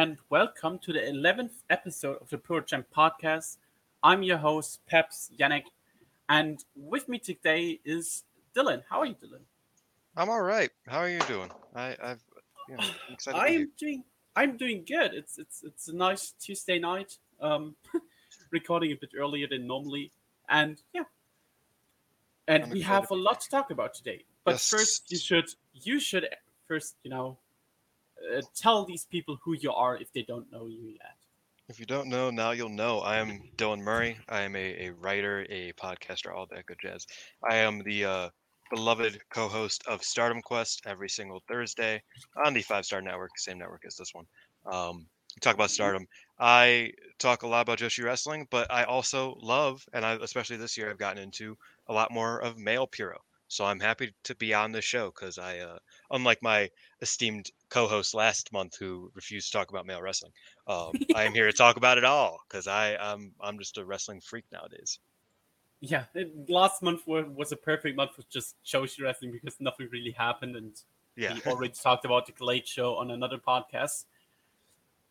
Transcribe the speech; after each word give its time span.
and 0.00 0.16
welcome 0.30 0.78
to 0.78 0.94
the 0.94 0.98
11th 0.98 1.62
episode 1.68 2.16
of 2.22 2.30
the 2.30 2.38
Puro 2.38 2.62
Gems 2.62 2.86
podcast. 2.96 3.58
I'm 4.02 4.22
your 4.22 4.38
host, 4.38 4.80
Peps 4.86 5.30
Yannick, 5.38 5.64
and 6.26 6.64
with 6.74 7.06
me 7.06 7.18
today 7.18 7.80
is 7.84 8.24
Dylan. 8.56 8.82
How 8.88 9.00
are 9.00 9.04
you, 9.04 9.14
Dylan? 9.14 9.42
I'm 10.16 10.30
all 10.30 10.40
right. 10.40 10.70
How 10.88 11.00
are 11.00 11.10
you 11.10 11.18
doing? 11.28 11.50
I, 11.76 11.98
I've, 12.02 12.24
you 12.66 12.78
know, 12.78 12.82
I'm 13.08 13.12
excited. 13.12 13.38
I'm 13.38 13.72
doing. 13.76 14.04
I'm 14.34 14.56
doing 14.56 14.84
good. 14.88 15.12
It's 15.12 15.36
it's 15.36 15.62
it's 15.64 15.88
a 15.88 15.94
nice 15.94 16.32
Tuesday 16.40 16.78
night. 16.78 17.18
Um, 17.38 17.76
recording 18.50 18.92
a 18.92 18.96
bit 18.96 19.10
earlier 19.14 19.48
than 19.50 19.66
normally, 19.66 20.12
and 20.48 20.80
yeah, 20.94 21.02
and 22.48 22.64
I'm 22.64 22.70
we 22.70 22.80
excited 22.80 23.02
have 23.02 23.10
a 23.10 23.16
lot 23.16 23.42
to 23.42 23.50
talk 23.50 23.70
about 23.70 23.92
today. 23.92 24.24
But 24.44 24.52
Yes. 24.52 24.70
first, 24.70 25.12
you 25.12 25.18
should 25.18 25.50
you 25.74 26.00
should 26.00 26.26
first 26.66 26.96
you 27.02 27.10
know 27.10 27.36
uh, 28.36 28.42
tell 28.54 28.84
these 28.84 29.04
people 29.04 29.38
who 29.42 29.54
you 29.54 29.72
are 29.72 29.96
if 29.96 30.12
they 30.12 30.22
don't 30.22 30.50
know 30.52 30.66
you 30.66 30.88
yet. 30.88 31.16
If 31.68 31.78
you 31.78 31.86
don't 31.86 32.08
know, 32.08 32.30
now 32.30 32.50
you'll 32.50 32.68
know. 32.68 32.98
I 32.98 33.18
am 33.18 33.42
Dylan 33.56 33.80
Murray. 33.80 34.18
I 34.28 34.40
am 34.40 34.56
a, 34.56 34.88
a 34.88 34.90
writer, 34.90 35.46
a 35.48 35.72
podcaster, 35.74 36.34
all 36.34 36.46
that 36.50 36.66
good 36.66 36.78
jazz. 36.82 37.06
I 37.48 37.56
am 37.56 37.82
the 37.84 38.04
uh, 38.04 38.28
beloved 38.70 39.20
co-host 39.30 39.84
of 39.86 40.02
Stardom 40.02 40.42
Quest 40.42 40.82
every 40.86 41.08
single 41.08 41.42
Thursday 41.46 42.02
on 42.44 42.54
the 42.54 42.62
Five 42.62 42.86
Star 42.86 43.00
Network, 43.00 43.38
same 43.38 43.58
network 43.58 43.84
as 43.86 43.96
this 43.96 44.12
one. 44.14 44.26
Um, 44.66 45.06
talk 45.40 45.54
about 45.54 45.70
Stardom. 45.70 46.06
I 46.38 46.92
talk 47.18 47.42
a 47.42 47.46
lot 47.46 47.60
about 47.60 47.78
Joshi 47.78 48.02
wrestling, 48.02 48.48
but 48.50 48.70
I 48.70 48.84
also 48.84 49.36
love, 49.40 49.84
and 49.92 50.04
I, 50.04 50.14
especially 50.14 50.56
this 50.56 50.76
year, 50.76 50.90
I've 50.90 50.98
gotten 50.98 51.22
into 51.22 51.56
a 51.88 51.92
lot 51.92 52.10
more 52.12 52.40
of 52.42 52.58
male 52.58 52.86
Puro. 52.86 53.18
So 53.48 53.64
I'm 53.64 53.80
happy 53.80 54.12
to 54.24 54.34
be 54.36 54.54
on 54.54 54.72
this 54.72 54.84
show 54.84 55.06
because 55.06 55.38
I, 55.38 55.58
uh, 55.58 55.78
unlike 56.10 56.42
my 56.42 56.68
esteemed 57.00 57.50
co-host 57.68 58.14
last 58.14 58.52
month 58.52 58.76
who 58.78 59.10
refused 59.14 59.50
to 59.50 59.58
talk 59.58 59.70
about 59.70 59.86
male 59.86 60.02
wrestling, 60.02 60.32
um, 60.66 60.92
I 61.14 61.24
am 61.24 61.32
here 61.32 61.46
to 61.46 61.52
talk 61.52 61.76
about 61.76 61.98
it 61.98 62.04
all 62.04 62.38
because 62.48 62.66
I 62.66 62.96
I'm 62.96 63.32
I'm 63.40 63.58
just 63.58 63.78
a 63.78 63.84
wrestling 63.84 64.20
freak 64.20 64.44
nowadays. 64.52 64.98
Yeah, 65.80 66.04
it, 66.14 66.50
last 66.50 66.82
month 66.82 67.06
was, 67.06 67.24
was 67.34 67.52
a 67.52 67.56
perfect 67.56 67.96
month 67.96 68.14
for 68.14 68.22
just 68.30 68.56
Joshi 68.64 69.02
wrestling 69.02 69.32
because 69.32 69.58
nothing 69.60 69.88
really 69.90 70.10
happened, 70.10 70.56
and 70.56 70.72
Yeah, 71.16 71.34
we 71.34 71.50
already 71.50 71.72
talked 71.72 72.04
about 72.04 72.26
the 72.26 72.32
GLEAT 72.32 72.66
show 72.66 72.96
on 72.96 73.10
another 73.10 73.38
podcast. 73.38 74.04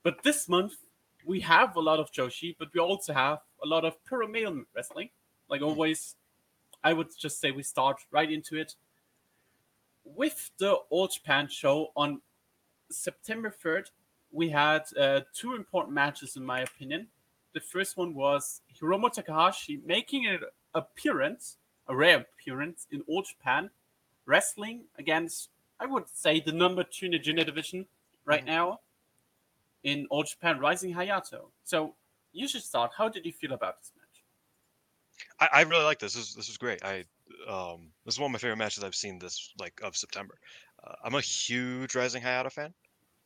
But 0.04 0.24
this 0.24 0.48
month 0.48 0.74
we 1.26 1.40
have 1.42 1.76
a 1.76 1.80
lot 1.80 2.00
of 2.00 2.12
Joshi, 2.12 2.56
but 2.58 2.70
we 2.74 2.80
also 2.80 3.14
have 3.14 3.40
a 3.64 3.68
lot 3.68 3.86
of 3.86 4.04
pure 4.06 4.28
male 4.28 4.64
wrestling. 4.76 5.10
Like 5.50 5.62
always, 5.62 6.16
I 6.84 6.94
would 6.94 7.08
just 7.18 7.42
say 7.42 7.52
we 7.52 7.64
start 7.64 7.98
right 8.12 8.32
into 8.32 8.56
it 8.56 8.76
with 10.16 10.52
the 10.58 10.74
All 10.90 11.08
Japan 11.08 11.48
show 11.48 11.92
on 11.96 12.22
September 12.92 13.50
third. 13.50 13.90
We 14.32 14.50
had 14.50 14.84
uh, 14.98 15.22
two 15.34 15.56
important 15.56 15.94
matches, 15.94 16.36
in 16.36 16.46
my 16.46 16.62
opinion. 16.62 17.08
The 17.54 17.60
first 17.60 17.98
one 17.98 18.14
was 18.14 18.62
Hiromu 18.80 19.12
Takahashi 19.12 19.82
making 19.86 20.28
an 20.28 20.42
appearance, 20.76 21.58
a 21.88 21.96
rare 21.96 22.18
appearance 22.20 22.88
in 22.92 23.02
All 23.08 23.24
Japan, 23.24 23.70
wrestling 24.26 24.84
against, 24.98 25.50
I 25.80 25.88
would 25.88 26.08
say, 26.14 26.40
the 26.40 26.52
number 26.52 26.84
two 26.84 27.08
in 27.08 27.12
the 27.14 27.20
junior 27.20 27.44
division 27.44 27.88
right 28.26 28.44
Mhm. 28.44 28.48
now 28.48 28.80
in 29.84 30.06
All 30.12 30.24
Japan, 30.24 30.60
Rising 30.60 30.94
Hayato. 30.94 31.50
So 31.64 31.96
you 32.32 32.48
should 32.48 32.62
start. 32.64 32.92
How 32.96 33.10
did 33.10 33.26
you 33.26 33.32
feel 33.34 33.54
about 33.54 33.80
this 33.80 33.92
match? 33.98 34.24
I, 35.40 35.60
I 35.60 35.62
really 35.64 35.84
like 35.86 35.98
this. 36.00 36.14
This 36.14 36.30
is, 36.30 36.36
this 36.36 36.50
is 36.50 36.58
great. 36.58 36.84
I 36.84 37.06
um 37.48 37.92
this 38.06 38.16
is 38.16 38.20
one 38.20 38.30
of 38.30 38.34
my 38.34 38.40
favorite 38.40 38.58
matches 38.58 38.84
I've 38.84 38.96
seen 38.96 39.20
this 39.20 39.54
like 39.60 39.80
of 39.84 39.96
September. 39.96 40.38
Uh, 40.84 40.94
I'm 41.04 41.16
a 41.16 41.22
huge 41.22 41.96
Rising 41.96 42.22
Hayato 42.24 42.52
fan. 42.52 42.74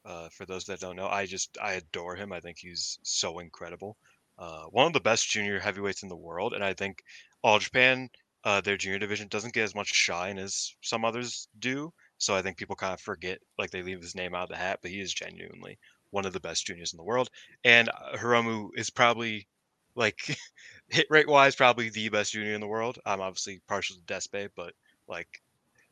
Uh, 0.06 0.30
for 0.30 0.46
those 0.46 0.66
that 0.66 0.80
don't 0.80 0.96
know, 0.98 1.08
I 1.08 1.26
just 1.26 1.58
I 1.62 1.74
adore 1.74 2.16
him. 2.16 2.32
I 2.34 2.40
think 2.40 2.58
he's 2.60 3.00
so 3.04 3.40
incredible. 3.40 3.98
Uh, 4.38 4.64
one 4.66 4.88
of 4.88 4.94
the 4.94 5.00
best 5.00 5.30
junior 5.30 5.60
heavyweights 5.60 6.04
in 6.04 6.10
the 6.10 6.16
world, 6.16 6.54
and 6.54 6.64
I 6.64 6.74
think 6.74 7.04
All 7.44 7.60
Japan, 7.60 8.10
uh, 8.44 8.62
their 8.62 8.78
junior 8.78 9.00
division 9.00 9.28
doesn't 9.30 9.54
get 9.54 9.64
as 9.64 9.76
much 9.76 9.94
shine 9.94 10.38
as 10.38 10.76
some 10.82 11.06
others 11.06 11.48
do. 11.60 11.94
So 12.18 12.36
I 12.36 12.42
think 12.42 12.58
people 12.58 12.76
kind 12.76 12.94
of 12.94 13.02
forget, 13.02 13.40
like 13.58 13.72
they 13.72 13.84
leave 13.84 14.02
his 14.02 14.16
name 14.16 14.36
out 14.36 14.44
of 14.44 14.50
the 14.50 14.58
hat, 14.58 14.80
but 14.82 14.92
he 14.92 15.00
is 15.00 15.14
genuinely 15.14 15.78
one 16.12 16.26
of 16.26 16.34
the 16.34 16.40
best 16.40 16.66
juniors 16.66 16.94
in 16.94 16.98
the 16.98 17.04
world. 17.04 17.30
And 17.64 17.90
uh, 17.90 18.18
Hiromu 18.18 18.70
is 18.76 18.90
probably 18.90 19.48
like 19.96 20.38
hit 20.90 21.08
rate 21.10 21.28
wise, 21.28 21.56
probably 21.56 21.90
the 21.90 22.10
best 22.10 22.32
junior 22.34 22.54
in 22.54 22.62
the 22.62 22.68
world. 22.68 23.00
I'm 23.06 23.22
obviously 23.22 23.60
partial 23.68 23.98
to 23.98 24.02
Despe, 24.04 24.50
but 24.56 24.74
like 25.08 25.42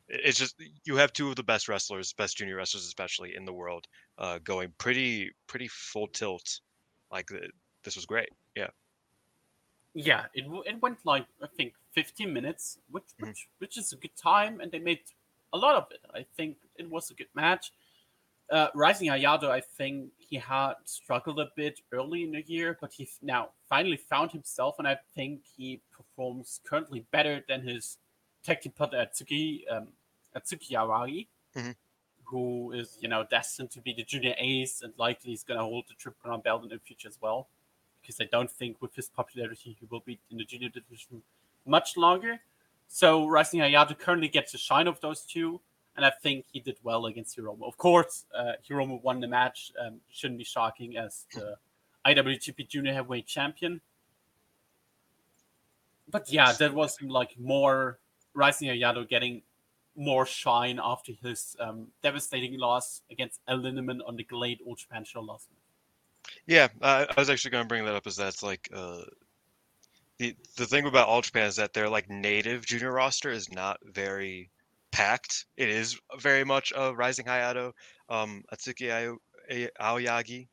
it's 0.08 0.38
just 0.38 0.62
you 0.84 0.96
have 0.96 1.12
two 1.12 1.30
of 1.30 1.36
the 1.36 1.44
best 1.44 1.68
wrestlers, 1.68 2.12
best 2.14 2.36
junior 2.38 2.56
wrestlers 2.56 2.86
especially 2.86 3.36
in 3.36 3.44
the 3.46 3.54
world, 3.54 3.86
uh, 4.18 4.38
going 4.40 4.74
pretty 4.78 5.32
pretty 5.48 5.68
full 5.68 6.08
tilt. 6.08 6.60
Like 7.10 7.28
this 7.84 7.96
was 7.96 8.06
great. 8.06 8.30
Yeah, 8.56 8.70
Yeah, 9.94 10.26
it, 10.32 10.44
it 10.66 10.80
went 10.80 11.04
like 11.04 11.26
I 11.42 11.46
think 11.46 11.74
15 11.92 12.32
minutes, 12.32 12.78
which 12.90 13.04
Mhm. 13.18 13.32
which 13.32 13.48
which 13.58 13.76
is 13.76 13.92
a 13.92 13.96
good 13.96 14.16
time, 14.16 14.60
and 14.60 14.72
they 14.72 14.78
made 14.78 15.02
a 15.52 15.58
lot 15.58 15.76
of 15.76 15.90
it. 15.92 16.00
I 16.12 16.22
think 16.22 16.58
it 16.76 16.88
was 16.88 17.10
a 17.10 17.14
good 17.14 17.28
match. 17.34 17.72
Uh, 18.52 18.68
Rising 18.74 19.08
Hayato, 19.08 19.48
I 19.50 19.60
think 19.62 20.10
he 20.18 20.36
had 20.36 20.74
struggled 20.84 21.40
a 21.40 21.50
bit 21.56 21.80
early 21.90 22.22
in 22.22 22.32
the 22.32 22.42
year, 22.42 22.76
but 22.78 22.92
he 22.92 23.08
now 23.22 23.48
finally 23.66 23.96
found 23.96 24.30
himself, 24.30 24.78
and 24.78 24.86
I 24.86 24.98
think 25.14 25.40
he 25.56 25.80
performs 25.90 26.60
currently 26.62 27.06
better 27.10 27.42
than 27.48 27.62
his 27.66 27.96
tag 28.44 28.60
team 28.60 28.72
partner 28.72 29.04
Atsuki 29.06 29.62
um, 29.72 29.88
Atsuki 30.36 30.72
Arari, 30.72 31.28
Mhm. 31.56 31.74
who 32.24 32.72
is 32.72 32.98
you 33.00 33.08
know 33.08 33.24
destined 33.24 33.70
to 33.70 33.80
be 33.80 33.94
the 33.94 34.04
junior 34.04 34.34
ace 34.36 34.82
and 34.82 34.92
likely 34.98 35.32
is 35.32 35.42
going 35.42 35.58
to 35.58 35.64
hold 35.64 35.86
the 35.88 35.94
triple 35.94 36.20
crown 36.22 36.40
belt 36.42 36.62
in 36.62 36.68
the 36.68 36.78
future 36.78 37.08
as 37.08 37.18
well 37.22 37.48
because 38.02 38.20
I 38.20 38.24
don't 38.24 38.50
think 38.50 38.82
with 38.82 38.94
his 38.94 39.08
popularity 39.08 39.76
he 39.78 39.86
will 39.90 40.00
be 40.00 40.18
in 40.30 40.36
the 40.36 40.44
junior 40.44 40.68
division 40.68 41.22
much 41.64 41.96
longer. 41.96 42.40
So 42.88 43.26
Rising 43.28 43.60
Hayato 43.60 43.98
currently 43.98 44.28
gets 44.28 44.52
the 44.52 44.58
shine 44.58 44.88
of 44.88 45.00
those 45.00 45.22
two, 45.22 45.60
and 45.96 46.06
I 46.06 46.10
think 46.10 46.46
he 46.52 46.60
did 46.60 46.78
well 46.82 47.06
against 47.06 47.36
Hiromu. 47.36 47.66
Of 47.66 47.76
course, 47.76 48.24
uh, 48.34 48.52
Hiromu 48.68 49.02
won 49.02 49.20
the 49.20 49.28
match. 49.28 49.72
Um, 49.80 50.00
shouldn't 50.10 50.38
be 50.38 50.44
shocking 50.44 50.96
as 50.96 51.26
the 51.34 51.56
IWGP 52.06 52.68
Junior 52.68 52.94
Heavyweight 52.94 53.26
Champion. 53.26 53.80
But 56.08 56.30
yeah, 56.32 56.52
that 56.52 56.74
was 56.74 57.00
like 57.02 57.38
more 57.38 57.98
Rising 58.34 58.68
Hayato 58.68 59.08
getting 59.08 59.42
more 59.94 60.24
shine 60.24 60.80
after 60.82 61.12
his 61.22 61.56
um, 61.60 61.88
devastating 62.02 62.58
loss 62.58 63.02
against 63.10 63.40
El 63.46 63.58
Lindemann 63.58 64.00
on 64.06 64.16
the 64.16 64.24
GLEAT 64.24 64.60
All 64.66 64.74
Japan 64.74 65.04
show 65.04 65.20
last 65.20 65.48
month. 65.50 66.36
yeah. 66.46 66.68
Uh, 66.80 67.06
I 67.14 67.20
was 67.20 67.28
actually 67.28 67.50
going 67.50 67.64
to 67.64 67.68
bring 67.68 67.84
that 67.84 67.94
up. 67.94 68.06
Is 68.06 68.16
that's 68.16 68.42
like 68.42 68.68
uh, 68.74 69.02
the 70.18 70.34
the 70.56 70.66
thing 70.66 70.86
about 70.86 71.08
All 71.08 71.20
Japan 71.20 71.46
is 71.46 71.56
that 71.56 71.74
their 71.74 71.88
like 71.88 72.08
native 72.08 72.64
junior 72.64 72.92
roster 72.92 73.30
is 73.30 73.52
not 73.52 73.78
very 73.84 74.50
packed. 74.92 75.46
It 75.56 75.68
is 75.68 75.98
very 76.18 76.44
much 76.44 76.72
a 76.76 76.94
Rising 76.94 77.26
Hayato, 77.26 77.72
um, 78.08 78.44
Atsuki 78.52 79.16
Aoyagi 79.80 80.48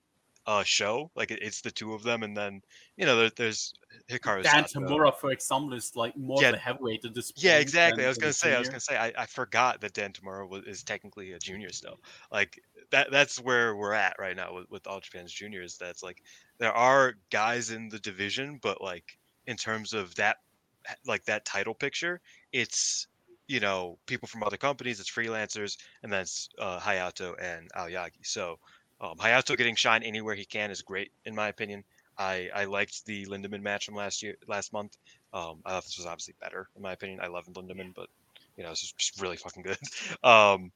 uh, 0.48 0.64
show. 0.64 1.12
Like 1.16 1.30
it, 1.30 1.40
it's 1.42 1.62
the 1.62 1.70
two 1.70 1.94
of 1.94 2.02
them, 2.02 2.24
and 2.24 2.36
then 2.36 2.62
you 2.98 3.06
know 3.06 3.18
there, 3.18 3.30
there's 3.36 3.74
Hikaru 4.10 4.42
Dan 4.44 4.64
Tamura, 4.64 5.16
for 5.16 5.32
example, 5.32 5.74
is 5.74 5.96
like 5.96 6.18
more 6.18 6.42
Yeah. 6.42 6.50
of 6.50 6.56
a 6.56 6.58
heavyweight 6.58 7.06
at 7.06 7.14
this 7.14 7.32
Yeah, 7.36 7.60
exactly. 7.60 8.04
I 8.04 8.08
was 8.08 8.18
gonna 8.18 8.34
say. 8.34 8.56
I 8.56 8.60
was 8.60 8.70
gonna 8.70 8.80
say. 8.80 8.98
I, 8.98 9.14
I 9.16 9.26
forgot 9.28 9.82
that 9.82 9.94
Dan 9.94 10.12
Tamura 10.12 10.50
was, 10.50 10.64
is 10.66 10.84
technically 10.84 11.34
a 11.34 11.40
junior 11.40 11.72
still. 11.72 12.00
Like 12.32 12.60
that. 12.90 13.12
That's 13.12 13.40
where 13.40 13.76
we're 13.76 13.94
at 13.94 14.16
right 14.18 14.36
now 14.36 14.56
with, 14.56 14.72
with 14.72 14.88
all 14.88 15.00
Japan's 15.00 15.32
juniors. 15.32 15.78
That's 15.78 16.02
like 16.02 16.24
there 16.58 16.74
are 16.74 17.16
guys 17.30 17.69
in 17.69 17.90
the 17.90 18.00
division, 18.00 18.60
but 18.62 18.81
like 18.81 19.19
in 19.46 19.56
terms 19.56 19.94
of 19.94 20.16
that, 20.16 20.38
like 21.06 21.25
that 21.25 21.46
title 21.46 21.75
picture, 21.75 22.22
it's 22.52 23.08
you 23.50 23.60
know 23.60 23.98
people 24.06 24.28
from 24.28 24.44
other 24.44 24.57
companies, 24.57 25.00
it's 25.00 25.10
freelancers, 25.10 25.75
and 26.04 26.13
then 26.13 26.22
it's 26.22 26.50
uh, 26.60 26.80
Hayato 26.80 27.34
and 27.42 27.69
Aoyagi. 27.74 28.24
So 28.24 28.60
um, 29.01 29.18
Hayato 29.18 29.57
getting 29.57 29.75
shine 29.75 30.04
anywhere 30.04 30.36
he 30.36 30.46
can 30.46 30.72
is 30.72 30.84
great 30.84 31.12
in 31.25 31.36
my 31.36 31.50
opinion. 31.50 31.84
I, 32.18 32.50
I 32.54 32.66
liked 32.66 33.06
the 33.06 33.25
Lindemann 33.25 33.62
match 33.62 33.86
from 33.86 33.96
last 33.96 34.22
year, 34.22 34.36
last 34.48 34.72
month. 34.72 34.98
Um, 35.34 35.62
I 35.66 35.72
thought 35.72 35.86
this 35.86 35.98
was 35.98 36.06
obviously 36.06 36.36
better 36.40 36.69
in 36.75 36.81
my 36.81 36.94
opinion. 36.94 37.19
I 37.24 37.28
love 37.28 37.46
Lindemann, 37.48 37.94
but 37.96 38.07
you 38.56 38.63
know, 38.63 38.69
this 38.69 38.84
is 38.84 38.92
just 38.92 39.19
really 39.22 39.38
fucking 39.38 39.63
good. 39.63 39.78
Um, 40.24 40.72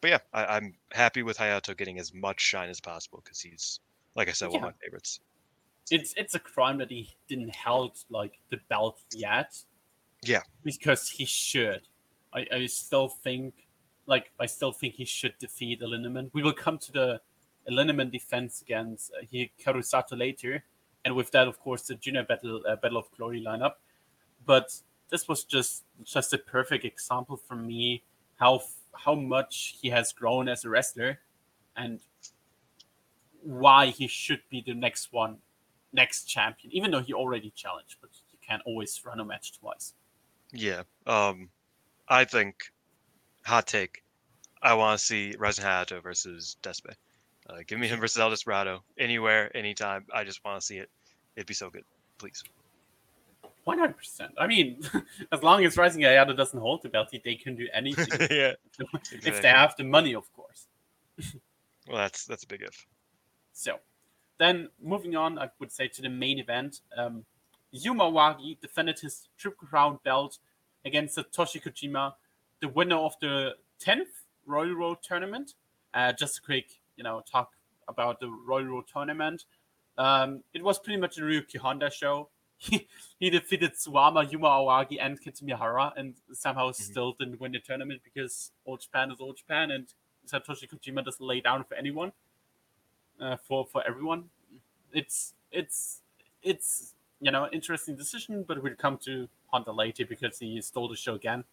but 0.00 0.10
yeah, 0.10 0.18
I, 0.32 0.44
I'm 0.56 0.74
happy 0.92 1.22
with 1.22 1.38
Hayato 1.38 1.76
getting 1.76 1.98
as 1.98 2.12
much 2.12 2.40
shine 2.40 2.68
as 2.68 2.80
possible 2.80 3.22
because 3.24 3.40
he's, 3.40 3.80
like 4.14 4.28
I 4.28 4.32
said, 4.32 4.50
one 4.50 4.56
of 4.56 4.62
my 4.62 4.72
favorites. 4.84 5.20
It's 5.90 6.12
it's 6.16 6.34
a 6.34 6.38
crime 6.38 6.78
that 6.78 6.90
he 6.90 7.08
didn't 7.28 7.54
held 7.54 7.96
like 8.10 8.38
the 8.50 8.58
belt 8.68 9.00
yet. 9.14 9.56
Yeah. 10.22 10.42
because 10.62 11.08
he 11.08 11.24
should. 11.24 11.82
I, 12.34 12.46
I 12.52 12.66
still 12.66 13.08
think, 13.08 13.54
like, 14.06 14.32
I 14.40 14.46
still 14.46 14.72
think 14.72 14.94
he 14.94 15.04
should 15.04 15.34
defeat 15.38 15.80
Lindemann. 15.80 16.30
We 16.32 16.42
will 16.42 16.52
come 16.52 16.78
to 16.78 16.92
the 16.92 17.20
Lindemann 17.70 18.10
defense 18.10 18.62
against 18.62 19.12
uh, 19.12 19.24
Hikaru 19.32 19.84
Sato 19.84 20.16
later, 20.16 20.64
and 21.04 21.14
with 21.14 21.30
that, 21.30 21.48
of 21.48 21.58
course, 21.60 21.82
the 21.82 21.94
junior 21.94 22.24
battle 22.24 22.62
uh, 22.68 22.76
battle 22.76 22.98
of 22.98 23.10
glory 23.16 23.42
lineup. 23.42 23.74
But 24.44 24.74
this 25.10 25.28
was 25.28 25.44
just 25.44 25.84
just 26.02 26.32
a 26.32 26.38
perfect 26.38 26.84
example 26.84 27.36
for 27.36 27.56
me 27.56 28.02
how 28.36 28.62
how 28.94 29.14
much 29.14 29.76
he 29.80 29.90
has 29.90 30.12
grown 30.12 30.48
as 30.48 30.64
a 30.64 30.68
wrestler, 30.68 31.20
and 31.76 32.00
why 33.42 33.86
he 33.86 34.06
should 34.06 34.40
be 34.50 34.62
the 34.66 34.74
next 34.74 35.12
one, 35.12 35.38
next 35.92 36.24
champion, 36.24 36.72
even 36.72 36.90
though 36.90 37.00
he 37.00 37.12
already 37.12 37.50
challenged, 37.50 37.96
but 38.00 38.10
you 38.32 38.38
can't 38.46 38.62
always 38.64 39.00
run 39.04 39.20
a 39.20 39.24
match 39.24 39.58
twice. 39.58 39.94
Yeah. 40.52 40.82
Um, 41.06 41.50
I 42.08 42.24
think 42.24 42.56
hot 43.44 43.66
take. 43.66 44.02
I 44.62 44.74
want 44.74 44.98
to 44.98 45.04
see 45.04 45.34
Rising 45.38 45.64
Hayato 45.64 46.02
versus 46.02 46.56
Despe. 46.62 46.94
Uh, 47.48 47.58
give 47.66 47.78
me 47.78 47.88
him 47.88 48.00
versus 48.00 48.18
El 48.18 48.30
Desperado 48.30 48.82
anywhere, 48.98 49.54
anytime. 49.56 50.06
I 50.12 50.24
just 50.24 50.44
want 50.44 50.60
to 50.60 50.66
see 50.66 50.78
it. 50.78 50.90
It'd 51.36 51.46
be 51.46 51.54
so 51.54 51.70
good. 51.70 51.84
Please. 52.18 52.42
One 53.64 53.78
hundred 53.78 53.96
percent. 53.96 54.32
I 54.38 54.46
mean, 54.46 54.82
as 55.32 55.42
long 55.42 55.64
as 55.64 55.76
Rising 55.76 56.02
Hayato 56.02 56.36
doesn't 56.36 56.58
hold 56.58 56.82
the 56.82 56.88
belt, 56.88 57.08
they 57.12 57.34
can 57.34 57.56
do 57.56 57.66
anything. 57.72 58.06
yeah. 58.30 58.52
if 59.10 59.40
they 59.40 59.48
have 59.48 59.74
the 59.76 59.84
money, 59.84 60.14
of 60.14 60.30
course. 60.34 60.66
Well, 61.88 61.98
that's 61.98 62.26
that's 62.26 62.44
a 62.44 62.46
big 62.46 62.62
if. 62.62 62.86
So, 63.52 63.78
then 64.38 64.68
moving 64.82 65.16
on, 65.16 65.38
I 65.38 65.48
would 65.60 65.72
say 65.72 65.88
to 65.88 66.02
the 66.02 66.10
main 66.10 66.38
event. 66.38 66.80
Um, 66.96 67.24
Yuma 67.70 68.04
Aoyagi 68.04 68.60
defended 68.60 69.00
his 69.00 69.28
Triple 69.36 69.66
Crown 69.66 69.98
belt 70.04 70.38
against 70.84 71.16
Satoshi 71.16 71.62
Kojima, 71.62 72.14
the 72.60 72.68
winner 72.68 72.96
of 72.96 73.14
the 73.20 73.54
10th 73.80 74.24
Royal 74.46 74.74
Road 74.74 74.98
tournament. 75.02 75.54
Uh, 75.92 76.12
just 76.12 76.38
a 76.38 76.42
quick, 76.42 76.66
you 76.96 77.04
know, 77.04 77.22
talk 77.30 77.50
about 77.88 78.20
the 78.20 78.28
Royal 78.28 78.64
Road 78.64 78.84
tournament. 78.92 79.44
Um, 79.96 80.42
it 80.52 80.62
was 80.62 80.78
pretty 80.78 81.00
much 81.00 81.18
a 81.18 81.22
Ryuki 81.22 81.56
Honda 81.56 81.90
show. 81.90 82.28
He, 82.56 82.86
he 83.18 83.30
defeated 83.30 83.72
Suwama, 83.74 84.30
Yuma 84.30 84.48
Aoyagi, 84.48 84.96
and 84.98 85.20
Kento 85.20 85.42
Miyahara, 85.42 85.92
and 85.96 86.14
somehow 86.32 86.70
mm-hmm. 86.70 86.82
still 86.82 87.12
didn't 87.12 87.38
win 87.38 87.52
the 87.52 87.58
tournament 87.58 88.00
because 88.02 88.52
All 88.64 88.78
Japan 88.78 89.10
is 89.10 89.18
All 89.20 89.34
Japan, 89.34 89.72
and 89.72 89.86
Satoshi 90.26 90.66
Kojima 90.70 91.04
doesn't 91.04 91.26
lay 91.26 91.40
down 91.40 91.64
for 91.64 91.74
anyone, 91.74 92.12
uh, 93.20 93.36
for 93.36 93.66
for 93.66 93.86
everyone. 93.86 94.30
It's 94.92 95.34
it's 95.50 96.00
it's 96.42 96.94
you 97.24 97.30
know 97.30 97.48
interesting 97.52 97.96
decision, 97.96 98.44
but 98.46 98.62
we'll 98.62 98.74
come 98.74 98.98
to 98.98 99.28
Honda 99.46 99.72
later 99.72 100.04
because 100.04 100.38
he 100.38 100.60
stole 100.60 100.88
the 100.88 100.96
show 100.96 101.14
again. 101.14 101.44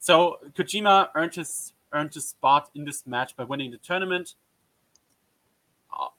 So 0.00 0.38
Kojima 0.54 1.10
earned 1.14 1.36
his 1.36 1.72
earned 1.92 2.12
his 2.14 2.28
spot 2.28 2.68
in 2.74 2.84
this 2.84 3.06
match 3.06 3.36
by 3.36 3.44
winning 3.44 3.70
the 3.70 3.78
tournament. 3.78 4.34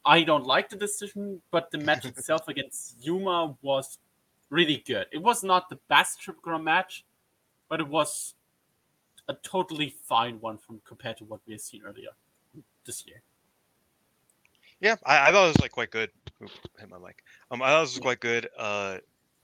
I 0.03 0.23
don't 0.23 0.45
like 0.45 0.69
the 0.69 0.77
decision, 0.77 1.41
but 1.51 1.71
the 1.71 1.77
match 1.77 2.05
itself 2.11 2.47
against 2.47 2.95
Yuma 3.01 3.55
was 3.61 3.99
really 4.49 4.81
good. 4.85 5.07
It 5.11 5.21
was 5.21 5.43
not 5.43 5.69
the 5.69 5.79
best 5.89 6.21
Triple 6.21 6.41
Crown 6.41 6.63
match, 6.63 7.05
but 7.69 7.79
it 7.79 7.87
was 7.87 8.33
a 9.27 9.33
totally 9.33 9.93
fine 10.05 10.39
one 10.39 10.57
from 10.57 10.81
compared 10.85 11.17
to 11.17 11.25
what 11.25 11.41
we 11.45 11.53
have 11.53 11.61
seen 11.61 11.81
earlier 11.85 12.11
this 12.85 13.05
year. 13.05 13.21
Yeah, 14.81 14.95
I, 15.05 15.27
I 15.27 15.31
thought 15.31 15.45
it 15.45 15.47
was 15.49 15.59
like 15.59 15.71
quite 15.71 15.91
good. 15.91 16.09
Oop, 16.41 16.51
hit 16.79 16.89
my 16.89 16.97
mic. 16.97 17.23
Um, 17.51 17.61
I 17.61 17.67
thought 17.67 17.77
it 17.79 17.81
was 17.81 17.99
quite 17.99 18.19
good. 18.19 18.47
Uh, 18.57 18.97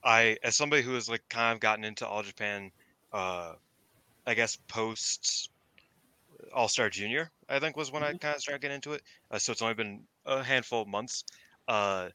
I 0.03 0.37
as 0.43 0.55
somebody 0.55 0.81
who 0.81 0.93
has 0.93 1.09
like 1.09 1.27
kind 1.29 1.53
of 1.53 1.59
gotten 1.59 1.83
into 1.83 2.07
All 2.07 2.23
Japan, 2.23 2.71
uh, 3.11 3.53
I 4.25 4.33
guess 4.33 4.57
post 4.67 5.49
All 6.53 6.67
Star 6.67 6.89
Junior, 6.89 7.31
I 7.49 7.59
think 7.59 7.75
was 7.75 7.91
when 7.91 8.03
mm-hmm. 8.03 8.15
I 8.15 8.19
kind 8.19 8.35
of 8.35 8.41
started 8.41 8.61
getting 8.61 8.75
into 8.75 8.93
it. 8.93 9.01
Uh, 9.31 9.39
so 9.39 9.51
it's 9.51 9.61
only 9.61 9.73
been 9.73 10.01
a 10.25 10.43
handful 10.43 10.83
of 10.83 10.87
months. 10.87 11.25
Uh, 11.67 12.09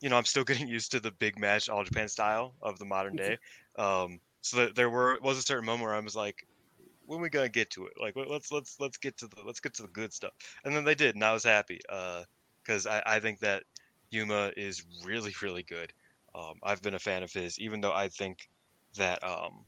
you 0.00 0.08
know, 0.08 0.16
I'm 0.16 0.24
still 0.24 0.44
getting 0.50 0.68
used 0.68 0.92
to 0.92 1.00
the 1.00 1.10
big 1.10 1.38
match 1.38 1.68
All 1.68 1.84
Japan 1.84 2.08
style 2.08 2.54
of 2.62 2.78
the 2.78 2.84
modern 2.84 3.16
day. 3.16 3.38
Um, 3.76 4.20
so 4.40 4.58
that 4.58 4.74
there 4.74 4.90
were 4.90 5.18
was 5.20 5.38
a 5.38 5.42
certain 5.42 5.66
moment 5.66 5.84
where 5.84 5.94
I 5.94 6.00
was 6.00 6.16
like, 6.16 6.46
when 7.06 7.20
we 7.20 7.28
gonna 7.28 7.48
get 7.48 7.70
to 7.70 7.86
it? 7.86 7.92
Like, 8.00 8.14
let's 8.16 8.50
let's 8.52 8.76
let's 8.80 8.96
get 8.96 9.16
to 9.18 9.26
the 9.26 9.36
let's 9.44 9.60
get 9.60 9.74
to 9.74 9.82
the 9.82 9.88
good 9.88 10.12
stuff. 10.12 10.32
And 10.64 10.74
then 10.74 10.84
they 10.84 10.94
did, 10.94 11.16
and 11.16 11.24
I 11.24 11.32
was 11.32 11.44
happy 11.44 11.80
because 12.64 12.86
uh, 12.86 13.02
I 13.04 13.16
I 13.16 13.20
think 13.20 13.40
that 13.40 13.64
Yuma 14.12 14.52
is 14.56 14.84
really 15.04 15.34
really 15.42 15.62
good. 15.62 15.92
Um, 16.34 16.54
I've 16.62 16.82
been 16.82 16.94
a 16.94 16.98
fan 16.98 17.22
of 17.22 17.32
his, 17.32 17.58
even 17.58 17.80
though 17.80 17.92
I 17.92 18.08
think 18.08 18.48
that 18.96 19.22
um, 19.22 19.64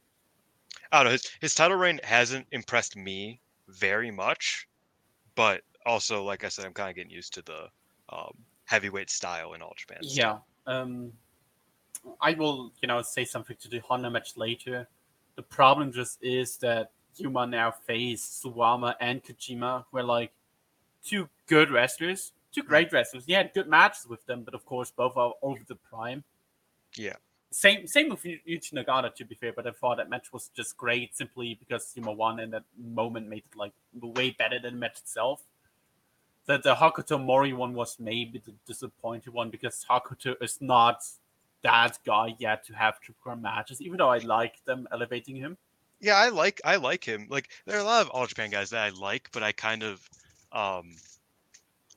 I 0.92 0.98
don't 0.98 1.06
know 1.06 1.12
his 1.12 1.30
his 1.40 1.54
title 1.54 1.76
reign 1.76 2.00
hasn't 2.04 2.46
impressed 2.52 2.96
me 2.96 3.40
very 3.68 4.10
much, 4.10 4.66
but 5.34 5.62
also 5.86 6.22
like 6.22 6.44
I 6.44 6.48
said, 6.48 6.64
I'm 6.64 6.72
kind 6.72 6.90
of 6.90 6.96
getting 6.96 7.10
used 7.10 7.34
to 7.34 7.42
the 7.42 7.68
um, 8.10 8.34
heavyweight 8.64 9.10
style 9.10 9.52
in 9.54 9.62
All 9.62 9.74
Japan. 9.76 9.98
Yeah. 10.02 10.38
Um, 10.66 11.12
I 12.20 12.32
will, 12.34 12.72
you 12.82 12.88
know, 12.88 13.02
say 13.02 13.24
something 13.24 13.56
to 13.60 13.68
the 13.68 13.78
Honda 13.80 14.10
match 14.10 14.36
later. 14.36 14.88
The 15.36 15.42
problem 15.42 15.92
just 15.92 16.22
is 16.22 16.56
that 16.58 16.90
Yuma 17.16 17.46
now 17.46 17.70
face 17.70 18.42
Suwama 18.44 18.94
and 19.00 19.22
Kojima, 19.22 19.84
who 19.90 19.98
are 19.98 20.02
like 20.02 20.32
two 21.04 21.28
good 21.46 21.70
wrestlers, 21.70 22.32
two 22.54 22.62
great 22.62 22.92
wrestlers. 22.92 23.24
He 23.26 23.32
had 23.32 23.52
good 23.52 23.68
matches 23.68 24.06
with 24.08 24.24
them, 24.26 24.42
but 24.42 24.54
of 24.54 24.64
course 24.64 24.90
both 24.90 25.16
are 25.16 25.32
over 25.42 25.60
the 25.66 25.74
prime. 25.74 26.24
Yeah. 26.96 27.16
Same 27.50 27.86
same 27.86 28.08
with 28.08 28.22
Yuji 28.24 28.72
Nagata 28.72 29.14
to 29.14 29.24
be 29.24 29.34
fair, 29.34 29.52
but 29.52 29.66
I 29.66 29.70
thought 29.70 29.98
that 29.98 30.10
match 30.10 30.32
was 30.32 30.50
just 30.56 30.76
great 30.76 31.16
simply 31.16 31.54
because 31.54 31.92
Yuma 31.94 32.12
won 32.12 32.40
and 32.40 32.52
that 32.52 32.64
moment 32.76 33.28
made 33.28 33.44
it 33.50 33.56
like 33.56 33.72
way 34.00 34.30
better 34.30 34.58
than 34.58 34.74
the 34.74 34.80
match 34.80 34.98
itself. 34.98 35.42
That 36.46 36.62
the 36.62 36.74
Hakuto 36.74 37.22
Mori 37.22 37.52
one 37.52 37.74
was 37.74 37.96
maybe 37.98 38.42
the 38.44 38.52
disappointing 38.66 39.32
one 39.32 39.50
because 39.50 39.84
Hakuto 39.88 40.34
is 40.42 40.58
not 40.60 41.04
that 41.62 41.98
guy 42.04 42.34
yet 42.38 42.64
to 42.66 42.74
have 42.74 43.00
triple 43.00 43.22
crown 43.22 43.40
matches, 43.40 43.80
even 43.80 43.98
though 43.98 44.10
I 44.10 44.18
like 44.18 44.62
them 44.64 44.86
elevating 44.92 45.36
him. 45.36 45.56
Yeah, 46.00 46.16
I 46.16 46.28
like 46.28 46.60
I 46.64 46.76
like 46.76 47.04
him. 47.04 47.28
Like 47.30 47.50
there 47.66 47.76
are 47.76 47.80
a 47.80 47.84
lot 47.84 48.02
of 48.02 48.10
All 48.10 48.26
Japan 48.26 48.50
guys 48.50 48.70
that 48.70 48.82
I 48.82 48.90
like, 48.90 49.30
but 49.32 49.42
I 49.42 49.52
kind 49.52 49.82
of 49.82 50.06
um 50.52 50.96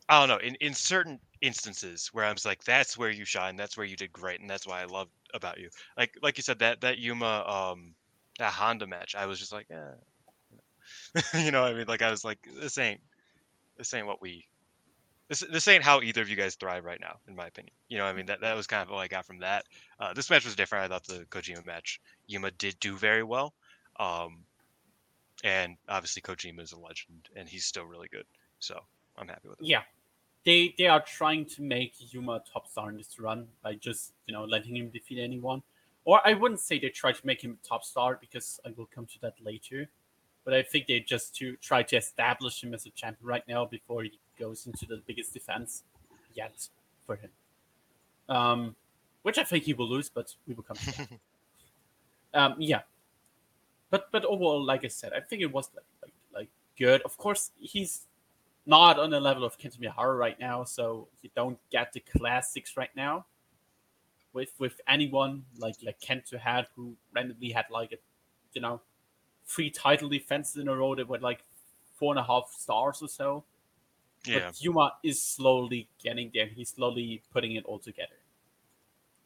I 0.10 0.20
don't 0.20 0.30
know, 0.30 0.46
in, 0.46 0.56
in 0.56 0.74
certain 0.74 1.20
instances 1.42 2.10
where 2.14 2.24
I 2.24 2.32
was 2.32 2.46
like, 2.46 2.64
that's 2.64 2.98
where 2.98 3.10
you 3.10 3.26
shine, 3.26 3.56
that's 3.58 3.76
where 3.76 3.86
you 3.86 3.96
did 3.96 4.12
great, 4.14 4.40
and 4.40 4.50
that's 4.50 4.66
why 4.66 4.82
I 4.82 4.86
love 4.86 5.10
about 5.34 5.60
you. 5.60 5.70
Like 5.98 6.18
like 6.22 6.38
you 6.38 6.44
said, 6.44 6.60
that 6.60 6.82
that 6.82 6.98
Yuma 6.98 7.44
um 7.48 7.94
that 8.40 8.54
Honda 8.54 8.88
match, 8.88 9.16
I 9.16 9.26
was 9.26 9.40
just 9.40 9.52
like, 9.52 9.68
eh. 9.72 11.22
you 11.44 11.52
know, 11.52 11.64
I 11.64 11.74
mean, 11.74 11.88
like 11.88 12.02
I 12.02 12.12
was 12.12 12.24
like, 12.24 12.40
this 12.60 12.78
ain't 12.78 13.02
this 13.78 13.94
ain't 13.94 14.08
what 14.08 14.22
we 14.22 14.46
this 15.28 15.42
this 15.52 15.68
ain't 15.68 15.84
how 15.84 16.02
either 16.02 16.22
of 16.22 16.30
you 16.30 16.36
guys 16.36 16.56
thrive 16.56 16.86
right 16.86 17.02
now, 17.02 17.18
in 17.28 17.36
my 17.36 17.48
opinion. 17.48 17.74
You 17.90 17.98
know, 17.98 18.06
I 18.06 18.14
mean 18.14 18.28
that 18.28 18.42
that 18.42 18.56
was 18.56 18.68
kind 18.68 18.84
of 18.84 18.90
what 18.90 19.00
I 19.00 19.08
got 19.08 19.26
from 19.26 19.40
that. 19.40 19.66
Uh, 20.00 20.14
this 20.14 20.30
match 20.30 20.46
was 20.46 20.56
different. 20.56 20.86
I 20.86 20.88
thought 20.88 21.06
the 21.06 21.26
Kojima 21.30 21.66
match 21.66 22.00
Yuma 22.28 22.52
did 22.52 22.80
do 22.80 22.96
very 22.96 23.24
well. 23.24 23.54
Um, 24.00 24.46
and 25.44 25.76
obviously 25.90 26.22
Kojima 26.22 26.62
is 26.62 26.72
a 26.72 26.80
legend, 26.80 27.30
and 27.36 27.48
he's 27.50 27.66
still 27.66 27.86
really 27.86 28.08
good. 28.08 28.26
So 28.60 28.80
I'm 29.18 29.28
happy 29.28 29.50
with 29.50 29.60
it. 29.60 29.66
Yeah, 29.66 29.82
they 30.48 30.74
they 30.78 30.88
are 30.88 31.02
trying 31.02 31.44
to 31.44 31.62
make 31.62 31.94
Yuma 32.14 32.36
a 32.36 32.44
top 32.52 32.70
star 32.70 32.90
in 32.90 32.96
this 32.96 33.20
run 33.20 33.48
by 33.62 33.74
just 33.76 34.14
you 34.26 34.34
know 34.34 34.46
letting 34.46 34.78
him 34.78 34.90
defeat 34.90 35.20
anyone. 35.20 35.62
Or 36.06 36.22
I 36.26 36.34
wouldn't 36.36 36.62
say 36.62 36.80
they 36.80 36.88
try 36.88 37.12
to 37.12 37.28
make 37.28 37.42
him 37.42 37.58
a 37.62 37.68
top 37.68 37.84
star 37.84 38.18
because 38.20 38.62
I 38.66 38.70
will 38.78 38.86
come 38.86 39.06
to 39.08 39.20
that 39.24 39.34
later. 39.44 39.90
But 40.46 40.54
I 40.54 40.64
think 40.64 40.88
they 40.88 41.02
just 41.02 41.36
to 41.40 41.58
try 41.58 41.84
to 41.84 41.98
establish 41.98 42.64
him 42.64 42.74
as 42.74 42.86
a 42.86 42.92
champion 42.92 43.28
right 43.28 43.46
now 43.46 43.66
before 43.66 44.04
he 44.04 44.18
goes 44.40 44.66
into 44.66 44.86
the 44.86 45.02
biggest 45.06 45.34
defense 45.34 45.84
yet 46.34 46.70
for 47.06 47.18
him. 47.18 47.30
Um, 48.30 48.76
which 49.24 49.38
I 49.38 49.44
think 49.44 49.66
he 49.66 49.74
will 49.74 49.90
lose, 49.90 50.10
but 50.10 50.34
we 50.48 50.54
will 50.54 50.64
come 50.64 50.78
to 50.78 50.98
that. 50.98 51.10
um, 52.34 52.56
yeah, 52.58 52.84
but 53.90 54.08
but 54.14 54.24
overall, 54.24 54.64
like 54.64 54.86
I 54.86 54.88
said, 54.88 55.12
I 55.12 55.20
think 55.20 55.42
it 55.42 55.52
was 55.52 55.70
like 55.76 55.86
like, 56.02 56.14
like 56.34 56.50
good. 56.80 57.02
Of 57.02 57.18
course, 57.18 57.52
he's 57.60 58.08
not 58.68 59.00
on 59.00 59.10
the 59.10 59.20
level 59.20 59.44
of 59.44 59.58
Kento 59.58 59.80
Miyahara 59.80 60.18
right 60.18 60.40
now, 60.40 60.64
so 60.64 61.08
you 61.22 61.30
don't 61.36 61.58
get 61.72 61.94
the 61.94 62.02
classics 62.02 62.78
right 62.78 62.96
now. 62.96 63.26
With 64.34 64.52
with 64.60 64.80
anyone 64.88 65.46
like 65.58 65.76
like 65.82 66.00
Kento 66.00 66.38
had, 66.38 66.68
who 66.76 66.96
randomly 67.16 67.50
had 67.50 67.66
like 67.72 67.94
a, 67.94 67.98
you 68.54 68.62
know, 68.62 68.82
three 69.48 69.72
title 69.72 70.10
defenses 70.10 70.58
in 70.58 70.68
a 70.68 70.76
row 70.76 70.94
that 70.96 71.08
were 71.08 71.18
like 71.20 71.40
four 71.96 72.12
and 72.14 72.20
a 72.20 72.24
half 72.24 72.54
stars 72.56 73.02
or 73.02 73.08
so. 73.08 73.44
Yeah. 74.26 74.48
But 74.48 74.62
Yuma 74.62 74.94
is 75.04 75.24
slowly 75.24 75.88
getting 76.04 76.30
there. 76.34 76.48
He's 76.48 76.70
slowly 76.70 77.24
putting 77.32 77.56
it 77.56 77.66
all 77.66 77.80
together. 77.80 78.20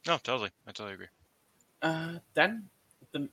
No, 0.06 0.18
totally. 0.18 0.52
I 0.68 0.72
totally 0.72 0.94
agree. 0.94 1.08
Uh, 1.82 2.20
then 2.36 2.70
the 3.12 3.28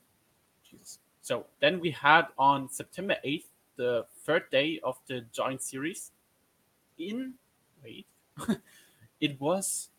Jesus. 0.69 0.99
So 1.21 1.45
then 1.59 1.79
we 1.79 1.91
had 1.91 2.27
on 2.37 2.69
September 2.69 3.15
8th, 3.25 3.45
the 3.79 4.05
third 4.25 4.43
day 4.51 4.79
of 4.83 4.99
the 5.07 5.25
joint 5.31 5.63
series. 5.63 6.11
In 6.97 7.35
wait, 7.81 8.05
it 9.21 9.39
was 9.39 9.89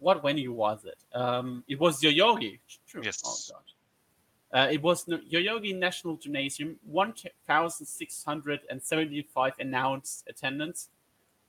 what 0.00 0.22
venue 0.22 0.52
was 0.52 0.84
it? 0.84 0.98
Um, 1.16 1.62
it 1.68 1.78
was 1.78 2.02
Yoyogi. 2.02 2.58
True. 2.88 3.02
Yes. 3.04 3.22
Oh, 3.24 3.38
God. 3.52 3.62
Uh, 4.52 4.66
it 4.72 4.82
was 4.82 5.04
Yoyogi 5.06 5.78
National 5.78 6.16
Gymnasium, 6.16 6.80
1,675 6.84 9.52
announced 9.60 10.24
attendance. 10.28 10.88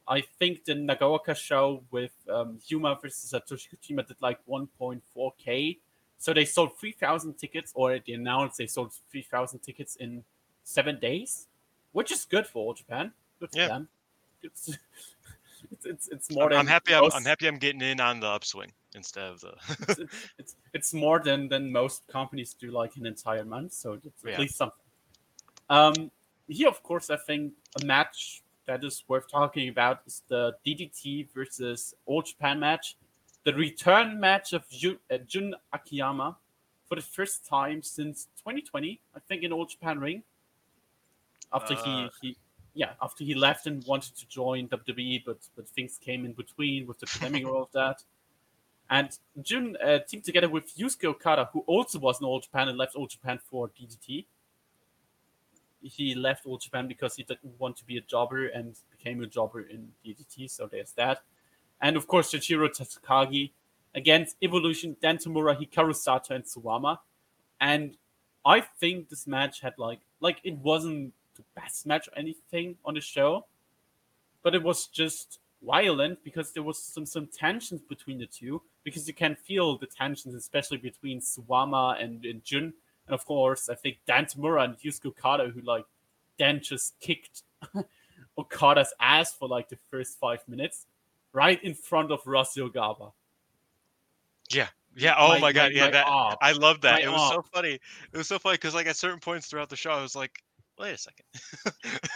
I 0.08 0.22
think 0.22 0.66
the 0.66 0.74
Nagaoka 0.74 1.36
show 1.36 1.82
with 1.92 2.14
um, 2.30 2.60
Yuma 2.68 3.00
versus 3.02 3.34
Satoshi 3.34 3.70
Kojima 3.76 4.06
did 4.08 4.18
like 4.22 4.38
1.4k 4.48 5.78
so 6.18 6.34
they 6.34 6.46
sold 6.46 6.78
3,000 6.78 7.36
tickets, 7.36 7.72
or 7.76 8.00
they 8.06 8.14
announced 8.14 8.58
they 8.58 8.68
sold 8.68 8.94
3,000 9.12 9.60
tickets 9.60 9.96
in 9.98 10.24
seven 10.64 11.00
days, 11.00 11.47
which 11.98 12.12
is 12.12 12.26
good 12.26 12.46
for 12.46 12.76
Japan. 12.76 13.12
Good 13.40 13.52
for 13.52 13.58
yeah. 13.58 13.68
them. 13.70 13.90
It's 15.72 15.84
it's, 15.84 16.08
it's 16.10 16.32
more 16.32 16.44
I'm, 16.44 16.50
than 16.52 16.60
I'm 16.60 16.68
happy. 16.68 16.94
I'm, 16.94 17.12
I'm 17.12 17.26
happy. 17.26 17.48
I'm 17.48 17.58
getting 17.58 17.82
in 17.82 18.00
on 18.00 18.20
the 18.20 18.28
upswing 18.28 18.72
instead 18.96 19.26
of 19.26 19.42
the. 19.42 19.54
it's, 19.90 20.00
it's 20.38 20.56
it's 20.76 20.94
more 20.94 21.20
than 21.20 21.50
than 21.50 21.72
most 21.72 22.08
companies 22.08 22.54
do 22.54 22.70
like 22.70 22.96
an 22.98 23.08
entire 23.08 23.44
month, 23.44 23.74
so 23.74 23.94
it's 23.94 24.06
at 24.24 24.32
Yeah. 24.32 24.40
least 24.40 24.56
something. 24.56 24.86
Um, 25.72 26.12
here, 26.48 26.70
of 26.70 26.84
course, 26.84 27.10
I 27.10 27.18
think 27.18 27.54
a 27.82 27.86
match 27.86 28.44
that 28.68 28.84
is 28.84 29.04
worth 29.08 29.28
talking 29.30 29.68
about 29.68 30.02
is 30.06 30.22
the 30.28 30.56
DDT 30.64 31.34
versus 31.34 31.96
All 32.06 32.22
Japan 32.22 32.60
match, 32.60 32.96
the 33.44 33.54
return 33.56 34.20
match 34.20 34.54
of 34.54 34.70
Jun, 34.70 35.00
uh, 35.10 35.18
Jun 35.32 35.56
Akiyama 35.74 36.38
for 36.88 36.96
the 36.96 37.08
first 37.18 37.46
time 37.48 37.82
since 37.82 38.28
2020, 38.38 39.02
I 39.16 39.20
think, 39.28 39.42
in 39.44 39.52
All 39.52 39.66
Japan 39.66 40.00
Ring. 40.00 40.22
After 41.54 41.74
Uh. 41.76 41.84
he 41.84 42.10
he 42.22 42.38
yeah, 42.74 42.92
after 43.02 43.24
he 43.24 43.34
left 43.34 43.66
and 43.66 43.84
wanted 43.88 44.16
to 44.18 44.28
join 44.28 44.68
WWE, 44.68 45.24
but 45.26 45.40
but 45.56 45.68
things 45.68 45.98
came 45.98 46.26
in 46.26 46.34
between 46.34 46.86
with 46.86 47.00
the 47.00 47.06
pandemic 47.12 47.44
and 47.44 47.52
all 47.52 47.64
of 47.64 47.72
that. 47.72 48.04
And 48.90 49.18
Jun 49.42 49.76
uh, 49.84 50.00
teamed 50.08 50.24
together 50.24 50.48
with 50.48 50.78
Yusuke 50.78 51.06
Okada, 51.06 51.50
who 51.52 51.60
also 51.68 52.00
was 52.00 52.22
in 52.22 52.26
All 52.26 52.40
Japan 52.40 52.70
and 52.70 52.78
left 52.78 52.96
All 52.96 53.08
Japan 53.08 53.40
for 53.44 53.68
DDT. 53.70 54.26
He 55.82 56.16
left 56.16 56.46
All 56.46 56.58
Japan 56.58 56.88
because 56.88 57.16
he 57.16 57.24
didn't 57.24 57.60
want 57.60 57.76
to 57.78 57.86
be 57.86 57.98
a 57.98 58.02
jobber 58.02 58.48
and 58.48 58.76
became 58.90 59.22
a 59.22 59.28
jobber 59.28 59.62
in 59.62 59.90
DDT, 60.06 60.50
so 60.50 60.68
there's 60.68 60.94
that. 60.94 61.22
And 61.82 61.98
of 61.98 62.08
course, 62.08 62.32
Shachiro 62.32 62.70
Tatsuki 62.70 63.52
against 63.94 64.38
Evolution, 64.42 64.96
Dantamura, 65.02 65.58
Hikaru 65.60 65.96
Sato, 65.96 66.34
and 66.36 66.44
Suwama. 66.46 67.00
And 67.60 67.98
I 68.46 68.62
think 68.62 69.10
this 69.10 69.28
match 69.28 69.62
had 69.62 69.74
like 69.78 70.00
like 70.20 70.40
it 70.44 70.58
wasn't 70.58 71.14
the 71.38 71.44
best 71.56 71.86
match 71.86 72.08
or 72.08 72.18
anything 72.18 72.76
on 72.86 72.94
the 72.96 73.02
show, 73.02 73.46
but 74.44 74.54
it 74.56 74.62
was 74.64 74.88
just 74.88 75.40
violent 75.64 76.24
because 76.24 76.52
there 76.54 76.64
was 76.64 76.78
some 76.82 77.06
some 77.06 77.28
tensions 77.28 77.82
between 77.82 78.20
the 78.20 78.28
two 78.28 78.62
because 78.84 79.08
you 79.08 79.14
can 79.14 79.36
feel 79.36 79.78
the 79.78 79.88
tensions, 79.88 80.36
especially 80.36 80.78
between 80.78 81.20
Suwama 81.20 82.02
and, 82.04 82.24
and 82.26 82.44
Jun. 82.44 82.74
And 83.08 83.14
of 83.14 83.26
course, 83.26 83.70
I 83.70 83.76
think 83.76 83.98
Dan 84.06 84.26
Tamura 84.26 84.64
and 84.66 84.78
Yusuke 84.80 85.08
Okada, 85.08 85.50
who 85.50 85.62
like 85.62 85.86
Dan 86.38 86.60
just 86.62 87.00
kicked 87.00 87.44
Okada's 88.38 88.94
ass 89.00 89.34
for 89.34 89.48
like 89.48 89.70
the 89.70 89.78
first 89.90 90.20
five 90.20 90.48
minutes, 90.48 90.86
right 91.34 91.62
in 91.64 91.74
front 91.74 92.12
of 92.12 92.22
Rossy 92.26 92.60
Ogawa. 92.62 93.12
yeah. 94.52 94.68
Yeah. 94.96 95.14
Oh 95.18 95.28
my, 95.30 95.40
My- 95.40 95.52
god. 95.54 95.72
my- 95.72 95.78
yeah. 95.78 95.86
my 95.86 95.92
that. 95.92 96.38
I 96.42 96.52
love 96.54 96.82
that. 96.82 97.02
It 97.02 97.10
was 97.10 97.30
so 97.32 97.42
funny. 97.54 97.80
It 98.14 98.18
was 98.18 98.28
so 98.28 98.40
funny 98.40 98.56
because 98.56 98.74
like 98.74 98.88
at 98.88 98.96
certain 98.96 99.20
points 99.20 99.48
throughout 99.48 99.70
the 99.70 99.76
show, 99.76 99.92
I 99.92 100.02
was 100.02 100.16
like, 100.16 100.42
wait 100.80 100.94
a 100.94 100.98
second. 100.98 101.26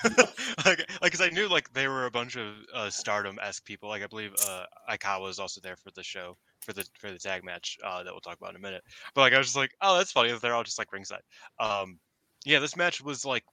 like, 0.66 0.90
because 1.02 1.22
I 1.22 1.30
knew 1.30 1.48
like 1.48 1.72
they 1.74 1.88
were 1.88 2.06
a 2.06 2.12
bunch 2.12 2.36
of 2.36 2.54
uh, 2.74 2.90
Stardom 2.90 3.40
esque 3.42 3.66
people. 3.66 3.90
Like 3.90 4.04
I 4.04 4.08
believe 4.08 4.34
uh, 4.48 4.66
Aikawa 4.90 5.24
was 5.24 5.40
also 5.40 5.62
there 5.62 5.76
for 5.76 5.92
the 5.96 6.04
show 6.04 6.38
for 6.62 6.74
the 6.74 6.86
for 7.00 7.12
the 7.12 7.20
tag 7.20 7.44
match 7.44 7.78
uh, 7.84 8.04
that 8.04 8.14
we'll 8.14 8.22
talk 8.22 8.38
about 8.38 8.52
in 8.52 8.56
a 8.58 8.60
minute. 8.60 8.84
But 9.16 9.22
like 9.22 9.34
I 9.34 9.38
was 9.38 9.48
just 9.48 9.58
like, 9.58 9.72
oh, 9.82 9.98
that's 9.98 10.12
funny 10.12 10.32
that 10.32 10.42
they're 10.42 10.56
all 10.56 10.64
just 10.64 10.80
like 10.80 10.92
ringside. 10.92 11.22
Um, 11.60 12.00
yeah, 12.46 12.60
this 12.60 12.78
match 12.78 13.02
was 13.02 13.26
like. 13.26 13.44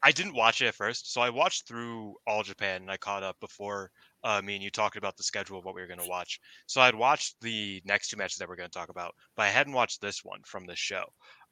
I 0.00 0.12
didn't 0.12 0.36
watch 0.36 0.62
it 0.62 0.66
at 0.66 0.76
first, 0.76 1.12
so 1.12 1.20
I 1.20 1.30
watched 1.30 1.66
through 1.66 2.14
All 2.24 2.44
Japan 2.44 2.82
and 2.82 2.90
I 2.90 2.96
caught 2.96 3.24
up 3.24 3.34
before 3.40 3.90
uh, 4.22 4.40
me 4.42 4.54
and 4.54 4.62
you 4.62 4.70
talked 4.70 4.96
about 4.96 5.16
the 5.16 5.22
schedule 5.22 5.58
of 5.58 5.64
what 5.64 5.74
we 5.74 5.80
were 5.80 5.88
going 5.88 6.00
to 6.00 6.08
watch. 6.08 6.40
So 6.66 6.80
I'd 6.80 6.94
watched 6.94 7.34
the 7.40 7.82
next 7.84 8.08
two 8.08 8.16
matches 8.16 8.36
that 8.36 8.48
we're 8.48 8.54
going 8.54 8.70
to 8.70 8.78
talk 8.78 8.90
about, 8.90 9.14
but 9.36 9.44
I 9.44 9.48
hadn't 9.48 9.72
watched 9.72 10.00
this 10.00 10.24
one 10.24 10.40
from 10.44 10.66
this 10.66 10.78
show. 10.78 11.04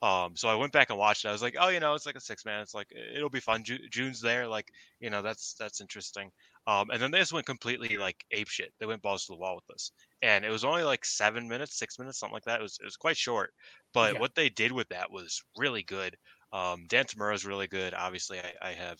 Um, 0.02 0.36
so 0.36 0.48
I 0.48 0.54
went 0.54 0.72
back 0.72 0.90
and 0.90 0.98
watched 0.98 1.24
it. 1.24 1.28
I 1.28 1.32
was 1.32 1.42
like, 1.42 1.56
oh, 1.58 1.68
you 1.68 1.80
know, 1.80 1.94
it's 1.94 2.06
like 2.06 2.16
a 2.16 2.20
six 2.20 2.44
man. 2.44 2.60
It's 2.60 2.74
like 2.74 2.92
it'll 2.92 3.30
be 3.30 3.40
fun. 3.40 3.64
Ju- 3.64 3.88
June's 3.90 4.20
there, 4.20 4.46
like 4.46 4.70
you 5.00 5.08
know, 5.10 5.22
that's 5.22 5.54
that's 5.54 5.80
interesting. 5.80 6.30
Um, 6.66 6.90
and 6.90 7.00
then 7.00 7.10
they 7.10 7.18
just 7.18 7.32
went 7.32 7.46
completely 7.46 7.96
like 7.96 8.24
ape 8.30 8.48
shit. 8.48 8.74
They 8.78 8.86
went 8.86 9.02
balls 9.02 9.24
to 9.26 9.32
the 9.32 9.38
wall 9.38 9.54
with 9.56 9.66
this, 9.66 9.92
and 10.22 10.44
it 10.44 10.50
was 10.50 10.64
only 10.64 10.82
like 10.82 11.04
seven 11.04 11.48
minutes, 11.48 11.78
six 11.78 11.98
minutes, 11.98 12.18
something 12.18 12.34
like 12.34 12.44
that. 12.44 12.60
It 12.60 12.62
was 12.62 12.78
it 12.80 12.84
was 12.84 12.96
quite 12.96 13.16
short, 13.16 13.54
but 13.94 14.16
Yeah. 14.16 14.18
what 14.18 14.34
they 14.34 14.48
did 14.50 14.72
with 14.72 14.88
that 14.88 15.10
was 15.10 15.42
really 15.56 15.82
good. 15.82 16.16
Um, 16.52 16.86
Dan 16.88 17.04
Tamura 17.06 17.34
is 17.34 17.46
really 17.46 17.66
good. 17.68 17.94
Obviously, 17.94 18.38
I, 18.40 18.52
I 18.60 18.72
have 18.72 18.98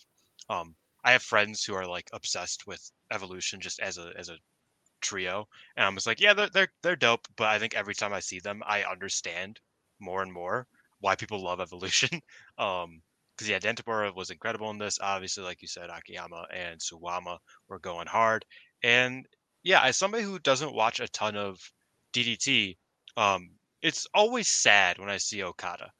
um, 0.48 0.76
I 1.04 1.12
have 1.12 1.22
friends 1.22 1.62
who 1.64 1.74
are 1.74 1.86
like 1.86 2.08
obsessed 2.12 2.66
with 2.66 2.90
Evolution 3.12 3.60
just 3.60 3.80
as 3.80 3.98
a 3.98 4.12
as 4.16 4.28
a 4.28 4.38
trio, 5.00 5.48
and 5.76 5.86
I'm 5.86 5.94
just 5.94 6.06
like, 6.06 6.20
yeah, 6.20 6.34
they're 6.34 6.50
they're 6.50 6.72
they're 6.82 6.96
dope. 6.96 7.26
But 7.36 7.48
I 7.48 7.58
think 7.58 7.74
every 7.74 7.94
time 7.94 8.12
I 8.12 8.20
see 8.20 8.40
them, 8.40 8.62
I 8.66 8.84
understand 8.84 9.60
more 10.00 10.22
and 10.22 10.32
more 10.32 10.68
why 11.00 11.14
people 11.16 11.42
love 11.42 11.60
Evolution. 11.60 12.20
um, 12.58 13.02
because 13.36 13.50
yeah, 13.50 13.58
Dan 13.58 13.76
Tamura 13.76 14.14
was 14.14 14.30
incredible 14.30 14.70
in 14.70 14.78
this. 14.78 14.98
Obviously, 15.00 15.44
like 15.44 15.60
you 15.60 15.68
said, 15.68 15.90
Akiyama 15.90 16.46
and 16.54 16.80
Suwama 16.80 17.38
were 17.68 17.78
going 17.78 18.06
hard, 18.06 18.46
and 18.82 19.26
yeah, 19.62 19.82
as 19.82 19.98
somebody 19.98 20.22
who 20.24 20.38
doesn't 20.38 20.74
watch 20.74 21.00
a 21.00 21.08
ton 21.08 21.36
of 21.36 21.58
DDT, 22.14 22.78
um, 23.18 23.50
it's 23.82 24.06
always 24.14 24.48
sad 24.48 24.98
when 24.98 25.10
I 25.10 25.18
see 25.18 25.42
Okada 25.42 25.92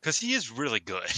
because 0.00 0.18
he 0.18 0.34
is 0.34 0.50
really 0.50 0.80
good. 0.80 1.10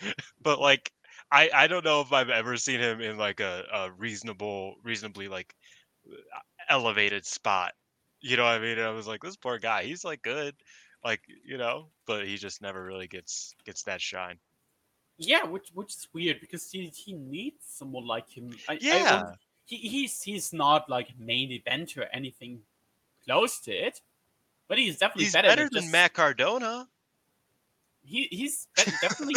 but 0.42 0.60
like, 0.60 0.92
I 1.30 1.50
I 1.54 1.66
don't 1.66 1.84
know 1.84 2.00
if 2.00 2.12
I've 2.12 2.30
ever 2.30 2.56
seen 2.56 2.80
him 2.80 3.00
in 3.00 3.18
like 3.18 3.40
a, 3.40 3.64
a 3.72 3.92
reasonable, 3.92 4.76
reasonably 4.84 5.28
like 5.28 5.54
elevated 6.68 7.26
spot. 7.26 7.72
You 8.20 8.36
know 8.36 8.44
what 8.44 8.52
I 8.52 8.58
mean? 8.60 8.78
I 8.78 8.90
was 8.90 9.06
like, 9.06 9.20
this 9.22 9.36
poor 9.36 9.58
guy, 9.58 9.84
he's 9.84 10.04
like 10.04 10.22
good, 10.22 10.54
like 11.04 11.22
you 11.44 11.58
know, 11.58 11.86
but 12.06 12.26
he 12.26 12.36
just 12.36 12.62
never 12.62 12.82
really 12.84 13.06
gets 13.08 13.54
gets 13.64 13.82
that 13.84 14.00
shine. 14.00 14.38
Yeah, 15.18 15.44
which 15.44 15.68
which 15.74 15.94
is 15.94 16.08
weird 16.12 16.40
because 16.40 16.70
he, 16.70 16.86
he 16.86 17.12
needs 17.12 17.64
someone 17.68 18.06
like 18.06 18.28
him. 18.30 18.56
I, 18.68 18.74
I 18.74 18.78
Yeah. 18.80 19.22
won't- 19.22 19.38
he, 19.64 19.76
he's 19.76 20.20
he's 20.22 20.52
not 20.52 20.88
like 20.90 21.08
main 21.18 21.52
event 21.52 21.96
or 21.96 22.04
anything 22.12 22.62
close 23.24 23.60
to 23.60 23.70
it, 23.72 24.00
but 24.68 24.76
he's 24.78 24.98
definitely 24.98 25.24
He's 25.24 25.32
better, 25.32 25.48
better 25.48 25.68
than 25.70 25.82
just- 25.82 25.92
Matt 25.92 26.12
Cardona. 26.14 26.88
He 28.04 28.26
he's 28.32 28.66
definitely 29.00 29.36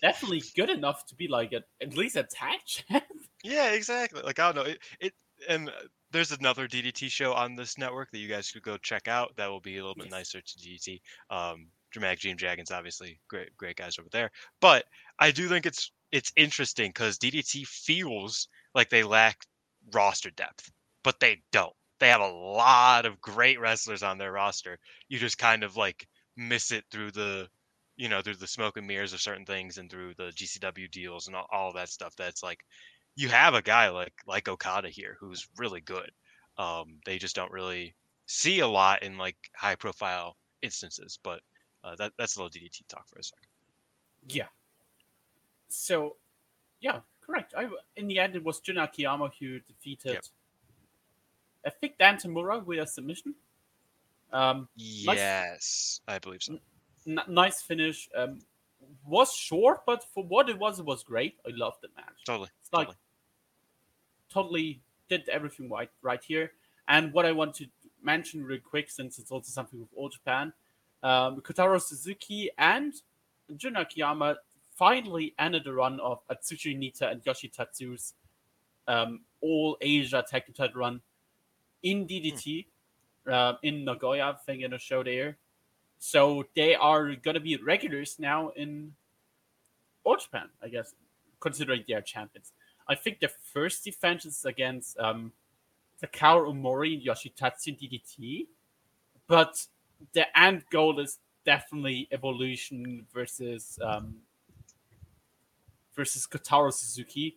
definitely 0.00 0.42
good 0.54 0.70
enough 0.70 1.04
to 1.06 1.16
be 1.16 1.26
like 1.26 1.52
a, 1.52 1.64
at 1.82 1.96
least 1.96 2.14
a 2.16 2.22
tag 2.22 2.60
champ. 2.66 3.04
Yeah, 3.42 3.70
exactly. 3.72 4.22
Like 4.22 4.38
I 4.38 4.52
don't 4.52 4.64
know 4.64 4.70
it. 4.70 4.78
it 5.00 5.14
and 5.48 5.70
there's 6.10 6.32
another 6.32 6.66
DDT 6.68 7.08
show 7.08 7.32
on 7.34 7.54
this 7.54 7.78
network 7.78 8.10
that 8.10 8.18
you 8.18 8.28
guys 8.28 8.50
could 8.50 8.62
go 8.62 8.76
check 8.78 9.08
out. 9.08 9.36
That 9.36 9.48
will 9.48 9.60
be 9.60 9.76
a 9.78 9.82
little 9.82 9.96
bit 9.96 10.08
Yes. 10.08 10.10
nicer 10.10 10.40
to 10.40 10.58
DDT. 10.58 11.02
Um, 11.30 11.70
Dramatic 11.90 12.20
Dream 12.20 12.36
Dragons, 12.36 12.70
obviously, 12.70 13.20
great, 13.28 13.56
great 13.56 13.76
guys 13.76 13.98
over 13.98 14.08
there. 14.12 14.30
But 14.60 14.84
I 15.18 15.30
do 15.30 15.48
think 15.48 15.66
it's 15.66 15.92
it's 16.12 16.32
interesting 16.36 16.90
because 16.90 17.18
DDT 17.18 17.64
feels 17.64 18.48
like 18.74 18.90
they 18.90 19.02
lack 19.02 19.44
roster 19.92 20.30
depth, 20.30 20.70
but 21.02 21.20
they 21.20 21.42
don't. 21.52 21.72
They 22.00 22.08
have 22.08 22.20
a 22.20 22.26
lot 22.28 23.06
of 23.06 23.20
great 23.20 23.58
wrestlers 23.60 24.02
on 24.02 24.18
their 24.18 24.32
roster. 24.32 24.78
You 25.08 25.18
just 25.18 25.38
kind 25.38 25.62
of 25.64 25.76
like 25.76 26.06
miss 26.36 26.70
it 26.70 26.84
through 26.90 27.10
the 27.12 27.48
you 27.96 28.08
know 28.08 28.22
through 28.22 28.36
the 28.36 28.46
smoke 28.46 28.76
and 28.76 28.86
mirrors 28.86 29.12
of 29.12 29.20
certain 29.20 29.44
things 29.44 29.78
and 29.78 29.90
through 29.90 30.14
the 30.14 30.30
GCW 30.32 30.88
deals 30.88 31.26
and 31.26 31.36
all, 31.36 31.46
all 31.50 31.72
that 31.72 31.88
stuff. 31.88 32.14
That's 32.16 32.42
like 32.42 32.60
you 33.18 33.28
have 33.28 33.54
a 33.54 33.62
guy 33.62 33.88
like 33.88 34.12
like 34.28 34.48
Okada 34.48 34.88
here 34.88 35.16
who's 35.18 35.48
really 35.56 35.80
good. 35.80 36.12
Um, 36.56 37.00
they 37.04 37.18
just 37.18 37.34
don't 37.34 37.50
really 37.50 37.96
see 38.26 38.60
a 38.60 38.66
lot 38.68 39.02
in 39.02 39.18
like 39.18 39.36
high 39.56 39.74
profile 39.74 40.36
instances. 40.62 41.18
But 41.24 41.40
uh, 41.82 41.96
that 41.96 42.12
that's 42.16 42.36
a 42.36 42.42
little 42.42 42.50
DDT 42.50 42.86
talk 42.88 43.08
for 43.08 43.18
a 43.18 43.24
second. 43.24 43.48
Yeah. 44.28 44.46
So, 45.68 46.16
yeah, 46.80 47.00
correct. 47.20 47.54
I 47.58 47.68
in 47.96 48.06
the 48.06 48.20
end 48.20 48.36
it 48.36 48.44
was 48.44 48.60
Jun 48.60 48.78
Akiyama 48.78 49.32
who 49.40 49.58
defeated. 49.60 50.12
Yep. 50.12 50.24
I 51.66 51.70
think 51.70 51.98
Dan 51.98 52.18
Tamura 52.18 52.64
with 52.64 52.78
a 52.78 52.86
submission. 52.86 53.34
Um, 54.32 54.68
Yes, 54.76 56.00
I 56.06 56.20
believe 56.20 56.42
so. 56.44 56.58
n- 57.06 57.20
nice 57.26 57.62
finish. 57.62 58.08
Um, 58.16 58.38
was 59.04 59.32
short, 59.32 59.84
but 59.86 60.04
for 60.14 60.22
what 60.22 60.48
it 60.48 60.56
was, 60.56 60.78
it 60.78 60.84
was 60.84 61.02
great. 61.02 61.34
I 61.44 61.50
loved 61.52 61.78
the 61.82 61.88
match. 61.96 62.22
Totally. 62.24 62.48
It's 62.60 62.72
like 62.72 62.86
totally. 62.86 62.96
Totally 64.30 64.80
did 65.08 65.28
everything 65.28 65.70
right 65.70 65.90
right 66.02 66.22
here. 66.22 66.52
And 66.88 67.12
what 67.12 67.26
I 67.26 67.32
want 67.32 67.54
to 67.56 67.66
mention 68.02 68.44
real 68.44 68.60
quick, 68.60 68.90
since 68.90 69.18
it's 69.18 69.30
also 69.30 69.50
something 69.50 69.78
with 69.80 69.88
All 69.94 70.08
Japan, 70.08 70.52
um, 71.02 71.40
Kotaro 71.40 71.80
Suzuki 71.80 72.50
and 72.58 72.94
Jun 73.56 73.76
Akiyama 73.76 74.36
finally 74.74 75.34
ended 75.38 75.64
the 75.64 75.72
run 75.72 76.00
of 76.00 76.20
Atsushi 76.28 76.76
Nita 76.76 77.08
and 77.08 77.20
Yoshi 77.24 77.48
Tatsu's 77.48 78.14
um, 78.86 79.20
All 79.40 79.76
Asia 79.80 80.24
Tag 80.28 80.46
Team 80.46 80.54
Title 80.54 80.80
run 80.80 81.00
in 81.82 82.06
DDT 82.06 82.66
uh, 83.30 83.54
in 83.62 83.84
Nagoya, 83.84 84.30
I 84.30 84.34
think, 84.46 84.62
in 84.62 84.72
a 84.72 84.78
show 84.78 85.02
there. 85.02 85.36
So 85.98 86.44
they 86.54 86.74
are 86.74 87.14
gonna 87.16 87.40
be 87.40 87.56
regulars 87.56 88.16
now 88.18 88.50
in 88.50 88.94
All 90.04 90.16
Japan, 90.16 90.48
I 90.62 90.68
guess, 90.68 90.94
considering 91.40 91.84
they 91.86 91.94
are 91.94 92.00
champions. 92.00 92.52
I 92.88 92.94
think 92.94 93.20
the 93.20 93.28
first 93.28 93.84
defense 93.84 94.24
is 94.24 94.44
against 94.44 94.98
um, 94.98 95.32
Takao 96.02 96.46
Omori 96.52 96.94
and 96.94 97.02
Yoshitatsu 97.04 97.68
in 97.68 97.76
DDT, 97.76 98.46
but 99.26 99.66
the 100.12 100.26
end 100.38 100.64
goal 100.70 100.98
is 101.00 101.18
definitely 101.44 102.08
Evolution 102.12 103.06
versus 103.12 103.78
um, 103.82 104.16
versus 105.94 106.26
Kotaro 106.26 106.72
Suzuki. 106.72 107.36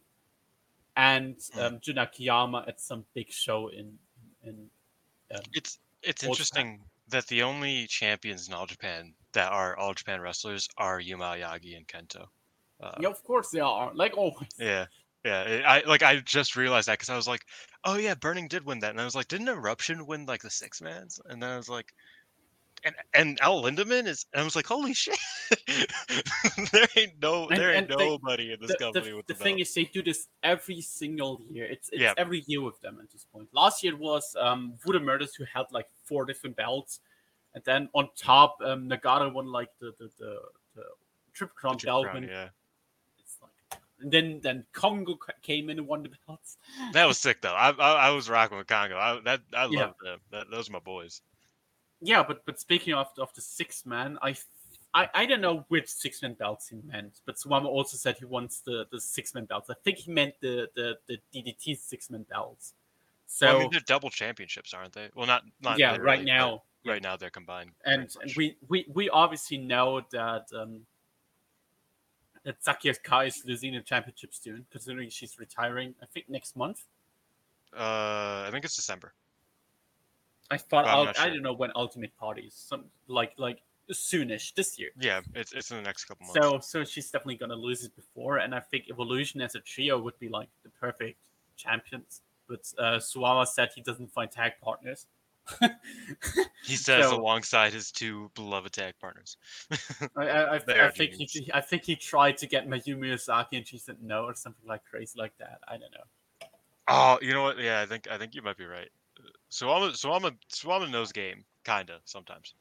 and 0.97 1.37
um, 1.59 1.79
Jun 1.81 1.97
Akiyama 1.97 2.65
at 2.67 2.79
some 2.81 3.05
big 3.13 3.31
show 3.31 3.69
in 3.69 3.97
in. 4.43 4.69
Um, 5.33 5.41
It's 5.53 5.79
it's 6.03 6.23
All 6.25 6.33
Japan. 6.33 6.65
interesting 6.65 6.79
that 7.09 7.27
the 7.27 7.43
only 7.43 7.87
champions 7.87 8.47
in 8.47 8.53
All 8.53 8.65
Japan 8.65 9.13
that 9.33 9.51
are 9.51 9.77
All 9.77 9.93
Japan 9.93 10.19
wrestlers 10.21 10.67
are 10.77 10.99
Yuma 10.99 11.25
Aoyagi 11.25 11.75
and 11.77 11.87
Kento. 11.87 12.27
Uh, 12.81 12.91
yeah, 12.99 13.09
of 13.09 13.23
course 13.23 13.49
they 13.51 13.59
are. 13.59 13.93
Like 13.93 14.17
always. 14.17 14.49
Yeah, 14.57 14.85
yeah. 15.25 15.41
it- 15.43 15.65
I 15.65 15.81
like 15.87 16.03
I 16.03 16.17
just 16.17 16.55
realized 16.55 16.87
that 16.87 16.93
because 16.99 17.09
I 17.09 17.15
was 17.15 17.27
like, 17.27 17.45
oh 17.85 17.95
yeah, 17.97 18.15
Burning 18.15 18.47
did 18.47 18.65
win 18.65 18.79
that, 18.79 18.91
and 18.91 19.01
I 19.01 19.05
was 19.05 19.15
like, 19.15 19.27
didn't 19.27 19.49
Eruption 19.49 20.05
win 20.05 20.25
like 20.25 20.41
the 20.41 20.49
six 20.49 20.81
mans? 20.81 21.19
And 21.25 21.41
then 21.41 21.49
I 21.49 21.57
was 21.57 21.69
like, 21.69 21.93
and 22.83 22.95
and 23.13 23.37
El 23.41 23.61
Lindemann 23.63 24.07
is, 24.07 24.25
and 24.33 24.41
I 24.41 24.43
was 24.43 24.55
like, 24.55 24.65
holy 24.65 24.93
shit, 24.95 25.17
there 26.71 26.87
ain't 26.95 27.13
no 27.21 27.47
And- 27.47 27.59
there 27.59 27.71
ain't 27.73 27.89
and 27.91 27.99
they- 27.99 28.09
nobody 28.09 28.53
in 28.53 28.59
this 28.59 28.71
the, 28.71 28.77
company 28.77 29.09
the, 29.11 29.15
with 29.17 29.27
the 29.27 29.33
the, 29.33 29.43
thing 29.43 29.55
belt. 29.55 29.61
is 29.67 29.73
they 29.73 29.83
do 29.85 30.01
this 30.01 30.27
every 30.43 30.81
single 30.81 31.41
year 31.49 31.65
it's, 31.65 31.89
it's 31.89 32.01
Yeah. 32.01 32.13
every 32.17 32.43
year 32.47 32.61
with 32.61 32.79
them 32.81 32.99
at 33.01 33.11
this 33.11 33.25
point 33.31 33.49
last 33.53 33.83
year 33.83 33.93
it 33.93 33.99
was 33.99 34.35
um 34.39 34.73
Voodoo 34.83 34.99
Murders 34.99 35.35
who 35.35 35.43
had 35.53 35.65
like 35.71 35.87
four 36.05 36.25
different 36.25 36.55
belts 36.55 36.99
and 37.53 37.63
then 37.65 37.89
on 37.93 38.09
top 38.17 38.57
um 38.65 38.89
nagata 38.89 39.31
won 39.31 39.47
like 39.51 39.69
the 39.79 39.93
the 39.99 40.09
the, 40.19 40.39
the 40.75 40.83
triple 41.33 41.55
crown 41.55 41.77
belt 41.77 42.07
yeah, 42.23 42.49
and 44.01 44.11
then 44.11 44.39
then 44.41 44.65
congo 44.73 45.17
came 45.41 45.69
in 45.69 45.77
and 45.79 45.87
won 45.87 46.03
the 46.03 46.11
belts 46.27 46.57
that 46.93 47.05
was 47.05 47.17
sick 47.17 47.41
though. 47.41 47.53
I 47.53 47.69
I, 47.71 48.07
I 48.07 48.09
was 48.11 48.29
rocking 48.29 48.57
with 48.57 48.67
Congo. 48.67 48.97
I 48.97 49.19
that 49.21 49.41
I 49.53 49.65
Yeah. 49.69 49.87
love 49.87 49.93
them. 50.03 50.19
That, 50.31 50.49
those 50.51 50.69
are 50.69 50.73
my 50.73 50.79
boys. 50.79 51.21
yeah 52.01 52.23
but 52.23 52.45
but 52.45 52.59
speaking 52.59 52.93
of 52.93 53.07
of 53.17 53.33
the 53.33 53.41
six 53.41 53.85
man 53.85 54.17
i 54.21 54.35
I, 54.93 55.07
I 55.13 55.25
don't 55.25 55.39
know 55.39 55.63
which 55.69 55.87
six 55.87 56.21
man 56.21 56.33
belts 56.33 56.67
he 56.67 56.75
meant, 56.83 57.21
but 57.25 57.37
Suwama 57.37 57.67
also 57.67 57.95
said 57.95 58.17
he 58.17 58.25
wants 58.25 58.59
the, 58.59 58.85
the 58.91 58.99
six 58.99 59.33
man 59.33 59.45
belts. 59.45 59.69
I 59.69 59.73
think 59.85 59.99
he 59.99 60.11
meant 60.11 60.33
the 60.41 60.67
the, 60.75 60.97
the 61.07 61.17
DDT 61.33 61.77
six 61.77 62.09
man 62.09 62.23
belts. 62.23 62.73
So 63.25 63.47
Well, 63.47 63.55
I 63.55 63.59
mean, 63.59 63.69
they're 63.71 63.79
double 63.79 64.09
championships, 64.09 64.73
aren't 64.73 64.91
they? 64.93 65.09
Well, 65.15 65.27
not 65.27 65.43
not 65.61 65.77
yeah, 65.77 65.95
right 65.95 66.25
now, 66.25 66.63
Right 66.83 67.01
now, 67.01 67.15
they're 67.15 67.29
combined. 67.29 67.71
and, 67.85 68.09
and 68.21 68.35
we, 68.35 68.57
we 68.67 68.85
we 68.93 69.09
obviously 69.09 69.57
know 69.57 70.01
that 70.11 70.47
um 70.53 70.85
that 72.43 72.63
Saki 72.63 72.89
Akai 72.89 73.27
is 73.27 73.43
losing 73.45 73.73
the 73.73 73.81
championship 73.81 74.33
soon, 74.33 74.65
considering 74.71 75.09
she's 75.09 75.37
retiring. 75.39 75.95
I 76.01 76.05
think 76.05 76.29
next 76.29 76.55
month. 76.55 76.83
uh, 77.73 78.45
I 78.47 78.49
think 78.51 78.65
it's 78.65 78.75
December. 78.75 79.13
I 80.49 80.57
thought 80.57 80.85
I'm 80.85 80.95
I'll, 80.95 81.05
not 81.05 81.19
I 81.19 81.29
don't 81.29 81.43
know 81.43 81.53
when 81.53 81.71
Ultimate 81.75 82.15
Party 82.17 82.41
is. 82.41 82.53
Some 82.53 82.85
like 83.07 83.33
like 83.37 83.61
soonish 83.91 84.53
this 84.53 84.77
year. 84.77 84.89
Yeah, 84.99 85.21
it's 85.33 85.53
it's 85.53 85.71
in 85.71 85.77
the 85.77 85.83
next 85.83 86.05
couple 86.05 86.27
months. 86.27 86.39
So 86.41 86.59
so 86.59 86.83
she's 86.83 87.09
definitely 87.09 87.35
gonna 87.35 87.55
lose 87.55 87.85
it 87.85 87.95
before, 87.95 88.37
and 88.37 88.53
I 88.53 88.59
think 88.59 88.85
Evolution 88.89 89.41
as 89.41 89.55
a 89.55 89.59
trio 89.59 89.97
would 89.99 90.17
be 90.19 90.27
like 90.27 90.49
the 90.63 90.69
perfect 90.69 91.19
champions. 91.55 92.21
But 92.47 92.71
uh, 92.77 92.97
Suwama 92.97 93.47
said 93.47 93.69
he 93.73 93.81
doesn't 93.81 94.11
find 94.11 94.29
tag 94.29 94.53
partners. 94.61 95.05
He 96.63 96.75
says 96.75 97.05
So- 97.09 97.19
alongside 97.19 97.73
his 97.73 97.91
two 97.91 98.29
beloved 98.35 98.71
tag 98.73 98.93
partners. 99.01 99.37
I, 100.17 100.23
I, 100.27 100.55
I, 100.55 100.55
I 100.85 100.89
think 100.91 101.13
he, 101.13 101.49
I 101.53 101.59
think 101.61 101.83
he 101.85 101.95
tried 101.95 102.37
to 102.37 102.47
get 102.47 102.67
Mayumi 102.67 103.11
Ozaki, 103.13 103.57
and 103.57 103.67
she 103.67 103.77
said 103.77 103.97
no, 104.01 104.25
or 104.25 104.35
something 104.35 104.67
like 104.67 104.81
crazy 104.85 105.19
like 105.19 105.35
that. 105.39 105.59
I 105.67 105.71
don't 105.73 105.91
know. 105.91 106.47
Oh, 106.87 107.17
you 107.21 107.33
know 107.33 107.41
what? 107.43 107.57
Yeah, 107.57 107.81
I 107.81 107.85
think 107.85 108.07
I 108.09 108.17
think 108.17 108.35
you 108.35 108.41
might 108.41 108.57
be 108.57 108.65
right. 108.65 108.89
Suwama 109.51 109.91
Suwama 109.91 110.35
Suwama 110.53 110.89
knows 110.89 111.11
game, 111.11 111.43
kinda 111.65 111.99
sometimes. 112.05 112.53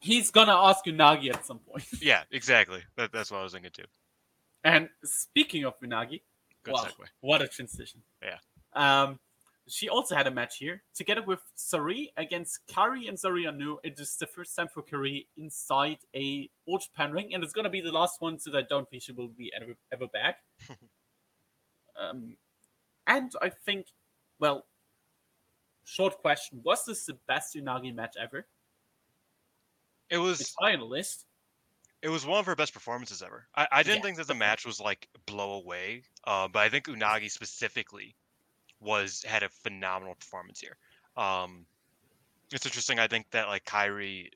He's 0.00 0.30
gonna 0.30 0.54
ask 0.54 0.84
Unagi 0.84 1.32
at 1.34 1.44
some 1.46 1.58
point. 1.60 1.84
Yeah, 2.02 2.22
exactly. 2.30 2.82
That, 2.96 3.12
that's 3.12 3.30
what 3.30 3.38
I 3.38 3.42
was 3.42 3.52
thinking 3.52 3.70
too. 3.72 3.84
And 4.64 4.88
speaking 5.04 5.64
of 5.64 5.78
Unagi, 5.80 6.20
Good 6.62 6.74
Wow. 6.74 6.84
segue. 6.84 7.06
what 7.20 7.42
a 7.42 7.48
transition! 7.48 8.02
Yeah. 8.22 8.38
Um, 8.74 9.18
she 9.68 9.88
also 9.88 10.14
had 10.16 10.26
a 10.26 10.30
match 10.30 10.58
here 10.58 10.82
together 10.94 11.22
with 11.22 11.40
Sareee 11.56 12.08
against 12.16 12.60
Kairi 12.68 13.08
and 13.08 13.16
Saori 13.16 13.44
Anou. 13.46 13.76
It 13.84 13.98
is 14.00 14.16
the 14.16 14.26
first 14.26 14.54
time 14.56 14.68
for 14.68 14.82
Kairi 14.82 15.26
inside 15.36 15.98
a 16.14 16.50
All 16.66 16.78
Japan 16.78 17.12
ring, 17.12 17.32
and 17.34 17.42
it's 17.44 17.52
gonna 17.52 17.70
be 17.70 17.80
the 17.80 17.92
last 17.92 18.20
one, 18.20 18.38
so 18.38 18.56
I 18.56 18.62
don't 18.62 18.88
think 18.90 19.02
she 19.02 19.12
will 19.12 19.28
be 19.28 19.52
ever, 19.54 19.74
ever 19.92 20.06
back. 20.08 20.38
um, 21.96 22.36
and 23.06 23.32
I 23.40 23.50
think, 23.50 23.86
well, 24.38 24.66
short 25.84 26.18
question: 26.18 26.60
Was 26.64 26.84
this 26.84 27.06
the 27.06 27.14
best 27.28 27.54
Unagi 27.54 27.94
match 27.94 28.14
ever? 28.20 28.46
It 30.10 30.18
was 30.18 30.40
It's 30.40 30.54
high 30.60 30.74
on 30.74 30.80
the 30.80 30.84
list. 30.86 31.26
it 32.02 32.08
was 32.08 32.26
one 32.26 32.38
of 32.38 32.46
her 32.46 32.56
best 32.56 32.74
performances 32.74 33.22
ever. 33.22 33.46
I, 33.54 33.68
I 33.70 33.82
didn't 33.82 34.02
Yeah, 34.02 34.02
think 34.02 34.16
that 34.18 34.26
the 34.26 34.34
match 34.34 34.64
was 34.66 34.80
like 34.80 35.08
blow 35.26 35.52
away, 35.52 36.04
uh, 36.24 36.48
but 36.48 36.60
I 36.60 36.68
think 36.68 36.86
Unagi 36.86 37.30
specifically 37.30 38.16
was 38.82 39.22
had 39.26 39.42
a 39.42 39.48
phenomenal 39.48 40.14
performance 40.14 40.60
here. 40.60 40.76
Um, 41.16 41.66
it's 42.52 42.66
interesting. 42.66 42.98
I 42.98 43.06
think 43.06 43.26
that 43.30 43.48
like 43.48 43.64
Kairi, 43.64 44.28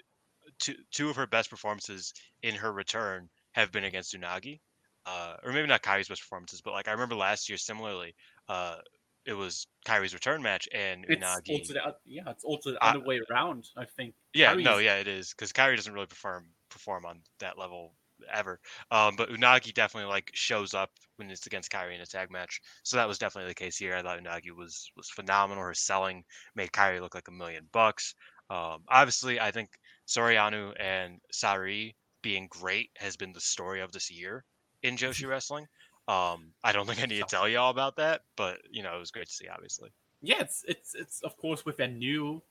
two 0.59 0.74
two 0.90 1.11
of 1.11 1.16
her 1.16 1.26
best 1.26 1.50
performances 1.50 2.14
in 2.42 2.54
her 2.54 2.72
return 2.72 3.28
have 3.52 3.72
been 3.72 3.85
against 3.85 4.14
Unagi, 4.14 4.61
uh, 5.06 5.37
or 5.44 5.52
maybe 5.52 5.66
not 5.68 5.82
Kairi's 5.82 6.09
best 6.09 6.22
performances, 6.22 6.61
but 6.61 6.72
like 6.72 6.88
I 6.88 6.92
remember 6.92 7.14
last 7.14 7.48
year 7.48 7.59
similarly, 7.59 8.14
uh, 8.48 8.76
it 9.24 9.32
was 9.35 9.66
Kairi's 9.87 10.14
return 10.14 10.42
match 10.42 10.68
and 10.72 11.04
It's 11.09 11.22
Unagi. 11.22 11.50
also 11.59 11.72
the, 11.74 11.94
yeah, 12.06 12.22
it's 12.28 12.44
also 12.44 12.72
the 12.72 12.78
I- 12.85 12.90
other 12.90 13.00
way 13.00 13.20
around. 13.30 13.66
I 13.76 13.85
think. 13.85 14.14
Yeah, 14.32 14.54
Kairi's- 14.54 14.64
no, 14.64 14.78
yeah, 14.78 14.96
it 14.96 15.09
is 15.09 15.30
because 15.30 15.52
Kyrie 15.52 15.76
doesn't 15.76 15.92
really 15.92 16.06
perform 16.06 16.46
perform 16.68 17.04
on 17.06 17.20
that 17.38 17.59
level 17.59 17.92
ever. 18.33 18.61
Um, 18.90 19.16
but 19.16 19.31
Unagi 19.31 19.74
definitely 19.74 20.11
like 20.11 20.31
shows 20.35 20.74
up 20.74 20.90
when 21.16 21.31
it's 21.31 21.46
against 21.46 21.70
Kairi 21.70 21.94
in 21.94 22.00
a 22.00 22.07
tag 22.07 22.31
match. 22.31 22.61
So 22.83 22.96
that 22.96 23.09
was 23.09 23.18
definitely 23.18 23.50
the 23.50 23.55
case 23.55 23.76
here. 23.76 23.94
I 23.94 24.02
thought 24.02 24.20
Unagi 24.20 24.50
was 24.57 24.90
was 24.96 25.11
phenomenal. 25.11 25.64
Her 25.64 25.74
selling 25.74 26.24
made 26.55 26.72
Kairi 26.72 27.00
look 27.00 27.14
like 27.14 27.29
a 27.29 27.33
million 27.33 27.68
bucks. 27.72 28.14
Um, 28.50 28.83
obviously, 28.88 29.40
I 29.40 29.50
think 29.50 29.70
Saori 30.07 30.37
Anou 30.37 30.72
and 30.79 31.18
Sareee 31.33 31.94
being 32.22 32.48
great 32.50 32.90
has 32.96 33.16
been 33.16 33.33
the 33.33 33.40
story 33.40 33.81
of 33.81 33.92
this 33.92 34.11
year 34.11 34.44
in 34.83 34.96
Joshi 34.96 35.29
wrestling. 35.29 35.66
Um, 36.09 36.52
I 36.62 36.72
don't 36.72 36.87
think 36.87 37.02
I 37.02 37.07
need 37.07 37.18
to 37.18 37.26
tell 37.29 37.48
you 37.48 37.59
all 37.59 37.70
about 37.70 37.96
that, 37.96 38.22
but 38.37 38.59
you 38.70 38.83
know 38.83 38.94
it 38.94 39.00
was 39.00 39.11
great 39.11 39.26
to 39.26 39.33
see. 39.33 39.48
Obviously, 39.48 39.90
yeah, 40.22 40.40
it's 40.40 40.64
it's 40.68 40.94
it's 40.94 41.22
of 41.22 41.37
course 41.37 41.64
with 41.64 41.81
a 41.81 41.88
new. 41.88 42.42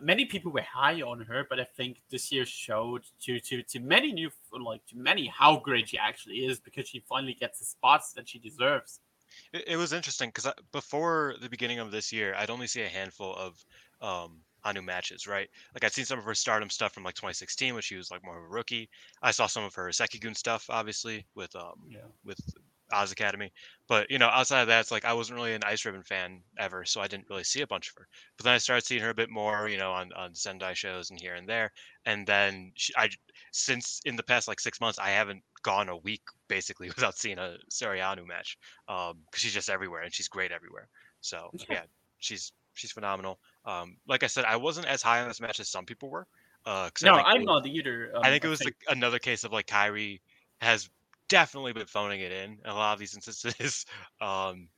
Many 0.00 0.26
people 0.26 0.52
were 0.52 0.62
high 0.62 1.02
on 1.02 1.20
her, 1.20 1.46
but 1.48 1.60
I 1.60 1.64
think 1.64 2.02
this 2.10 2.30
year 2.32 2.44
showed 2.44 3.04
to 3.20 3.40
to 3.40 3.62
to 3.62 3.80
many 3.80 4.12
new 4.12 4.30
like 4.52 4.84
to 4.86 4.96
many 4.96 5.26
how 5.26 5.58
great 5.58 5.88
she 5.88 5.98
actually 5.98 6.46
is 6.46 6.60
because 6.60 6.88
she 6.88 7.00
finally 7.00 7.34
gets 7.34 7.58
the 7.58 7.64
spots 7.64 8.12
that 8.14 8.28
she 8.28 8.38
deserves. 8.38 9.00
It, 9.52 9.64
it 9.68 9.76
was 9.76 9.92
interesting 9.92 10.28
because 10.28 10.52
before 10.72 11.34
the 11.40 11.48
beginning 11.48 11.78
of 11.78 11.90
this 11.90 12.12
year, 12.12 12.34
I'd 12.34 12.50
only 12.50 12.66
see 12.66 12.82
a 12.82 12.88
handful 12.88 13.34
of 13.34 13.64
um, 14.00 14.42
Anou 14.64 14.84
matches, 14.84 15.26
right? 15.26 15.48
Like 15.74 15.84
I'd 15.84 15.92
seen 15.92 16.04
some 16.04 16.18
of 16.18 16.24
her 16.24 16.34
Stardom 16.34 16.70
stuff 16.70 16.92
from 16.92 17.04
like 17.04 17.14
2016 17.14 17.74
when 17.74 17.82
she 17.82 17.96
was 17.96 18.10
like 18.10 18.24
more 18.24 18.38
of 18.38 18.44
a 18.44 18.48
rookie. 18.48 18.88
I 19.22 19.30
saw 19.30 19.46
some 19.46 19.64
of 19.64 19.74
her 19.74 19.88
Sekigun 19.88 20.36
stuff, 20.36 20.66
obviously, 20.68 21.26
with 21.34 21.54
um 21.56 21.90
Yeah, 21.90 22.06
with 22.24 22.38
Oz 22.92 23.12
Academy. 23.12 23.52
But 23.88 24.10
you 24.10 24.18
know, 24.18 24.28
outside 24.28 24.62
of 24.62 24.68
that, 24.68 24.80
it's 24.80 24.90
like 24.90 25.04
I 25.04 25.12
wasn't 25.12 25.36
really 25.36 25.54
an 25.54 25.64
Ice 25.64 25.84
Ribbon 25.84 26.02
fan 26.02 26.42
ever, 26.58 26.84
so 26.84 27.00
I 27.00 27.06
didn't 27.06 27.28
really 27.28 27.44
see 27.44 27.60
a 27.60 27.66
bunch 27.66 27.88
of 27.88 27.96
her. 27.96 28.08
But 28.36 28.44
then 28.44 28.54
I 28.54 28.58
started 28.58 28.86
seeing 28.86 29.02
her 29.02 29.10
a 29.10 29.14
bit 29.14 29.30
more, 29.30 29.68
you 29.68 29.78
know, 29.78 29.92
on 29.92 30.12
on 30.12 30.34
Sendai 30.34 30.74
shows 30.74 31.10
and 31.10 31.20
here 31.20 31.34
and 31.34 31.48
there. 31.48 31.72
And 32.06 32.26
then 32.26 32.72
she, 32.76 32.92
I, 32.96 33.08
since 33.52 34.00
in 34.04 34.16
the 34.16 34.22
past 34.22 34.48
like 34.48 34.60
six 34.60 34.80
months, 34.80 34.98
I 34.98 35.10
haven't 35.10 35.42
gone 35.62 35.88
a 35.88 35.96
week 35.96 36.22
basically 36.48 36.88
without 36.96 37.16
seeing 37.18 37.38
a 37.38 37.56
Saori 37.70 38.00
Anou 38.00 38.26
match, 38.26 38.58
um, 38.88 39.18
she's 39.34 39.52
just 39.54 39.68
everywhere 39.68 40.02
and 40.02 40.14
she's 40.14 40.28
great 40.28 40.52
everywhere. 40.52 40.88
So 41.20 41.50
Yeah. 41.52 41.64
yeah, 41.70 41.82
she's 42.18 42.52
she's 42.74 42.92
phenomenal. 42.92 43.40
Um, 43.64 43.96
like 44.06 44.22
I 44.22 44.26
said, 44.28 44.44
I 44.44 44.56
wasn't 44.56 44.86
as 44.86 45.02
high 45.02 45.20
on 45.20 45.28
this 45.28 45.40
match 45.40 45.60
as 45.60 45.68
some 45.68 45.86
people 45.86 46.10
were. 46.10 46.26
Uh, 46.66 46.90
no, 47.02 47.14
I'm 47.14 47.44
not 47.44 47.66
either. 47.66 48.12
Um, 48.14 48.22
I 48.24 48.30
think 48.30 48.44
it 48.44 48.48
was 48.48 48.64
like 48.64 48.76
another 48.88 49.18
case 49.18 49.44
of 49.44 49.52
like 49.52 49.66
Kairi 49.66 50.20
has 50.60 50.88
definitely 51.38 51.72
been 51.72 51.86
phoning 51.86 52.20
it 52.20 52.32
in 52.32 52.50
in 52.64 52.70
a 52.70 52.74
lot 52.74 52.92
of 52.94 52.98
these 52.98 53.14
instances. 53.14 53.84
Um, 54.20 54.68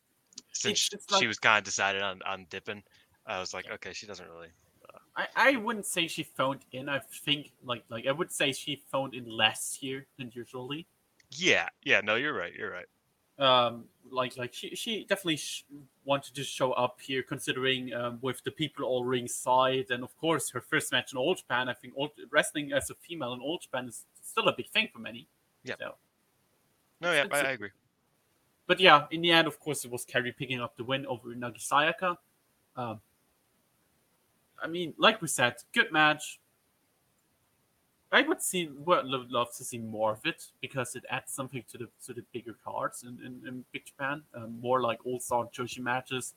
since 0.52 0.88
it's 0.92 1.06
she 1.08 1.14
like- 1.14 1.28
was 1.28 1.38
kind 1.38 1.58
of 1.58 1.64
decided 1.64 2.02
on 2.02 2.20
on 2.26 2.46
dipping, 2.50 2.82
I 3.26 3.38
was 3.40 3.52
like, 3.54 3.66
okay, 3.76 3.92
she 3.92 4.06
doesn't 4.06 4.28
really. 4.28 4.48
I, 5.16 5.26
I 5.36 5.56
wouldn't 5.56 5.86
say 5.86 6.08
she 6.08 6.22
phoned 6.22 6.60
in. 6.72 6.88
I 6.88 7.00
think 7.24 7.52
like 7.64 7.84
like 7.90 8.06
I 8.06 8.12
would 8.12 8.30
say 8.32 8.52
she 8.52 8.82
phoned 8.92 9.14
in 9.14 9.24
less 9.42 9.76
here 9.80 10.06
than 10.18 10.30
usually. 10.34 10.86
Yeah, 11.30 11.68
yeah, 11.84 12.00
no, 12.02 12.14
you're 12.16 12.34
right, 12.42 12.52
you're 12.58 12.70
right. 12.78 12.88
um 13.38 13.84
like 14.10 14.32
like 14.42 14.52
she 14.54 14.68
she 14.82 14.92
definitely 15.10 15.36
sh- 15.36 15.64
wanted 16.10 16.32
to 16.34 16.44
show 16.58 16.70
up 16.84 16.94
here 17.08 17.22
considering 17.34 17.92
um, 18.00 18.18
with 18.26 18.38
the 18.44 18.50
people 18.62 18.82
all 18.90 19.04
ringside 19.04 19.86
and 19.90 20.02
of 20.08 20.12
course 20.24 20.44
her 20.54 20.60
first 20.72 20.86
match 20.94 21.08
in 21.12 21.18
all 21.22 21.34
japan 21.42 21.64
i 21.68 21.74
think 21.80 21.92
all, 21.98 22.08
wrestling 22.36 22.66
as 22.78 22.88
a 22.88 22.96
female 23.06 23.32
in 23.36 23.40
all 23.46 23.58
japan 23.66 23.84
is 23.92 23.98
still 24.32 24.46
a 24.48 24.54
big 24.60 24.68
thing 24.74 24.86
for 24.94 25.00
many 25.08 25.22
Yeah. 25.70 25.74
so 25.82 25.88
No, 27.00 27.12
yeah, 27.12 27.26
I, 27.30 27.40
I 27.40 27.50
agree. 27.52 27.70
but 28.66 28.80
yeah 28.80 29.06
in 29.10 29.20
the 29.20 29.30
end 29.32 29.46
of 29.46 29.60
course 29.60 29.84
it 29.84 29.90
was 29.90 30.04
Kairi 30.06 30.34
picking 30.36 30.60
up 30.60 30.76
the 30.76 30.84
win 30.84 31.06
over 31.06 31.28
Nagi 31.34 31.60
Sayaka 31.60 32.16
um 32.76 33.00
i 34.62 34.66
mean 34.66 34.94
like 34.98 35.20
we 35.20 35.28
said 35.28 35.54
good 35.72 35.92
match 35.92 36.38
I 38.12 38.22
would 38.22 38.40
see 38.40 38.68
would 38.68 39.06
love 39.06 39.54
to 39.56 39.64
see 39.64 39.78
more 39.78 40.12
of 40.12 40.24
it 40.24 40.44
because 40.60 40.94
it 40.94 41.04
adds 41.10 41.32
something 41.32 41.64
to 41.70 41.78
the 41.78 41.88
to 42.06 42.14
the 42.14 42.22
bigger 42.32 42.54
cards 42.64 43.02
in, 43.02 43.18
in, 43.24 43.46
in 43.46 43.64
Big 43.72 43.84
Japan. 43.84 44.22
Um, 44.34 44.60
more 44.60 44.80
like 44.80 45.04
all 45.04 45.18
star 45.18 45.46
Joshi 45.46 45.80
matches. 45.80 46.34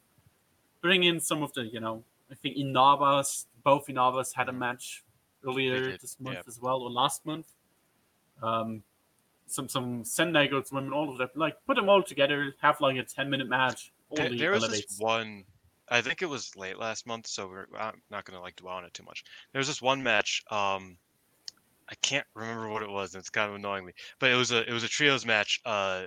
Bring 0.82 1.04
in 1.04 1.20
some 1.20 1.44
of 1.44 1.54
the 1.54 1.64
you 1.66 1.80
know 1.80 2.04
I 2.32 2.36
think 2.36 2.58
Inabas 2.58 3.46
both 3.64 3.88
Inabas 3.88 4.34
had 4.34 4.50
a 4.50 4.52
match 4.52 5.04
earlier 5.46 5.98
this 5.98 6.18
month 6.20 6.38
yeah. 6.38 6.48
as 6.48 6.60
well 6.60 6.82
or 6.82 6.90
last 6.90 7.26
month. 7.26 7.48
Um, 8.42 8.84
some 9.50 9.68
some 9.70 10.04
Sendai 10.04 10.48
girls, 10.48 10.72
women, 10.72 10.94
all 10.94 11.10
of 11.10 11.18
that. 11.18 11.36
Like 11.36 11.56
put 11.66 11.76
them 11.76 11.90
all 11.90 12.04
together, 12.04 12.56
have 12.62 12.80
like 12.82 12.98
a 12.98 13.04
ten 13.04 13.30
minute 13.30 13.50
match. 13.50 13.92
There, 14.12 14.30
there 14.36 14.52
was 14.52 14.64
elevates. 14.64 14.98
this 14.98 15.00
one. 15.00 15.44
I 15.92 16.02
think 16.02 16.22
it 16.22 16.28
was 16.28 16.56
late 16.56 16.78
last 16.78 17.08
month, 17.08 17.28
so 17.28 17.48
we're 17.48 17.66
I'm 17.78 18.02
not 18.12 18.26
gonna 18.26 18.42
like 18.42 18.56
dwell 18.56 18.76
on 18.76 18.86
it 18.86 18.94
too 18.94 19.04
much. 19.04 19.24
There 19.52 19.60
was 19.60 19.68
this 19.68 19.82
one 19.82 20.04
match. 20.04 20.44
Um, 20.52 20.98
I 21.90 21.96
can't 22.02 22.28
remember 22.36 22.70
what 22.70 22.84
it 22.84 22.90
was, 22.90 23.16
and 23.16 23.22
it's 23.22 23.30
kind 23.30 23.50
of 23.50 23.56
annoying 23.56 23.86
me. 23.86 23.94
But 24.20 24.32
it 24.32 24.36
was 24.36 24.52
a 24.52 24.68
it 24.68 24.74
was 24.74 24.84
a 24.84 24.88
trios 24.88 25.26
match. 25.26 25.62
Uh, 25.66 26.06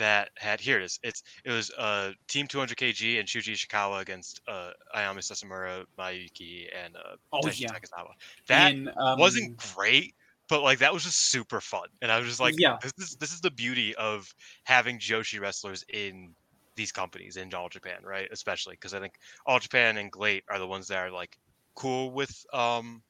that 0.00 0.30
had 0.36 0.60
here 0.60 0.78
it 0.78 0.82
is. 0.82 0.98
It's 1.02 1.22
it 1.44 1.50
was 1.50 1.70
uh 1.72 2.12
Team 2.26 2.46
200 2.46 2.76
kg 2.76 3.20
and 3.20 3.28
Shuji 3.28 3.52
Ishikawa 3.52 4.00
against 4.00 4.40
uh 4.48 4.70
Ayami 4.96 5.18
Sasamura, 5.18 5.84
Mayuki, 5.98 6.68
and 6.74 6.96
uh 6.96 7.16
Oh, 7.32 7.40
Taishi 7.42 7.60
yeah. 7.60 7.68
Takizawa. 7.68 8.12
That 8.48 8.72
In, 8.72 8.88
um, 8.96 9.18
wasn't 9.18 9.56
great, 9.74 10.14
but 10.50 10.62
like 10.62 10.80
that 10.80 10.92
was 10.92 11.04
just 11.04 11.30
super 11.30 11.60
fun. 11.62 11.88
And 12.02 12.12
I 12.12 12.18
was 12.18 12.26
just 12.28 12.40
like, 12.40 12.54
Yeah. 12.58 12.76
this 12.82 12.92
is 12.98 13.16
this 13.16 13.32
is 13.32 13.40
the 13.40 13.50
beauty 13.50 13.94
of 13.96 14.32
having 14.64 14.98
Joshi 14.98 15.40
wrestlers 15.40 15.84
in 15.88 16.34
these 16.76 16.92
companies 16.92 17.36
in 17.36 17.52
All 17.54 17.68
Japan, 17.68 18.02
right? 18.04 18.28
Especially 18.30 18.74
because 18.74 18.92
I 18.92 19.00
think 19.00 19.14
All 19.46 19.58
Japan 19.58 19.96
and 19.96 20.10
GLEAT 20.10 20.44
are 20.48 20.58
the 20.58 20.66
ones 20.66 20.88
that 20.88 20.98
are 20.98 21.10
like 21.10 21.38
cool 21.74 22.10
with 22.10 22.44
um 22.52 23.02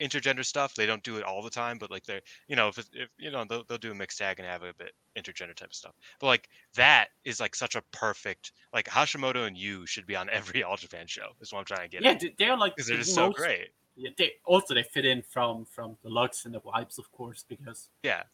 intergender 0.00 0.44
stuff. 0.44 0.74
They 0.74 0.86
don't 0.86 1.02
do 1.04 1.16
it 1.16 1.22
all 1.24 1.40
the 1.42 1.50
time, 1.50 1.78
but 1.78 1.90
like 1.90 2.04
they're 2.04 2.20
you 2.48 2.56
know 2.56 2.68
if, 2.68 2.78
it's- 2.78 2.90
if 3.02 3.08
you 3.18 3.30
know 3.30 3.44
they'll, 3.48 3.64
they'll 3.64 3.78
do 3.78 3.92
a 3.92 3.94
mixed 3.94 4.18
tag 4.18 4.38
and 4.40 4.48
have 4.48 4.62
a 4.62 4.74
bit 4.74 4.92
intergender 5.16 5.54
type 5.54 5.68
of 5.70 5.74
stuff. 5.74 5.94
But 6.20 6.26
like 6.26 6.48
that 6.74 7.08
is 7.24 7.38
like 7.40 7.54
such 7.54 7.76
a 7.76 7.82
perfect 7.92 8.52
like 8.72 8.86
Hashimoto 8.86 9.46
and 9.46 9.56
Yuu 9.56 9.86
should 9.86 10.06
be 10.06 10.16
on 10.16 10.28
every 10.38 10.62
All 10.62 10.76
Japan 10.76 11.06
show. 11.06 11.28
Is 11.40 11.52
what 11.52 11.60
I'm 11.60 11.64
trying 11.64 11.88
to 11.88 11.96
get. 11.96 12.02
Yeah, 12.02 12.14
they- 12.14 12.34
they're 12.38 12.56
like 12.56 12.74
because 12.76 12.88
they're 12.88 12.96
the 12.98 13.04
just 13.04 13.14
so 13.14 13.30
great. 13.30 13.68
Yeah, 13.96 14.10
they 14.16 14.32
also 14.44 14.74
they 14.74 14.82
fit 14.82 15.04
in 15.04 15.22
from 15.22 15.64
from 15.64 15.96
the 16.02 16.08
looks 16.08 16.44
and 16.46 16.54
the 16.54 16.60
vibes, 16.60 16.98
of 16.98 17.10
course, 17.12 17.44
because 17.48 17.90
Yeah, 18.02 18.24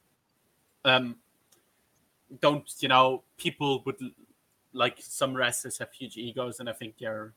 um 0.84 1.16
don't 2.40 2.70
you 2.78 2.88
know 2.88 3.22
people 3.36 3.82
would 3.84 3.98
like 4.72 4.96
some 5.00 5.34
wrestlers 5.36 5.78
have 5.78 5.92
huge 5.92 6.16
egos, 6.16 6.60
and 6.60 6.68
I 6.68 6.72
think 6.72 6.94
they're 6.98 7.34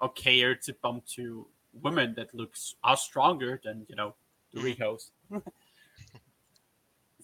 okayer 0.00 0.60
to 0.64 0.72
bump 0.74 1.06
to 1.06 1.46
women 1.82 2.14
that 2.16 2.32
looks 2.34 2.76
are 2.84 2.96
stronger 2.96 3.60
than 3.64 3.86
you 3.88 3.96
know 3.96 4.14
the 4.52 4.60
Ricos. 4.60 5.10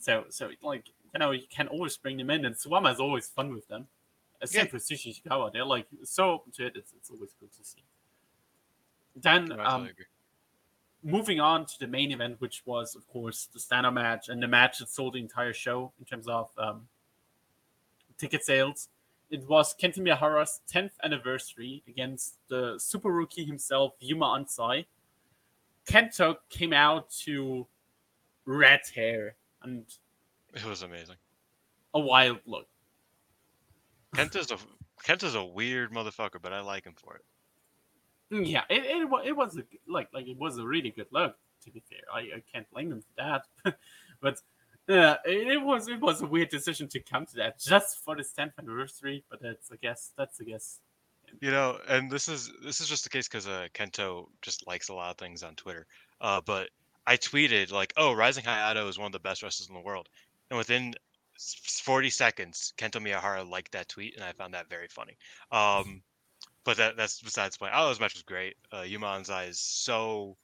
so 0.01 0.25
so 0.31 0.51
like 0.63 0.89
you 1.13 1.19
know 1.21 1.31
you 1.31 1.47
can 1.49 1.69
always 1.69 1.97
bring 1.97 2.17
them 2.17 2.31
in, 2.31 2.45
and 2.45 2.55
Suwama 2.57 2.93
is 2.93 3.01
always 3.01 3.29
fun 3.29 3.55
with 3.55 3.69
them. 3.69 3.87
Same 4.45 4.65
Yeah. 4.67 4.71
for 4.73 4.77
Shuji 4.77 5.23
Ishikawa, 5.23 5.53
they're 5.53 5.65
like 5.65 5.87
so 6.03 6.33
open 6.33 6.53
to 6.53 6.67
it. 6.67 6.77
It's, 6.77 6.93
it's 6.95 7.09
always 7.09 7.31
good 7.41 7.51
to 7.53 7.65
see. 7.65 7.83
Then 9.17 9.53
I 9.53 9.65
um. 9.65 9.89
Moving 11.07 11.39
on 11.39 11.67
to 11.67 11.75
the 11.79 11.87
main 11.87 12.13
event, 12.13 12.37
which 12.41 12.63
was, 12.65 12.97
of 12.97 13.07
course, 13.09 13.49
the 13.53 13.61
stand 13.61 13.85
up 13.85 13.93
match 13.93 14.29
and 14.31 14.43
the 14.43 14.49
match 14.49 14.79
that 14.79 14.89
sold 14.89 15.13
the 15.15 15.21
entire 15.21 15.53
show 15.53 15.93
in 15.99 16.07
terms 16.07 16.27
of 16.27 16.49
um, 16.57 16.89
ticket 18.17 18.43
sales. 18.43 18.89
It 19.31 19.47
was 19.47 19.75
Kento 19.75 19.99
Miyahara's 19.99 20.61
10th 20.73 20.93
anniversary 21.03 21.83
against 21.87 22.37
the 22.49 22.77
super 22.79 23.11
rookie 23.11 23.45
himself, 23.45 23.93
Yuma 24.01 24.27
Anzai. 24.27 24.87
Kento 25.87 26.37
came 26.49 26.73
out 26.73 27.11
to 27.25 27.67
red 28.47 28.81
hair 28.95 29.35
and 29.63 29.85
It 30.55 30.65
was 30.65 30.83
amazing. 30.83 31.17
a 31.93 32.01
wild 32.01 32.39
look. 32.47 32.67
Kento's 34.17 34.51
a 34.51 34.59
Kento's 35.05 35.35
a 35.35 35.45
weird 35.45 35.93
motherfucker, 35.93 36.41
but 36.41 36.53
I 36.53 36.61
like 36.61 36.85
him 36.85 36.95
for 36.97 37.17
it. 37.17 37.25
Mm, 38.35 38.49
Yeah, 38.49 38.65
it, 38.69 38.85
it, 38.85 39.09
it 39.27 39.37
was 39.37 39.57
a, 39.57 39.63
like 39.87 40.09
like 40.13 40.27
it 40.27 40.37
was 40.39 40.59
a 40.59 40.67
really 40.67 40.91
good 40.91 41.07
look. 41.13 41.37
To 41.63 41.71
be 41.71 41.81
fair, 41.89 42.01
I, 42.13 42.19
I 42.19 42.43
can't 42.53 42.69
blame 42.71 42.93
him 42.93 43.01
for 43.01 43.15
that. 43.17 43.77
but 44.21 44.41
it, 44.89 45.21
it 45.27 45.63
was 45.63 45.89
it 45.89 46.01
was 46.01 46.21
a 46.21 46.27
weird 46.27 46.49
decision 46.51 46.89
to 46.89 47.01
come 47.01 47.27
to 47.27 47.37
that 47.37 47.59
just 47.59 48.05
for 48.05 48.17
the 48.17 48.23
10th 48.25 48.53
anniversary. 48.59 49.25
But 49.31 49.41
that's 49.41 49.71
I 49.71 49.77
guess 49.77 50.13
that's 50.17 50.41
I 50.41 50.45
guess 50.45 50.81
You 51.41 51.51
know, 51.51 51.79
and 51.89 52.11
this 52.11 52.29
is 52.29 52.51
this 52.63 52.81
is 52.81 52.89
just 52.89 53.05
the 53.05 53.11
case 53.11 53.29
because 53.29 53.47
uh, 53.47 53.69
Kento 53.75 54.27
just 54.43 54.67
likes 54.67 54.89
a 54.89 54.95
lot 54.95 55.11
of 55.11 55.17
things 55.17 55.43
on 55.43 55.55
Twitter. 55.55 55.87
Uh, 56.21 56.41
but 56.45 56.71
I 57.07 57.17
tweeted 57.17 57.71
like, 57.73 57.93
"Oh, 57.97 58.13
Rising 58.13 58.45
Hayato 58.45 58.89
is 58.89 58.99
one 58.99 59.07
of 59.07 59.13
the 59.13 59.21
best 59.21 59.43
wrestlers 59.43 59.69
in 59.69 59.75
the 59.75 59.81
world," 59.81 60.09
and 60.51 60.59
within 60.59 60.95
40 61.39 62.11
seconds, 62.11 62.73
Kento 62.79 63.01
Miyahara 63.01 63.49
liked 63.49 63.73
that 63.73 63.89
tweet, 63.89 64.15
and 64.17 64.25
I 64.25 64.33
found 64.33 64.55
that 64.55 64.69
very 64.71 64.89
funny. 64.89 65.17
Um, 65.51 66.03
but 66.65 66.77
that 66.79 66.97
that's 66.97 67.21
besides 67.21 67.57
the 67.57 67.61
point. 67.61 67.73
This 67.89 68.01
match 68.01 68.15
was 68.15 68.23
great. 68.23 68.57
Uh, 68.73 68.83
Yuma 68.83 69.07
Anzai 69.07 69.49
is 69.49 69.59
so 69.59 70.37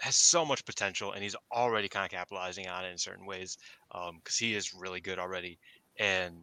has 0.00 0.16
so 0.16 0.44
much 0.44 0.64
potential, 0.64 1.12
and 1.12 1.22
he's 1.22 1.36
already 1.52 1.88
kind 1.88 2.04
of 2.04 2.10
capitalizing 2.10 2.66
on 2.68 2.84
it 2.84 2.90
in 2.90 2.98
certain 2.98 3.26
ways 3.26 3.58
because 4.14 4.36
he 4.36 4.54
is 4.54 4.74
really 4.74 5.00
good 5.00 5.18
already. 5.18 5.58
And 5.98 6.36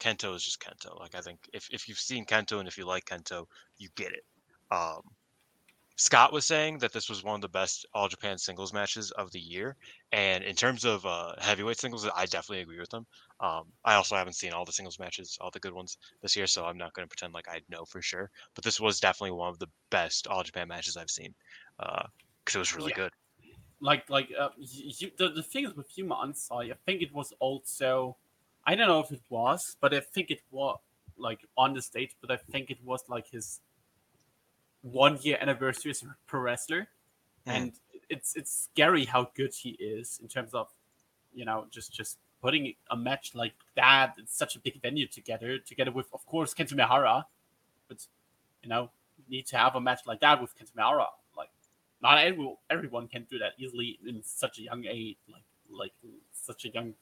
Kento 0.00 0.34
is 0.34 0.42
just 0.42 0.60
Kento. 0.60 0.98
Like 0.98 1.14
I 1.14 1.20
think 1.20 1.38
if, 1.52 1.68
if 1.70 1.88
you've 1.88 1.98
seen 1.98 2.24
Kento 2.24 2.58
and 2.58 2.68
if 2.68 2.76
you 2.76 2.86
like 2.86 3.04
Kento, 3.04 3.46
you 3.78 3.88
get 3.94 4.12
it. 4.12 4.24
Um, 4.70 5.02
Scott 5.96 6.32
was 6.32 6.44
saying 6.44 6.78
that 6.78 6.92
this 6.92 7.08
was 7.08 7.24
one 7.24 7.34
of 7.34 7.40
the 7.40 7.48
best 7.48 7.84
All 7.92 8.08
Japan 8.08 8.38
singles 8.38 8.72
matches 8.72 9.10
of 9.12 9.32
the 9.32 9.40
year, 9.40 9.76
and 10.12 10.44
in 10.44 10.54
terms 10.54 10.84
of 10.84 11.04
uh, 11.04 11.32
heavyweight 11.38 11.78
singles, 11.78 12.08
I 12.14 12.26
definitely 12.26 12.62
agree 12.62 12.78
with 12.78 12.92
him. 12.92 13.06
Um, 13.40 13.72
I 13.84 13.94
also 13.94 14.16
haven't 14.16 14.34
seen 14.34 14.52
all 14.52 14.64
the 14.64 14.72
singles 14.72 14.98
matches, 14.98 15.38
all 15.40 15.50
the 15.50 15.60
good 15.60 15.72
ones 15.74 15.96
this 16.22 16.36
year, 16.36 16.46
so 16.46 16.64
I'm 16.66 16.78
not 16.78 16.92
going 16.94 17.04
to 17.04 17.08
pretend 17.08 17.34
like 17.34 17.48
I 17.48 17.62
know 17.68 17.84
for 17.84 18.02
sure. 18.02 18.30
But 18.54 18.64
this 18.64 18.80
was 18.80 19.00
definitely 19.00 19.32
one 19.32 19.48
of 19.50 19.58
the 19.58 19.68
best 19.90 20.26
All 20.26 20.42
Japan 20.42 20.68
matches 20.68 20.96
I've 20.96 21.10
seen 21.10 21.34
because 21.78 22.54
it 22.54 22.58
was 22.58 22.74
really 22.74 22.92
Yeah. 22.92 22.94
good. 22.94 23.12
like 23.80 24.10
like 24.10 24.30
uh, 24.38 24.50
you, 24.58 25.10
the 25.18 25.30
the 25.30 25.42
thing 25.42 25.64
is 25.66 25.74
with 25.74 25.96
Yuma 25.98 26.16
Anzai, 26.16 26.72
I 26.72 26.76
think 26.86 27.02
it 27.02 27.12
was 27.14 27.32
also 27.40 28.16
I 28.64 28.74
don't 28.74 28.88
know 28.88 29.00
if 29.00 29.12
it 29.12 29.22
was, 29.28 29.76
but 29.80 29.94
I 29.94 30.00
think 30.00 30.30
it 30.30 30.42
was 30.50 30.80
like 31.16 31.46
on 31.56 31.74
the 31.74 31.82
stage, 31.82 32.16
but 32.20 32.30
I 32.30 32.36
think 32.36 32.70
it 32.70 32.82
was 32.84 33.08
like 33.08 33.28
his 33.28 33.60
one 34.82 35.18
year 35.22 35.38
anniversary 35.40 35.90
as 35.90 36.02
a 36.02 36.16
pro 36.26 36.40
wrestler, 36.40 36.88
Mhm. 37.46 37.68
and 37.68 37.78
it's 38.08 38.36
it's 38.36 38.52
scary 38.72 39.04
how 39.06 39.30
good 39.34 39.54
he 39.54 39.70
is 39.70 40.18
in 40.20 40.28
terms 40.28 40.54
of 40.54 40.68
you 41.34 41.44
know 41.44 41.66
just 41.70 41.92
just 41.92 42.18
putting 42.40 42.74
a 42.90 42.96
match 42.96 43.34
like 43.34 43.54
that 43.76 44.14
in 44.18 44.26
such 44.26 44.56
a 44.56 44.58
big 44.58 44.80
venue 44.80 45.06
together 45.06 45.58
together 45.58 45.90
with 45.90 46.06
of 46.12 46.24
course 46.26 46.54
Kento 46.54 46.74
Miyahara, 46.74 47.24
but 47.88 48.06
you 48.62 48.68
know 48.68 48.90
you 49.18 49.24
need 49.36 49.46
to 49.46 49.56
have 49.56 49.74
a 49.74 49.80
match 49.80 50.00
like 50.06 50.20
that 50.20 50.40
with 50.40 50.56
Kento 50.58 50.72
Miyahara 50.76 51.06
like 51.36 51.50
not 52.02 52.18
every, 52.18 52.54
everyone 52.70 53.08
can 53.08 53.26
do 53.30 53.38
that 53.38 53.52
easily 53.58 53.98
in 54.06 54.22
such 54.22 54.58
a 54.58 54.62
young 54.62 54.84
age 54.86 55.16
like 55.32 55.42
like 55.70 55.92
such 56.32 56.64
a 56.64 56.68
young 56.70 56.94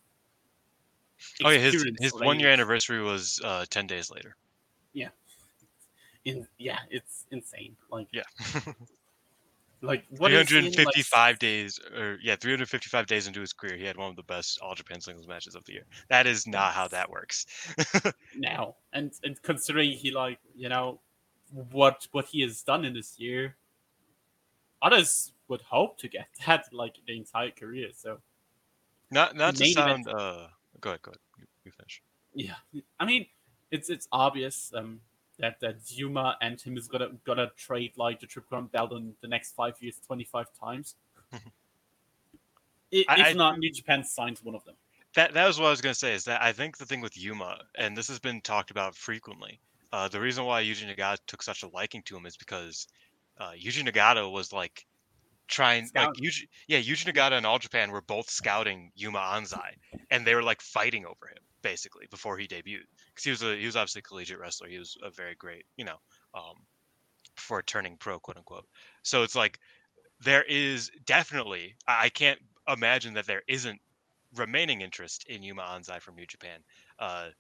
Oh 1.45 1.51
yeah, 1.51 1.59
his 1.59 1.87
his 1.99 2.13
one 2.13 2.41
year 2.41 2.51
anniversary 2.51 3.03
was 3.03 3.41
uh, 3.43 3.65
ten 3.71 3.87
days 3.87 4.11
later. 4.11 4.37
Yeah. 4.93 5.09
In 6.25 6.47
yeah 6.59 6.81
it's 6.91 7.25
insane 7.31 7.77
like 7.91 8.09
Yeah. 8.13 8.25
like 9.83 10.05
what 10.09 10.33
is 10.33 10.49
he 10.51 10.59
in, 10.59 10.65
like, 10.65 10.75
355 10.75 11.39
days 11.39 11.79
or 11.97 12.19
yeah 12.23 12.37
355 12.37 13.07
days 13.07 13.27
into 13.27 13.41
his 13.41 13.53
career 13.53 13.77
he 13.77 13.85
had 13.85 13.97
one 13.97 14.09
of 14.11 14.17
the 14.17 14.23
best 14.23 14.59
all 14.63 14.75
japan 14.75 15.01
singles 15.01 15.29
matches 15.29 15.55
of 15.55 15.65
the 15.65 15.75
year. 15.75 15.85
That 16.09 16.27
is 16.27 16.47
not 16.47 16.73
how 16.73 16.89
that 16.89 17.11
works. 17.11 17.47
Now 18.37 18.77
and 18.93 19.13
and 19.23 19.41
considering 19.43 19.91
he 19.91 20.11
like 20.11 20.39
you 20.55 20.69
know 20.69 21.01
what 21.53 22.07
what 22.13 22.27
he 22.27 22.41
has 22.43 22.63
done 22.63 22.85
in 22.85 22.95
this 22.95 23.19
year 23.19 23.57
others 24.83 25.33
would 25.49 25.63
hope 25.63 25.99
to 25.99 26.09
get 26.09 26.27
that 26.47 26.67
like 26.73 26.97
the 27.07 27.17
entire 27.17 27.51
career 27.51 27.89
so 27.95 28.19
not 29.11 29.37
not 29.37 29.55
to 29.57 29.63
Main 29.63 29.79
event. 29.79 30.09
uh 30.09 30.49
go 30.81 30.91
ahead 30.91 31.03
go 31.03 31.11
ahead. 31.11 31.21
You, 31.39 31.47
you 31.65 31.73
finish. 31.73 32.03
Yeah 32.35 32.55
i 32.99 33.05
mean 33.05 33.27
it's 33.71 33.91
it's 33.91 34.09
obvious 34.13 34.73
um 34.75 35.01
that 35.39 35.61
that 35.61 35.87
Zuma 35.87 36.37
and 36.41 36.61
him 36.61 36.77
is 36.77 36.89
gonna 36.89 37.11
gonna 37.25 37.51
trade 37.57 37.93
like 37.97 38.21
the 38.21 38.27
triple 38.27 38.49
crown 38.49 38.67
belt 38.67 38.93
in 38.93 39.15
the 39.21 39.29
next 39.29 39.55
five 39.55 39.75
years 39.81 40.01
25 40.07 40.47
times. 40.59 40.95
I- 41.33 41.39
if 42.93 43.07
I- 43.09 43.33
not 43.33 43.59
new 43.59 43.71
japan 43.73 44.05
signs 44.05 44.43
one 44.43 44.55
of 44.55 44.65
them. 44.65 44.75
That 45.15 45.33
that 45.35 45.47
was 45.47 45.59
what 45.59 45.67
i 45.67 45.71
was 45.71 45.81
going 45.81 45.95
to 45.95 45.99
say 45.99 46.13
is 46.15 46.25
that 46.25 46.43
i 46.43 46.53
think 46.53 46.77
the 46.77 46.85
thing 46.85 47.01
with 47.01 47.17
yuma 47.17 47.59
and 47.79 47.97
this 47.97 48.07
has 48.09 48.19
been 48.19 48.41
talked 48.43 48.71
about 48.71 48.95
frequently 48.95 49.61
uh 49.93 50.09
the 50.09 50.21
reason 50.21 50.45
why 50.45 50.63
yuji 50.63 50.95
nagata 50.95 51.19
took 51.27 51.43
such 51.43 51.63
a 51.63 51.69
liking 51.69 52.03
to 52.03 52.17
him 52.17 52.27
is 52.27 52.37
because 52.37 52.87
uh 53.39 53.53
yuji 53.53 53.83
nagata 53.83 54.31
was 54.31 54.53
like 54.53 54.85
trying 55.49 55.89
like 55.95 56.11
Yuji, 56.23 56.47
yeah 56.69 56.79
yuji 56.79 57.11
nagata 57.11 57.33
and 57.33 57.47
all 57.47 57.59
japan 57.59 57.91
were 57.91 58.03
both 58.03 58.29
scouting 58.29 58.93
yuma 58.95 59.19
anzai 59.19 59.71
and 60.11 60.27
they 60.27 60.35
were 60.35 60.43
like 60.43 60.61
fighting 60.61 61.07
over 61.07 61.29
him 61.29 61.43
basically 61.71 62.07
before 62.11 62.39
he 62.39 62.47
debuted 62.47 62.85
because 63.09 63.25
he 63.25 63.31
was 63.31 63.43
a 63.43 63.57
he 63.59 63.67
was 63.67 63.77
obviously 63.77 64.01
a 64.01 64.03
collegiate 64.11 64.39
wrestler 64.39 64.69
he 64.69 64.79
was 64.79 64.97
a 65.03 65.11
very 65.11 65.35
great 65.35 65.67
you 65.77 65.85
know 65.85 65.99
um 66.35 66.55
before 67.35 67.63
turning 67.63 67.97
pro 67.99 68.19
quote 68.21 68.37
unquote 68.37 68.67
so 69.03 69.23
it's 69.23 69.35
like 69.35 69.59
there 70.21 70.45
is 70.45 70.91
definitely 71.05 71.77
I 71.89 72.09
can't 72.11 72.41
imagine 72.69 73.15
that 73.15 73.27
there 73.27 73.43
isn't 73.49 73.81
remaining 74.35 74.81
interest 74.83 75.27
in 75.29 75.43
Yuma 75.43 75.63
Anzai 75.63 76.01
from 76.01 76.17
New 76.17 76.27
Japan. 76.27 76.63
Uh, 76.99 77.31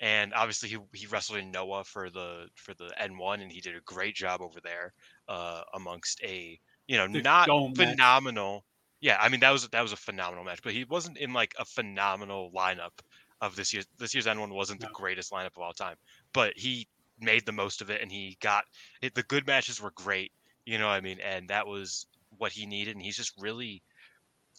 and 0.00 0.34
obviously 0.34 0.68
he, 0.70 0.78
he 0.94 1.06
wrestled 1.06 1.38
in 1.38 1.50
Noah 1.50 1.84
for 1.84 2.10
the 2.10 2.48
for 2.56 2.74
the 2.74 2.92
N1 3.00 3.40
and 3.42 3.52
he 3.52 3.60
did 3.60 3.76
a 3.76 3.80
great 3.82 4.16
job 4.16 4.40
over 4.42 4.60
there 4.60 4.94
uh, 5.28 5.64
amongst 5.74 6.22
a 6.24 6.60
you 6.88 6.96
know 6.96 7.06
The 7.12 7.22
not 7.22 7.50
dome 7.50 7.76
match. 7.76 8.18
phenomenal 8.18 8.66
yeah 9.00 9.18
I 9.20 9.28
mean 9.28 9.40
that 9.40 9.50
was 9.50 9.68
that 9.68 9.82
was 9.82 9.92
a 9.92 9.96
phenomenal 9.96 10.44
match 10.44 10.62
but 10.62 10.72
he 10.72 10.84
wasn't 10.84 11.18
in 11.18 11.32
like 11.32 11.54
a 11.58 11.64
phenomenal 11.64 12.50
lineup 12.52 13.00
of 13.40 13.56
this 13.56 13.72
year's 13.72 13.86
this 13.98 14.14
year's 14.14 14.26
N1 14.26 14.52
wasn't 14.54 14.80
No. 14.80 14.88
the 14.88 14.92
greatest 14.94 15.32
lineup 15.32 15.56
of 15.56 15.62
all 15.62 15.72
time 15.72 15.96
but 16.32 16.52
he 16.56 16.86
made 17.18 17.44
the 17.46 17.52
most 17.52 17.82
of 17.82 17.90
it 17.90 18.00
and 18.02 18.10
he 18.10 18.36
got 18.40 18.64
it, 19.02 19.14
the 19.14 19.22
good 19.24 19.46
matches 19.46 19.80
were 19.80 19.92
great 19.92 20.32
you 20.64 20.78
know 20.78 20.86
what 20.86 20.94
I 20.94 21.00
mean? 21.00 21.18
And 21.20 21.48
that 21.48 21.66
was 21.66 22.06
what 22.38 22.52
he 22.52 22.66
needed 22.66 22.94
and 22.96 23.02
he's 23.04 23.16
just 23.16 23.32
really 23.38 23.82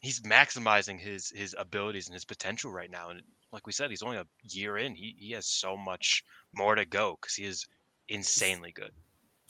he's 0.01 0.19
maximizing 0.21 0.99
his 0.99 1.29
his 1.29 1.55
abilities 1.57 2.07
and 2.07 2.13
his 2.13 2.25
potential 2.25 2.71
right 2.71 2.91
now. 2.91 3.09
And 3.09 3.21
like 3.53 3.65
we 3.67 3.71
said 3.73 3.89
he's 3.89 4.01
only 4.03 4.17
a 4.17 4.25
year 4.43 4.77
in. 4.77 4.95
He, 4.95 5.15
he 5.17 5.31
has 5.31 5.45
so 5.45 5.77
much 5.77 6.23
more 6.53 6.75
to 6.75 6.85
go 6.85 7.17
because 7.21 7.35
he 7.35 7.45
is 7.45 7.67
insanely 8.09 8.71
good. 8.71 8.91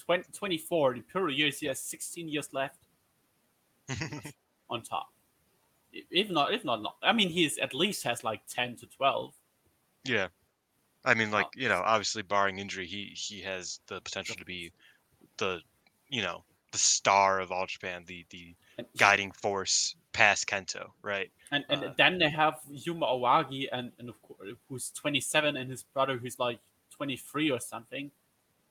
20, 0.06 0.24
24, 0.34 0.96
the 0.96 1.02
Puro 1.02 1.32
years, 1.32 1.60
he 1.60 1.67
has 1.67 1.80
16 1.80 2.28
years 2.28 2.50
left 2.54 2.80
on 4.70 4.82
top. 4.82 5.08
If 5.93 6.30
not, 6.30 6.54
if 6.54 6.63
not, 6.63 6.82
not. 6.82 6.95
I 7.04 7.13
mean, 7.13 7.30
he's 7.30 7.58
at 7.58 7.73
least 7.73 8.04
has 8.04 8.23
like 8.23 8.41
10 8.47 8.77
to 8.77 8.86
12. 8.88 9.34
yeah 10.06 10.27
i 11.06 11.13
mean 11.13 11.30
like 11.32 11.45
Uh, 11.45 11.49
you 11.62 11.69
know 11.69 11.82
obviously 11.86 12.23
barring 12.23 12.58
injury 12.60 12.88
he 12.88 13.12
he 13.15 13.41
has 13.41 13.80
the 13.88 14.01
potential 14.01 14.36
to 14.36 14.45
be 14.45 14.71
the 15.38 15.60
you 16.10 16.21
know 16.21 16.43
the 16.71 16.77
star 16.77 17.39
of 17.39 17.51
all 17.51 17.65
japan 17.67 18.04
the 18.08 18.25
the 18.30 18.56
And, 18.77 18.88
guiding 18.97 19.32
force 19.32 19.95
past 20.12 20.47
kento 20.47 20.89
right 21.04 21.32
and, 21.51 21.65
and 21.69 21.84
uh, 21.84 21.93
then 21.97 22.17
they 22.17 22.30
have 22.30 22.56
Yuma 22.69 23.06
Aoyagi, 23.06 23.67
and, 23.71 23.91
and 23.99 24.08
of 24.10 24.21
course, 24.21 24.39
who's 24.69 24.89
27, 24.91 25.58
and 25.58 25.69
his 25.69 25.84
brother, 25.84 26.17
who's 26.17 26.39
like 26.39 26.60
23 26.91 27.51
or 27.51 27.60
something. 27.60 28.12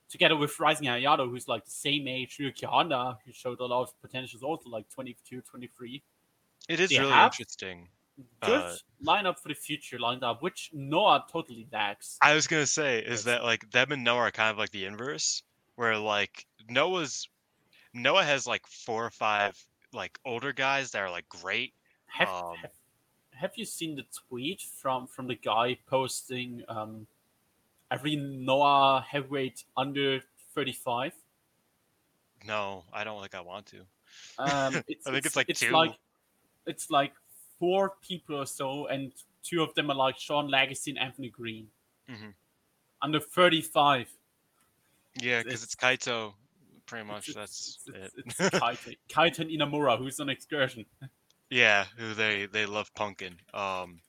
Together 0.09 0.35
with 0.35 0.59
Rising 0.59 0.87
Hayato, 0.87 1.29
who's 1.29 1.47
like 1.47 1.63
the 1.65 1.71
same 1.71 2.07
age, 2.07 2.37
Ryuki 2.39 2.65
Honda, 2.65 3.19
who 3.23 3.31
showed 3.31 3.59
a 3.59 3.65
lot 3.65 3.83
of 3.83 4.01
potential, 4.01 4.35
is 4.37 4.43
also 4.43 4.67
like 4.69 4.89
22, 4.89 5.41
23. 5.41 6.01
It 6.71 6.79
is 6.79 6.89
They 6.89 6.99
really 6.99 7.11
have- 7.11 7.31
interesting 7.33 7.89
Good 8.41 8.51
Uh, 8.61 8.75
lineup 9.03 9.39
for 9.39 9.47
the 9.49 9.55
future 9.55 9.97
lined 9.97 10.23
up, 10.23 10.43
which 10.43 10.69
Noah 10.73 11.25
totally 11.31 11.67
lacks. 11.71 12.17
I 12.21 12.35
was 12.35 12.45
gonna 12.45 12.67
say 12.67 12.99
is 12.99 13.23
that 13.23 13.43
like 13.43 13.69
them 13.71 13.91
and 13.91 14.03
Noah 14.03 14.27
are 14.27 14.31
kind 14.31 14.51
of 14.51 14.57
like 14.59 14.69
the 14.71 14.85
inverse, 14.85 15.41
where 15.75 15.97
like 15.97 16.45
Noah's 16.69 17.27
Noah 17.93 18.23
has 18.23 18.45
like 18.45 18.67
four 18.67 19.03
or 19.05 19.09
five 19.09 19.57
like 19.91 20.19
older 20.23 20.53
guys 20.53 20.91
that 20.91 20.99
are 21.01 21.09
like 21.09 21.27
great. 21.29 21.73
Have, 22.07 22.29
Um, 22.29 22.55
have, 22.57 22.71
have 23.33 23.51
you 23.55 23.65
seen 23.65 23.95
the 23.95 24.05
tweet 24.27 24.61
from 24.61 25.07
from 25.07 25.25
the 25.27 25.35
guy 25.35 25.77
posting 25.87 26.63
um, 26.67 27.07
every 27.89 28.15
Noah 28.17 29.03
heavyweight 29.09 29.63
under 29.75 30.21
35? 30.53 31.13
No, 32.45 32.83
I 32.93 33.03
don't 33.03 33.19
think 33.21 33.33
I 33.35 33.41
want 33.41 33.65
to. 33.67 33.79
Um, 34.37 34.83
it's, 34.87 35.07
I 35.07 35.11
think 35.11 35.25
it's 35.25 35.35
like 35.35 35.49
it's 35.49 35.59
two. 35.61 35.71
like 35.71 35.95
it's 36.65 36.89
like 36.89 37.13
four 37.59 37.93
people 38.01 38.35
or 38.37 38.45
so, 38.45 38.87
and 38.87 39.11
two 39.43 39.61
of 39.63 39.73
them 39.75 39.89
are 39.91 39.95
like 39.95 40.17
Sean 40.19 40.47
Legacy 40.49 40.91
and 40.91 40.99
Anthony 40.99 41.29
Green. 41.29 41.67
Mhm. 42.09 42.33
Under 43.01 43.19
35. 43.19 44.09
Yeah, 45.21 45.43
because 45.43 45.63
it's 45.63 45.75
Kaito. 45.75 46.33
Pretty 46.85 47.05
much 47.05 47.29
It's- 47.29 47.35
that's 47.35 47.79
it's, 47.87 48.15
it. 48.15 48.23
it's, 48.25 48.39
it's 48.39 48.49
Kaito, 48.59 48.97
Kaito 49.09 49.39
and 49.39 49.49
Inamura, 49.49 49.97
who's 49.97 50.19
on 50.19 50.29
excursion. 50.29 50.85
yeah, 51.49 51.85
who 51.97 52.13
they 52.13 52.45
they 52.47 52.65
love 52.65 52.93
punkin. 52.95 53.35
Um, 53.53 54.01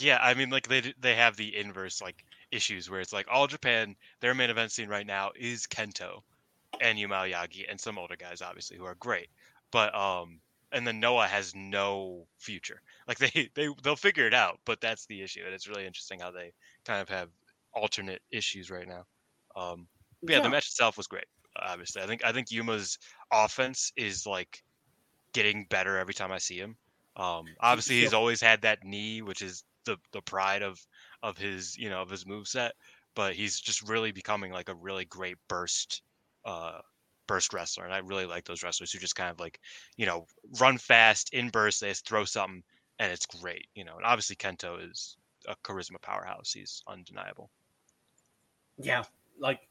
yeah, 0.00 0.18
I 0.20 0.34
mean 0.34 0.50
like 0.50 0.68
they 0.68 0.92
they 1.00 1.14
have 1.16 1.36
the 1.36 1.56
inverse 1.56 2.00
like 2.00 2.24
issues 2.50 2.88
where 2.90 3.00
it's 3.00 3.12
like 3.12 3.26
all 3.30 3.46
Japan 3.46 3.96
their 4.20 4.34
main 4.34 4.50
event 4.50 4.70
scene 4.72 4.88
right 4.88 5.06
now 5.06 5.32
is 5.36 5.66
Kento 5.66 6.22
and 6.80 6.98
Yuma 6.98 7.14
Aoyagi 7.16 7.64
and 7.68 7.80
some 7.80 7.98
older 7.98 8.16
guys 8.16 8.42
obviously 8.42 8.76
who 8.76 8.84
are 8.84 8.94
great, 8.96 9.28
but 9.70 9.94
um 9.94 10.40
and 10.72 10.86
then 10.86 11.00
Noah 11.00 11.28
has 11.28 11.54
no 11.54 12.28
future. 12.38 12.82
Like 13.08 13.18
they 13.18 13.50
they 13.54 13.68
they'll 13.82 13.96
figure 13.96 14.26
it 14.26 14.34
out, 14.34 14.60
but 14.64 14.80
that's 14.80 15.06
the 15.06 15.22
issue, 15.22 15.42
and 15.44 15.52
it's 15.54 15.68
really 15.68 15.86
interesting 15.86 16.20
how 16.20 16.30
they 16.30 16.52
kind 16.84 17.02
of 17.02 17.08
have 17.08 17.30
alternate 17.74 18.22
issues 18.30 18.70
right 18.70 18.86
now. 18.88 19.04
Um, 19.56 19.88
but 20.24 20.34
yeah, 20.34 20.40
the 20.40 20.48
match 20.48 20.66
itself 20.68 20.96
was 20.96 21.06
great. 21.08 21.26
Obviously, 21.56 22.00
I 22.02 22.06
think 22.06 22.24
I 22.24 22.32
think 22.32 22.50
Yuma's 22.50 22.98
offense 23.32 23.92
is 23.96 24.24
like 24.26 24.62
getting 25.32 25.66
better 25.66 25.98
every 25.98 26.14
time 26.14 26.32
I 26.32 26.38
see 26.38 26.58
him. 26.58 26.76
Um, 27.16 27.56
obviously, 27.60 27.96
he's 27.96 28.12
Yeah. 28.12 28.12
always 28.12 28.40
had 28.40 28.62
that 28.62 28.84
knee, 28.84 29.22
which 29.22 29.42
is 29.42 29.64
the 29.84 29.98
the 30.12 30.22
pride 30.22 30.62
of 30.62 30.80
of 31.22 31.36
his 31.38 31.76
you 31.76 31.90
know 31.90 32.02
of 32.02 32.10
his 32.10 32.26
move 32.26 32.48
set, 32.48 32.74
But 33.14 33.34
he's 33.34 33.60
just 33.60 33.82
really 33.82 34.12
becoming 34.12 34.52
like 34.52 34.68
a 34.68 34.74
really 34.74 35.04
great 35.04 35.38
burst 35.48 36.02
uh, 36.44 36.80
burst 37.26 37.52
wrestler, 37.52 37.84
and 37.84 37.94
I 37.94 37.98
really 37.98 38.26
like 38.26 38.44
those 38.44 38.62
wrestlers 38.62 38.92
who 38.92 38.98
just 38.98 39.16
kind 39.16 39.30
of 39.30 39.40
like 39.40 39.60
you 39.96 40.06
know 40.06 40.26
run 40.60 40.78
fast 40.78 41.32
in 41.34 41.50
bursts. 41.50 41.80
They 41.80 41.88
just 41.88 42.06
throw 42.06 42.24
something, 42.24 42.62
and 42.98 43.12
it's 43.12 43.26
great. 43.26 43.68
You 43.74 43.84
know, 43.84 43.96
and 43.96 44.04
obviously 44.04 44.36
Kento 44.36 44.90
is 44.90 45.16
a 45.48 45.56
charisma 45.64 46.00
powerhouse. 46.00 46.52
He's 46.52 46.82
undeniable. 46.86 47.50
yeah, 48.78 49.04
like 49.38 49.68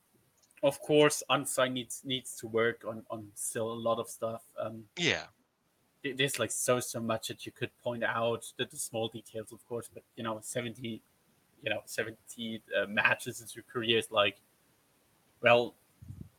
of 0.64 0.80
course 0.82 1.24
Anzai 1.30 1.72
needs 1.72 2.02
needs 2.06 2.36
to 2.38 2.48
work 2.48 2.84
on 2.88 3.04
on 3.10 3.32
still 3.36 3.72
a 3.72 3.74
lot 3.74 4.00
of 4.00 4.10
stuff. 4.10 4.44
Um, 4.60 4.86
Yeah, 4.98 5.28
there's 6.04 6.40
like 6.40 6.52
so 6.52 6.80
so 6.80 7.00
much 7.00 7.28
that 7.28 7.46
you 7.46 7.52
could 7.52 7.72
point 7.84 8.04
out 8.04 8.52
the, 8.58 8.66
the 8.66 8.78
small 8.78 9.08
details, 9.08 9.52
of 9.52 9.66
course, 9.68 9.90
but 9.94 10.04
you 10.16 10.24
know, 10.24 10.40
seventy, 10.42 11.02
you 11.64 11.70
know, 11.70 11.82
seventy 11.86 12.62
uh, 12.78 12.88
matches 12.88 13.42
in 13.42 13.48
your 13.54 13.64
career 13.72 13.98
is 14.00 14.12
like, 14.12 14.38
well, 15.42 15.76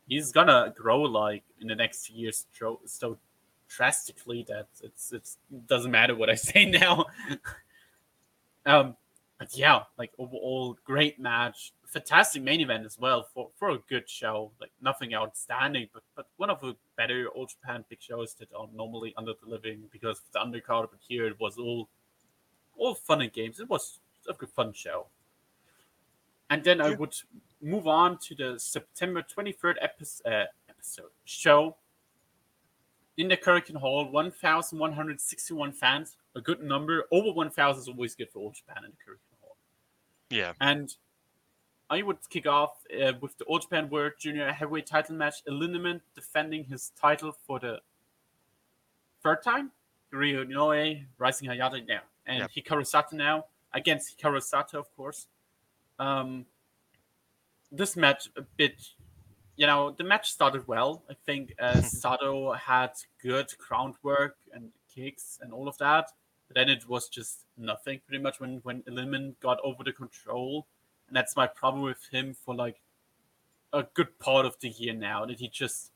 he's 0.07 0.31
gonna 0.31 0.73
grow 0.77 1.01
like 1.01 1.43
in 1.61 1.67
the 1.67 1.75
next 1.75 2.07
few 2.07 2.17
years 2.17 2.45
so, 2.57 2.79
so 2.85 3.17
drastically 3.67 4.45
that 4.47 4.67
it's 4.81 5.11
it's 5.11 5.37
doesn't 5.67 5.91
matter 5.91 6.15
what 6.15 6.29
I 6.29 6.35
say 6.49 6.65
now. 6.65 7.05
um, 8.65 8.95
but 9.39 9.57
yeah, 9.57 9.81
like 9.97 10.11
overall, 10.17 10.77
great 10.85 11.19
match, 11.19 11.73
fantastic 11.85 12.41
main 12.41 12.61
event 12.61 12.85
as 12.85 12.97
well 12.99 13.27
for 13.33 13.49
for 13.55 13.69
a 13.71 13.79
good 13.89 14.09
show. 14.09 14.51
Like 14.61 14.71
nothing 14.81 15.13
outstanding, 15.13 15.87
but 15.93 16.03
but 16.15 16.27
one 16.37 16.49
of 16.49 16.61
the 16.61 16.75
better 16.97 17.27
Old 17.35 17.49
Japan 17.49 17.83
big 17.89 18.01
shows 18.01 18.33
that 18.35 18.49
are 18.57 18.67
normally 18.73 19.13
under 19.17 19.33
delivering 19.43 19.83
because 19.91 20.19
of 20.19 20.31
the 20.33 20.39
undercard. 20.39 20.89
But 20.91 20.99
here 21.07 21.25
it 21.25 21.39
was 21.39 21.57
all 21.57 21.89
all 22.77 22.95
fun 22.95 23.21
and 23.21 23.31
games. 23.31 23.59
It 23.59 23.69
was 23.69 23.99
a 24.29 24.33
good 24.33 24.49
fun 24.49 24.73
show. 24.73 25.07
And 26.49 26.63
then 26.63 26.81
I 26.81 26.93
would 26.95 27.15
move 27.61 27.87
on 27.87 28.17
to 28.19 28.35
the 28.35 28.59
September 28.59 29.23
23rd 29.23 29.75
episode, 29.81 30.27
uh, 30.27 30.45
episode 30.69 31.09
show 31.25 31.77
in 33.17 33.27
the 33.27 33.37
Korakuen 33.37 33.77
Hall. 33.77 34.09
1,161 34.11 35.71
fans, 35.71 36.17
a 36.35 36.41
good 36.41 36.61
number. 36.61 37.05
Over 37.11 37.31
1,000 37.31 37.81
is 37.81 37.87
always 37.87 38.15
good 38.15 38.29
for 38.31 38.39
All 38.39 38.51
Japan 38.51 38.83
in 38.85 38.91
the 38.91 38.97
Korakuen 38.97 39.41
Hall. 39.41 39.55
yeah, 40.29 40.53
And 40.59 40.93
I 41.89 42.01
would 42.01 42.17
kick 42.29 42.45
off 42.47 42.77
uh, 42.93 43.13
with 43.21 43.37
the 43.37 43.45
All 43.45 43.59
Japan 43.59 43.89
World 43.89 44.13
Junior 44.19 44.51
Heavyweight 44.51 44.85
Title 44.85 45.15
match. 45.15 45.43
Lindemann 45.47 46.01
defending 46.15 46.65
his 46.65 46.91
title 46.99 47.35
for 47.45 47.59
the 47.59 47.79
third 49.23 49.41
time. 49.43 49.71
Ryo 50.11 50.43
Noe, 50.43 50.95
Rising 51.17 51.49
Hayato 51.49 51.87
now, 51.87 52.01
and 52.27 52.39
Yep. 52.39 52.51
Hikaru 52.65 52.85
Sato 52.85 53.15
now 53.15 53.45
against 53.73 54.15
Hikaru 54.17 54.41
Sato, 54.43 54.79
of 54.79 54.95
course. 54.95 55.27
Um, 55.99 56.45
this 57.71 57.95
match 57.95 58.29
a 58.37 58.41
bit, 58.57 58.81
you 59.55 59.67
know, 59.67 59.91
the 59.91 60.03
match 60.03 60.31
started 60.31 60.67
well. 60.67 61.03
I 61.09 61.15
think 61.25 61.53
uh, 61.59 61.81
Sato 61.81 62.53
had 62.53 62.91
good 63.21 63.53
groundwork 63.57 64.37
and 64.53 64.71
kicks 64.93 65.39
and 65.41 65.53
all 65.53 65.67
of 65.67 65.77
that, 65.79 66.11
but 66.47 66.55
then 66.55 66.69
it 66.69 66.87
was 66.87 67.09
just 67.09 67.45
nothing 67.57 68.01
pretty 68.07 68.21
much 68.21 68.39
when 68.39 68.59
when 68.63 68.83
Lindemann 68.83 69.39
got 69.39 69.59
over 69.63 69.83
the 69.83 69.93
control 69.93 70.67
and 71.07 71.15
that's 71.15 71.35
my 71.35 71.47
problem 71.47 71.83
with 71.83 72.07
him 72.11 72.33
for 72.33 72.55
like 72.55 72.81
a 73.73 73.83
good 73.83 74.19
part 74.19 74.45
of 74.45 74.59
the 74.59 74.69
year 74.69 74.93
now 74.93 75.25
that 75.25 75.39
he 75.39 75.47
just 75.47 75.91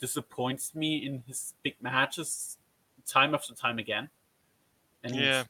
disappoints 0.00 0.74
me 0.74 0.96
in 0.96 1.22
his 1.26 1.54
big 1.62 1.76
matches 1.80 2.58
time 3.06 3.34
after 3.34 3.54
time 3.54 3.78
again 3.78 4.10
and 5.04 5.14
Yeah. 5.14 5.44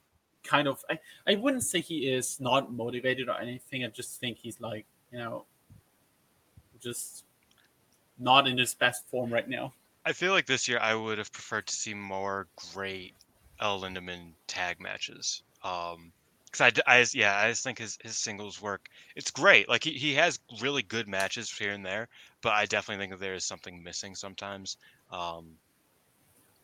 Kind 0.45 0.67
of 0.69 0.85
I, 0.91 0.99
I 1.27 1.35
wouldn't 1.37 1.63
say 1.63 1.81
he 1.81 2.09
is 2.13 2.41
not 2.41 2.73
motivated 2.73 3.29
or 3.29 3.39
anything 3.41 3.85
i 3.85 3.89
just 3.89 4.19
think 4.21 4.39
he's 4.39 4.61
like 4.61 4.87
you 5.13 5.19
know 5.19 5.45
just 6.81 7.25
not 8.19 8.47
in 8.49 8.59
his 8.59 8.75
best 8.75 9.07
form 9.09 9.33
right 9.33 9.49
now 9.49 9.73
I 10.05 10.13
feel 10.13 10.33
like 10.33 10.47
this 10.47 10.67
year 10.67 10.79
I 10.81 10.95
would 10.95 11.19
have 11.19 11.33
preferred 11.33 11.67
to 11.69 11.75
see 11.75 11.95
more 11.95 12.49
great 12.75 13.15
El 13.61 13.81
Lindemann 13.81 14.33
tag 14.49 14.81
matches. 14.81 15.43
Um, 15.63 16.13
because 16.47 16.73
I, 16.87 17.01
just- 17.01 17.15
yeah, 17.15 17.37
I 17.39 17.49
just 17.49 17.63
think 17.63 17.79
his, 17.79 17.99
his 18.03 18.19
singles 18.19 18.61
work. 18.61 18.89
It's 19.17 19.31
great. 19.31 19.69
Like 19.69 19.85
he, 19.85 19.93
he 19.93 20.13
has 20.15 20.41
really 20.61 20.83
good 20.83 21.09
matches 21.09 21.51
here 21.51 21.71
and 21.73 21.87
there, 21.87 22.09
but 22.43 22.53
I 22.53 22.67
definitely 22.67 23.01
think 23.01 23.13
that 23.13 23.21
there 23.21 23.35
is 23.35 23.45
something 23.45 23.83
missing 23.83 24.15
sometimes. 24.15 24.77
Um, 25.11 25.53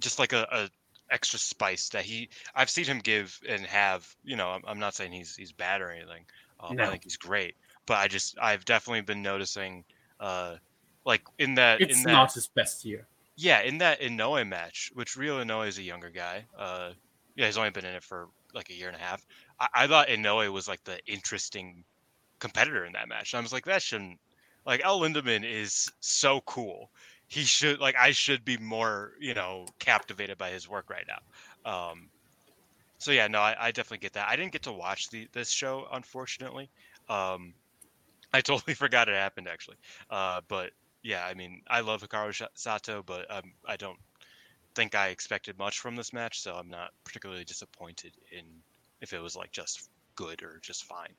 just 0.00 0.18
like 0.18 0.32
a, 0.32 0.46
a 0.50 0.68
extra 1.10 1.38
spice 1.38 1.88
that 1.90 2.04
he 2.04 2.28
I've 2.54 2.70
seen 2.70 2.84
him 2.84 2.98
give 2.98 3.38
and 3.48 3.64
have. 3.66 4.06
You 4.24 4.36
know, 4.36 4.48
I'm, 4.48 4.62
I'm 4.66 4.78
not 4.78 4.94
saying 4.94 5.12
he's 5.12 5.34
he's 5.36 5.52
bad 5.52 5.80
or 5.80 5.90
anything. 5.90 6.24
Um, 6.60 6.76
No. 6.76 6.84
I 6.84 6.90
think 6.90 7.04
he's 7.04 7.16
great, 7.16 7.54
but 7.86 7.98
I 7.98 8.08
just 8.08 8.36
I've 8.40 8.64
definitely 8.64 9.02
been 9.02 9.22
noticing, 9.22 9.84
uh, 10.20 10.56
like 11.04 11.22
in 11.38 11.54
that 11.54 11.80
It's 11.80 11.98
in 11.98 12.02
that 12.04 12.12
not 12.12 12.32
his 12.34 12.46
best 12.48 12.84
year. 12.84 13.06
yeah 13.36 13.60
in 13.62 13.78
that 13.78 14.00
Inoue 14.00 14.46
match, 14.46 14.90
which 14.94 15.16
Rio 15.16 15.42
Inoue 15.42 15.68
is 15.68 15.78
a 15.78 15.82
younger 15.82 16.10
guy. 16.10 16.44
Uh, 16.56 16.92
yeah, 17.36 17.46
he's 17.46 17.56
only 17.56 17.70
been 17.70 17.84
in 17.84 17.94
it 17.94 18.02
for 18.02 18.28
like 18.54 18.70
a 18.70 18.74
year 18.74 18.88
and 18.88 18.96
a 18.96 19.00
half. 19.00 19.24
I, 19.60 19.68
I 19.74 19.86
thought 19.86 20.08
Inoue 20.08 20.52
was 20.52 20.66
like 20.68 20.82
the 20.84 20.98
interesting 21.06 21.84
competitor 22.40 22.84
in 22.84 22.92
that 22.92 23.08
match. 23.08 23.34
I 23.34 23.40
was 23.40 23.52
like, 23.52 23.64
that 23.66 23.82
shouldn't 23.82 24.18
like 24.66 24.80
El 24.84 25.00
Lindemann 25.00 25.44
is 25.44 25.90
so 26.00 26.40
cool. 26.42 26.90
He 27.28 27.44
should 27.44 27.78
like 27.80 27.94
I 27.96 28.10
should 28.12 28.44
be 28.44 28.56
more, 28.56 29.12
you 29.20 29.34
know, 29.34 29.66
captivated 29.78 30.38
by 30.38 30.50
his 30.50 30.68
work 30.68 30.90
right 30.90 31.06
now. 31.06 31.70
Um 31.90 32.08
so 32.98 33.12
yeah, 33.12 33.28
no, 33.28 33.40
I, 33.40 33.54
I 33.58 33.70
definitely 33.70 33.98
get 33.98 34.14
that. 34.14 34.28
I 34.28 34.34
didn't 34.36 34.52
get 34.52 34.62
to 34.64 34.72
watch 34.72 35.10
the 35.10 35.28
this 35.32 35.50
show, 35.50 35.86
unfortunately. 35.92 36.70
Um 37.08 37.54
I 38.32 38.40
totally 38.40 38.74
forgot 38.84 39.08
it 39.08 39.14
happened 39.14 39.48
actually. 39.48 39.76
Uh 40.10 40.40
but 40.48 40.70
yeah, 41.02 41.24
I 41.26 41.34
mean 41.34 41.62
I 41.68 41.80
love 41.80 42.02
Hikaru 42.02 42.46
Sato, 42.54 43.02
but 43.02 43.30
um 43.30 43.52
I 43.66 43.76
don't 43.76 43.98
think 44.74 44.94
I 44.94 45.08
expected 45.08 45.58
much 45.58 45.80
from 45.80 45.96
this 45.96 46.12
match, 46.12 46.40
so 46.40 46.54
I'm 46.54 46.68
not 46.70 46.90
particularly 47.04 47.44
disappointed 47.44 48.12
in 48.30 48.44
if 49.00 49.12
it 49.12 49.20
was 49.20 49.36
like 49.36 49.52
just 49.52 49.90
good 50.14 50.42
or 50.42 50.60
just 50.62 50.84
fine. 50.84 51.14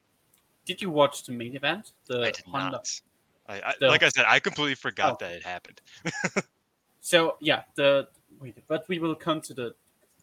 Did 0.66 0.82
you 0.82 0.90
watch 0.90 1.24
the 1.24 1.32
main 1.32 1.56
event? 1.56 1.92
The 2.08 2.22
I 2.22 2.32
did 2.32 2.46
Honda- 2.46 2.78
not. 2.78 3.02
I, 3.50 3.56
I, 3.56 3.74
the- 3.80 3.88
like 3.88 4.04
I 4.04 4.10
said, 4.10 4.26
I 4.28 4.40
completely 4.40 4.76
forgot 4.76 5.14
Oh. 5.14 5.18
that 5.26 5.32
it 5.34 5.44
happened. 5.44 5.82
So 7.02 7.36
yeah, 7.42 7.64
the 7.76 8.08
wait, 8.40 8.56
but 8.68 8.88
we 8.88 9.00
will 9.00 9.16
come 9.16 9.42
to 9.42 9.54
the. 9.54 9.76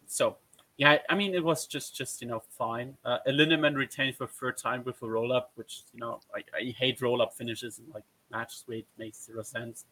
So 0.06 0.36
yeah, 0.76 0.98
I 1.08 1.14
mean 1.16 1.34
it 1.34 1.42
was 1.42 1.66
just 1.66 1.96
just 1.96 2.20
you 2.22 2.28
know 2.28 2.42
fine. 2.58 2.96
Uh, 3.04 3.18
a 3.26 3.30
Lindemann 3.30 3.74
retained 3.74 4.16
for 4.16 4.26
third 4.26 4.56
time 4.58 4.84
with 4.84 5.02
a 5.02 5.06
roll 5.08 5.32
up, 5.32 5.50
which 5.56 5.82
you 5.92 6.00
know 6.00 6.20
I, 6.34 6.40
I 6.56 6.74
hate 6.78 7.00
roll 7.02 7.20
up 7.22 7.34
finishes 7.34 7.78
in 7.78 7.86
like 7.92 8.04
matches 8.30 8.62
where 8.66 8.78
it 8.78 8.86
makes 8.98 9.24
zero 9.24 9.42
sense. 9.42 9.84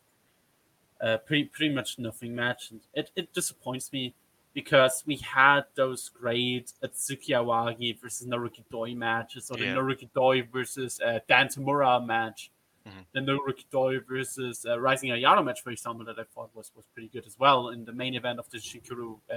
Uh, 1.01 1.17
pretty 1.19 1.45
pretty 1.45 1.75
much 1.75 1.99
nothing 1.99 2.35
match, 2.35 2.71
and 2.71 2.81
it, 2.95 3.11
it 3.17 3.33
disappoints 3.33 3.93
me 3.93 4.15
because 4.53 5.03
we 5.07 5.17
had 5.17 5.63
those 5.75 6.09
great 6.11 6.73
Atsuki 6.85 7.31
Aoyagi 7.31 8.01
versus 8.01 8.27
Naruki 8.29 8.63
Doi 8.71 8.95
matches, 8.95 9.51
or 9.51 9.57
the 9.57 9.65
Yeah. 9.65 9.75
Naruki 9.75 10.09
Doi 10.15 10.43
versus 10.53 11.01
uh, 11.01 11.19
Dan 11.29 11.49
Tamura 11.49 12.05
match, 12.07 12.53
Mhm. 12.87 13.05
the 13.13 13.21
Naruki 13.21 13.65
Doi 13.71 13.99
versus 14.01 14.67
uh, 14.67 14.79
Rising 14.79 15.11
Hayato 15.11 15.43
match, 15.45 15.63
for 15.63 15.71
example, 15.71 16.05
that 16.05 16.19
I 16.19 16.25
thought 16.25 16.51
was, 16.55 16.71
was 16.77 16.85
pretty 16.93 17.09
good 17.09 17.27
as 17.27 17.39
well 17.39 17.71
in 17.71 17.85
the 17.85 17.93
main 17.93 18.15
event 18.15 18.39
of 18.39 18.49
the 18.51 18.59
Shikuru 18.59 19.19
uh, 19.31 19.35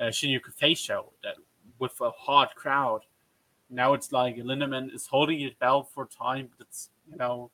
uh, 0.00 0.04
Shinjuku 0.10 0.52
Face 0.52 0.78
show 0.80 1.12
that 1.22 1.36
with 1.78 2.00
a 2.00 2.10
hard 2.10 2.48
crowd. 2.56 3.02
Now 3.70 3.94
it's 3.94 4.10
like 4.12 4.36
Lindemann 4.36 4.92
is 4.92 5.06
holding 5.06 5.38
his 5.38 5.54
belt 5.54 5.88
for 5.94 6.06
time, 6.06 6.48
but 6.56 6.66
it's 6.66 6.90
you 7.08 7.16
know 7.16 7.50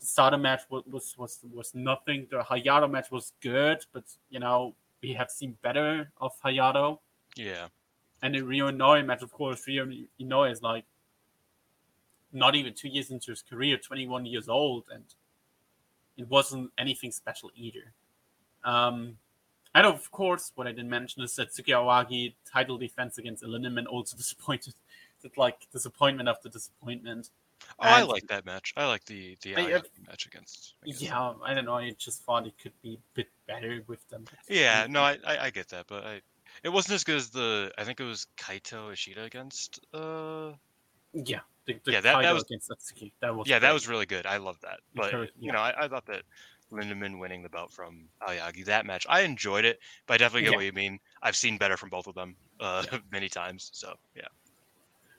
the 0.00 0.06
Sato 0.06 0.36
match 0.36 0.62
was, 0.70 0.82
was 0.90 1.14
was 1.16 1.38
was 1.54 1.74
nothing. 1.74 2.26
The 2.30 2.42
Hayato 2.42 2.90
match 2.90 3.10
was 3.12 3.32
good, 3.40 3.84
but 3.92 4.04
you 4.28 4.40
know 4.40 4.74
we 5.02 5.12
have 5.12 5.30
seen 5.30 5.56
better 5.62 6.10
of 6.20 6.32
Hayato. 6.42 6.98
Yeah. 7.36 7.68
And 8.22 8.34
the 8.34 8.40
Rio 8.42 8.68
Inoue 8.70 9.06
match, 9.06 9.22
of 9.22 9.32
course, 9.32 9.64
Rio 9.68 9.86
Inoue 10.20 10.50
is 10.50 10.60
like 10.62 10.84
not 12.32 12.54
even 12.54 12.74
two 12.74 12.88
years 12.88 13.10
into 13.10 13.30
his 13.30 13.42
career, 13.42 13.76
21 13.78 14.26
years 14.26 14.48
old, 14.48 14.84
and 14.92 15.04
it 16.16 16.28
wasn't 16.28 16.70
anything 16.78 17.10
special 17.12 17.50
either. 17.54 17.92
Um, 18.64 19.18
and 19.74 19.86
of 19.86 20.10
course, 20.10 20.52
what 20.54 20.66
I 20.66 20.70
didn't 20.72 20.90
mention 20.90 21.22
is 21.22 21.34
that 21.36 21.50
Tsuki 21.50 21.68
Aoyagi 21.68 22.34
title 22.50 22.78
defense 22.78 23.18
against 23.18 23.42
Lindemann 23.44 23.86
also 23.86 24.16
disappointed. 24.22 24.74
It's 25.22 25.36
like 25.36 25.66
disappointment 25.72 26.28
after 26.28 26.48
disappointment. 26.48 27.30
Oh, 27.80 27.88
I 27.88 28.02
like 28.02 28.26
that 28.28 28.46
match. 28.46 28.72
I 28.76 28.86
like 28.86 29.04
the 29.04 29.36
the 29.42 29.56
I- 29.56 29.60
Ayaki 29.62 30.06
match 30.06 30.26
against. 30.26 30.74
against- 30.82 31.02
Yeah, 31.02 31.32
I 31.42 31.54
don't 31.54 31.64
know. 31.64 31.74
I 31.74 31.90
just 31.98 32.22
thought 32.22 32.46
it 32.46 32.54
could 32.62 32.72
be 32.82 32.94
a 32.94 32.98
bit 33.14 33.28
better 33.48 33.82
with 33.88 34.08
them. 34.10 34.24
Yeah. 34.48 34.86
No, 34.88 35.00
I, 35.02 35.18
I 35.26 35.38
I 35.46 35.50
get 35.50 35.68
that, 35.70 35.86
but 35.88 36.04
I 36.04 36.20
it 36.62 36.68
wasn't 36.68 36.94
as 36.94 37.04
good 37.04 37.16
as 37.16 37.30
the 37.30 37.72
I 37.76 37.82
think 37.84 37.98
it 38.00 38.04
was 38.04 38.26
Kaito 38.36 38.92
Ishida 38.92 39.24
against. 39.24 39.80
Uh. 39.92 40.52
Yeah, 41.12 41.40
the, 41.68 41.80
the 41.84 41.92
Yeah, 41.92 42.00
that- 42.00 42.22
that 42.22 42.32
was- 42.34 42.42
against 42.44 42.68
Satsuki. 42.70 43.12
That 43.20 43.36
was 43.36 43.46
Yeah, 43.48 43.58
that 43.60 43.72
was 43.72 43.86
really 43.86 44.06
good. 44.06 44.26
I 44.26 44.38
love 44.38 44.58
that. 44.62 44.80
But 44.94 45.10
Very- 45.12 45.30
you 45.38 45.52
know, 45.52 45.58
I, 45.60 45.84
I 45.84 45.88
thought 45.88 46.06
that 46.06 46.22
Lindemann 46.72 47.18
winning 47.18 47.42
the 47.42 47.48
belt 47.48 47.72
from 47.72 48.08
Aoyagi 48.26 48.64
that 48.66 48.84
match, 48.86 49.06
I 49.08 49.20
enjoyed 49.20 49.64
it, 49.64 49.78
but 50.06 50.14
I 50.14 50.16
definitely 50.18 50.42
get 50.42 50.50
Yeah. 50.52 50.56
what 50.56 50.64
you 50.66 50.72
mean. 50.72 50.98
I've 51.22 51.36
seen 51.36 51.56
better 51.58 51.76
from 51.76 51.88
both 51.90 52.06
of 52.06 52.14
them 52.14 52.36
uh, 52.60 52.84
Yeah. 52.90 52.98
many 53.12 53.28
times. 53.28 53.70
So 53.72 53.94
yeah. 54.16 54.28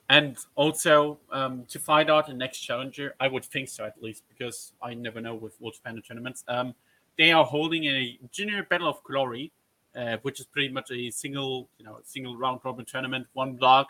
And 0.10 0.38
also 0.56 1.20
um, 1.32 1.66
to 1.70 1.78
find 1.80 2.10
out 2.10 2.28
the 2.28 2.34
next 2.34 2.60
challenger, 2.60 3.16
I 3.20 3.28
would 3.28 3.46
think 3.46 3.70
so 3.70 3.86
at 3.86 4.02
least 4.02 4.24
because 4.28 4.74
I 4.82 4.94
never 4.96 5.22
know 5.22 5.36
with 5.36 5.60
World 5.62 5.76
Japan 5.76 6.02
tournaments. 6.02 6.44
Um, 6.48 6.74
they 7.18 7.32
are 7.32 7.46
holding 7.46 7.84
a 7.86 8.18
junior 8.32 8.64
battle 8.64 8.88
of 8.90 9.04
glory, 9.04 9.52
uh, 9.96 10.18
which 10.24 10.40
is 10.40 10.46
pretty 10.48 10.70
much 10.70 10.90
a 10.92 11.12
single, 11.12 11.70
you 11.78 11.86
know, 11.86 12.00
single 12.04 12.36
round 12.38 12.62
robin 12.64 12.86
tournament, 12.86 13.28
one 13.34 13.54
block, 13.56 13.90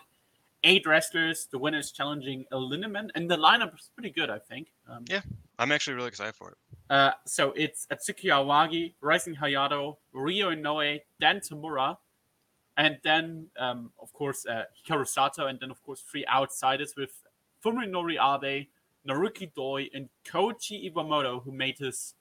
eight 0.63 0.86
wrestlers. 0.86 1.48
The 1.52 1.58
winner 1.58 1.80
is 1.80 1.91
challenging 1.91 2.45
a 2.52 2.58
Lindemann, 2.58 3.10
and 3.15 3.30
the 3.30 3.38
lineup 3.38 3.76
is 3.76 3.91
pretty 3.95 4.10
good, 4.12 4.30
I 4.30 4.39
think. 4.39 4.67
Um, 4.88 5.06
Yeah. 5.10 5.22
I'm 5.58 5.72
actually 5.74 5.95
really 5.95 6.08
excited 6.08 6.36
for 6.36 6.52
it. 6.52 6.58
Uh, 6.89 7.12
so 7.26 7.52
it's 7.52 7.86
Atsuki 7.88 8.26
Aoyagi, 8.26 8.93
Rising 9.02 9.36
Hayato, 9.36 9.98
Rio 10.13 10.52
Inoue, 10.52 11.02
Dan 11.19 11.41
Tamura, 11.41 11.98
and 12.78 12.98
then, 13.04 13.48
um, 13.58 13.91
of 14.02 14.13
course, 14.13 14.45
uh, 14.45 14.63
Hikaru 14.88 15.06
Sato, 15.06 15.48
and 15.48 15.60
then, 15.60 15.69
of 15.69 15.84
course, 15.84 16.02
three 16.02 16.26
outsiders 16.28 16.93
with 16.95 17.12
Fuminori 17.63 18.15
Abe, 18.17 18.67
Naruki 19.08 19.54
Doi, 19.54 19.89
and 19.93 20.08
Koichi 20.26 20.89
Iwamoto, 20.89 21.43
who 21.43 21.52
made 21.52 21.78
his, 21.78 22.15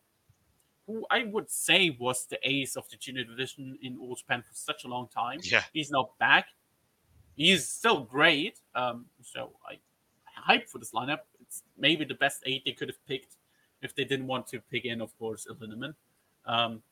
who 0.87 1.07
I 1.11 1.22
would 1.24 1.48
say 1.48 1.90
was 1.90 2.27
the 2.27 2.38
ace 2.42 2.74
of 2.77 2.88
the 2.90 2.96
junior 2.96 3.22
division 3.22 3.79
in 3.83 3.98
All 3.98 4.16
Japan 4.16 4.42
for 4.42 4.53
such 4.55 4.85
a 4.85 4.88
long 4.88 5.07
time. 5.09 5.38
Yeah. 5.44 5.62
He's 5.72 5.90
now 5.92 6.11
back. 6.18 6.46
He's 7.38 7.68
still 7.68 8.01
great. 8.01 8.59
Um, 8.74 9.07
so 9.22 9.53
I 9.64 9.79
hype 10.35 10.68
for 10.68 10.79
this 10.79 10.90
lineup. 10.90 11.20
It's 11.40 11.62
maybe 11.79 12.05
the 12.05 12.14
best 12.14 12.42
eight 12.46 12.64
they 12.64 12.72
could 12.72 12.88
have 12.88 13.07
picked 13.07 13.37
if 13.81 13.94
they 13.94 14.05
didn't 14.05 14.27
want 14.27 14.48
to 14.48 14.61
pick 14.61 14.85
in, 14.85 15.01
of 15.01 15.16
course, 15.18 15.46
a 15.46 15.55
Lindemann. 15.55 15.94
Um, 16.46 16.83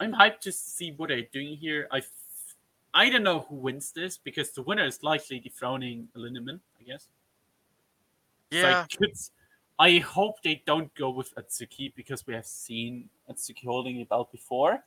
I'm 0.00 0.12
hyped 0.12 0.40
to 0.40 0.52
see 0.52 0.90
what 0.96 1.10
they're 1.10 1.28
doing 1.32 1.56
here. 1.56 1.86
I, 1.92 1.98
f- 1.98 2.10
I 2.92 3.08
don't 3.08 3.22
know 3.22 3.46
who 3.48 3.54
wins 3.54 3.92
this 3.92 4.18
because 4.18 4.50
the 4.50 4.62
winner 4.62 4.84
is 4.84 5.02
likely 5.04 5.38
dethroning 5.38 6.08
a 6.16 6.18
Lindemann, 6.18 6.58
I 6.80 6.82
guess. 6.82 7.06
So 8.52 8.68
I, 8.68 8.86
could, 8.96 9.12
I 9.78 9.98
hope 9.98 10.42
they 10.42 10.62
don't 10.66 10.92
go 10.94 11.10
with 11.10 11.32
Atsuki 11.36 11.94
because 11.94 12.26
we 12.26 12.34
have 12.34 12.46
seen 12.46 13.08
Atsuki 13.30 13.64
holding 13.64 13.98
the 13.98 14.04
belt 14.04 14.32
before. 14.32 14.82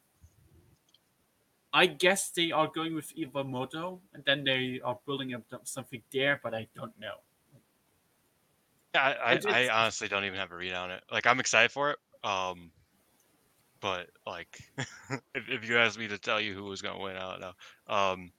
I 1.74 1.86
guess 1.88 2.30
they 2.30 2.52
are 2.52 2.68
going 2.68 2.96
with 2.96 3.14
Iwamoto 3.16 4.00
and 4.14 4.24
then 4.26 4.44
they 4.44 4.80
are 4.84 4.98
building 5.06 5.34
up 5.34 5.44
something 5.64 6.02
there, 6.12 6.40
but 6.42 6.54
I 6.54 6.68
don't 6.76 6.98
know. 7.00 7.18
Yeah, 8.96 9.02
I, 9.04 9.40
I, 9.48 9.66
I 9.68 9.82
honestly 9.82 10.08
don't 10.08 10.24
even 10.24 10.40
have 10.40 10.52
a 10.52 10.56
read 10.56 10.74
on 10.74 10.92
it. 10.92 11.04
Like 11.12 11.28
I'm 11.28 11.40
excited 11.40 11.72
for 11.72 11.92
it. 11.92 12.00
Um, 12.24 12.72
but 13.80 14.10
like, 14.26 14.60
if, 15.36 15.50
if 15.50 15.70
you 15.70 15.78
asked 15.78 16.00
me 16.00 16.08
to 16.08 16.18
tell 16.18 16.42
you 16.42 16.54
who 16.54 16.64
was 16.64 16.82
gonna 16.82 17.00
win, 17.00 17.16
I 17.16 17.32
don't 17.32 17.42
know. 17.42 17.54
Um, 17.88 18.32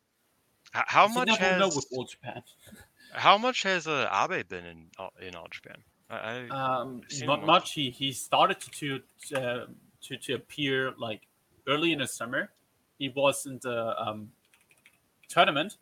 h- 0.74 0.84
how 0.86 1.06
much 1.08 1.36
has 1.38 1.58
know 1.58 1.68
with 1.68 1.86
All 1.92 2.04
Japan. 2.04 2.42
how 3.12 3.38
much 3.38 3.62
has 3.62 3.86
uh, 3.86 4.08
Abe 4.12 4.48
been 4.48 4.64
in 4.64 4.86
all- 4.98 5.12
in 5.20 5.34
all 5.34 5.46
Japan? 5.50 5.76
I, 6.10 6.16
I 6.16 6.48
Um, 6.48 7.02
not 7.22 7.44
much. 7.44 7.74
He 7.74 7.90
he 7.90 8.12
started 8.12 8.58
to 8.60 9.00
to, 9.28 9.40
uh, 9.40 9.66
to 10.02 10.16
to 10.16 10.34
appear 10.34 10.92
like 10.98 11.22
early 11.66 11.92
in 11.92 11.98
the 11.98 12.06
summer. 12.06 12.50
He 12.98 13.08
was 13.08 13.46
in 13.46 13.58
the 13.62 13.94
um, 14.00 14.32
tournament, 15.28 15.76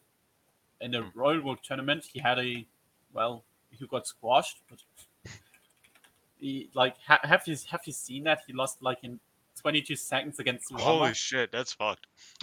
in 0.81 0.91
the 0.91 1.03
Hmm. 1.03 1.19
Royal 1.19 1.41
Road 1.41 1.59
tournament. 1.63 2.05
He 2.13 2.21
had 2.21 2.39
a 2.39 2.67
well, 3.13 3.45
he 3.71 3.87
got 3.87 4.07
squashed, 4.07 4.61
but 4.69 4.83
he 6.39 6.69
like 6.75 6.97
ha- 7.07 7.21
have 7.25 7.43
you 7.47 7.57
have 7.71 7.81
you 7.87 7.93
seen 7.93 8.25
that 8.25 8.41
he 8.47 8.53
lost 8.53 8.83
like 8.83 8.99
in 9.03 9.19
22 9.63 9.97
seconds 9.97 10.39
against 10.39 10.71
Holy 10.71 11.15
shit, 11.15 11.51
that's 11.51 11.73
fucked. 11.73 12.07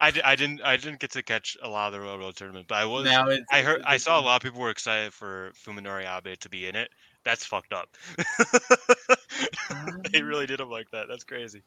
I, 0.00 0.12
di- 0.12 0.22
I 0.22 0.36
didn't 0.36 0.62
I 0.62 0.76
didn't 0.76 1.00
get 1.00 1.10
to 1.10 1.22
catch 1.24 1.56
a 1.60 1.68
lot 1.68 1.88
of 1.88 1.92
the 1.94 2.00
Royal 2.00 2.18
Road 2.18 2.36
tournament, 2.36 2.66
but 2.68 2.76
I 2.76 2.84
was 2.84 3.04
Now 3.04 3.28
it's, 3.28 3.44
I 3.50 3.62
heard 3.62 3.82
I 3.82 3.96
it's- 3.96 4.04
saw 4.04 4.20
a 4.20 4.22
lot 4.22 4.36
of 4.36 4.42
people 4.42 4.60
were 4.60 4.70
excited 4.70 5.12
for 5.12 5.50
Fuminori 5.66 6.06
Abe 6.06 6.38
to 6.38 6.48
be 6.48 6.68
in 6.68 6.76
it. 6.76 6.90
That's 7.24 7.44
fucked 7.44 7.72
up. 7.72 7.88
they 10.12 10.22
really 10.22 10.46
did 10.46 10.60
him 10.60 10.70
like 10.70 10.90
that. 10.92 11.06
That's 11.08 11.24
crazy. 11.24 11.62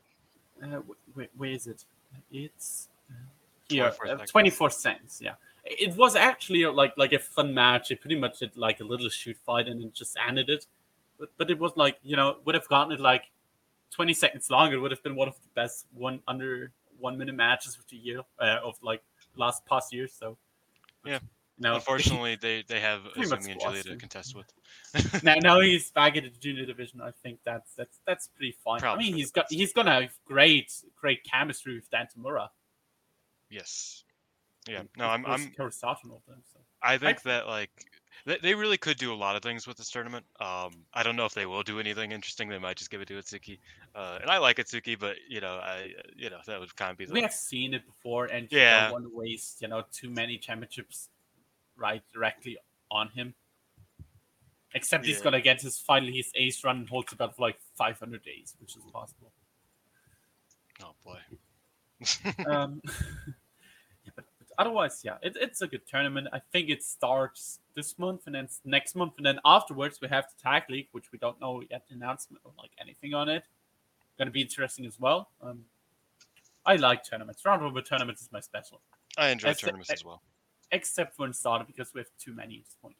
Uh, 0.63 0.77
wh- 0.77 1.19
wh- 1.19 1.39
where 1.39 1.49
is 1.51 1.67
it? 1.67 1.83
It's 2.31 2.89
uh, 3.09 3.13
here, 3.69 3.91
24 3.91 4.07
uh, 4.23 4.25
24 4.25 4.69
cents. 4.69 5.21
Yeah, 5.23 5.33
it 5.65 5.95
was 5.95 6.15
actually 6.15 6.65
uh, 6.65 6.71
like 6.71 6.93
like 6.97 7.13
a 7.13 7.19
fun 7.19 7.53
match. 7.53 7.91
It 7.91 8.01
pretty 8.01 8.19
much 8.19 8.39
did 8.39 8.55
like 8.57 8.79
a 8.79 8.83
little 8.83 9.09
shoot 9.09 9.37
fight 9.45 9.67
and 9.67 9.81
it 9.83 9.93
just 9.93 10.17
ended 10.27 10.49
it. 10.49 10.65
But 11.19 11.29
but 11.37 11.49
it 11.49 11.59
was 11.59 11.73
like 11.75 11.97
you 12.03 12.15
know 12.15 12.37
would 12.45 12.55
have 12.55 12.67
gotten 12.67 12.93
it 12.93 12.99
like 12.99 13.25
20 13.91 14.13
seconds 14.13 14.49
long, 14.49 14.71
it 14.71 14.77
would 14.77 14.91
have 14.91 15.03
been 15.03 15.15
one 15.15 15.27
of 15.27 15.35
the 15.35 15.49
best 15.55 15.85
one 15.93 16.19
under 16.27 16.71
one 16.99 17.17
minute 17.17 17.35
matches 17.35 17.77
of 17.77 17.87
the 17.89 17.97
year 17.97 18.21
uh, 18.39 18.57
of 18.63 18.75
like 18.81 19.01
last 19.35 19.65
past 19.65 19.93
years. 19.93 20.13
So 20.13 20.37
Yeah. 21.05 21.19
Now, 21.59 21.75
Unfortunately, 21.75 22.37
they 22.39 22.63
they 22.67 22.79
have 22.79 23.01
Izumi 23.17 23.51
and 23.51 23.61
Julia 23.61 23.83
to 23.83 23.95
contest 23.97 24.35
with. 24.35 25.23
now, 25.23 25.35
now 25.41 25.59
he's 25.61 25.91
back 25.91 26.15
in 26.15 26.23
the 26.23 26.29
junior 26.29 26.65
division. 26.65 27.01
I 27.01 27.11
think 27.23 27.39
that's 27.43 27.73
that's 27.73 27.99
that's 28.05 28.27
pretty 28.27 28.55
fine. 28.63 28.79
Probably 28.79 29.05
I 29.05 29.07
mean, 29.07 29.15
he's 29.17 29.31
got 29.31 29.45
he's 29.49 29.73
gonna 29.73 30.01
have 30.01 30.13
great 30.25 30.71
great 30.95 31.23
chemistry 31.23 31.75
with 31.75 31.89
Dan 31.89 32.07
Tamura. 32.15 32.49
yes. 33.49 34.03
Yeah. 34.67 34.83
No, 34.97 35.05
I'm 35.05 35.25
I'm 35.25 35.51
Kurosawa 35.57 35.95
and 36.03 36.11
all 36.11 36.21
them. 36.27 36.41
So. 36.51 36.59
I 36.83 36.97
think 36.97 37.21
that 37.23 37.47
like 37.47 37.71
they, 38.25 38.37
they 38.41 38.53
really 38.53 38.77
could 38.77 38.97
do 38.97 39.13
a 39.13 39.15
lot 39.15 39.37
of 39.37 39.41
things 39.41 39.65
with 39.65 39.77
this 39.77 39.89
tournament. 39.89 40.25
Um, 40.41 40.73
I 40.93 41.03
don't 41.03 41.15
know 41.15 41.25
if 41.25 41.33
they 41.33 41.45
will 41.45 41.63
do 41.63 41.79
anything 41.79 42.11
interesting. 42.11 42.49
They 42.49 42.59
might 42.59 42.75
just 42.75 42.91
give 42.91 42.99
it 42.99 43.07
to 43.07 43.13
Itsuki, 43.13 43.59
uh, 43.95 44.19
and 44.21 44.29
I 44.29 44.37
like 44.37 44.57
Itsuki, 44.57 44.99
but 44.99 45.15
you 45.29 45.39
know, 45.39 45.55
I 45.55 45.93
you 46.15 46.29
know 46.29 46.39
that 46.45 46.59
would 46.59 46.75
kind 46.75 46.91
of 46.91 46.97
be 46.97 47.05
the 47.05 47.13
We 47.13 47.21
have 47.21 47.33
seen 47.33 47.73
it 47.73 47.85
before, 47.85 48.25
and 48.25 48.47
Yeah. 48.51 48.83
don't 48.83 48.91
want 48.91 49.05
to 49.05 49.15
waste 49.15 49.61
you 49.61 49.69
know 49.69 49.83
too 49.91 50.09
many 50.09 50.37
championships 50.37 51.09
right 51.77 52.01
directly 52.13 52.57
on 52.91 53.09
him. 53.09 53.33
Except 54.73 55.05
he's 55.05 55.21
gonna 55.21 55.41
get 55.41 55.61
his 55.61 55.79
finally 55.79 56.11
his 56.11 56.31
ace 56.35 56.63
run 56.63 56.77
and 56.77 56.89
holds 56.89 57.13
about 57.13 57.35
for 57.35 57.43
like 57.43 57.57
500 57.75 58.23
days, 58.23 58.55
which 58.59 58.75
is 58.75 58.83
possible. 58.91 59.31
oh 60.83 60.93
boy. 61.03 61.19
um, 62.51 62.81
yeah, 62.85 64.11
but, 64.15 64.25
but 64.37 64.47
otherwise, 64.59 65.01
yeah, 65.03 65.17
it, 65.23 65.37
it's 65.39 65.61
a 65.61 65.67
good 65.67 65.87
tournament. 65.87 66.27
I 66.31 66.41
think 66.51 66.69
it 66.69 66.83
starts 66.83 67.59
this 67.75 67.97
month 67.97 68.23
and 68.27 68.35
then 68.35 68.49
next 68.65 68.95
month, 68.95 69.13
and 69.17 69.25
then 69.25 69.39
afterwards 69.45 69.99
we 70.01 70.09
have 70.09 70.25
the 70.25 70.43
tag 70.43 70.63
league, 70.69 70.89
which 70.91 71.11
we 71.11 71.17
don't 71.17 71.39
know 71.39 71.63
yet 71.69 71.85
the 71.87 71.95
announcement 71.95 72.41
or 72.43 72.51
like 72.57 72.71
anything 72.79 73.13
on 73.13 73.29
it. 73.29 73.43
Going 74.17 74.27
to 74.27 74.31
be 74.31 74.41
interesting 74.41 74.85
as 74.85 74.99
well. 74.99 75.29
Um, 75.41 75.61
I 76.65 76.75
like 76.75 77.03
tournaments. 77.03 77.45
Round 77.45 77.61
robin 77.61 77.83
tournaments 77.83 78.21
is 78.21 78.29
my 78.31 78.41
special, 78.41 78.81
I 79.17 79.29
enjoy 79.29 79.53
the- 79.53 79.55
tournaments 79.55 79.89
as 79.89 80.03
well. 80.03 80.21
Except 80.71 81.17
when 81.19 81.33
started 81.33 81.67
because 81.67 81.93
we 81.93 81.99
have 82.01 82.07
too 82.19 82.33
many 82.33 82.57
at 82.57 82.65
this 82.65 82.75
point. 82.81 82.95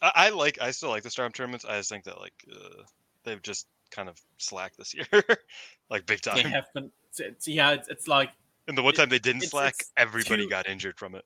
I, 0.00 0.12
I 0.14 0.28
like 0.30 0.60
I 0.60 0.70
still 0.70 0.88
like 0.90 1.02
the 1.02 1.10
Storm 1.10 1.32
tournaments. 1.32 1.64
I 1.64 1.76
just 1.78 1.90
think 1.90 2.04
that 2.04 2.18
like 2.20 2.34
uh, 2.52 2.82
they've 3.24 3.42
just 3.42 3.66
kind 3.90 4.08
of 4.08 4.16
slacked 4.38 4.78
this 4.78 4.94
year, 4.94 5.06
like 5.90 6.06
big 6.06 6.20
time. 6.22 6.36
They 6.36 6.48
have 6.48 6.72
been, 6.72 6.90
it's, 7.18 7.46
yeah, 7.46 7.72
it's, 7.72 7.88
it's 7.88 8.08
like 8.08 8.30
And 8.68 8.76
the 8.78 8.82
one 8.82 8.94
it- 8.94 8.96
time 8.96 9.08
they 9.10 9.18
didn't 9.18 9.42
it's- 9.44 9.50
slack, 9.50 9.74
everybody 9.96 10.44
too- 10.44 10.50
got 10.50 10.68
injured 10.68 10.98
from 10.98 11.14
it. 11.14 11.24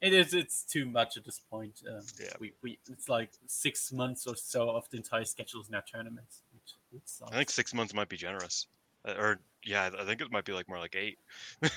It 0.00 0.12
is. 0.12 0.34
It's 0.34 0.64
too 0.64 0.84
much 0.84 1.16
at 1.16 1.24
this 1.24 1.40
point. 1.50 1.80
Um, 1.88 2.02
Yeah. 2.20 2.28
We, 2.38 2.52
we 2.62 2.78
it's 2.90 3.08
like 3.08 3.30
six 3.46 3.90
months 3.90 4.26
or 4.26 4.36
so 4.36 4.68
of 4.68 4.90
the 4.90 4.98
entire 4.98 5.24
schedules 5.24 5.68
in 5.70 5.74
our 5.74 5.82
tournaments. 5.90 6.42
Which, 6.52 6.74
which. 6.90 7.28
I 7.32 7.36
think 7.36 7.48
six 7.48 7.72
months 7.72 7.94
might 7.94 8.10
be 8.10 8.16
generous, 8.18 8.66
uh, 9.06 9.14
or 9.16 9.38
yeah, 9.62 9.88
I 9.98 10.04
think 10.04 10.20
it 10.20 10.30
might 10.30 10.44
be 10.44 10.52
like 10.52 10.68
more 10.68 10.78
like 10.78 10.94
eight. 10.94 11.18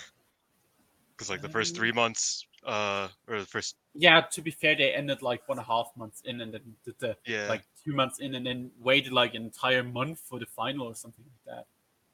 Because 1.18 1.30
like 1.32 1.42
the 1.42 1.50
first 1.50 1.76
three 1.76 1.92
months, 1.92 2.46
uh, 2.64 3.08
or 3.28 3.40
the 3.40 3.46
first 3.48 3.76
yeah. 3.96 4.22
To 4.22 4.42
be 4.42 4.52
fair, 4.52 4.76
they 4.76 4.94
ended 4.94 5.24
like 5.24 5.48
one 5.50 5.58
and 5.58 5.66
a 5.66 5.68
half 5.68 5.90
months 5.96 6.22
in, 6.26 6.42
and 6.42 6.54
then 6.54 6.62
did 6.86 6.94
the 7.00 7.18
yeah, 7.26 7.48
like 7.50 7.64
two 7.84 7.94
months 7.94 8.20
in, 8.20 8.36
and 8.36 8.46
then 8.46 8.70
waited 8.80 9.12
like 9.12 9.34
an 9.34 9.44
entire 9.44 9.82
month 9.84 10.20
for 10.20 10.38
the 10.40 10.46
final 10.46 10.86
or 10.86 10.94
something 10.94 11.26
like 11.26 11.56
that. 11.58 11.66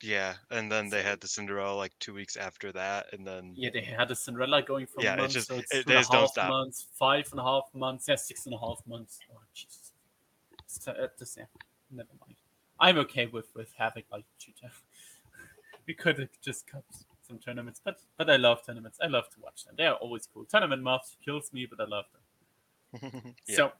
yeah, 0.02 0.36
and 0.52 0.72
then 0.72 0.90
they 0.90 1.04
had 1.04 1.20
the 1.20 1.28
Cinderella 1.28 1.76
like 1.76 1.92
two 2.00 2.14
weeks 2.14 2.38
after 2.38 2.72
that, 2.72 3.08
and 3.12 3.28
then 3.28 3.54
Yeah, 3.58 3.72
they 3.74 3.82
had 3.82 4.10
a 4.10 4.16
Cinderella 4.16 4.62
going 4.62 4.86
for 4.88 5.04
Yeah, 5.04 5.16
a 5.20 5.24
it's 5.26 5.34
just- 5.34 5.48
so 5.50 5.58
it's 5.58 5.74
it- 5.74 5.84
two 5.86 5.90
they 5.90 5.96
and 5.96 5.98
a 5.98 6.00
just 6.00 6.12
don't 6.12 6.22
half 6.22 6.30
stop. 6.32 6.48
months, 6.50 6.88
five 6.98 7.28
and 7.32 7.40
a 7.42 7.44
half 7.44 7.70
months, 7.74 8.08
yeah, 8.08 8.16
six 8.16 8.46
and 8.46 8.56
a 8.56 8.60
half 8.60 8.82
months. 8.88 9.20
Oh 9.34 9.40
Jesus, 9.54 9.92
It's, 10.66 10.88
uh, 10.88 11.08
just, 11.20 11.36
yeah, 11.38 11.46
never 11.92 12.10
mind. 12.22 12.36
I'm 12.80 12.98
okay 13.00 13.26
with 13.26 13.54
with 13.54 13.74
having 13.78 14.04
like 14.12 14.26
two. 14.40 14.54
we 15.88 15.94
could 15.94 16.20
have 16.20 16.30
just 16.42 16.66
cut 16.68 16.86
tournaments, 17.40 17.82
but 17.84 17.98
but 18.18 18.30
I 18.30 18.36
love 18.38 18.66
tournaments. 18.66 18.98
I 19.02 19.08
love 19.08 19.30
to 19.32 19.40
watch 19.42 19.64
them. 19.66 19.76
They 19.78 19.86
are 19.86 19.96
always 19.96 20.28
cool. 20.32 20.46
Tournament 20.46 20.82
muffs 20.84 21.16
kills 21.24 21.52
me, 21.54 21.66
but 21.66 21.80
I 21.80 21.86
love 21.86 22.06
them. 22.14 23.36
yeah, 23.48 23.56
So 23.56 23.72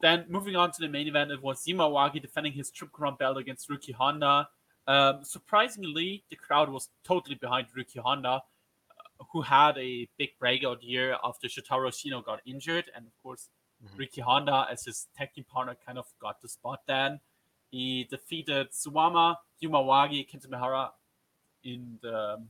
then 0.00 0.24
moving 0.28 0.56
on 0.56 0.70
to 0.72 0.80
the 0.80 0.88
main 0.88 1.06
event, 1.08 1.30
it 1.30 1.42
was 1.42 1.66
Yuma 1.66 1.84
Aoyagi 1.88 2.20
defending 2.22 2.52
his 2.52 2.70
Triple 2.70 2.92
Crown 2.96 3.16
belt 3.18 3.36
against 3.36 3.68
Ryuki 3.68 3.92
Honda. 3.92 4.48
Um, 4.86 5.22
surprisingly, 5.24 6.24
the 6.30 6.36
crowd 6.36 6.68
was 6.70 6.88
totally 7.04 7.34
behind 7.36 7.66
Ryuki 7.76 7.98
Honda, 7.98 8.28
uh, 8.28 9.24
who 9.32 9.42
had 9.42 9.76
a 9.78 10.08
big 10.18 10.30
breakout 10.38 10.82
year 10.82 11.16
after 11.22 11.46
Shotaro 11.48 11.88
Ashino 11.88 12.24
got 12.24 12.40
injured. 12.46 12.90
And 12.94 13.06
of 13.06 13.12
course, 13.22 13.48
Mhm. 13.84 13.96
Ryuki 13.98 14.22
Honda, 14.22 14.66
as 14.70 14.84
his 14.84 15.08
tag 15.16 15.32
team 15.34 15.44
partner, 15.44 15.74
kind 15.86 15.98
of 15.98 16.06
got 16.20 16.40
the 16.40 16.48
spot 16.48 16.80
then. 16.86 17.20
He 17.70 18.04
defeated 18.04 18.70
Suwama, 18.70 19.36
Yumawagi, 19.62 20.28
Kento 20.30 20.46
Miyahara 20.48 20.92
in 21.64 21.98
the 22.02 22.44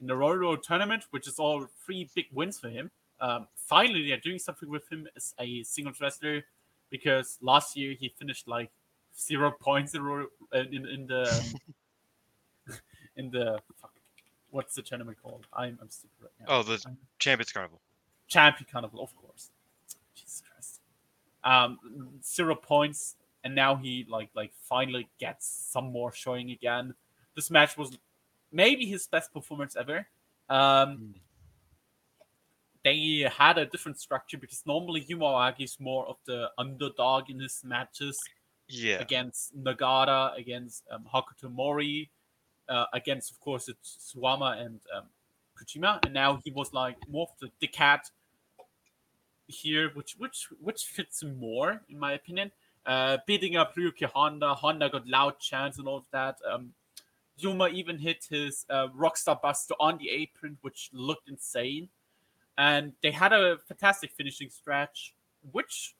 in 0.00 0.06
the 0.06 0.16
Royal 0.16 0.36
Road 0.36 0.62
tournament, 0.62 1.04
which 1.10 1.26
is 1.26 1.38
all 1.38 1.66
three 1.84 2.08
big 2.14 2.26
wins 2.32 2.58
for 2.58 2.68
him. 2.68 2.90
Um, 3.20 3.48
finally, 3.56 4.06
they're 4.08 4.16
doing 4.18 4.38
something 4.38 4.68
with 4.68 4.90
him 4.90 5.08
as 5.16 5.34
a 5.40 5.62
singles 5.64 6.00
wrestler 6.00 6.44
because 6.90 7.38
last 7.42 7.76
year 7.76 7.94
he 7.98 8.08
finished 8.08 8.46
like 8.48 8.70
zero 9.18 9.50
points 9.60 9.94
in 9.94 10.02
Royal- 10.02 10.28
uh, 10.54 10.58
in, 10.70 10.86
in 10.86 11.06
the 11.06 11.58
in 13.16 13.30
the 13.30 13.58
fuck, 13.80 13.92
what's 14.50 14.74
the 14.74 14.82
tournament 14.82 15.18
called? 15.22 15.46
I'm 15.52 15.78
I'm 15.82 15.90
stupid 15.90 16.16
right 16.22 16.30
now. 16.40 16.46
oh 16.58 16.62
the 16.62 16.84
Champions 17.18 17.52
Carnival. 17.52 17.80
Champion 18.28 18.66
Carnival, 18.70 19.02
of 19.02 19.16
course. 19.16 19.50
Jesus 20.14 20.42
Christ. 20.52 20.80
Um, 21.44 21.78
zero 22.22 22.54
points, 22.54 23.16
and 23.42 23.54
now 23.54 23.74
he 23.76 24.06
like 24.08 24.28
like 24.34 24.52
finally 24.62 25.08
gets 25.18 25.46
some 25.46 25.90
more 25.90 26.12
showing 26.12 26.50
again. 26.50 26.94
This 27.34 27.50
match 27.50 27.76
was 27.76 27.96
maybe 28.52 28.86
his 28.86 29.06
best 29.06 29.32
performance 29.32 29.76
ever. 29.76 30.06
Um, 30.48 31.14
they 32.84 33.28
had 33.30 33.58
a 33.58 33.66
different 33.66 33.98
structure 34.00 34.38
because 34.38 34.62
normally 34.66 35.04
Yuma 35.06 35.24
Aoyagi 35.26 35.64
is 35.64 35.78
more 35.80 36.06
of 36.06 36.16
the 36.26 36.50
underdog 36.56 37.28
in 37.28 37.40
his 37.40 37.62
matches 37.64 38.18
Yeah, 38.68 38.98
against 39.00 39.56
Nagata, 39.56 40.36
against 40.38 40.84
um, 40.90 41.04
Hakuto 41.12 41.50
Mori, 41.52 42.10
uh, 42.68 42.86
against 42.92 43.30
of 43.32 43.40
course 43.40 43.68
it's 43.68 44.14
Suwama 44.14 44.60
and 44.64 44.80
um, 44.96 45.04
Kojima, 45.58 46.04
and 46.04 46.14
now 46.14 46.40
he 46.44 46.50
was 46.50 46.72
like 46.72 46.96
more 47.08 47.26
of 47.30 47.38
the, 47.40 47.50
the 47.60 47.66
cat 47.66 48.10
here, 49.46 49.90
which 49.94 50.14
which 50.18 50.48
which 50.60 50.84
fits 50.84 51.22
him 51.22 51.38
more 51.38 51.82
in 51.88 51.98
my 51.98 52.12
opinion. 52.12 52.52
Uh, 52.86 53.18
beating 53.26 53.56
up 53.56 53.74
Ryuki 53.74 54.04
Honda, 54.04 54.54
Honda 54.54 54.88
got 54.88 55.06
loud 55.06 55.38
chants 55.40 55.78
and 55.78 55.86
all 55.86 55.98
of 55.98 56.06
that. 56.12 56.36
Um, 56.50 56.72
Yuma 57.38 57.68
even 57.68 57.98
hit 57.98 58.26
his 58.28 58.66
uh, 58.68 58.88
Rockstar 58.88 59.40
Buster 59.40 59.74
on 59.80 59.98
the 59.98 60.10
apron, 60.10 60.58
which 60.60 60.90
looked 60.92 61.28
insane. 61.28 61.88
And 62.56 62.92
they 63.02 63.12
had 63.12 63.32
a 63.32 63.58
fantastic 63.58 64.10
finishing 64.10 64.50
stretch, 64.50 65.14
which 65.52 65.94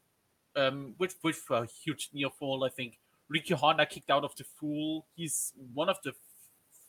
um, 0.57 0.95
which 0.99 1.14
with 1.22 1.45
a 1.51 1.66
huge 1.66 2.11
near 2.12 2.30
fall. 2.30 2.64
I 2.64 2.68
think 2.68 2.99
Ryuki 3.32 3.53
Honda 3.53 3.86
kicked 3.86 4.11
out 4.11 4.24
of 4.24 4.34
the 4.36 4.45
Fool. 4.45 5.07
He's 5.14 5.53
one 5.74 5.89
of 5.89 5.99
the 6.03 6.12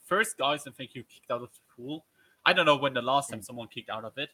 first 0.06 0.36
guys 0.36 0.66
I 0.66 0.70
think 0.70 0.90
who 0.94 1.02
kicked 1.02 1.30
out 1.30 1.42
of 1.42 1.50
the 1.52 1.60
Fool. 1.76 2.04
I 2.44 2.52
don't 2.52 2.66
know 2.66 2.76
when 2.76 2.94
the 2.94 3.02
last 3.02 3.30
time 3.30 3.42
someone 3.42 3.68
kicked 3.68 3.90
out 3.90 4.04
of 4.04 4.16
it. 4.16 4.30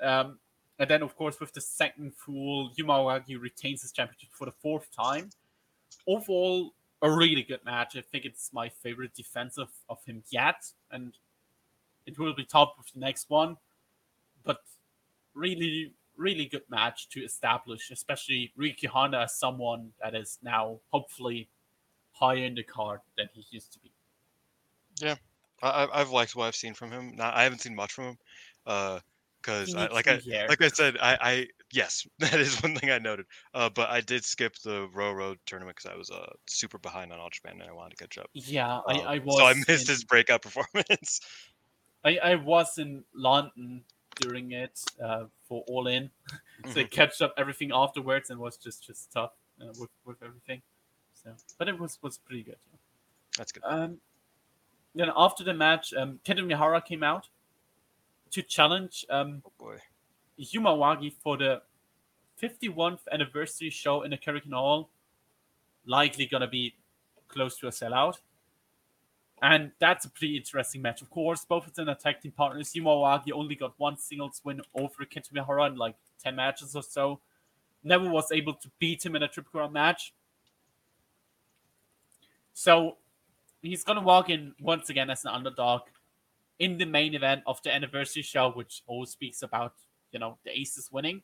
Um, 0.00 0.38
and 0.78 0.88
then 0.88 1.02
of 1.02 1.16
course 1.16 1.40
with 1.40 1.52
the 1.52 1.60
second 1.60 2.14
Fool, 2.14 2.70
Yuma 2.76 2.92
Aoyagi 2.94 3.40
retains 3.40 3.82
his 3.82 3.92
championship 3.92 4.30
for 4.32 4.44
the 4.46 4.52
fourth 4.62 4.88
time. 4.94 5.30
Overall, 6.06 6.74
a 7.02 7.10
really 7.10 7.42
good 7.42 7.64
match. 7.64 7.96
I 7.96 8.02
think 8.02 8.24
it's 8.24 8.52
my 8.52 8.68
favorite 8.68 9.14
defensive 9.14 9.68
of 9.88 10.04
him 10.04 10.22
yet, 10.30 10.70
and 10.90 11.16
it 12.06 12.18
will 12.18 12.34
be 12.34 12.44
top 12.44 12.76
with 12.78 12.92
the 12.92 13.00
next 13.00 13.30
one. 13.30 13.56
But 14.44 14.62
really, 15.34 15.92
really 16.16 16.46
good 16.46 16.68
match 16.68 17.08
to 17.10 17.22
establish, 17.24 17.90
especially 17.90 18.52
Ryuki 18.58 18.86
Honda 18.86 19.20
as 19.20 19.34
someone 19.34 19.92
that 20.02 20.14
is 20.14 20.38
now 20.42 20.80
hopefully 20.90 21.48
higher 22.12 22.44
in 22.44 22.54
the 22.54 22.62
card 22.62 23.00
than 23.16 23.28
he 23.32 23.44
used 23.50 23.72
to 23.72 23.78
be. 23.78 23.90
Yeah, 25.00 25.16
I- 25.62 25.88
I've 25.92 26.10
liked 26.10 26.36
what 26.36 26.46
I've 26.46 26.56
seen 26.56 26.74
from 26.74 26.90
him. 26.90 27.16
Not, 27.16 27.34
I 27.34 27.42
haven't 27.44 27.60
seen 27.60 27.74
much 27.74 27.92
from 27.92 28.04
him, 28.04 28.18
uh, 28.66 29.00
because 29.40 29.74
needs 29.74 29.92
like 29.94 30.06
I 30.08 30.20
like 30.48 30.60
I 30.60 30.68
said, 30.68 30.98
I, 30.98 31.18
I 31.20 31.48
yes, 31.72 32.06
that 32.18 32.40
is 32.40 32.62
one 32.62 32.74
thing 32.76 32.90
I 32.90 32.98
noted. 32.98 33.26
Uh, 33.54 33.70
but 33.70 33.90
I 33.90 34.00
did 34.00 34.24
skip 34.24 34.54
the 34.64 34.88
Royal 34.92 35.14
Road 35.14 35.38
tournament 35.46 35.76
because 35.76 35.90
I 35.92 35.96
was 35.96 36.10
uh 36.10 36.30
super 36.46 36.78
behind 36.78 37.12
on 37.12 37.18
All 37.20 37.30
Japan 37.30 37.60
and 37.60 37.68
I 37.68 37.72
wanted 37.72 37.96
to 37.96 38.04
catch 38.04 38.18
up. 38.18 38.30
Yeah, 38.34 38.76
Um, 38.76 38.82
I, 38.88 39.14
I 39.14 39.18
was. 39.18 39.38
so 39.38 39.46
I 39.46 39.54
missed 39.68 39.88
in, 39.88 39.94
his 39.94 40.04
breakout 40.04 40.42
performance. 40.42 41.20
I, 42.04 42.18
I 42.18 42.34
was 42.36 42.78
in 42.78 43.04
London 43.14 43.84
during 44.16 44.52
it 44.52 44.82
uh, 45.02 45.24
for 45.48 45.64
All 45.68 45.86
In, 45.86 46.10
so 46.66 46.80
I 46.80 46.84
Mhm. 46.84 46.90
catch 46.90 47.20
up 47.22 47.34
everything 47.36 47.72
afterwards 47.72 48.30
and 48.30 48.38
was 48.38 48.56
just 48.56 48.86
just 48.86 49.12
tough 49.12 49.32
uh, 49.60 49.66
with 49.78 49.90
with 50.04 50.22
everything. 50.22 50.62
So, 51.14 51.34
but 51.58 51.68
it 51.68 51.78
was 51.78 51.98
was 52.02 52.18
pretty 52.18 52.42
good. 52.42 52.56
That's 53.36 53.52
good. 53.52 53.62
Um, 53.64 54.00
then 54.94 55.10
after 55.16 55.44
the 55.44 55.54
match, 55.54 55.94
um, 55.94 56.20
Kento 56.24 56.40
Miyahara 56.44 56.84
came 56.84 57.02
out 57.02 57.28
to 58.30 58.42
challenge 58.42 59.04
um, 59.10 59.42
Oh 59.46 59.52
boy. 59.58 59.78
Yuma 60.40 60.70
Aoyagi 60.70 61.12
for 61.22 61.36
the 61.36 61.62
51th 62.42 63.00
anniversary 63.12 63.70
show 63.70 64.02
in 64.02 64.10
the 64.10 64.16
Korakuen 64.16 64.54
Hall. 64.54 64.88
Likely 65.84 66.26
gonna 66.26 66.48
be 66.48 66.74
close 67.28 67.58
to 67.58 67.68
a 67.68 67.70
sellout. 67.70 68.16
And 69.42 69.72
that's 69.78 70.04
a 70.04 70.10
pretty 70.10 70.36
interesting 70.36 70.82
match. 70.82 71.02
Of 71.02 71.10
course, 71.10 71.44
both 71.44 71.66
of 71.66 71.74
them 71.74 71.88
are 71.88 71.94
tag 71.94 72.20
team 72.20 72.32
partners. 72.32 72.74
Yuma 72.74 72.90
Aoyagi 72.90 73.32
only 73.32 73.54
got 73.54 73.78
one 73.78 73.96
singles 73.96 74.40
win 74.44 74.60
over 74.74 75.04
Kento 75.04 75.32
Miyahara 75.32 75.70
in 75.70 75.76
like 75.76 75.96
10 76.22 76.36
matches 76.36 76.74
or 76.74 76.82
so. 76.82 77.20
Never 77.82 78.08
was 78.08 78.30
able 78.32 78.54
to 78.54 78.70
beat 78.78 79.04
him 79.04 79.16
in 79.16 79.22
a 79.22 79.28
Triple 79.28 79.50
Crown 79.52 79.72
match. 79.72 80.12
So 82.52 82.98
he's 83.62 83.84
going 83.84 83.98
to 83.98 84.04
walk 84.04 84.28
in 84.28 84.54
once 84.60 84.90
again 84.90 85.08
as 85.08 85.24
an 85.24 85.30
underdog 85.30 85.82
in 86.58 86.76
the 86.76 86.84
main 86.84 87.14
event 87.14 87.42
of 87.46 87.62
the 87.62 87.74
anniversary 87.74 88.22
show, 88.22 88.50
which 88.50 88.82
always 88.86 89.10
speaks 89.10 89.42
about, 89.42 89.72
you 90.12 90.18
know, 90.18 90.38
the 90.44 90.58
Aces 90.58 90.84
is 90.84 90.92
winning. 90.92 91.22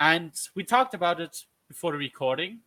And 0.00 0.34
we 0.54 0.64
talked 0.64 0.94
about 0.94 1.20
it 1.20 1.44
before 1.68 1.92
the 1.92 1.98
recording. 1.98 2.60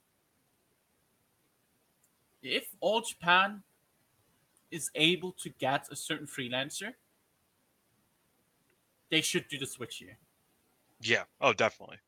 If 2.41 2.75
All 2.79 3.01
Japan 3.01 3.63
is 4.71 4.89
able 4.95 5.31
to 5.33 5.49
get 5.49 5.91
a 5.91 5.95
certain 5.95 6.27
freelancer, 6.27 6.93
they 9.09 9.21
should 9.21 9.47
do 9.47 9.57
the 9.57 9.65
switch 9.67 9.97
here. 9.97 10.17
Yeah. 11.01 11.25
Oh, 11.41 11.53
definitely. 11.53 11.99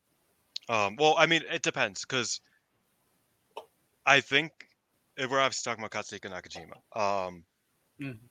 Um, 0.69 0.95
well, 0.97 1.15
I 1.17 1.25
mean, 1.25 1.43
it 1.49 1.61
depends 1.63 2.01
because 2.01 2.41
I 4.05 4.21
think 4.21 4.67
we're 5.17 5.39
obviously 5.39 5.69
talking 5.69 5.83
about 5.83 5.91
Katsuhiko 6.05 6.29
Nakajima. 6.31 6.81
Um, 6.99 7.45
Mhm. 7.99 8.29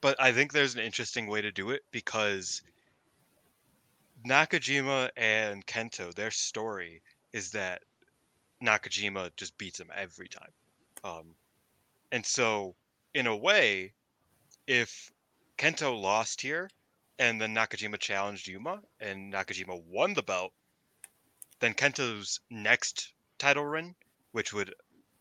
But 0.00 0.18
I 0.20 0.32
think 0.32 0.52
there's 0.52 0.74
an 0.74 0.80
interesting 0.80 1.26
way 1.26 1.42
to 1.42 1.52
do 1.52 1.70
it 1.70 1.84
because 1.90 2.62
Nakajima 4.26 5.10
and 5.16 5.64
Kento, 5.66 6.12
their 6.12 6.32
story 6.32 7.00
is 7.32 7.52
that 7.52 7.82
Nakajima 8.60 9.30
just 9.36 9.56
beats 9.56 9.78
him 9.78 9.90
every 9.94 10.26
time. 10.26 10.50
Um, 11.04 11.34
and 12.10 12.26
so, 12.26 12.74
in 13.14 13.28
a 13.28 13.36
way, 13.36 13.92
if 14.66 15.12
Kento 15.58 16.00
lost 16.00 16.40
here 16.40 16.68
and 17.20 17.40
then 17.40 17.54
Nakajima 17.54 18.00
challenged 18.00 18.48
Yuma 18.48 18.82
and 18.98 19.32
Nakajima 19.32 19.80
won 19.84 20.14
the 20.14 20.22
belt, 20.22 20.52
then 21.60 21.74
Kento's 21.74 22.40
next 22.50 23.12
title 23.38 23.64
run, 23.64 23.94
which 24.32 24.52
would 24.52 24.70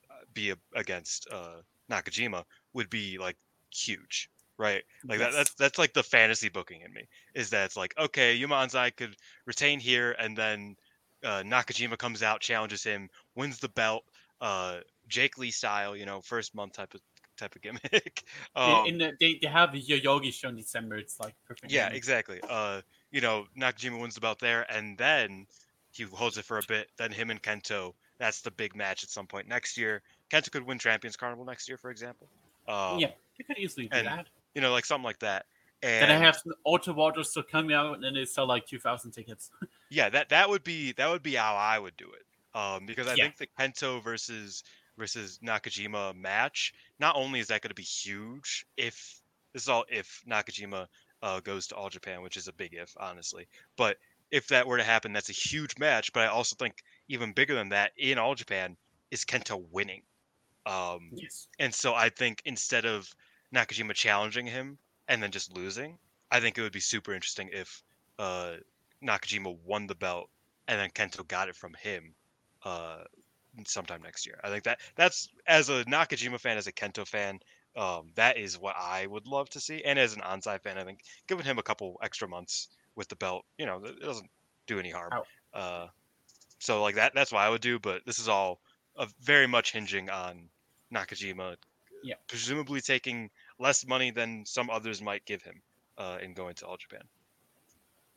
uh, 0.10 0.24
be 0.34 0.52
against 0.74 1.28
uh, 1.32 1.62
Nakajima, 1.90 2.44
would 2.74 2.90
be 2.90 3.18
like 3.20 3.38
huge, 3.70 4.30
right? 4.58 4.84
Like 5.08 5.20
that, 5.20 5.34
that's 5.34 5.54
that's 5.54 5.78
like 5.78 5.94
the 5.94 6.04
fantasy 6.04 6.50
booking 6.50 6.82
in 6.82 6.94
me 6.94 7.08
is 7.34 7.50
that 7.52 7.66
it's 7.66 7.78
like 7.78 7.94
okay, 7.98 8.34
Yuma 8.34 8.56
Anzai 8.56 8.96
could 8.96 9.16
retain 9.46 9.80
here, 9.80 10.16
and 10.20 10.38
then 10.38 10.76
uh, 11.24 11.44
Nakajima 11.44 11.98
comes 11.98 12.24
out, 12.24 12.42
challenges 12.42 12.84
him, 12.84 13.10
wins 13.36 13.60
the 13.60 13.70
belt, 13.70 14.04
uh, 14.42 14.78
Jake 15.08 15.38
Lee 15.38 15.52
style, 15.52 15.96
you 15.96 16.06
know, 16.06 16.22
first 16.22 16.56
month 16.56 16.74
type 16.74 16.94
of 16.94 17.02
type 17.38 17.56
of 17.56 17.62
gimmick. 17.62 18.24
um, 18.56 18.86
in 18.86 18.98
the, 18.98 19.14
they, 19.20 19.40
they 19.42 19.48
have 19.48 19.74
the 19.74 19.82
Yoyogi 19.82 20.34
show 20.34 20.50
in 20.50 20.56
December. 20.56 20.98
It's 20.98 21.20
like 21.20 21.36
perfect. 21.48 21.72
yeah, 21.72 21.84
timing. 21.84 21.98
exactly. 21.98 22.40
Uh, 22.48 22.82
you 23.12 23.22
know, 23.22 23.46
Nakajima 23.58 24.00
wins 24.00 24.16
the 24.16 24.22
belt 24.22 24.40
there, 24.40 24.66
and 24.72 24.98
then 24.98 25.46
he 25.92 26.04
holds 26.04 26.38
it 26.38 26.46
for 26.46 26.58
a 26.58 26.64
bit. 26.68 26.90
Then 26.98 27.12
him 27.12 27.30
and 27.30 27.42
Kento, 27.42 27.94
that's 28.18 28.42
the 28.42 28.52
big 28.52 28.76
match 28.76 29.04
at 29.04 29.10
some 29.10 29.28
point 29.28 29.48
next 29.48 29.78
year. 29.78 30.02
Kento 30.30 30.52
could 30.52 30.64
win 30.64 30.80
Champions 30.80 31.16
Carnival 31.16 31.46
next 31.46 31.68
year, 31.68 31.78
for 31.78 31.92
example. 31.92 32.28
Um, 32.68 33.00
yeah, 33.00 33.12
you 33.38 33.46
could 33.46 33.58
easily 33.58 33.88
do 33.88 33.98
and- 33.98 34.08
that. 34.08 34.28
You 34.56 34.62
know, 34.62 34.72
like 34.72 34.86
something 34.86 35.06
like 35.06 35.20
that. 35.20 35.46
And 35.82 36.10
Then 36.10 36.10
I 36.12 36.18
have 36.26 36.36
some 36.36 36.54
Auto 36.64 36.94
Water 36.94 37.24
still 37.24 37.44
coming 37.44 37.74
out, 37.74 37.96
and 37.96 38.04
then 38.04 38.14
they 38.14 38.26
sell 38.26 38.48
like 38.48 38.66
two 38.66 38.80
thousand 38.80 39.12
tickets. 39.12 39.52
yeah, 39.90 40.10
that 40.10 40.30
that 40.30 40.50
would 40.50 40.64
be 40.64 40.92
that 40.94 41.10
would 41.10 41.24
be 41.24 41.36
how 41.36 41.56
I 41.56 41.78
would 41.80 41.96
do 41.98 42.12
it. 42.14 42.24
Um, 42.58 42.86
because 42.86 43.08
I 43.08 43.16
Yeah. 43.16 43.26
think 43.26 43.38
the 43.38 43.48
Kento 43.60 44.02
versus 44.04 44.64
versus 44.98 45.40
Nakajima 45.40 46.16
match, 46.16 46.74
not 47.00 47.16
only 47.16 47.40
is 47.40 47.48
that 47.48 47.62
going 47.62 47.70
to 47.70 47.76
be 47.76 47.84
huge, 47.84 48.66
if 48.78 49.22
this 49.54 49.64
is 49.64 49.70
all 49.70 49.86
if 49.90 50.24
Nakajima 50.28 50.88
uh, 51.22 51.40
goes 51.42 51.68
to 51.68 51.76
All 51.76 51.90
Japan, 51.90 52.22
which 52.22 52.38
is 52.38 52.48
a 52.48 52.54
big 52.54 52.74
if, 52.74 52.94
honestly. 52.98 53.48
But 53.78 53.98
if 54.32 54.48
that 54.48 54.68
were 54.68 54.78
to 54.78 54.84
happen, 54.84 55.14
that's 55.14 55.30
a 55.30 55.34
huge 55.34 55.78
match. 55.78 56.12
But 56.14 56.24
I 56.24 56.28
also 56.28 56.56
think 56.56 56.82
even 57.08 57.34
bigger 57.34 57.56
than 57.56 57.70
that 57.70 57.92
in 57.98 58.18
All 58.18 58.36
Japan 58.36 58.78
is 59.12 59.26
Kento 59.26 59.68
winning. 59.70 60.04
Um, 60.66 61.16
yes. 61.16 61.48
and 61.60 61.74
so 61.74 61.94
I 61.94 62.10
think 62.10 62.42
instead 62.46 62.86
of 62.86 63.14
Nakajima 63.56 63.94
challenging 63.94 64.46
him 64.48 64.78
and 65.08 65.22
then 65.24 65.32
just 65.32 65.54
losing, 65.54 65.98
I 66.32 66.40
think 66.40 66.58
it 66.58 66.62
would 66.62 66.74
be 66.74 66.80
super 66.80 67.14
interesting 67.14 67.50
if 67.54 67.84
uh, 68.20 68.58
Nakajima 69.04 69.58
won 69.64 69.88
the 69.88 69.96
belt 69.96 70.30
and 70.68 70.80
then 70.80 70.90
Kento 70.92 71.28
got 71.28 71.50
it 71.50 71.56
from 71.56 71.74
him 71.76 72.16
uh, 72.64 73.04
sometime 73.66 74.02
next 74.02 74.26
year. 74.26 74.40
I 74.44 74.50
think 74.50 74.64
that 74.66 74.80
that's 74.96 75.30
as 75.48 75.70
a 75.70 75.86
Nakajima 75.86 76.40
fan, 76.40 76.58
as 76.58 76.68
a 76.68 76.74
Kento 76.74 77.08
fan, 77.08 77.40
um, 77.76 78.12
that 78.16 78.38
is 78.38 78.58
what 78.60 78.76
I 78.78 79.08
would 79.08 79.28
love 79.28 79.50
to 79.52 79.60
see. 79.60 79.84
And 79.84 80.00
as 80.00 80.14
an 80.14 80.22
Onsai 80.22 80.62
fan, 80.62 80.78
I 80.78 80.84
think 80.84 81.02
giving 81.28 81.46
him 81.46 81.60
a 81.60 81.64
couple 81.64 81.98
extra 82.02 82.28
months 82.28 82.70
with 82.96 83.08
the 83.10 83.16
belt, 83.16 83.46
you 83.58 83.66
know, 83.66 83.84
it 83.84 84.00
doesn't 84.00 84.30
do 84.68 84.80
any 84.80 84.90
harm. 84.92 85.12
Ow. 85.14 85.24
Uh, 85.54 85.88
so 86.60 86.82
like 86.82 86.96
that, 86.96 87.14
that's 87.16 87.32
what 87.32 87.42
I 87.42 87.50
would 87.50 87.62
do. 87.62 87.80
But 87.80 88.06
this 88.06 88.20
is 88.20 88.28
all 88.28 88.62
uh, 88.98 89.08
very 89.22 89.48
much 89.48 89.72
hinging 89.72 90.10
on 90.10 90.50
Nakajima, 90.94 91.58
Yeah. 92.04 92.16
presumably 92.28 92.82
taking 92.82 93.30
less 93.60 93.86
money 93.86 94.12
than 94.12 94.46
some 94.46 94.70
others 94.70 95.02
might 95.02 95.26
give 95.26 95.42
him 95.42 95.62
uh, 95.98 96.18
in 96.22 96.34
going 96.34 96.56
to 96.56 96.66
All 96.66 96.78
Japan. 96.78 97.04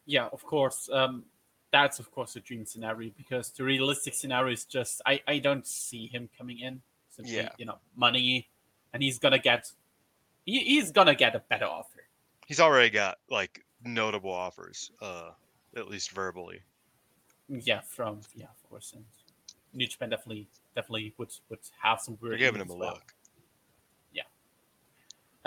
Yeah, 0.06 0.28
of 0.32 0.42
course. 0.44 0.88
Um, 0.92 1.24
that's 1.70 1.98
of 1.98 2.10
course 2.10 2.34
a 2.36 2.40
dream 2.40 2.64
scenario 2.64 3.10
because 3.16 3.50
the 3.50 3.62
realistic 3.62 4.14
scenario 4.14 4.52
is 4.54 4.64
just 4.64 5.02
I, 5.04 5.20
I 5.28 5.38
don't 5.38 5.66
see 5.66 6.06
him 6.06 6.28
coming 6.36 6.60
in. 6.60 6.80
Simply, 7.10 7.34
Yeah. 7.36 7.50
you 7.58 7.66
know, 7.66 7.78
money, 7.96 8.48
and 8.92 9.02
he's 9.02 9.18
gonna 9.18 9.38
get 9.38 9.70
he, 10.46 10.60
he's 10.60 10.92
gonna 10.92 11.14
get 11.14 11.34
a 11.34 11.40
better 11.40 11.66
offer. 11.66 12.04
He's 12.46 12.60
already 12.60 12.88
got 12.90 13.18
like 13.28 13.64
notable 13.84 14.32
offers, 14.32 14.90
uh, 15.02 15.30
at 15.76 15.88
least 15.88 16.12
verbally. 16.12 16.62
Yeah, 17.48 17.80
from 17.80 18.20
yeah, 18.34 18.46
of 18.46 18.70
course, 18.70 18.92
and 18.94 19.04
New 19.74 19.86
Japan 19.86 20.08
definitely 20.10 20.48
definitely 20.74 21.12
would 21.18 21.32
would 21.50 21.58
have 21.82 22.00
some 22.00 22.16
They're 22.22 22.38
giving 22.38 22.60
him 22.62 22.70
a 22.70 22.74
well. 22.74 22.92
look. 22.94 23.14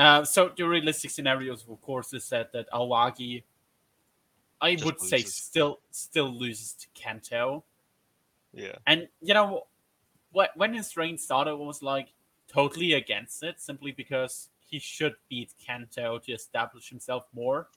Uh, 0.02 0.26
so 0.26 0.52
the 0.58 0.68
realistic 0.68 1.12
scenarios, 1.12 1.64
of 1.70 1.80
course, 1.80 2.12
is 2.12 2.28
that 2.30 2.52
that 2.54 2.68
Aoyagi, 2.72 3.44
I 4.60 4.74
Just 4.74 4.86
would 4.86 5.00
say, 5.00 5.20
still 5.20 5.80
still 5.92 6.34
loses 6.34 6.74
to 6.74 6.88
Kento. 7.00 7.62
Yeah. 8.52 8.78
And 8.88 9.08
you 9.22 9.36
know, 9.36 9.68
what 10.32 10.50
when 10.56 10.74
his 10.74 10.98
reign 10.98 11.20
started, 11.20 11.52
I 11.52 11.54
was 11.54 11.84
like 11.84 12.08
totally 12.48 12.94
against 12.94 13.44
it, 13.44 13.62
simply 13.62 13.92
because 13.92 14.50
he 14.66 14.80
should 14.80 15.14
beat 15.30 15.54
Kento 15.64 16.24
to 16.24 16.32
establish 16.32 16.90
himself 16.90 17.28
more. 17.32 17.68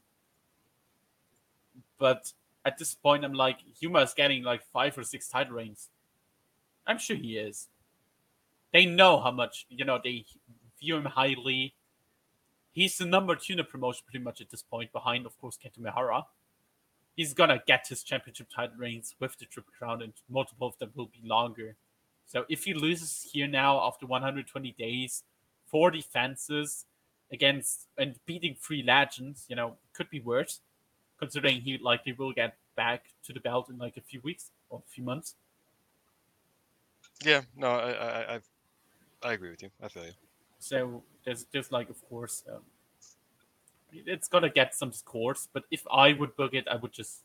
But 1.98 2.32
at 2.64 2.78
this 2.78 2.94
point, 2.94 3.26
I'm 3.26 3.34
like, 3.34 3.58
Yuma 3.80 3.98
is 3.98 4.14
getting 4.14 4.44
like 4.44 4.62
five 4.72 4.96
or 4.96 5.04
six 5.04 5.28
title 5.28 5.56
reigns. 5.56 5.90
I'm 6.86 6.96
sure 6.96 7.16
he 7.16 7.36
is. 7.36 7.68
They 8.72 8.86
know 8.86 9.20
how 9.20 9.30
much 9.30 9.66
you 9.68 9.84
know. 9.84 10.00
They 10.02 10.24
view 10.80 10.96
him 10.96 11.04
highly. 11.04 11.74
He's 12.74 12.98
the 12.98 13.06
number 13.06 13.34
two 13.36 13.54
in 13.54 13.56
the 13.56 13.64
promotion 13.64 14.02
pretty 14.04 14.22
much 14.22 14.40
at 14.42 14.50
this 14.50 14.62
point, 14.62 14.92
behind 14.92 15.24
of 15.24 15.40
course 15.40 15.56
Kento 15.56 15.78
Miyahara 15.80 16.24
he's 17.16 17.34
gonna 17.34 17.62
get 17.66 17.86
his 17.88 18.02
championship 18.02 18.48
title 18.54 18.76
reigns 18.76 19.14
with 19.20 19.38
the 19.38 19.46
Triple 19.46 19.72
Crown, 19.76 20.02
and 20.02 20.12
multiple 20.28 20.68
of 20.68 20.78
them 20.78 20.90
will 20.94 21.06
be 21.06 21.20
longer. 21.26 21.76
So 22.26 22.44
if 22.48 22.64
he 22.64 22.74
loses 22.74 23.28
here 23.32 23.46
now 23.46 23.80
after 23.80 24.06
120 24.06 24.72
days, 24.72 25.22
four 25.66 25.90
defenses 25.90 26.86
against 27.32 27.86
and 27.98 28.18
beating 28.26 28.56
three 28.60 28.82
legends, 28.82 29.46
you 29.48 29.56
know, 29.56 29.76
could 29.92 30.10
be 30.10 30.20
worse, 30.20 30.60
considering 31.18 31.60
he 31.60 31.78
likely 31.78 32.12
will 32.12 32.32
get 32.32 32.56
back 32.76 33.04
to 33.24 33.32
the 33.32 33.40
belt 33.40 33.68
in 33.68 33.78
like 33.78 33.96
a 33.96 34.00
few 34.00 34.20
weeks 34.22 34.50
or 34.68 34.82
a 34.86 34.90
few 34.90 35.04
months. 35.04 35.34
Yeah. 37.24 37.42
No, 37.56 37.68
I, 37.68 37.90
I, 37.92 38.34
I, 38.34 38.40
I 39.22 39.32
agree 39.32 39.50
with 39.50 39.62
you. 39.62 39.70
I 39.82 39.88
feel 39.88 40.04
you. 40.04 40.12
So 40.64 41.02
there's 41.26 41.44
just 41.52 41.72
like 41.72 41.90
of 41.90 42.02
course 42.08 42.42
um, 42.50 42.62
it's 43.92 44.28
gonna 44.28 44.48
get 44.48 44.74
some 44.74 44.92
scores, 44.92 45.46
but 45.52 45.64
if 45.70 45.82
I 45.92 46.14
would 46.14 46.34
book 46.36 46.54
it, 46.54 46.66
I 46.70 46.76
would 46.76 46.92
just 46.92 47.20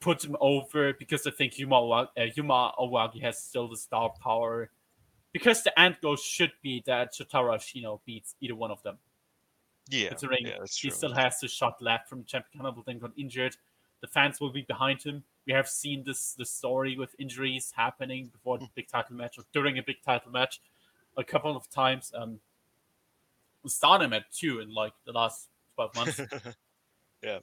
put 0.00 0.24
him 0.24 0.36
over 0.40 0.92
because 0.94 1.28
I 1.28 1.30
think 1.30 1.56
Yuma 1.56 1.80
uh, 1.80 2.06
Yuma 2.34 2.72
Aoyagi 2.76 3.22
has 3.22 3.38
still 3.38 3.68
the 3.68 3.76
star 3.76 4.12
power. 4.20 4.70
Because 5.32 5.62
the 5.62 5.78
end 5.78 5.98
goal 6.02 6.16
should 6.16 6.52
be 6.60 6.82
that 6.86 7.14
Shotaro 7.14 7.54
Ashino 7.54 8.00
beats 8.04 8.34
either 8.40 8.56
one 8.56 8.72
of 8.72 8.82
them. 8.82 8.98
Yeah. 9.88 10.08
Considering 10.08 10.46
yeah, 10.46 10.56
that's 10.58 10.76
he 10.76 10.90
still 10.90 11.12
has 11.12 11.38
the 11.38 11.46
shot 11.46 11.80
left 11.80 12.08
from 12.08 12.20
the 12.20 12.24
Champion 12.24 12.64
then 12.84 12.98
got 12.98 13.12
injured. 13.16 13.54
The 14.00 14.08
fans 14.08 14.40
will 14.40 14.50
be 14.50 14.62
behind 14.62 15.02
him. 15.02 15.22
We 15.46 15.52
have 15.52 15.68
seen 15.68 16.02
this 16.04 16.34
the 16.34 16.46
story 16.46 16.96
with 16.98 17.14
injuries 17.20 17.72
happening 17.76 18.26
before 18.32 18.58
the 18.58 18.68
big 18.74 18.88
title 18.88 19.14
match 19.14 19.38
or 19.38 19.44
during 19.52 19.78
a 19.78 19.82
big 19.82 20.02
title 20.04 20.32
match 20.32 20.60
a 21.18 21.24
couple 21.24 21.54
of 21.54 21.68
times. 21.68 22.10
Um, 22.14 22.40
we 23.62 23.68
started 23.70 24.06
him 24.06 24.12
at 24.14 24.32
two 24.32 24.60
in 24.60 24.72
like 24.72 24.94
the 25.04 25.12
last 25.12 25.48
twelve 25.74 25.94
months, 25.94 26.18
yeah. 27.22 27.40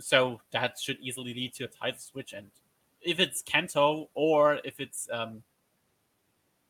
so 0.00 0.40
that 0.52 0.78
should 0.78 0.98
easily 1.00 1.34
lead 1.34 1.52
to 1.54 1.64
a 1.64 1.68
title 1.68 1.98
switch. 1.98 2.32
And 2.32 2.46
if 3.02 3.20
it's 3.20 3.42
Kento 3.42 4.08
or 4.14 4.60
if 4.64 4.80
it's 4.80 5.08
um, 5.12 5.42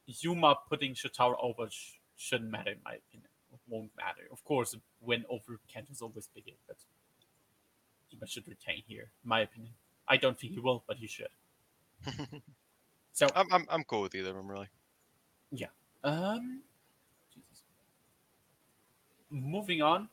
Yuma 0.06 0.56
putting 0.68 0.94
Shotaro 0.94 1.36
over 1.40 1.68
sh- 1.70 1.98
shouldn't 2.16 2.50
matter 2.50 2.70
in 2.72 2.78
my 2.84 2.94
opinion. 2.94 3.28
It 3.52 3.60
won't 3.68 3.90
matter. 3.96 4.22
Of 4.32 4.42
course, 4.44 4.74
win 5.00 5.24
over 5.28 5.60
Kent 5.72 5.88
is 5.92 6.00
always 6.00 6.26
bigger, 6.34 6.56
but 6.66 6.78
Yuma 8.10 8.26
should 8.26 8.48
retain 8.48 8.82
here, 8.88 9.10
in 9.22 9.28
my 9.28 9.40
opinion. 9.40 9.74
I 10.08 10.16
don't 10.16 10.38
think 10.38 10.54
he 10.54 10.58
will, 10.58 10.82
but 10.88 10.96
he 10.96 11.06
should. 11.06 11.28
So 13.12 13.26
I'm, 13.36 13.46
I'm 13.52 13.66
I'm 13.68 13.84
cool 13.84 14.02
with 14.02 14.14
either 14.14 14.30
of 14.30 14.36
them 14.36 14.50
really. 14.50 14.68
Um, 16.04 16.60
Jesus. 17.32 17.62
moving 19.30 19.82
on 19.82 20.08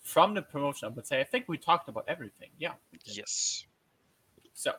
from 0.00 0.34
the 0.34 0.42
promotion, 0.42 0.86
I 0.86 0.88
would 0.90 1.06
say 1.06 1.20
I 1.20 1.24
think 1.24 1.48
we 1.48 1.58
talked 1.58 1.88
about 1.88 2.04
everything. 2.08 2.50
Yeah. 2.58 2.72
Yes. 3.04 3.64
So 4.54 4.72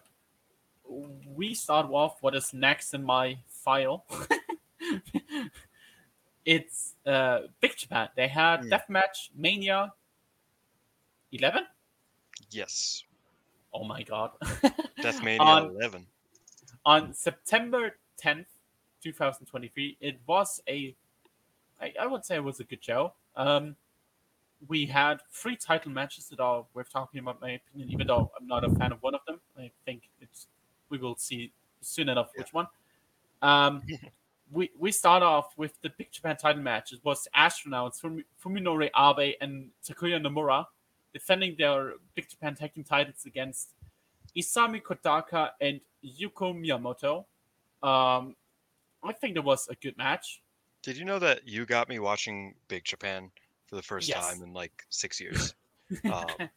we 1.26 1.54
start 1.54 1.88
off 1.92 2.18
what 2.22 2.36
is 2.36 2.54
next 2.54 2.94
in 2.94 3.04
my 3.04 3.38
file. 3.48 4.06
it's 6.46 6.96
uh 7.06 7.40
Big 7.62 7.76
Japan. 7.78 8.10
They 8.16 8.28
had 8.28 8.62
Hmm. 8.64 8.74
Deathmatch 8.74 9.30
Mania 9.36 9.94
11. 11.32 11.64
Yes. 12.52 13.04
Oh 13.74 13.84
my 13.84 14.04
god. 14.04 14.32
Deathmania 15.02 15.40
On- 15.46 15.70
11. 15.76 16.06
on 16.86 17.14
September 17.14 17.96
10th, 18.22 18.46
2023, 19.04 19.98
it 20.00 20.20
was 20.26 20.62
a, 20.68 20.96
I, 21.82 21.94
I 22.00 22.08
would 22.08 22.26
say 22.26 22.36
it 22.36 22.44
was 22.44 22.60
a 22.60 22.64
good 22.64 22.84
show. 22.84 23.14
Um, 23.36 23.76
we 24.68 24.86
had 24.86 25.22
three 25.32 25.56
title 25.56 25.92
matches 25.92 26.30
that 26.30 26.40
are 26.40 26.66
worth 26.74 26.92
talking 26.92 27.20
about, 27.20 27.42
my 27.42 27.52
opinion, 27.52 27.92
even 27.92 28.08
though 28.08 28.32
I'm 28.40 28.48
not 28.48 28.64
a 28.64 28.70
fan 28.70 28.92
of 28.92 29.02
one 29.02 29.14
of 29.14 29.22
them. 29.28 29.40
I 29.58 29.72
think 29.86 30.04
it's 30.22 30.48
we 30.90 30.98
will 30.98 31.16
see 31.18 31.52
soon 31.82 32.10
enough 32.10 32.30
which 32.36 32.54
one. 32.54 32.68
Um, 33.42 33.82
we, 34.52 34.70
we 34.78 34.92
start 34.92 35.24
off 35.24 35.58
with 35.58 35.74
the 35.82 35.90
Big 35.98 36.12
Japan 36.12 36.38
title 36.38 36.62
match. 36.62 36.94
It 36.94 37.00
was 37.04 37.28
astronauts 37.36 38.02
Fumi- 38.02 38.24
Fuminori 38.44 38.90
Abe 38.96 39.36
and 39.42 39.70
Takuya 39.86 40.22
Nomura 40.22 40.66
defending 41.14 41.56
their 41.58 41.94
Big 42.16 42.30
Japan 42.30 42.56
tag 42.56 42.74
team 42.74 42.84
titles 42.84 43.26
against 43.26 43.72
Isami 44.38 44.82
Kodaka 44.82 45.50
and 45.60 45.80
Yuko 46.04 46.54
Miyamoto. 46.54 47.26
Um, 47.88 48.36
I 49.04 49.14
think 49.14 49.36
it 49.36 49.44
was 49.44 49.68
a 49.68 49.76
good 49.76 49.98
match. 49.98 50.42
Did 50.82 50.98
you 50.98 51.06
know 51.06 51.20
that 51.20 51.48
you 51.48 51.66
got 51.66 51.88
me 51.90 52.00
watching 52.00 52.56
Big 52.68 52.84
Japan 52.84 53.32
for 53.68 53.76
the 53.76 53.82
first 53.84 54.08
Yes. 54.08 54.14
time 54.14 54.42
in 54.44 54.54
like 54.54 54.84
six 54.90 55.20
years? 55.20 55.56
Um, 56.08 56.50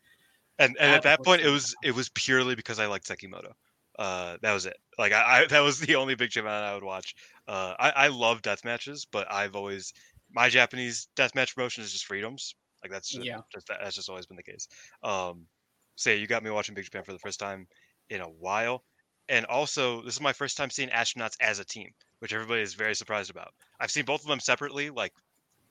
and 0.59 0.77
and 0.81 0.93
at 0.93 1.03
that 1.03 1.23
point, 1.25 1.43
it 1.43 1.51
was 1.51 1.77
it 1.83 1.93
was 1.95 2.11
purely 2.11 2.55
because 2.57 2.79
I 2.81 2.87
liked 2.87 3.07
Sekimoto. 3.09 3.53
Uh, 3.99 4.39
that 4.43 4.53
was 4.53 4.67
it. 4.67 4.77
Like 4.99 5.13
I, 5.13 5.43
I 5.45 5.47
that 5.49 5.61
was 5.61 5.81
the 5.87 5.97
only 5.97 6.15
Big 6.17 6.31
Japan 6.31 6.65
I 6.65 6.75
would 6.75 6.85
watch. 6.85 7.15
Uh, 7.49 7.75
I 7.79 7.91
I 7.91 8.09
love 8.09 8.43
death 8.43 8.65
matches, 8.65 9.07
but 9.07 9.31
I've 9.33 9.57
always 9.57 9.93
my 10.31 10.49
Japanese 10.49 11.09
death 11.17 11.35
match 11.35 11.55
promotion 11.55 11.85
is 11.85 11.93
just 11.93 12.07
freedoms. 12.07 12.55
Like 12.83 12.93
that's 12.93 13.11
just, 13.13 13.27
Yeah. 13.27 13.43
just 13.53 13.69
that's 13.69 13.97
just 13.97 14.09
always 14.11 14.27
been 14.27 14.37
the 14.39 14.43
case. 14.45 14.69
Um, 15.03 15.49
say 15.97 16.17
you 16.19 16.27
got 16.27 16.43
me 16.45 16.51
watching 16.51 16.75
Big 16.75 16.85
Japan 16.85 17.05
for 17.05 17.13
the 17.13 17.19
first 17.21 17.41
time 17.41 17.69
in 18.11 18.21
a 18.21 18.29
while, 18.29 18.85
and 19.29 19.47
also 19.47 20.03
this 20.03 20.15
is 20.15 20.21
my 20.21 20.33
first 20.33 20.57
time 20.57 20.71
seeing 20.71 20.89
astronauts 20.91 21.37
as 21.41 21.59
a 21.59 21.65
team, 21.65 21.91
which 22.21 22.33
everybody 22.33 22.63
is 22.63 22.75
very 22.75 22.95
surprised 22.95 23.31
about. 23.31 23.53
I've 23.81 23.91
seen 23.91 24.05
both 24.05 24.23
of 24.23 24.29
them 24.29 24.41
separately 24.41 24.91
like 24.91 25.13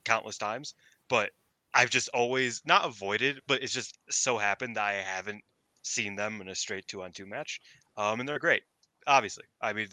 countless 0.03 0.38
times, 0.38 0.74
but 1.10 1.32
I've 1.74 1.89
just 1.89 2.10
always 2.10 2.62
not 2.66 2.86
avoided, 2.86 3.41
but 3.47 3.62
it's 3.62 3.74
just 3.74 3.97
so 4.10 4.38
happened 4.38 4.78
that 4.78 4.86
I 4.86 4.93
haven't 4.93 5.43
seen 5.84 6.16
them 6.16 6.41
in 6.41 6.49
a 6.49 6.56
straight 6.56 6.88
two 6.88 7.03
on 7.03 7.12
two 7.12 7.26
match. 7.26 7.60
Um, 7.97 8.20
and 8.20 8.28
they're 8.28 8.39
great, 8.39 8.64
obviously. 9.08 9.45
I 9.62 9.74
mean, 9.74 9.88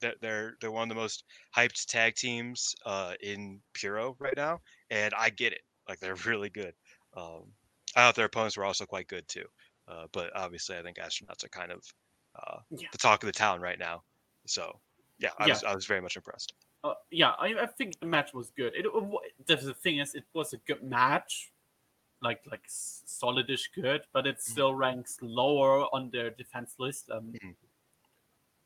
they're 0.00 0.14
they're 0.20 0.54
they're 0.60 0.70
one 0.70 0.84
of 0.84 0.88
the 0.96 1.00
most 1.00 1.24
hyped 1.56 1.86
tag 1.86 2.14
teams 2.14 2.74
uh, 2.84 3.14
in 3.20 3.60
Puro 3.74 4.16
right 4.18 4.36
now, 4.36 4.60
and 4.90 5.12
I 5.14 5.30
get 5.30 5.52
it. 5.52 5.62
Like 5.88 6.00
they're 6.00 6.14
really 6.26 6.50
good. 6.50 6.74
Um, 7.16 7.52
I 7.96 8.00
thought 8.00 8.16
their 8.16 8.26
opponents 8.26 8.56
were 8.56 8.64
also 8.64 8.86
quite 8.86 9.08
good 9.08 9.26
too, 9.28 9.46
uh, 9.88 10.06
but 10.12 10.34
obviously 10.34 10.76
I 10.76 10.82
think 10.82 10.98
astronauts 10.98 11.44
are 11.44 11.48
kind 11.48 11.72
of 11.72 11.82
uh, 12.36 12.58
Yeah. 12.70 12.88
the 12.92 12.98
talk 12.98 13.22
of 13.22 13.26
the 13.26 13.32
town 13.32 13.60
right 13.60 13.78
now. 13.78 14.02
So 14.46 14.80
yeah, 15.18 15.30
I 15.38 15.46
Yeah. 15.46 15.54
was 15.54 15.64
I 15.64 15.74
was 15.74 15.86
very 15.86 16.00
much 16.00 16.16
impressed. 16.16 16.54
Uh, 16.82 16.94
yeah, 17.10 17.30
I, 17.38 17.54
I 17.62 17.66
think 17.66 17.98
the 17.98 18.06
match 18.06 18.34
was 18.34 18.50
good. 18.50 18.74
It, 18.74 18.84
it 18.84 19.46
the, 19.46 19.74
thing 19.74 19.98
is, 19.98 20.14
it 20.14 20.24
was 20.34 20.52
a 20.52 20.58
good 20.58 20.82
match, 20.82 21.50
like 22.20 22.42
like 22.50 22.66
solidish 22.68 23.72
good, 23.74 24.02
but 24.12 24.26
it 24.26 24.42
still 24.42 24.74
ranks 24.74 25.18
lower 25.22 25.86
on 25.94 26.10
their 26.10 26.30
defense 26.30 26.74
list 26.78 27.10
um, 27.10 27.32
Mhm. 27.32 27.54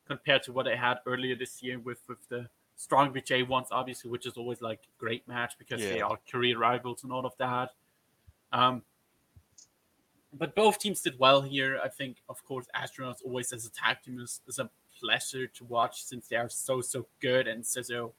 compared 0.05 0.43
to 0.43 0.51
what 0.51 0.63
they 0.65 0.75
had 0.75 0.99
earlier 1.05 1.35
this 1.35 1.63
year 1.63 1.79
with 1.79 2.01
with 2.07 2.27
the 2.29 2.49
Strong 2.75 3.13
BJ 3.13 3.45
ones, 3.45 3.67
obviously, 3.71 4.09
which 4.09 4.25
is 4.25 4.37
always 4.37 4.61
like 4.61 4.87
great 4.97 5.27
match 5.27 5.57
because 5.59 5.81
they 5.81 5.99
are 5.99 6.17
career 6.31 6.57
rivals 6.57 7.03
and 7.03 7.11
all 7.11 7.25
of 7.25 7.35
that. 7.37 7.71
Um, 8.53 8.83
but 10.33 10.55
both 10.55 10.79
teams 10.79 11.01
did 11.01 11.17
well 11.17 11.41
here. 11.41 11.79
I 11.83 11.89
think, 11.89 12.17
of 12.29 12.43
course, 12.45 12.67
Astronauts 12.75 13.23
always 13.25 13.51
as 13.51 13.65
a 13.65 13.71
tag 13.71 13.97
team 14.03 14.19
is, 14.19 14.41
is 14.47 14.59
a 14.59 14.69
pleasure 14.99 15.47
to 15.47 15.63
watch 15.65 16.03
since 16.03 16.27
they 16.27 16.35
are 16.35 16.49
so 16.49 16.81
so 16.81 17.07
good 17.21 17.47
and 17.47 17.65
so 17.65 17.81
so 17.81 18.13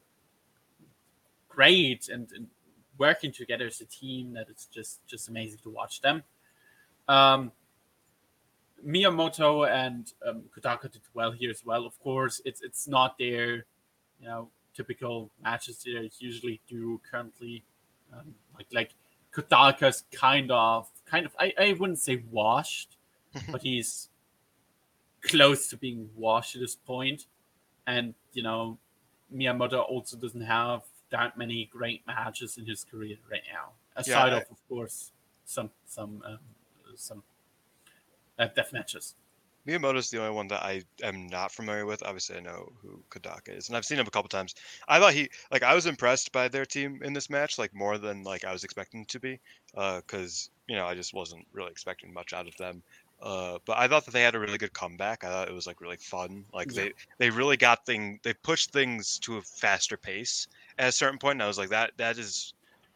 great 1.48 2.08
and, 2.08 2.28
and 2.34 2.46
working 2.98 3.32
together 3.32 3.66
as 3.66 3.80
a 3.80 3.84
team 3.86 4.32
that 4.32 4.48
it's 4.48 4.66
just 4.66 5.06
just 5.06 5.28
amazing 5.28 5.58
to 5.62 5.70
watch 5.70 6.00
them. 6.00 6.22
Um, 7.08 7.52
Miyamoto 8.86 9.68
and 9.68 10.12
um, 10.26 10.44
Kodaka 10.56 10.90
did 10.90 11.02
well 11.12 11.32
here 11.32 11.50
as 11.50 11.64
well. 11.64 11.86
Of 11.86 11.98
course, 12.00 12.40
it's 12.44 12.62
it's 12.62 12.88
not 12.88 13.18
their 13.18 13.66
you 14.20 14.26
know 14.26 14.48
typical 14.74 15.30
matches 15.42 15.84
they 15.84 16.10
usually 16.18 16.60
do 16.68 17.00
currently. 17.10 17.64
Um, 18.12 18.34
like 18.54 18.66
like 18.72 18.94
Kodaka's 19.32 20.04
kind 20.12 20.50
of 20.50 20.88
kind 21.10 21.26
of 21.26 21.34
I, 21.38 21.52
I 21.58 21.72
wouldn't 21.72 21.98
say 21.98 22.22
washed, 22.30 22.96
but 23.50 23.62
he's 23.62 24.08
close 25.22 25.68
to 25.68 25.76
being 25.76 26.08
washed 26.16 26.54
at 26.56 26.60
this 26.60 26.76
point. 26.76 27.26
And 27.86 28.14
you 28.32 28.42
know, 28.42 28.78
Miyamoto 29.34 29.82
also 29.88 30.16
doesn't 30.16 30.40
have 30.42 30.82
that 31.10 31.36
many 31.36 31.68
great 31.72 32.06
matches 32.06 32.56
in 32.58 32.66
his 32.66 32.84
career 32.84 33.16
right 33.30 33.42
now. 33.52 33.70
Aside 33.96 34.32
I- 34.32 34.36
of, 34.38 34.42
of 34.50 34.68
course, 34.68 35.12
some 35.44 35.70
some 35.86 36.22
um, 36.24 36.38
some 36.96 37.22
uh, 38.38 38.48
death 38.54 38.72
matches. 38.72 39.14
Miyamoto's 39.66 40.10
the 40.10 40.18
only 40.18 40.34
one 40.34 40.48
that 40.48 40.62
I 40.62 40.82
am 41.02 41.26
not 41.26 41.52
familiar 41.52 41.86
with. 41.86 42.02
Obviously, 42.02 42.36
I 42.36 42.40
know 42.40 42.72
who 42.80 43.04
Kodaka 43.10 43.56
is, 43.56 43.68
and 43.68 43.76
I've 43.76 43.84
seen 43.84 43.98
him 43.98 44.06
a 44.06 44.10
couple 44.10 44.28
times. 44.28 44.54
I 44.88 44.98
thought 44.98 45.12
he 45.14 45.28
like 45.50 45.62
I 45.62 45.74
was 45.74 45.86
impressed 45.86 46.32
by 46.32 46.48
their 46.48 46.64
team 46.66 47.02
in 47.02 47.12
this 47.12 47.30
match, 47.30 47.58
like 47.58 47.74
more 47.74 47.98
than 47.98 48.22
like 48.22 48.44
I 48.44 48.52
was 48.52 48.64
expecting 48.64 49.04
to 49.06 49.20
be, 49.20 49.40
because 49.74 50.50
you 50.66 50.76
know 50.76 50.86
I 50.86 50.94
just 50.94 51.12
wasn't 51.14 51.46
really 51.52 51.70
expecting 51.70 52.12
much 52.12 52.32
out 52.32 52.48
of 52.48 52.56
them. 52.56 52.82
Uh, 53.20 53.58
but 53.66 53.76
I 53.76 53.86
thought 53.86 54.06
that 54.06 54.12
they 54.12 54.22
had 54.22 54.34
a 54.34 54.40
really 54.40 54.56
good 54.58 54.72
comeback. 54.72 55.24
I 55.24 55.28
thought 55.28 55.48
it 55.48 55.54
was 55.54 55.66
like 55.66 55.80
really 55.82 55.98
fun. 55.98 56.46
Like 56.52 56.72
Yeah. 56.72 56.72
they 56.72 56.92
they 57.18 57.30
really 57.30 57.56
got 57.58 57.84
thing 57.86 58.18
they 58.24 58.34
pushed 58.42 58.72
things 58.72 59.18
to 59.20 59.36
a 59.36 59.42
faster 59.42 59.96
pace 59.98 60.46
at 60.78 60.88
a 60.88 60.92
certain 60.92 61.18
point, 61.18 61.34
and 61.36 61.42
I 61.42 61.46
was 61.46 61.58
like 61.58 61.68
that 61.70 61.92
that 61.98 62.16
is 62.18 62.54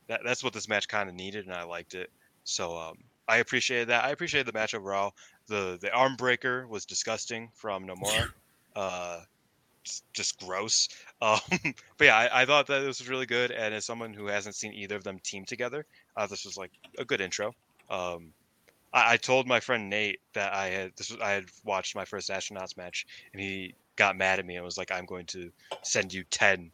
that 0.09 0.21
that's 0.25 0.43
what 0.45 0.53
this 0.53 0.69
match 0.69 0.89
kind 0.89 1.09
of 1.09 1.15
needed, 1.15 1.47
and 1.47 1.55
I 1.55 1.65
liked 1.65 1.95
it. 1.95 2.11
So 2.45 2.77
um, 2.77 2.97
I 3.29 3.39
appreciated 3.39 3.89
that. 3.89 4.05
I 4.05 4.11
appreciated 4.11 4.47
the 4.47 4.59
match 4.59 4.75
overall 4.75 5.13
the 5.49 5.79
the 5.81 5.93
arm 5.93 6.17
breaker 6.17 6.67
was 6.67 6.85
disgusting 6.85 7.51
from 7.55 7.87
Nomura. 7.87 8.31
uh, 8.77 9.21
just, 9.85 10.05
just 10.13 10.41
gross. 10.41 10.89
Um, 11.23 11.41
but 11.97 12.05
yeah, 12.05 12.19
I, 12.19 12.43
I 12.43 12.45
thought 12.45 12.67
that 12.67 12.81
this 12.81 12.99
was 12.99 13.09
really 13.09 13.25
good. 13.25 13.51
And 13.51 13.73
as 13.73 13.87
someone 13.87 14.13
who 14.13 14.27
hasn't 14.27 14.57
seen 14.57 14.75
either 14.75 14.95
of 14.95 15.05
them 15.05 15.19
team 15.21 15.47
together, 15.47 15.87
uh, 16.19 16.27
this 16.27 16.45
was 16.45 16.59
like 16.59 16.71
a 16.99 17.05
good 17.07 17.23
intro. 17.23 17.55
Um, 17.89 18.35
I, 18.93 19.15
I 19.15 19.17
told 19.17 19.47
my 19.47 19.61
friend 19.61 19.89
Nate 19.89 20.21
that 20.35 20.53
I 20.53 20.67
had 20.67 20.93
this 20.97 21.11
was, 21.11 21.21
I 21.23 21.31
had 21.31 21.47
watched 21.65 21.97
my 21.97 22.05
first 22.05 22.29
astronauts 22.29 22.77
match, 22.77 23.07
and 23.33 23.41
he 23.41 23.75
got 23.97 24.19
mad 24.19 24.39
at 24.39 24.45
me 24.45 24.57
and 24.57 24.65
was 24.67 24.77
like, 24.77 24.93
"I'm 24.93 25.07
going 25.07 25.25
to 25.27 25.51
send 25.83 26.13
you 26.13 26.25
ten 26.25 26.71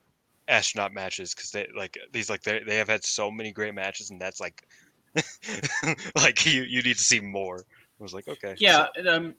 astronaut 0.48 0.92
matches 0.92 1.32
because 1.32 1.52
they 1.52 1.68
like 1.76 1.96
these 2.10 2.28
like 2.28 2.42
they 2.42 2.60
they 2.66 2.76
have 2.76 2.88
had 2.88 3.04
so 3.04 3.30
many 3.30 3.52
great 3.52 3.74
matches, 3.74 4.10
and 4.10 4.20
that's 4.20 4.40
like." 4.40 4.66
like 6.16 6.46
you, 6.46 6.62
you 6.62 6.82
need 6.82 6.96
to 6.96 7.02
see 7.02 7.18
more. 7.18 7.64
I 8.00 8.02
was 8.02 8.14
like, 8.14 8.28
okay. 8.28 8.54
Yeah, 8.58 8.86
and, 8.96 9.08
um, 9.08 9.34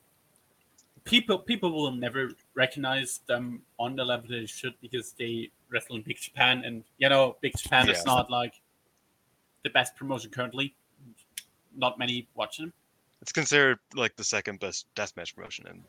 people 1.03 1.39
people 1.39 1.71
will 1.71 1.91
never 1.91 2.29
recognize 2.53 3.21
them 3.25 3.63
on 3.79 3.95
the 3.95 4.05
level 4.05 4.27
they 4.29 4.45
should 4.45 4.75
because 4.81 5.13
they 5.17 5.49
wrestle 5.69 5.95
in 5.95 6.03
Big 6.03 6.17
Japan, 6.17 6.63
and 6.63 6.83
you 6.97 7.09
know, 7.09 7.37
Big 7.41 7.57
Japan 7.57 7.89
is 7.89 8.05
not 8.05 8.29
like 8.29 8.61
the 9.63 9.69
best 9.69 9.95
promotion 9.95 10.29
currently. 10.31 10.75
Not 11.75 11.97
many 11.97 12.27
watch 12.35 12.57
them. 12.57 12.73
It's 13.21 13.31
considered 13.31 13.79
like 13.95 14.15
the 14.15 14.23
second 14.23 14.59
best 14.59 14.85
deathmatch 14.95 15.35
promotion 15.35 15.67
in 15.67 15.83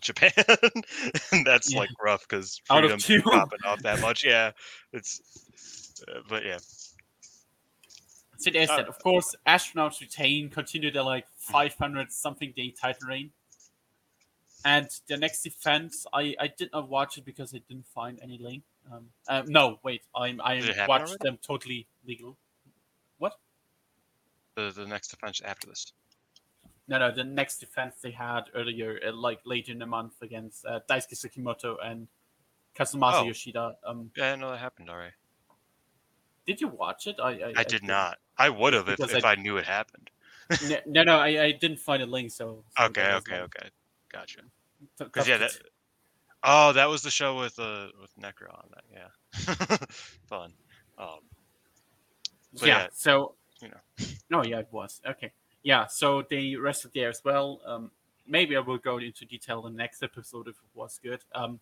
Japan, 0.00 0.32
and 1.32 1.46
that's 1.46 1.72
Yeah. 1.72 1.80
like 1.80 1.90
rough 2.02 2.26
because 2.28 2.60
freedom's 2.64 3.06
popping 3.06 3.58
off 3.64 3.82
that 3.82 4.00
much. 4.00 4.24
Yeah, 4.24 4.52
it's, 4.92 6.02
uh, 6.08 6.20
but 6.28 6.44
yeah, 6.44 6.58
Uh, 8.44 8.76
that. 8.76 8.88
Of 8.88 8.98
course, 8.98 9.34
astronauts 9.46 10.00
retain, 10.00 10.50
continue 10.50 10.90
their 10.90 11.02
like 11.02 11.26
500 11.36 12.12
something 12.12 12.52
day 12.56 12.70
title 12.70 13.08
reign. 13.08 13.30
And 14.64 14.88
the 15.06 15.16
next 15.16 15.42
defense, 15.42 16.06
I, 16.12 16.34
I 16.40 16.48
did 16.48 16.70
not 16.72 16.88
watch 16.88 17.18
it 17.18 17.24
because 17.24 17.54
I 17.54 17.60
didn't 17.68 17.86
find 17.86 18.18
any 18.20 18.38
link. 18.38 18.64
Um, 18.92 19.06
uh, 19.28 19.42
no, 19.46 19.78
wait, 19.84 20.02
I'm 20.14 20.40
I 20.40 20.56
happen 20.56 20.86
watched 20.88 21.20
them 21.20 21.38
totally 21.40 21.86
legal. 22.04 22.36
What? 23.18 23.34
The 24.56 24.72
the 24.74 24.86
next 24.86 25.08
defense 25.08 25.40
after 25.44 25.68
this. 25.68 25.92
No, 26.88 26.98
no, 26.98 27.10
the 27.12 27.24
next 27.24 27.58
defense 27.58 27.96
they 28.02 28.12
had 28.12 28.42
earlier, 28.54 29.00
uh, 29.06 29.12
like 29.12 29.40
later 29.44 29.72
in 29.72 29.78
the 29.78 29.86
month 29.86 30.14
against 30.22 30.64
uh, 30.66 30.80
Daisuke 30.88 31.14
Sekimoto 31.14 31.76
and 31.84 32.06
Kazumasa 32.76 33.22
Oh. 33.22 33.24
Yoshida. 33.24 33.76
Um, 33.84 34.10
Yeah, 34.16 34.32
I 34.32 34.36
know 34.36 34.50
that 34.50 34.58
happened 34.58 34.88
already. 34.90 35.14
did 36.46 36.60
you 36.60 36.68
watch 36.68 37.06
it? 37.06 37.16
I 37.20 37.30
I, 37.30 37.52
I 37.56 37.64
did 37.64 37.82
not. 37.82 38.18
I 38.38 38.48
would 38.50 38.72
have 38.74 38.88
if, 38.88 39.00
if 39.00 39.24
I- 39.24 39.32
I 39.32 39.34
knew 39.36 39.56
it 39.56 39.64
happened. 39.66 40.10
No, 40.68 40.76
no, 40.86 41.02
no, 41.02 41.18
I, 41.18 41.42
I 41.44 41.52
didn't 41.52 41.80
find 41.80 42.02
a 42.02 42.06
link. 42.06 42.30
So, 42.30 42.62
Okay, 42.80 43.12
okay, 43.14 43.40
okay. 43.40 43.68
Gotcha. 44.12 44.40
Because 44.98 45.26
yeah, 45.26 45.38
that. 45.38 45.50
Oh, 46.44 46.72
that 46.74 46.88
was 46.88 47.02
the 47.02 47.10
show 47.10 47.38
with 47.40 47.58
uh 47.58 47.88
with 48.00 48.14
Necro 48.20 48.52
on 48.54 48.68
that. 48.74 48.84
Yeah, 48.92 49.76
fun. 50.28 50.52
Um, 50.98 51.18
yeah, 52.54 52.66
yeah, 52.66 52.86
So 52.92 53.34
you 53.60 53.68
know. 53.68 54.06
No, 54.30 54.44
yeah, 54.44 54.60
it 54.60 54.68
was 54.70 55.00
okay. 55.06 55.32
Yeah, 55.62 55.86
so 55.86 56.22
they 56.30 56.54
rested 56.54 56.92
there 56.94 57.08
as 57.08 57.20
well. 57.24 57.60
Um, 57.66 57.90
maybe 58.26 58.56
I 58.56 58.60
will 58.60 58.78
go 58.78 58.98
into 58.98 59.24
detail 59.24 59.66
in 59.66 59.72
the 59.72 59.78
next 59.78 60.02
episode 60.02 60.46
if 60.46 60.54
it 60.54 60.70
was 60.74 61.00
good. 61.02 61.20
Um, 61.34 61.58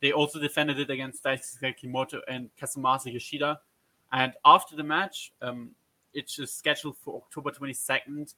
they 0.00 0.12
also 0.12 0.38
defended 0.38 0.78
it 0.78 0.90
against 0.90 1.24
Daisuke 1.24 1.74
Kimoto 1.82 2.20
and 2.28 2.50
Kazumasa 2.60 3.12
Yoshida. 3.12 3.58
And 4.12 4.34
after 4.44 4.76
the 4.76 4.84
match, 4.84 5.32
um, 5.42 5.70
it's 6.14 6.36
just 6.36 6.58
scheduled 6.58 6.96
for 6.98 7.22
October 7.22 7.50
22nd. 7.50 8.34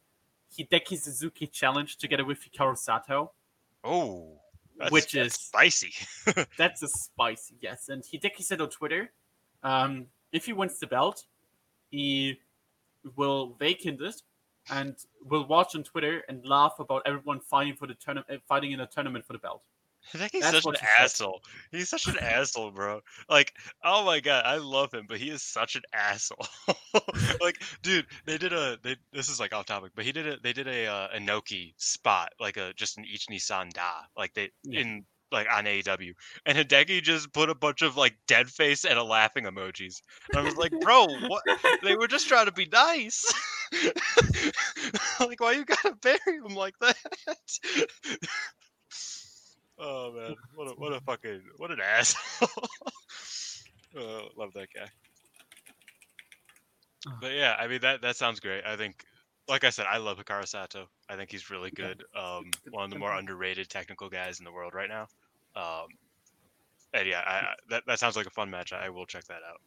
Hideki 0.59 0.99
Suzuki 0.99 1.47
challenge 1.47 1.97
together 1.99 2.25
with 2.25 2.39
Hikaru 2.45 2.77
Sato. 2.77 3.33
Oh, 3.85 4.41
that's, 4.79 4.91
Which 4.93 5.15
is- 5.15 5.35
spicy. 5.35 5.93
That's 6.57 6.83
a 6.83 6.89
spicy, 6.89 7.55
yes. 7.61 7.89
And 7.89 8.03
Hideki 8.03 8.43
said 8.43 8.61
on 8.61 8.71
Twitter, 8.71 9.11
um, 9.63 10.07
if 10.33 10.47
he 10.47 10.53
wins 10.53 10.79
the 10.79 10.87
belt, 10.87 11.25
he 11.91 12.39
will 13.17 13.57
vacant 13.59 14.01
it 14.01 14.23
and 14.71 14.97
will 15.25 15.47
watch 15.47 15.75
on 15.75 15.83
Twitter 15.83 16.23
and 16.29 16.45
laugh 16.47 16.75
about 16.79 17.03
everyone 17.07 17.41
fighting 17.41 17.75
for 17.75 17.87
the 17.87 17.95
tournament, 17.95 18.43
fighting 18.49 18.73
in 18.73 18.81
a 18.81 18.87
tournament 18.87 19.25
for 19.27 19.33
the 19.35 19.39
belt. 19.39 19.63
He's 20.13 20.21
That's 20.43 20.63
such 20.63 20.67
an 20.67 20.73
he 20.73 20.79
said. 20.97 21.05
asshole. 21.05 21.43
He's 21.71 21.89
such 21.89 22.07
an 22.09 22.19
asshole, 22.19 22.71
bro. 22.73 23.01
Like, 23.29 23.53
oh 23.85 24.05
my 24.05 24.21
god, 24.21 24.45
I 24.45 24.57
love 24.57 24.93
him, 24.93 25.07
but 25.09 25.19
he 25.19 25.31
is 25.31 25.43
such 25.43 25.77
an 25.77 25.83
asshole. 25.93 26.47
like, 27.41 27.63
dude, 27.83 28.07
they 28.27 28.39
did 28.39 28.53
a. 28.53 28.79
They, 28.83 28.97
this 29.13 29.29
is 29.29 29.39
like 29.39 29.55
off 29.55 29.67
topic, 29.67 29.93
but 29.95 30.05
he 30.05 30.13
did 30.13 30.27
a. 30.27 30.37
They 30.39 30.53
did 30.53 30.67
a 30.67 30.87
uh, 30.87 31.09
Inoki 31.17 31.75
spot, 31.77 32.33
like 32.41 32.57
a 32.57 32.73
just 32.75 32.99
an 32.99 33.05
each 33.05 33.27
Nissan 33.27 33.73
da, 33.73 33.91
like 34.17 34.35
they 34.35 34.51
Yeah. 34.65 34.81
in 34.81 35.05
like 35.33 35.47
on 35.53 35.65
AEW, 35.65 36.13
and 36.45 36.59
Hideki 36.59 37.03
just 37.03 37.33
put 37.33 37.51
a 37.51 37.55
bunch 37.55 37.83
of 37.83 37.97
like 37.97 38.17
dead 38.27 38.49
face 38.49 38.85
and 38.85 38.99
a 38.99 39.05
laughing 39.05 39.45
emojis. 39.45 40.03
And 40.33 40.41
I 40.41 40.43
was 40.43 40.57
like, 40.57 40.73
bro, 40.81 41.07
what? 41.29 41.43
They 41.85 41.95
were 41.95 42.09
just 42.09 42.27
trying 42.27 42.47
to 42.47 42.53
be 42.53 42.67
nice. 42.67 43.25
like, 45.21 45.41
why 45.41 45.53
you 45.53 45.65
gotta 45.65 45.95
bury 46.03 46.19
him 46.27 46.57
like 46.57 46.75
that? 46.81 46.97
oh 49.81 50.13
man, 50.13 50.35
what 50.55 50.69
a 50.69 50.71
what 50.73 50.93
a 50.93 51.01
fucking 51.01 51.43
what 51.57 51.71
an 51.71 51.81
asshole. 51.81 52.49
uh, 53.99 54.23
love 54.37 54.53
that 54.55 54.69
guy. 54.75 54.87
But 57.21 57.33
yeah, 57.33 57.57
I 57.59 57.67
mean 57.67 57.81
that 57.81 58.03
that 58.03 58.17
sounds 58.17 58.41
great. 58.41 58.65
I 58.65 58.77
think, 58.77 59.05
like 59.49 59.65
I 59.65 59.71
said, 59.71 59.87
I 59.91 59.97
love 59.99 60.19
Hikaru 60.19 60.47
Sato. 60.47 60.87
I 61.09 61.17
think 61.17 61.31
he's 61.31 61.51
really 61.51 61.71
good. 61.71 62.05
Um, 62.15 62.51
one 62.71 62.85
of 62.85 62.91
the 62.91 62.99
more 62.99 63.15
underrated 63.15 63.69
technical 63.69 64.09
guys 64.09 64.39
in 64.39 64.45
the 64.45 64.53
world 64.53 64.75
right 64.75 64.89
now. 64.89 65.07
Um, 65.57 65.87
and 66.93 67.09
yeah, 67.09 67.23
I, 67.27 67.31
I, 67.31 67.55
that 67.71 67.85
that 67.87 67.99
sounds 67.99 68.17
like 68.17 68.27
a 68.27 68.31
fun 68.31 68.51
match. 68.51 68.73
I 68.73 68.91
will 68.91 69.07
check 69.07 69.25
that 69.25 69.41
out. 69.49 69.61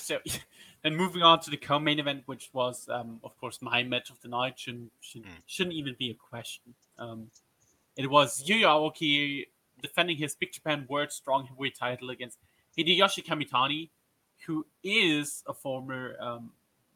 So, 0.00 0.18
then 0.82 0.96
moving 0.96 1.22
on 1.22 1.40
to 1.40 1.50
the 1.50 1.56
co-main 1.56 1.98
event, 1.98 2.22
which 2.26 2.50
was, 2.52 2.88
um, 2.88 3.20
of 3.22 3.36
course, 3.38 3.60
my 3.60 3.82
match 3.82 4.10
of 4.10 4.20
the 4.22 4.28
night. 4.28 4.58
Shouldn't 4.58 4.92
shouldn't, 5.00 5.30
Mm. 5.30 5.42
shouldn't 5.46 5.76
even 5.76 5.94
be 5.98 6.10
a 6.10 6.14
question. 6.14 6.74
Um, 6.98 7.30
it 7.96 8.08
was 8.08 8.42
Yuya 8.44 8.66
Aoki 8.66 9.46
defending 9.82 10.16
his 10.16 10.34
Big 10.34 10.52
Japan 10.52 10.86
World 10.88 11.12
Strong 11.12 11.46
Heavyweight 11.46 11.76
title 11.76 12.10
against 12.10 12.38
Hideyoshi 12.76 13.24
Kamitani, 13.24 13.90
who 14.46 14.66
is 14.82 15.42
a 15.46 15.54
former, 15.54 16.16
um, 16.20 16.52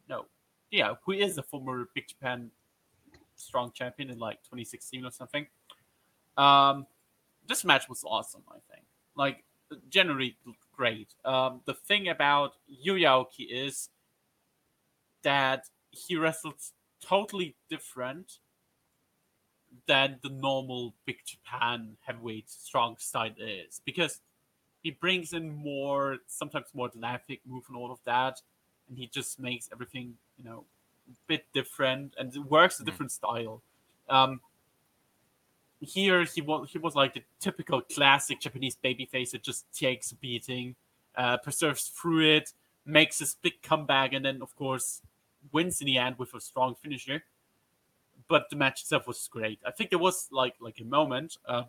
no, 0.08 0.26
yeah, 0.70 0.94
who 1.04 1.12
is 1.12 1.38
a 1.38 1.42
former 1.42 1.88
Big 1.94 2.08
Japan 2.08 2.50
Strong 3.36 3.72
champion 3.72 4.10
in 4.10 4.18
like 4.18 4.42
2016 4.44 5.04
or 5.04 5.10
something. 5.10 5.46
Um, 6.36 6.86
this 7.46 7.64
match 7.64 7.88
was 7.88 8.04
awesome. 8.06 8.42
I 8.48 8.58
think, 8.72 8.86
like, 9.16 9.44
generally 9.88 10.36
great. 10.76 11.14
Um, 11.24 11.60
the 11.64 11.74
thing 11.74 12.08
about 12.08 12.54
Yuya 12.70 13.26
Aoki 13.26 13.46
is 13.50 13.90
that 15.22 15.66
he 15.90 16.16
wrestled 16.16 16.54
totally 17.00 17.56
different 17.68 18.38
than 19.86 20.18
the 20.22 20.28
normal 20.30 20.94
Big 21.04 21.18
Japan 21.24 21.96
heavyweight 22.02 22.50
strong 22.50 22.96
style 22.98 23.34
is 23.38 23.80
because 23.84 24.20
he 24.82 24.90
brings 24.90 25.32
in 25.32 25.50
more, 25.54 26.18
sometimes 26.26 26.66
more 26.74 26.88
dynamic 26.88 27.40
move 27.46 27.64
and 27.68 27.76
all 27.76 27.90
of 27.90 27.98
that, 28.04 28.42
and 28.88 28.98
he 28.98 29.06
just 29.06 29.40
makes 29.40 29.68
everything 29.72 30.16
you 30.38 30.44
know 30.44 30.64
a 31.10 31.14
bit 31.26 31.46
different 31.52 32.14
and 32.18 32.34
it 32.34 32.40
works 32.40 32.80
a 32.80 32.82
Mhm. 32.82 32.86
different 32.86 33.12
style. 33.12 33.62
Um, 34.08 34.40
here 35.80 36.24
he 36.24 36.40
was 36.40 36.70
he 36.70 36.78
was 36.78 36.94
like 36.94 37.14
the 37.14 37.22
typical 37.40 37.80
classic 37.82 38.40
Japanese 38.40 38.76
babyface 38.82 39.30
that 39.32 39.42
just 39.42 39.70
takes 39.72 40.12
a 40.12 40.16
beating, 40.16 40.76
uh, 41.16 41.36
perseveres 41.38 41.88
through 41.88 42.24
it, 42.36 42.52
makes 42.86 43.18
his 43.18 43.34
big 43.34 43.60
comeback, 43.62 44.12
and 44.12 44.24
then 44.24 44.40
of 44.42 44.54
course 44.56 45.02
wins 45.52 45.80
in 45.80 45.86
the 45.86 45.98
end 45.98 46.18
with 46.18 46.32
a 46.34 46.40
strong 46.40 46.74
finisher. 46.74 47.24
But 48.28 48.48
the 48.50 48.56
match 48.56 48.82
itself 48.82 49.06
was 49.06 49.28
great. 49.28 49.60
I 49.66 49.70
think 49.70 49.90
there 49.90 49.98
was 49.98 50.28
like 50.32 50.54
like 50.60 50.80
a 50.80 50.84
moment 50.84 51.36
uh, 51.46 51.64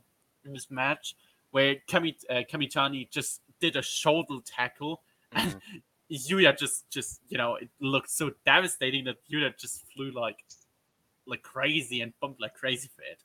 in 0.45 0.53
this 0.53 0.71
match 0.71 1.15
where 1.51 1.75
Kami, 1.89 2.17
uh, 2.29 2.41
Kamitani 2.51 3.09
just 3.09 3.41
did 3.59 3.75
a 3.75 3.81
shoulder 3.81 4.35
tackle, 4.45 5.01
and 5.31 5.57
Yuya 6.11 6.57
just 6.57 6.89
just 6.89 7.21
you 7.27 7.37
know 7.37 7.55
it 7.55 7.69
looked 7.79 8.09
so 8.09 8.31
devastating 8.45 9.05
that 9.05 9.17
Yuya 9.31 9.57
just 9.57 9.85
flew 9.93 10.11
like 10.11 10.37
like 11.27 11.41
crazy 11.41 12.01
and 12.01 12.13
bumped 12.21 12.41
like 12.41 12.53
crazy 12.53 12.89
for 12.95 13.01
it. 13.01 13.19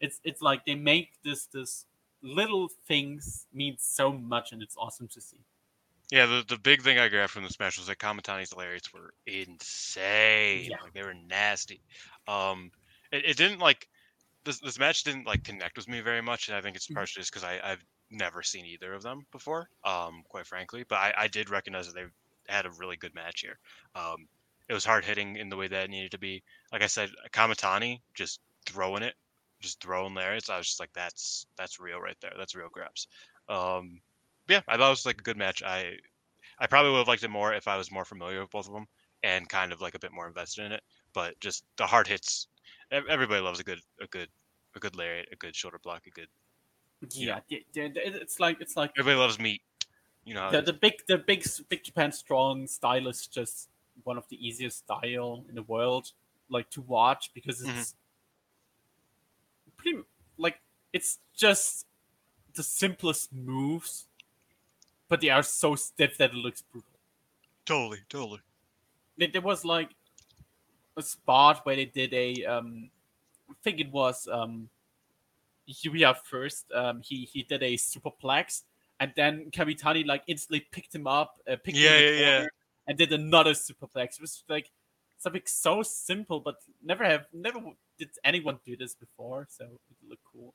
It's 0.00 0.20
it's 0.24 0.40
like 0.40 0.64
they 0.64 0.74
make 0.74 1.10
this 1.24 1.46
this 1.46 1.86
little 2.22 2.68
things 2.86 3.46
mean 3.52 3.76
so 3.78 4.12
much, 4.12 4.52
and 4.52 4.62
it's 4.62 4.76
awesome 4.76 5.08
to 5.08 5.20
see. 5.20 5.38
Yeah, 6.10 6.26
the, 6.26 6.44
the 6.48 6.58
big 6.58 6.82
thing 6.82 6.98
I 6.98 7.08
grabbed 7.08 7.30
from 7.30 7.44
this 7.44 7.58
match 7.60 7.78
was 7.78 7.86
that 7.86 7.98
Kamitani's 7.98 8.54
lariats 8.54 8.92
were 8.92 9.14
insane. 9.26 10.70
Yeah. 10.70 10.76
Like 10.82 10.92
they 10.92 11.02
were 11.02 11.14
nasty. 11.14 11.82
Um, 12.26 12.72
it, 13.12 13.24
it 13.24 13.36
didn't 13.36 13.60
like 13.60 13.88
this 14.44 14.60
this 14.60 14.78
match 14.78 15.04
didn't 15.04 15.26
like 15.26 15.44
connect 15.44 15.76
with 15.76 15.88
me 15.88 16.00
very 16.00 16.22
much, 16.22 16.48
and 16.48 16.56
I 16.56 16.60
think 16.62 16.76
it's 16.76 16.88
Mhm. 16.88 16.94
partially 16.94 17.20
just 17.22 17.32
because 17.32 17.44
I 17.44 17.60
I've 17.62 17.84
never 18.10 18.42
seen 18.42 18.66
either 18.66 18.92
of 18.94 19.02
them 19.02 19.26
before. 19.32 19.70
Um, 19.84 20.22
quite 20.28 20.46
frankly, 20.46 20.84
but 20.88 20.96
I, 20.96 21.14
I 21.16 21.28
did 21.28 21.50
recognize 21.50 21.86
that 21.86 21.94
they 21.94 22.06
had 22.52 22.66
a 22.66 22.70
really 22.72 22.96
good 22.96 23.14
match 23.14 23.40
here. 23.40 23.58
Um, 23.94 24.28
it 24.68 24.74
was 24.74 24.84
hard 24.84 25.04
hitting 25.04 25.36
in 25.36 25.48
the 25.48 25.56
way 25.56 25.68
that 25.68 25.84
it 25.84 25.90
needed 25.90 26.12
to 26.12 26.18
be. 26.18 26.42
Like 26.72 26.82
I 26.82 26.86
said, 26.88 27.10
Kamatani 27.32 28.00
just 28.14 28.40
throwing 28.66 29.02
it, 29.02 29.14
just 29.60 29.80
throwing 29.82 30.14
lariats. 30.14 30.50
I 30.50 30.58
was 30.58 30.66
just 30.68 30.80
like, 30.80 30.92
that's 30.92 31.46
that's 31.56 31.78
real 31.80 32.00
right 32.00 32.16
there. 32.20 32.32
That's 32.36 32.54
real 32.54 32.68
grabs. 32.70 33.06
Um, 33.48 34.00
yeah, 34.50 34.62
I 34.68 34.76
thought 34.76 34.88
it 34.88 34.90
was 34.90 35.06
like 35.06 35.20
a 35.20 35.24
good 35.24 35.36
match. 35.38 35.62
I 35.62 35.96
I 36.60 36.66
probably 36.68 36.92
would 36.92 36.98
have 37.00 37.08
liked 37.08 37.24
it 37.24 37.28
more 37.28 37.54
if 37.54 37.68
I 37.68 37.76
was 37.78 37.90
more 37.92 38.04
familiar 38.06 38.40
with 38.42 38.50
both 38.50 38.68
of 38.68 38.74
them 38.74 38.86
and 39.22 39.48
kind 39.48 39.72
of 39.72 39.80
like 39.82 39.94
a 39.94 40.00
bit 40.00 40.12
more 40.12 40.28
invested 40.28 40.66
in 40.66 40.72
it. 40.72 40.82
But 41.14 41.40
just 41.40 41.64
the 41.78 41.86
hard 41.86 42.08
hits. 42.08 42.48
Everybody 42.92 43.40
loves 43.42 43.60
a 43.60 43.64
good 43.64 43.80
a 44.00 44.08
good 44.08 44.30
a 44.76 44.80
good 44.80 44.96
lariat, 44.96 45.28
a 45.32 45.36
good 45.36 45.56
shoulder 45.56 45.80
block, 45.82 46.06
a 46.06 46.10
good. 46.10 46.28
Yeah, 47.12 47.40
yeah, 47.48 47.60
it's 47.74 48.38
like 48.38 48.60
it's 48.60 48.76
like 48.76 48.92
Everybody 48.96 49.18
loves 49.18 49.38
meat. 49.38 49.62
You 50.24 50.34
know. 50.34 50.50
the, 50.50 50.62
the 50.62 50.72
big 50.72 50.94
the 51.06 51.18
big 51.18 51.44
big 51.68 51.84
Japan 51.84 52.12
strong 52.12 52.66
style 52.66 53.06
is 53.08 53.26
just 53.26 53.68
one 54.04 54.16
of 54.18 54.28
the 54.28 54.44
easiest 54.46 54.78
style 54.78 55.44
in 55.48 55.54
the 55.54 55.62
world, 55.62 56.12
like 56.48 56.70
to 56.70 56.80
watch 56.80 57.32
because 57.34 57.62
Mhm. 57.62 57.70
it's 57.72 57.94
pretty 59.76 60.02
like 60.36 60.60
it's 60.92 61.18
just 61.34 61.86
the 62.54 62.64
simplest 62.64 63.32
moves, 63.32 64.08
but 65.10 65.20
they 65.20 65.28
are 65.28 65.42
so 65.42 65.74
stiff 65.74 66.16
that 66.16 66.30
it 66.30 66.36
looks 66.36 66.62
brutal. 66.62 66.88
Totally, 67.66 67.98
totally. 68.08 68.40
There, 69.18 69.28
there 69.28 69.42
was 69.42 69.64
like 69.64 69.90
a 70.96 71.02
spot 71.02 71.66
where 71.66 71.76
they 71.76 71.84
did 71.84 72.14
a 72.14 72.46
um, 72.46 72.88
I 73.50 73.54
think 73.62 73.80
it 73.80 73.90
was 73.90 74.26
um, 74.32 74.70
Yuya 75.68 76.16
first. 76.16 76.72
Um, 76.72 77.02
he 77.02 77.24
he 77.30 77.42
did 77.42 77.62
a 77.62 77.74
superplex, 77.76 78.62
and 79.00 79.12
then 79.16 79.50
Kamitani 79.50 80.06
like 80.06 80.22
instantly 80.26 80.60
picked 80.70 80.94
him 80.94 81.06
up, 81.06 81.38
uh, 81.50 81.56
picked 81.62 81.76
Yeah, 81.76 81.98
the 81.98 82.04
yeah, 82.04 82.20
yeah. 82.20 82.46
and 82.86 82.96
did 82.96 83.12
another 83.12 83.52
superplex. 83.52 84.14
It 84.14 84.20
was 84.20 84.44
like 84.48 84.70
something 85.18 85.42
so 85.44 85.82
simple, 85.82 86.40
but 86.40 86.56
never 86.82 87.04
have 87.04 87.26
never 87.32 87.60
did 87.98 88.10
anyone 88.24 88.60
do 88.64 88.76
this 88.76 88.94
before, 88.94 89.46
so 89.50 89.64
it 89.64 90.08
looked 90.08 90.24
cool. 90.32 90.54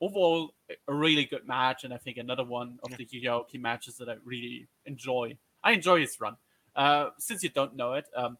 Overall, 0.00 0.54
a 0.88 0.94
really 0.94 1.24
good 1.24 1.46
match, 1.46 1.84
and 1.84 1.92
I 1.92 1.98
think 1.98 2.16
another 2.16 2.44
one 2.44 2.78
of 2.82 2.90
Yeah. 2.90 2.96
the 2.98 3.06
Yuya 3.06 3.24
Aoki 3.24 3.60
matches 3.60 3.96
that 3.98 4.08
I 4.08 4.14
really 4.24 4.66
enjoy. 4.86 5.36
I 5.62 5.72
enjoy 5.72 6.00
his 6.00 6.20
run. 6.20 6.36
Uh, 6.74 7.10
since 7.18 7.42
you 7.42 7.48
don't 7.50 7.74
know 7.76 7.94
it, 7.94 8.06
um, 8.16 8.38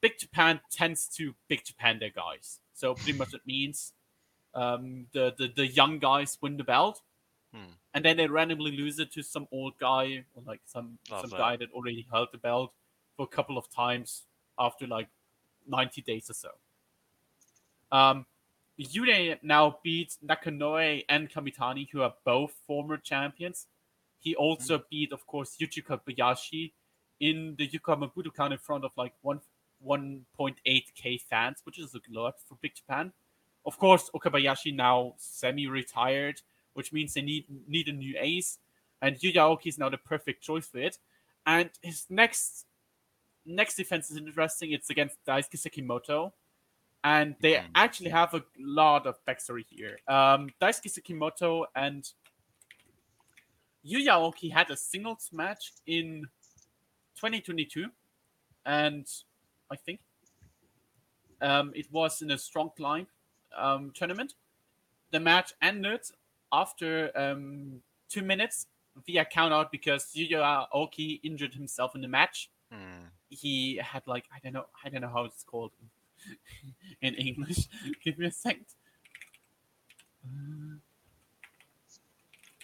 Big 0.00 0.18
Japan 0.18 0.60
tends 0.70 1.08
to 1.16 1.34
Big 1.48 1.64
Japan 1.64 1.98
their 1.98 2.10
guys. 2.10 2.60
So 2.74 2.94
pretty 2.94 3.14
much 3.14 3.32
it 3.34 3.40
means 3.46 3.92
um, 4.54 5.06
the, 5.12 5.34
the 5.36 5.48
the 5.48 5.66
young 5.66 5.98
guys 5.98 6.38
win 6.40 6.56
the 6.58 6.64
belt, 6.64 7.02
Hmm. 7.52 7.72
and 7.92 8.04
then 8.04 8.16
they 8.16 8.26
randomly 8.26 8.72
lose 8.72 8.98
it 8.98 9.10
to 9.12 9.22
some 9.22 9.48
old 9.50 9.78
guy 9.78 10.24
or 10.34 10.42
like 10.44 10.60
some 10.66 10.98
Love 11.10 11.22
some 11.22 11.30
that. 11.30 11.38
guy 11.38 11.56
that 11.56 11.70
already 11.72 12.06
held 12.10 12.28
the 12.32 12.38
belt 12.38 12.72
for 13.16 13.24
a 13.24 13.28
couple 13.28 13.56
of 13.58 13.68
times 13.70 14.24
after 14.58 14.86
like 14.86 15.08
90 15.66 16.02
days 16.02 16.28
or 16.30 16.34
so. 16.34 16.50
Um, 17.90 18.26
Yude 18.78 19.38
now 19.42 19.78
beat 19.82 20.16
Nakanoue 20.24 21.04
and 21.08 21.30
Kamitani, 21.30 21.88
who 21.90 22.02
are 22.02 22.14
both 22.24 22.52
former 22.66 22.96
champions. 22.96 23.66
He 24.18 24.34
also 24.34 24.78
mm. 24.78 24.84
beat, 24.90 25.12
of 25.12 25.26
course, 25.26 25.56
Yuji 25.60 25.84
Okabayashi 25.84 26.72
in 27.20 27.54
the 27.56 27.66
Yokohama 27.66 28.08
Budokan 28.08 28.52
in 28.52 28.58
front 28.58 28.84
of 28.84 28.90
like 28.96 29.14
one 29.22 29.40
1.8k 29.86 31.20
fans, 31.20 31.60
which 31.64 31.78
is 31.78 31.94
a 31.94 32.00
lot 32.10 32.34
for 32.48 32.56
Big 32.62 32.74
Japan. 32.74 33.12
Of 33.66 33.78
course, 33.78 34.10
Okabayashi 34.14 34.74
now 34.74 35.14
semi-retired, 35.18 36.40
which 36.72 36.92
means 36.92 37.14
they 37.14 37.22
need 37.22 37.44
need 37.68 37.88
a 37.88 37.92
new 37.92 38.14
ace, 38.18 38.58
and 39.00 39.16
Yuya 39.16 39.36
Aoki 39.36 39.66
is 39.66 39.78
now 39.78 39.88
the 39.88 39.98
perfect 39.98 40.42
choice 40.42 40.66
for 40.66 40.78
it. 40.78 40.98
And 41.46 41.70
his 41.82 42.06
next 42.08 42.66
next 43.46 43.76
defense 43.76 44.10
is 44.10 44.16
interesting. 44.16 44.72
It's 44.72 44.90
against 44.90 45.16
Daisuke 45.26 45.58
Sekimoto, 45.60 46.32
and 47.04 47.36
they 47.40 47.62
actually 47.74 48.08
have 48.08 48.32
a 48.32 48.42
lot 48.58 49.06
of 49.06 49.22
backstory 49.26 49.64
here. 49.68 49.98
Um, 50.08 50.48
Daisuke 50.60 50.90
Sekimoto 50.90 51.66
and 51.76 52.10
Yuya 53.86 54.08
Aoki 54.08 54.50
had 54.50 54.70
a 54.70 54.76
singles 54.76 55.28
match 55.30 55.72
in 55.86 56.22
2022, 57.16 57.86
and 58.64 59.06
I 59.70 59.76
think 59.76 60.00
um, 61.42 61.72
it 61.76 61.92
was 61.92 62.22
in 62.22 62.30
a 62.30 62.38
strong 62.38 62.70
climb 62.74 63.06
um, 63.56 63.92
tournament. 63.94 64.32
The 65.10 65.20
match 65.20 65.52
ended 65.60 66.00
after 66.50 67.10
um, 67.14 67.82
two 68.08 68.22
minutes 68.22 68.66
via 69.06 69.26
countout 69.26 69.70
because 69.70 70.10
Yuya 70.16 70.66
Aoki 70.74 71.20
injured 71.22 71.52
himself 71.52 71.94
in 71.94 72.00
the 72.00 72.08
match. 72.08 72.48
Hmm. 72.72 73.08
He 73.28 73.76
had 73.76 74.06
like 74.06 74.24
I 74.34 74.38
don't 74.42 74.54
know 74.54 74.64
I 74.82 74.88
don't 74.88 75.02
know 75.02 75.08
how 75.08 75.26
it's 75.26 75.42
called 75.42 75.72
in 77.02 77.14
English. 77.14 77.68
Give 78.04 78.18
me 78.18 78.26
a 78.26 78.30
second. 78.30 78.66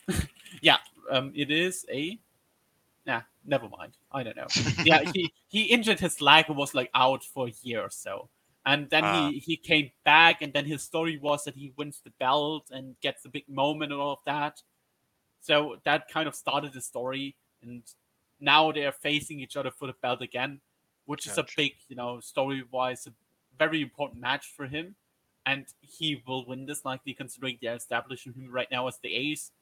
Uh, 0.09 0.15
yeah, 0.63 0.79
um, 1.11 1.33
it 1.35 1.51
is 1.51 1.85
a. 1.93 2.19
Nah, 3.07 3.23
never 3.45 3.69
mind. 3.69 3.97
I 4.13 4.23
don't 4.23 4.37
know. 4.37 4.47
yeah, 4.85 5.03
he 5.13 5.33
he 5.49 5.65
injured 5.65 6.01
his 6.01 6.21
leg 6.21 6.47
and 6.49 6.57
was 6.57 6.75
like 6.75 6.91
out 6.95 7.25
for 7.25 7.49
a 7.49 7.53
year 7.63 7.81
or 7.83 7.91
so, 7.91 8.29
and 8.67 8.89
then 8.91 9.05
Ah. 9.05 9.31
he 9.31 9.39
he 9.39 9.57
came 9.57 9.91
back, 10.05 10.43
and 10.43 10.53
then 10.53 10.65
his 10.65 10.83
story 10.83 11.19
was 11.19 11.45
that 11.45 11.55
he 11.55 11.73
wins 11.77 12.01
the 12.05 12.11
belt 12.19 12.71
and 12.71 12.99
gets 13.01 13.25
a 13.25 13.29
big 13.29 13.49
moment 13.49 13.93
and 13.93 14.01
all 14.01 14.13
of 14.13 14.25
that. 14.27 14.63
So 15.41 15.77
that 15.85 16.09
kind 16.09 16.29
of 16.29 16.35
started 16.35 16.73
the 16.73 16.83
story, 16.83 17.37
and 17.63 17.83
now 18.41 18.73
they 18.73 18.85
are 18.85 18.93
facing 18.93 19.41
each 19.41 19.57
other 19.57 19.71
for 19.71 19.87
the 19.87 19.95
belt 20.03 20.21
again, 20.23 20.61
which 21.07 21.27
is 21.27 21.39
a 21.39 21.47
big, 21.57 21.73
you 21.89 21.97
know, 21.97 22.21
story 22.21 22.63
wise, 22.71 23.07
a 23.07 23.13
very 23.61 23.81
important 23.83 24.21
match 24.21 24.47
for 24.57 24.67
him. 24.67 24.97
And 25.47 25.67
he 25.81 26.23
will 26.27 26.45
win 26.51 26.67
this 26.67 26.85
likely 26.85 27.15
considering 27.15 27.59
they're 27.63 27.77
establishing 27.77 28.33
him 28.35 28.51
right 28.59 28.71
now 28.71 28.89
as 28.89 28.99
the 29.03 29.13
ace. 29.15 29.53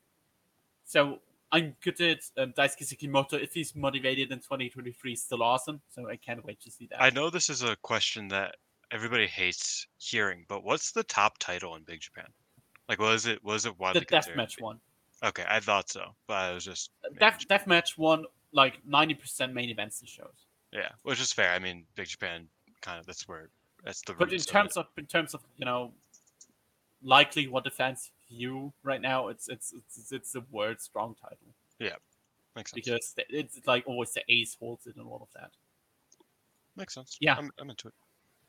So 0.84 1.20
I'm 1.52 1.76
good 1.84 2.00
at 2.00 2.20
um, 2.36 2.52
Daisuke 2.58 2.84
Sekimoto. 2.90 3.34
If 3.42 3.52
he's 3.54 3.74
motivated 3.76 4.32
in 4.32 4.38
2023, 4.38 5.16
still 5.16 5.42
awesome. 5.42 5.80
So 5.94 6.08
I 6.08 6.16
can't 6.16 6.44
wait 6.44 6.60
to 6.62 6.70
see 6.70 6.86
that. 6.90 7.02
I 7.02 7.10
know 7.10 7.30
this 7.30 7.48
is 7.48 7.62
a 7.62 7.76
question 7.82 8.28
that 8.28 8.56
everybody 8.90 9.26
hates 9.26 9.86
hearing, 9.98 10.44
but 10.48 10.64
what's 10.64 10.92
the 10.92 11.04
top 11.04 11.38
title 11.38 11.76
in 11.76 11.82
Big 11.84 12.00
Japan? 12.00 12.26
Like, 12.88 12.98
was 13.00 13.26
it 13.26 13.42
was 13.44 13.66
it 13.66 13.74
the 13.76 13.82
widely 13.82 14.04
considered? 14.04 14.38
deathmatch 14.38 14.60
one. 14.60 14.80
Okay, 15.24 15.44
I 15.48 15.60
thought 15.60 15.90
so, 15.90 16.14
but 16.26 16.34
I 16.34 16.52
was 16.54 16.64
just 16.64 16.90
Death 17.20 17.44
deathmatch 17.48 17.98
one. 17.98 18.24
like 18.52 18.74
90% 18.88 19.52
main 19.52 19.68
events 19.68 20.00
and 20.00 20.08
shows. 20.08 20.46
yeah, 20.72 20.90
which 21.02 21.20
is 21.20 21.32
fair. 21.32 21.52
I 21.52 21.58
mean, 21.58 21.84
Big 21.96 22.06
Japan 22.06 22.48
kind 22.80 22.98
of 23.00 23.06
that's 23.06 23.26
where 23.28 23.50
the. 23.84 24.14
But 24.14 24.28
in 24.28 24.32
roots 24.32 24.46
of 24.46 24.52
terms 24.52 24.76
of 24.76 24.86
in 24.96 25.06
terms 25.06 25.34
of 25.34 25.40
you 25.56 25.64
know, 25.64 25.92
likely 27.02 27.48
what 27.48 27.64
the 27.64 27.70
fans 27.70 28.10
view 28.28 28.72
right 28.82 29.00
now, 29.00 29.28
it's 29.28 29.48
it's 29.48 29.72
it's, 29.72 30.12
it's 30.12 30.34
a 30.34 30.40
word 30.50 30.80
strong 30.80 31.14
title 31.20 31.38
Yeah, 31.78 31.96
makes 32.56 32.72
sense. 32.72 32.84
because 32.86 33.14
it's 33.28 33.66
like 33.66 33.84
always 33.86 34.12
the 34.12 34.22
ace 34.28 34.56
holds 34.60 34.86
it 34.86 34.96
and 34.96 35.06
all 35.06 35.20
of 35.22 35.28
that. 35.40 35.50
makes 36.76 36.94
sense. 36.94 37.16
Yeah. 37.20 37.36
I'm, 37.36 37.50
I'm 37.58 37.70
into 37.70 37.88
it. 37.88 37.94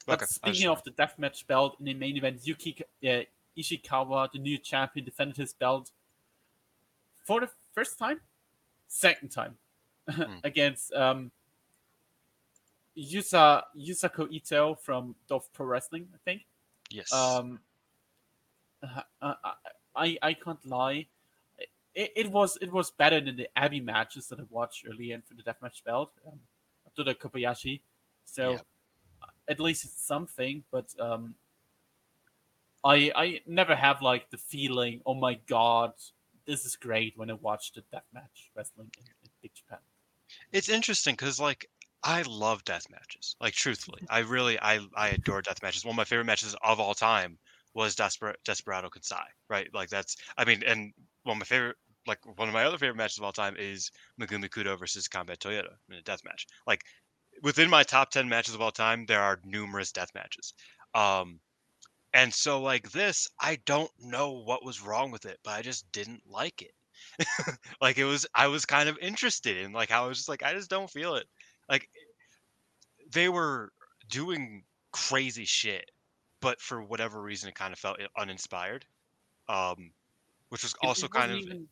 But 0.05 0.15
Okay, 0.15 0.25
speaking 0.25 0.67
of 0.67 0.84
the 0.84 0.91
deathmatch 0.91 1.45
belt 1.47 1.77
in 1.80 1.86
the 1.86 1.93
main 1.93 2.17
event, 2.17 2.39
Yuki 2.43 2.75
uh, 3.03 3.21
Ishikawa, 3.57 4.32
the 4.32 4.39
new 4.39 4.57
champion, 4.57 5.05
defended 5.05 5.38
his 5.38 5.53
belt 5.53 5.91
for 7.25 7.41
the 7.41 7.49
first 7.73 7.99
time, 7.99 8.19
second 8.88 9.30
time 9.30 9.57
Hmm. 10.09 10.38
against 10.43 10.91
um, 10.93 11.32
Yusa 12.98 13.64
Yusaku 13.78 14.32
Ito 14.32 14.76
from 14.76 15.16
Dove 15.28 15.52
Pro 15.54 15.66
Wrestling, 15.66 16.08
I 16.14 16.18
think. 16.26 16.46
yes, 16.92 17.12
Um, 17.14 17.60
uh, 18.84 19.02
uh, 19.22 19.34
I 19.96 20.18
I 20.22 20.34
can't 20.34 20.64
lie. 20.66 21.08
It, 21.96 22.12
it 22.16 22.32
was 22.32 22.58
it 22.62 22.72
was 22.72 22.92
better 22.92 23.20
than 23.20 23.36
the 23.36 23.50
Abby 23.58 23.80
matches 23.80 24.28
that 24.28 24.40
I 24.40 24.44
watched 24.50 24.86
earlier 24.88 25.16
and 25.16 25.26
for 25.26 25.34
the 25.34 25.44
deathmatch 25.44 25.84
belt 25.84 26.12
um, 26.28 26.40
the 26.96 27.16
Kobayashi. 27.16 27.82
So 28.26 28.54
Yeah. 28.54 28.60
at 29.48 29.60
least 29.60 29.86
it's 29.86 30.02
something. 30.06 30.64
But 30.72 30.88
um, 31.00 31.36
I 32.84 33.12
I 33.16 33.42
never 33.46 33.76
have 33.76 34.02
like 34.02 34.30
the 34.30 34.38
feeling. 34.38 35.02
Oh 35.06 35.14
my 35.14 35.36
god, 35.48 35.94
this 36.46 36.66
is 36.66 36.76
great 36.76 37.18
when 37.18 37.30
I 37.30 37.34
watched 37.34 37.76
the 37.76 37.82
deathmatch 37.94 38.50
wrestling 38.56 38.92
in, 38.98 39.06
in 39.24 39.30
Big 39.42 39.54
Japan. 39.54 39.80
it's 40.52 40.70
interesting 40.70 41.14
because 41.16 41.40
like 41.40 41.70
I 42.04 42.22
love 42.24 42.64
death 42.66 42.89
matches. 42.89 43.36
Like 43.39 43.54
truthfully, 43.54 44.04
I 44.10 44.20
really 44.20 44.60
I 44.60 44.80
I 44.95 45.10
adore 45.10 45.41
death 45.41 45.62
matches. 45.62 45.84
One 45.86 45.93
of 45.93 45.97
my 45.97 46.04
favorite 46.06 46.26
matches 46.26 46.54
of 46.62 46.80
all 46.80 46.93
time 46.93 47.39
was 47.74 47.95
Desper- 47.95 48.36
Desperado 48.43 48.89
Kansai. 48.89 49.26
Right, 49.50 49.74
like 49.74 49.89
that's 49.89 50.16
I 50.38 50.43
mean, 50.45 50.62
and 50.64 50.93
one 51.24 51.38
of 51.38 51.39
my 51.39 51.45
favorite 51.45 51.78
like 52.08 52.26
one 52.38 52.47
of 52.50 52.54
my 52.54 52.64
other 52.66 52.78
favorite 52.78 52.97
matches 52.97 53.18
of 53.18 53.24
all 53.24 53.32
time 53.34 53.56
is 53.58 53.91
Megumi 54.20 54.50
Kudo 54.50 54.78
versus 54.78 55.08
Combat 55.08 55.39
Toyota 55.39 55.78
in 55.89 55.95
a 55.95 56.02
death 56.02 56.24
match. 56.26 56.45
Like 56.68 56.84
within 57.43 57.70
my 57.70 57.84
top 57.84 58.12
10 58.12 58.30
matches 58.30 58.56
of 58.56 58.62
all 58.62 58.72
time 58.72 59.06
there 59.08 59.22
are 59.22 59.39
numerous 59.45 59.91
death 59.91 60.12
matches 60.16 60.54
um 60.95 61.41
and 62.14 62.34
so 62.34 62.62
like 62.62 62.91
this 62.91 63.28
i 63.39 63.56
don't 63.66 63.91
know 64.00 64.32
what 64.32 64.64
was 64.66 64.82
wrong 64.82 65.12
with 65.12 65.26
it 65.26 65.39
but 65.43 65.52
i 65.52 65.62
just 65.62 65.91
didn't 65.91 66.22
like 66.26 66.62
it 66.62 66.74
like 67.82 67.97
it 67.97 68.06
was 68.06 68.26
i 68.36 68.47
was 68.47 68.66
kind 68.66 68.89
of 68.89 68.97
interested 69.00 69.58
in 69.58 69.72
like 69.72 69.89
how 69.89 70.06
i 70.06 70.08
was 70.08 70.18
just 70.18 70.30
like 70.30 70.43
i 70.43 70.54
just 70.54 70.70
don't 70.70 70.89
feel 70.89 71.16
it 71.16 71.28
like 71.70 71.89
they 73.11 73.30
were 73.30 73.72
doing 74.09 74.63
crazy 74.91 75.45
shit 75.45 75.91
but 76.41 76.59
for 76.59 76.82
whatever 76.82 77.22
reason 77.22 77.49
it 77.49 77.55
kind 77.55 77.74
of 77.74 77.80
felt 77.80 77.97
uninspired 78.17 78.86
um 79.47 79.91
which 80.49 80.63
was 80.63 80.74
also 80.82 81.07
kind 81.07 81.32
of 81.32 81.38
even- 81.39 81.67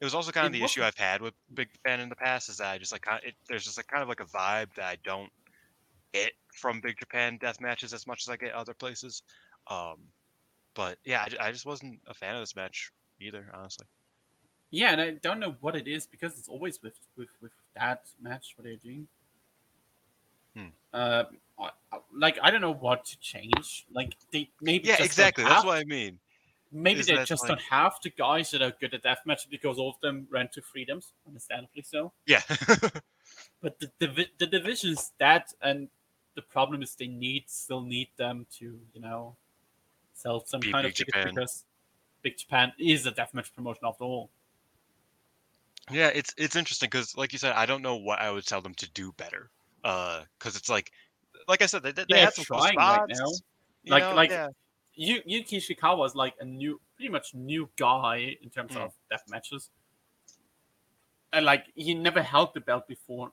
it 0.00 0.04
was 0.04 0.14
also 0.14 0.32
kind 0.32 0.46
of 0.46 0.52
the 0.52 0.62
issue 0.64 0.82
I've 0.82 0.96
had 0.96 1.20
with 1.20 1.34
Big 1.52 1.68
Fan 1.84 2.00
in 2.00 2.08
the 2.08 2.16
past 2.16 2.48
is 2.48 2.56
that 2.56 2.70
I 2.70 2.78
just 2.78 2.90
like 2.90 3.04
it, 3.22 3.34
there's 3.48 3.64
just 3.64 3.76
like 3.76 3.86
kind 3.86 4.02
of 4.02 4.08
like 4.08 4.20
a 4.20 4.24
vibe 4.24 4.72
that 4.76 4.86
I 4.86 4.96
don't 5.04 5.30
get 6.14 6.32
from 6.54 6.80
Big 6.80 6.98
Japan 6.98 7.36
death 7.38 7.60
matches 7.60 7.92
as 7.92 8.06
much 8.06 8.22
as 8.26 8.30
I 8.30 8.36
get 8.36 8.54
other 8.54 8.72
places. 8.72 9.22
Um, 9.66 9.98
but 10.72 10.96
yeah, 11.04 11.26
I, 11.38 11.48
I 11.48 11.52
just 11.52 11.66
wasn't 11.66 12.00
a 12.06 12.14
fan 12.14 12.34
of 12.34 12.40
this 12.40 12.56
match 12.56 12.90
either, 13.20 13.44
honestly. 13.52 13.86
Yeah, 14.70 14.92
and 14.92 15.02
I 15.02 15.10
don't 15.10 15.38
know 15.38 15.56
what 15.60 15.76
it 15.76 15.86
is 15.86 16.06
because 16.06 16.38
it's 16.38 16.48
always 16.48 16.82
with 16.82 16.98
with, 17.18 17.28
with 17.42 17.52
that 17.74 18.04
match 18.22 18.54
what 18.56 18.64
they're 18.64 18.76
doing. 18.76 19.06
Hmm. 20.56 20.66
Uh, 20.92 21.24
like 22.16 22.38
I 22.42 22.50
don't 22.50 22.60
know 22.60 22.72
what 22.74 23.04
to 23.06 23.18
change. 23.20 23.86
Like 23.92 24.16
they 24.32 24.48
maybe 24.60 24.88
Yeah, 24.88 25.02
exactly. 25.02 25.44
That's 25.44 25.56
have- 25.56 25.64
what 25.64 25.78
I 25.78 25.84
mean. 25.84 26.18
maybe 26.72 27.00
is 27.00 27.06
they 27.06 27.22
just 27.24 27.42
like- 27.42 27.48
don't 27.48 27.62
have 27.62 27.94
the 28.02 28.10
guys 28.10 28.50
that 28.52 28.62
are 28.62 28.72
good 28.80 28.94
at 28.94 29.02
deathmatch 29.02 29.48
because 29.50 29.78
all 29.78 29.90
of 29.90 30.00
them 30.00 30.26
ran 30.30 30.48
to 30.54 30.62
freedoms, 30.62 31.12
understandably 31.26 31.82
so. 31.82 32.12
Yeah, 32.26 32.42
But 33.62 33.78
the 33.80 33.90
the 34.38 34.46
division 34.46 34.90
is 34.92 35.12
that, 35.18 35.52
and 35.62 35.88
the 36.34 36.42
problem 36.42 36.82
is 36.82 36.94
they 36.94 37.06
need 37.08 37.44
still 37.48 37.82
need 37.82 38.08
them 38.16 38.46
to 38.58 38.78
you 38.94 39.00
know 39.00 39.36
sell 40.14 40.44
some 40.46 40.60
Be 40.60 40.72
kind 40.72 40.84
Big 40.84 40.92
of 40.92 40.96
tickets 40.96 41.16
Japan. 41.16 41.34
because 41.34 41.64
Big 42.22 42.36
Japan 42.38 42.72
is 42.78 43.06
a 43.06 43.12
deathmatch 43.12 43.52
promotion 43.54 43.82
after 43.84 44.04
all. 44.04 44.30
yeah. 45.90 46.08
It's 46.08 46.32
it's 46.36 46.56
interesting 46.56 46.88
because, 46.88 47.16
like 47.16 47.32
you 47.32 47.38
said, 47.38 47.52
I 47.52 47.66
don't 47.66 47.82
know 47.82 47.96
what 47.96 48.20
I 48.20 48.30
would 48.30 48.46
tell 48.46 48.60
them 48.62 48.74
to 48.74 48.88
do 48.90 49.12
better. 49.12 49.50
Uh, 49.84 50.24
because 50.38 50.56
it's 50.56 50.68
like, 50.68 50.92
like 51.48 51.62
I 51.62 51.66
said, 51.66 51.82
they, 51.82 51.92
they 51.92 52.04
Yeah, 52.08 52.16
had 52.26 52.34
some 52.34 52.44
trying 52.44 52.76
right 52.76 53.08
now. 53.08 53.26
you 53.82 53.92
Like- 53.92 54.02
know, 54.02 54.14
like- 54.14 54.30
yeah. 54.30 54.48
Yu- 54.94 55.22
Yuki 55.24 55.58
Ishikawa 55.58 56.04
is 56.06 56.14
like 56.14 56.34
a 56.40 56.44
new, 56.44 56.78
pretty 56.96 57.08
much 57.08 57.32
new 57.34 57.70
guy 57.76 58.36
in 58.42 58.50
terms 58.50 58.72
Mm. 58.72 58.82
of 58.82 58.92
death 59.08 59.22
matches. 59.28 59.70
And 61.32 61.46
like 61.46 61.66
he 61.74 61.94
never 61.94 62.22
held 62.22 62.52
the 62.54 62.60
belt 62.60 62.86
before, 62.88 63.32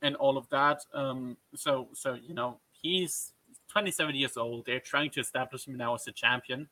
and 0.00 0.14
all 0.16 0.38
of 0.38 0.48
that. 0.50 0.86
Um, 0.94 1.36
so 1.56 1.88
so 1.92 2.14
you 2.14 2.34
know 2.34 2.60
he's 2.70 3.32
27 3.68 4.14
years 4.14 4.36
old. 4.36 4.64
They're 4.64 4.80
trying 4.80 5.10
to 5.10 5.20
establish 5.20 5.66
him 5.66 5.76
now 5.76 5.94
as 5.96 6.06
a 6.06 6.12
champion, 6.12 6.68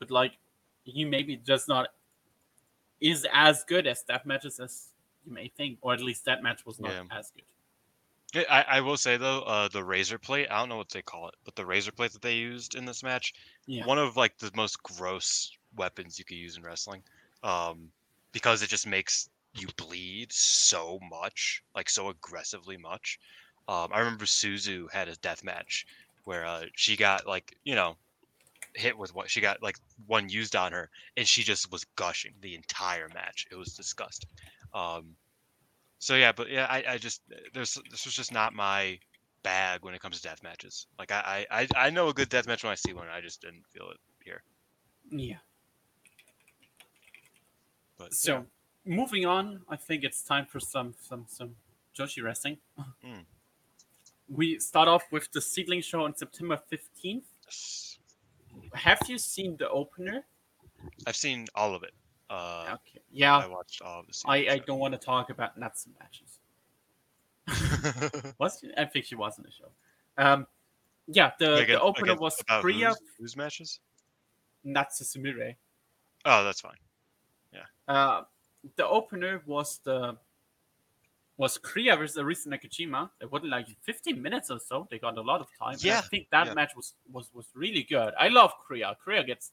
but 0.00 0.10
like 0.10 0.32
he 0.84 1.04
maybe 1.04 1.36
just 1.36 1.68
not 1.68 1.88
is 3.00 3.26
as 3.32 3.62
good 3.64 3.86
as 3.86 4.02
death 4.02 4.26
matches 4.26 4.58
as 4.58 4.92
you 5.24 5.32
may 5.32 5.48
think, 5.48 5.78
or 5.82 5.94
at 5.94 6.00
least 6.00 6.24
that 6.24 6.42
match 6.42 6.66
was 6.66 6.80
not 6.80 6.90
Yeah. 6.92 7.04
as 7.12 7.30
good. 7.30 7.44
Yeah, 8.34 8.44
I, 8.48 8.78
I 8.78 8.80
will 8.80 8.96
say 8.96 9.16
though, 9.16 9.42
uh, 9.42 9.68
the 9.68 9.84
razor 9.84 10.18
plate, 10.18 10.48
I 10.50 10.58
don't 10.58 10.68
know 10.68 10.76
what 10.76 10.90
they 10.90 11.02
call 11.02 11.28
it, 11.28 11.34
but 11.44 11.56
the 11.56 11.66
razor 11.66 11.92
plate 11.92 12.12
that 12.12 12.22
they 12.22 12.36
used 12.36 12.74
in 12.74 12.84
this 12.84 13.02
match, 13.02 13.32
Yeah. 13.66 13.86
one 13.86 13.98
of 13.98 14.16
like 14.16 14.38
the 14.38 14.50
most 14.54 14.82
gross 14.82 15.50
weapons 15.74 16.18
you 16.18 16.24
could 16.24 16.36
use 16.36 16.56
in 16.56 16.62
wrestling. 16.62 17.02
Um, 17.42 17.92
because 18.32 18.62
it 18.62 18.68
just 18.68 18.86
makes 18.86 19.28
you 19.54 19.66
bleed 19.76 20.32
so 20.32 21.00
much, 21.10 21.62
like 21.74 21.90
so 21.90 22.08
aggressively 22.08 22.76
much. 22.76 23.18
Um, 23.66 23.90
I 23.92 23.98
remember 23.98 24.24
Suzu 24.24 24.90
had 24.92 25.08
a 25.08 25.16
death 25.16 25.42
match 25.42 25.86
where 26.24 26.44
uh, 26.46 26.66
she 26.76 26.96
got 26.96 27.26
like, 27.26 27.56
you 27.64 27.74
know, 27.74 27.96
hit 28.74 28.96
with 28.96 29.14
what 29.14 29.30
she 29.30 29.40
got 29.40 29.62
like 29.62 29.76
one 30.06 30.28
used 30.28 30.54
on 30.54 30.72
her 30.72 30.90
and 31.16 31.26
she 31.26 31.42
just 31.42 31.70
was 31.72 31.84
gushing 31.96 32.34
the 32.40 32.54
entire 32.54 33.08
match. 33.08 33.46
It 33.50 33.56
was 33.56 33.74
disgusting. 33.74 34.30
Um, 34.72 35.16
so 36.00 36.16
yeah, 36.16 36.32
but 36.32 36.50
yeah, 36.50 36.66
I, 36.68 36.82
I 36.94 36.98
just 36.98 37.22
there's 37.54 37.78
this 37.90 38.04
was 38.04 38.14
just 38.14 38.32
not 38.32 38.52
my 38.54 38.98
bag 39.42 39.84
when 39.84 39.94
it 39.94 40.00
comes 40.00 40.16
to 40.16 40.22
death 40.28 40.42
matches. 40.42 40.86
Like 40.98 41.12
I, 41.12 41.46
I 41.50 41.68
I- 41.76 41.90
know 41.90 42.08
a 42.08 42.12
good 42.14 42.28
death 42.28 42.46
match 42.48 42.64
when 42.64 42.72
I 42.72 42.74
see 42.74 42.92
one. 42.92 43.06
I 43.08 43.20
just 43.20 43.40
didn't 43.40 43.62
feel 43.72 43.88
it 43.90 43.98
here. 44.24 44.42
Yeah. 45.10 45.36
But 47.98 48.14
So 48.14 48.46
moving 48.84 49.26
on, 49.26 49.60
I 49.68 49.76
think 49.76 50.04
it's 50.04 50.22
time 50.22 50.46
for 50.46 50.58
some 50.60 50.94
some 51.00 51.26
some 51.28 51.56
Joshi 51.96 52.22
wrestling. 52.22 52.58
Mm. 53.04 53.24
We 54.28 54.58
start 54.58 54.88
off 54.88 55.02
with 55.10 55.30
the 55.32 55.40
SEAdLINNNG 55.40 55.82
show 55.84 56.02
on 56.04 56.16
September 56.16 56.56
fifteenth. 56.68 57.24
yeah. 58.62 58.68
Have 58.74 59.00
you 59.08 59.18
seen 59.18 59.56
the 59.58 59.68
opener? 59.68 60.24
I've 61.06 61.16
seen 61.16 61.46
all 61.54 61.74
of 61.74 61.82
it. 61.82 61.92
Uh, 62.30 62.64
Okay. 62.74 63.00
Yeah. 63.10 63.36
I 63.36 63.46
watched 63.48 63.82
all 63.82 64.00
of 64.00 64.06
the. 64.06 64.14
I, 64.26 64.36
I 64.36 64.58
don't 64.58 64.78
want 64.78 64.94
to 64.94 64.98
talk 64.98 65.30
about 65.30 65.58
Natsu 65.58 65.90
matches. 65.98 66.38
so. 67.50 68.32
Was? 68.38 68.64
I 68.78 68.84
think 68.84 69.04
she 69.06 69.16
was 69.16 69.36
in 69.38 69.44
the 69.44 69.50
show. 69.50 69.70
Um, 70.16 70.46
yeah, 71.08 71.32
the, 71.38 71.64
the 71.66 71.80
opener 71.80 72.14
was 72.14 72.40
Priya 72.60 72.94
whose, 73.18 73.36
matches? 73.36 73.80
Natsu 74.62 75.02
Sumire. 75.04 75.56
Oh, 76.24 76.44
that's 76.44 76.60
fine. 76.60 76.76
Yeah. 77.52 77.64
Uh, 77.88 78.22
the 78.76 78.86
opener 78.86 79.42
was 79.46 79.80
the 79.84 80.16
was 81.36 81.58
Kriya 81.58 81.98
versus 81.98 82.18
Arisa 82.18 82.48
Nakajima. 82.48 83.08
It 83.20 83.32
wasn't 83.32 83.50
like 83.50 83.66
15 83.82 84.20
minutes 84.20 84.50
or 84.50 84.60
so. 84.60 84.86
They 84.90 84.98
got 84.98 85.16
a 85.16 85.22
lot 85.22 85.40
of 85.40 85.46
time. 85.58 85.78
and 85.82 85.92
I 85.92 86.00
think 86.02 86.28
that 86.30 86.48
yeah. 86.48 86.54
match 86.54 86.72
was, 86.76 86.92
was 87.10 87.30
was 87.32 87.46
really 87.54 87.82
good. 87.82 88.12
I 88.18 88.28
love 88.28 88.52
Kriya. 88.68 88.94
Kriya 89.04 89.26
gets 89.26 89.50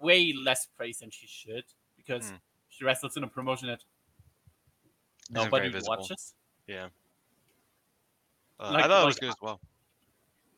way 0.00 0.32
less 0.32 0.66
praise 0.76 0.98
than 0.98 1.10
she 1.10 1.26
should 1.26 1.64
because 1.96 2.32
Mm. 2.32 2.40
she 2.68 2.84
wrestles 2.84 3.16
in 3.16 3.24
a 3.24 3.28
promotion 3.28 3.68
that 3.68 3.84
Isn't 5.24 5.34
nobody 5.34 5.70
watches. 5.86 6.34
Yeah. 6.66 6.88
Uh, 8.58 8.72
Like- 8.72 8.84
I 8.84 8.88
thought 8.88 9.02
it 9.02 9.06
was 9.06 9.14
like, 9.16 9.20
good 9.20 9.28
as 9.30 9.40
well. 9.40 9.60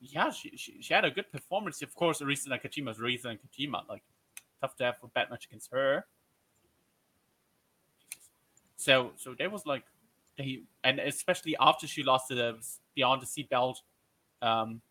yeah, 0.01 0.30
she, 0.30 0.57
she 0.57 0.82
she 0.82 0.95
had 0.95 1.05
a 1.05 1.11
good 1.11 1.30
performance. 1.30 1.82
Of 1.82 1.95
course, 1.95 2.20
Arisa 2.20 2.49
Nakajima's 2.49 2.99
Arisa 2.99 3.26
Nakajima. 3.38 3.86
Like, 3.88 4.03
tough 4.61 4.76
to 4.76 4.84
have 4.84 4.97
a 5.03 5.09
bad 5.09 5.30
match 5.30 5.47
against 5.47 5.70
her. 5.70 6.07
So 8.76 9.12
so 9.16 9.34
there 9.34 9.51
was 9.51 9.64
like 9.66 9.84
they 10.36 10.62
and 10.82 10.99
especially 10.99 11.57
after 11.61 11.86
she 11.86 12.03
lost 12.03 12.28
the 12.28 12.59
Beyond 12.95 13.22
the 13.22 13.26
Sea 13.26 13.45
belt 13.45 13.82
um, 14.43 14.82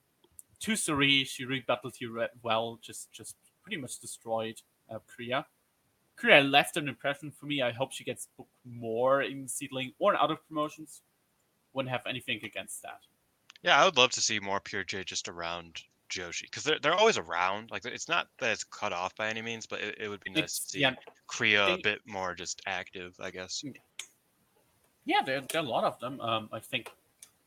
to 0.60 0.72
Sareee, 0.74 1.28
she 1.28 1.46
rebattled 1.46 2.00
you 2.00 2.26
well. 2.42 2.80
Just 2.82 3.12
just 3.12 3.36
pretty 3.64 3.78
much 3.78 4.00
destroyed 4.00 4.62
uh, 4.90 5.00
Kriya. 5.08 5.46
Kriya 6.20 6.50
left 6.50 6.78
an 6.78 6.88
impression 6.88 7.32
for 7.32 7.46
me. 7.46 7.62
I 7.62 7.72
hope 7.72 7.92
she 7.92 8.04
gets 8.04 8.28
booked 8.38 8.52
more 8.66 9.22
in 9.24 9.48
SEAdLINNNG 9.48 9.94
or 10.00 10.14
in 10.14 10.20
other 10.22 10.36
promotions. 10.36 11.02
Wouldn't 11.74 11.92
have 11.92 12.06
anything 12.08 12.40
against 12.44 12.82
that. 12.84 13.00
Yeah, 13.64 13.82
I 13.82 13.86
would 13.86 13.98
love 13.98 14.12
to 14.12 14.22
see 14.22 14.40
more 14.40 14.60
Pure 14.60 14.86
J 14.86 15.04
just 15.04 15.30
around 15.30 15.82
Joshi 16.10 16.44
because 16.44 16.64
they're 16.64 16.80
they're 16.80 16.94
always 16.94 17.18
around. 17.18 17.72
Like 17.72 17.86
it's 17.86 18.10
not 18.10 18.28
that 18.40 18.52
it's 18.52 18.64
cut 18.64 18.94
off 18.94 19.16
by 19.16 19.30
any 19.30 19.42
means, 19.42 19.66
but 19.66 19.80
it, 19.80 19.98
it 20.00 20.10
would 20.10 20.24
be 20.24 20.32
nice 20.32 20.44
It's 20.44 20.60
to 20.60 20.70
see 20.70 20.80
yeah, 20.82 20.96
Kriya 21.30 21.76
a 21.76 21.82
bit 21.82 22.02
more 22.06 22.36
just 22.36 22.62
active. 22.66 23.16
I 23.20 23.32
guess. 23.32 23.64
Yeah, 25.06 25.22
there, 25.26 25.42
there 25.42 25.62
are 25.62 25.66
a 25.66 25.68
lot 25.68 25.84
of 25.84 26.00
them. 26.00 26.20
Um, 26.20 26.50
I 26.52 26.60
think, 26.60 26.92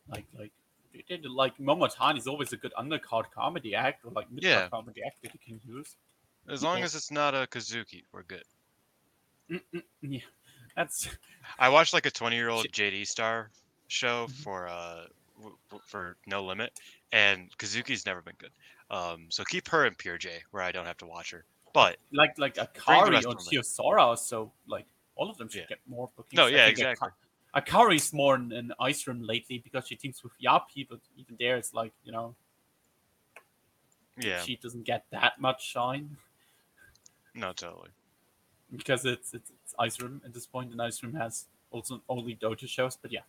like 0.09 0.25
like 0.37 0.53
they 0.95 1.03
did 1.16 1.24
like 1.26 1.57
Momotani 1.59 2.18
is 2.18 2.26
always 2.26 2.53
a 2.53 2.57
good 2.57 2.72
undercard 2.78 3.24
comedy 3.34 3.74
act 3.74 4.05
or 4.05 4.12
like 4.12 4.30
mid 4.30 4.45
Yeah. 4.45 4.68
comedy 4.68 5.03
act 5.05 5.22
that 5.22 5.32
you 5.34 5.40
can 5.45 5.61
use. 5.68 5.97
As 6.49 6.62
long 6.62 6.78
Yeah. 6.78 6.84
as 6.84 6.95
it's 6.95 7.11
not 7.11 7.34
a 7.34 7.47
Kazuki, 7.51 8.05
we're 8.12 8.22
good. 8.22 8.45
Mm-mm, 9.51 9.82
yeah, 10.03 10.20
that's 10.76 11.09
I 11.59 11.68
watched 11.68 11.92
like 11.92 12.07
a 12.07 12.11
20 12.11 12.36
year 12.36 12.49
old 12.49 12.66
JD 12.72 13.07
Star 13.07 13.51
show 13.88 14.26
Mhm. 14.26 14.42
for 14.42 14.68
uh 14.68 15.07
w- 15.38 15.59
for 15.86 16.16
No 16.26 16.45
Limit, 16.45 16.78
and 17.12 17.51
Kazuki's 17.59 18.07
never 18.07 18.22
been 18.22 18.36
good. 18.38 18.53
Um, 18.90 19.26
so 19.30 19.45
keep 19.45 19.68
her 19.68 19.86
in 19.86 19.95
Pure 19.95 20.18
J 20.18 20.42
where 20.53 20.62
I 20.62 20.72
don't 20.72 20.86
have 20.86 20.97
to 20.99 21.07
watch 21.07 21.30
her. 21.32 21.45
But 21.72 21.99
like 22.12 22.38
like 22.38 22.55
Akari 22.55 23.09
or 23.09 23.34
them 23.34 24.16
So 24.16 24.53
like 24.66 24.86
all 25.16 25.30
of 25.30 25.36
them 25.38 25.49
should 25.49 25.62
Yeah. 25.62 25.66
get 25.68 25.80
more 25.86 26.11
bookings. 26.16 26.36
No, 26.36 26.47
yeah, 26.47 26.66
exactly. 26.66 27.09
Akari's 27.55 28.12
more 28.12 28.34
in, 28.34 28.52
in 28.52 28.72
Ice 28.80 29.07
Ribbon 29.07 29.26
lately 29.26 29.59
because 29.59 29.86
she 29.86 29.96
teams 29.96 30.22
with 30.22 30.32
Yapi, 30.44 30.86
but 30.88 31.00
even 31.16 31.36
there 31.38 31.57
it's 31.57 31.72
like 31.74 31.92
you 32.05 32.12
know 32.12 32.34
yeah, 34.18 34.40
she 34.40 34.57
doesn't 34.57 34.84
get 34.84 35.05
that 35.11 35.40
much 35.40 35.64
shine 35.66 36.16
no, 37.34 37.52
totally. 37.52 37.90
because 38.76 39.05
it's, 39.05 39.34
it's 39.34 39.50
it's 39.50 39.74
Ice 39.78 40.00
Ribbon 40.00 40.20
at 40.24 40.32
this 40.32 40.46
point, 40.46 40.70
and 40.70 40.80
Ice 40.80 41.02
Ribbon 41.02 41.20
has 41.20 41.46
also 41.70 42.00
only 42.09 42.36
Dota 42.36 42.68
shows. 42.68 42.96
But 42.96 43.11
yeah, 43.12 43.22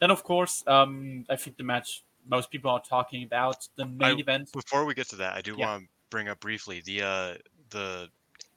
then 0.00 0.10
of 0.10 0.24
course, 0.24 0.64
um, 0.66 1.26
I 1.28 1.36
think 1.36 1.58
the 1.58 1.62
match 1.64 2.04
most 2.26 2.50
people 2.50 2.70
are 2.70 2.80
talking 2.80 3.22
about 3.24 3.68
the 3.76 3.84
main 3.84 4.16
I- 4.16 4.20
event. 4.20 4.50
Before 4.52 4.86
we 4.86 4.94
get 4.94 5.08
to 5.10 5.16
that, 5.16 5.34
I 5.36 5.42
do 5.42 5.54
Yeah. 5.58 5.66
want 5.66 5.82
to 5.84 5.88
bring 6.10 6.28
up 6.28 6.40
briefly 6.40 6.80
the 6.84 7.02
uh 7.02 7.34
the 7.70 8.08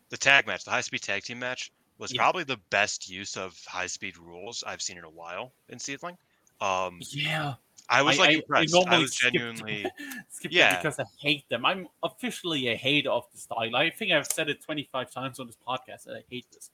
the 0.10 0.18
tag 0.18 0.48
match, 0.48 0.64
the 0.64 0.72
high 0.72 0.82
speed 0.82 1.02
tag 1.02 1.24
team 1.24 1.40
match 1.40 1.72
was 1.98 2.14
Yeah. 2.14 2.22
probably 2.22 2.44
the 2.44 2.58
best 2.70 3.10
use 3.10 3.36
of 3.38 3.58
high 3.66 3.88
speed 3.88 4.18
rules 4.18 4.64
I've 4.66 4.82
seen 4.82 4.98
in 4.98 5.04
a 5.04 5.10
while 5.10 5.54
in 5.70 5.80
SEAdLINNNG. 5.80 6.18
Um, 6.62 7.00
Yeah, 7.12 7.56
I 7.90 8.02
was 8.02 8.18
like 8.20 8.30
I- 8.30 8.34
I 8.34 8.36
impressed. 8.36 8.76
I, 8.76 8.78
normally 8.80 9.02
was 9.04 9.14
skip- 9.16 9.34
genuinely 9.34 9.86
skip 10.30 10.52
Yeah. 10.52 10.78
because 10.78 11.00
I 11.00 11.06
hate 11.20 11.48
them. 11.50 11.66
I'm 11.66 11.88
officially 12.04 12.68
a 12.70 12.76
hater 12.76 13.10
of 13.12 13.26
the 13.32 13.38
style. 13.40 13.76
I 13.76 13.90
think 13.90 14.12
I've 14.12 14.28
said 14.32 14.50
it 14.50 14.62
25 14.64 15.12
times 15.12 15.40
on 15.40 15.48
this 15.48 15.58
podcast 15.68 16.04
that 16.06 16.16
I 16.18 16.24
hate 16.30 16.46
this. 16.52 16.70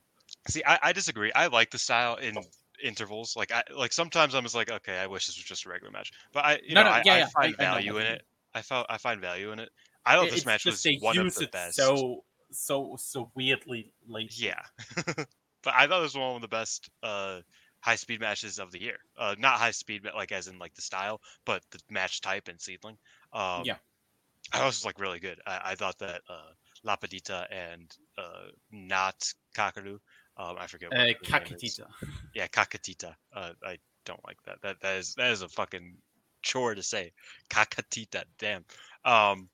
See, 0.48 0.64
I, 0.66 0.80
I 0.82 0.94
disagree. 0.94 1.32
I 1.34 1.48
like 1.48 1.70
the 1.72 1.78
style 1.80 2.16
in 2.16 2.38
intervals. 2.84 3.36
Like 3.36 3.52
I 3.52 3.64
like 3.76 3.94
sometimes 3.94 4.34
I'm 4.36 4.44
just 4.44 4.56
like, 4.56 4.72
okay, 4.72 4.98
I 4.98 5.08
wish 5.08 5.28
this 5.28 5.38
was 5.38 5.46
just 5.46 5.66
a 5.66 5.70
regular 5.70 5.92
match. 5.92 6.12
But 6.34 6.46
I 6.46 6.60
you 6.66 6.74
No, 6.76 6.84
know, 6.84 6.90
no, 6.90 6.96
I, 6.96 7.02
yeah, 7.06 7.14
I 7.14 7.18
yeah, 7.20 7.28
find 7.28 7.56
I- 7.60 7.64
I 7.64 7.66
know 7.68 7.74
value 7.76 7.98
in 7.98 8.06
it. 8.08 8.22
I 8.56 8.62
felt 8.62 8.88
I 8.90 8.98
find 8.98 9.22
value 9.22 9.52
in 9.52 9.60
it. 9.60 9.70
I 10.06 10.16
thought 10.16 10.28
It- 10.28 10.32
this 10.32 10.46
match 10.46 10.66
was 10.66 10.86
one 11.00 11.18
of 11.18 11.34
the 11.36 11.48
best. 11.48 11.76
so 11.76 12.24
so 12.54 12.96
so 12.98 13.32
weirdly 13.36 13.92
late. 14.08 14.40
Yeah. 14.40 14.62
but 15.06 15.74
I 15.74 15.88
thought 15.88 16.00
it 16.00 16.04
was 16.04 16.16
one 16.16 16.36
of 16.36 16.42
the 16.42 16.48
best 16.48 16.90
uh 17.02 17.42
high 17.82 17.96
speed 17.96 18.22
matches 18.22 18.60
of 18.60 18.72
the 18.72 18.82
year. 18.82 18.98
Uh 19.18 19.36
not 19.38 19.60
high 19.60 19.72
speed 19.72 20.04
but 20.04 20.16
like 20.16 20.32
as 20.32 20.48
in 20.48 20.60
like 20.60 20.74
the 20.76 20.82
style, 20.82 21.22
but 21.46 21.64
the 21.72 21.80
match 21.90 22.22
type 22.22 22.48
and 22.48 22.60
SEAdLINNNG. 22.60 22.98
Um 23.34 23.64
Yeah. 23.66 23.78
I 24.54 24.66
was 24.66 24.86
like 24.86 25.00
really 25.00 25.20
good. 25.20 25.40
I, 25.46 25.62
I 25.72 25.76
thought 25.76 25.98
that 26.00 26.22
uh 26.30 26.52
Lapadita 26.86 27.48
and 27.52 27.96
uh 28.18 28.48
not 28.72 29.32
Kakaru, 29.56 30.00
um 30.38 30.58
I 30.58 30.68
forget 30.68 30.92
what 30.92 31.00
Uh, 31.00 31.14
her 31.28 31.38
name 31.38 31.54
is. 31.54 31.62
Kakitita. 31.62 31.88
Yeah, 32.36 32.48
Kakatita. 32.48 33.16
Uh, 33.34 33.54
I 33.64 33.78
don't 34.06 34.24
like 34.26 34.42
that. 34.46 34.62
That 34.62 34.82
that 34.82 34.98
is 34.98 35.14
that 35.16 35.32
is 35.32 35.42
a 35.44 35.50
fucking 35.50 35.98
chore 36.42 36.76
to 36.76 36.84
say. 36.84 37.14
Kakatita. 37.50 38.24
Damn. 38.40 38.66
Um, 39.06 39.50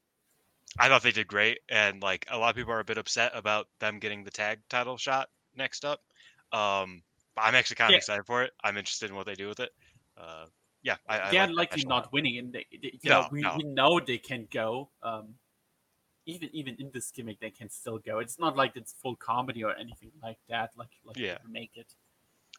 I 0.77 0.87
thought 0.87 1.01
they 1.03 1.11
did 1.11 1.27
great, 1.27 1.59
and 1.69 2.01
like 2.01 2.25
a 2.29 2.37
lot 2.37 2.49
of 2.51 2.55
people 2.55 2.73
are 2.73 2.79
a 2.79 2.83
bit 2.85 2.97
upset 2.97 3.31
about 3.33 3.67
them 3.79 3.99
getting 3.99 4.23
the 4.23 4.31
tag 4.31 4.59
title 4.69 4.97
shot 4.97 5.29
next 5.55 5.83
up. 5.83 6.01
Um, 6.51 7.01
I'm 7.37 7.55
actually 7.55 7.75
kind 7.77 7.89
of 7.89 7.93
Yeah. 7.93 7.97
excited 7.97 8.25
for 8.25 8.43
it. 8.43 8.51
I'm 8.63 8.77
interested 8.77 9.09
in 9.09 9.15
what 9.15 9.25
they 9.25 9.33
do 9.35 9.47
with 9.47 9.59
it. 9.59 9.71
Uh, 10.17 10.45
yeah, 10.83 10.97
I, 11.07 11.19
I 11.21 11.31
They're 11.31 11.47
like 11.47 11.55
likely 11.71 11.83
a 11.83 11.87
lot. 11.89 12.03
not 12.03 12.13
winning, 12.13 12.37
and 12.37 12.53
they, 12.53 12.65
they, 12.71 12.99
you 13.01 13.09
No, 13.09 13.21
know 13.21 13.27
we, 13.31 13.41
no. 13.41 13.55
we 13.57 13.63
know 13.63 13.99
they 13.99 14.17
can 14.17 14.47
go. 14.51 14.89
Um, 15.03 15.35
even 16.25 16.49
even 16.53 16.75
in 16.79 16.91
this 16.93 17.09
gimmick, 17.11 17.39
they 17.39 17.49
can 17.49 17.69
still 17.69 17.97
go. 17.97 18.19
It's 18.19 18.37
not 18.37 18.55
like 18.55 18.73
it's 18.75 18.93
full 19.01 19.15
comedy 19.15 19.63
or 19.63 19.73
anything 19.75 20.11
like 20.21 20.37
that. 20.49 20.71
Like 20.77 20.89
like 21.03 21.17
Yeah. 21.17 21.37
make 21.49 21.71
it. 21.75 21.93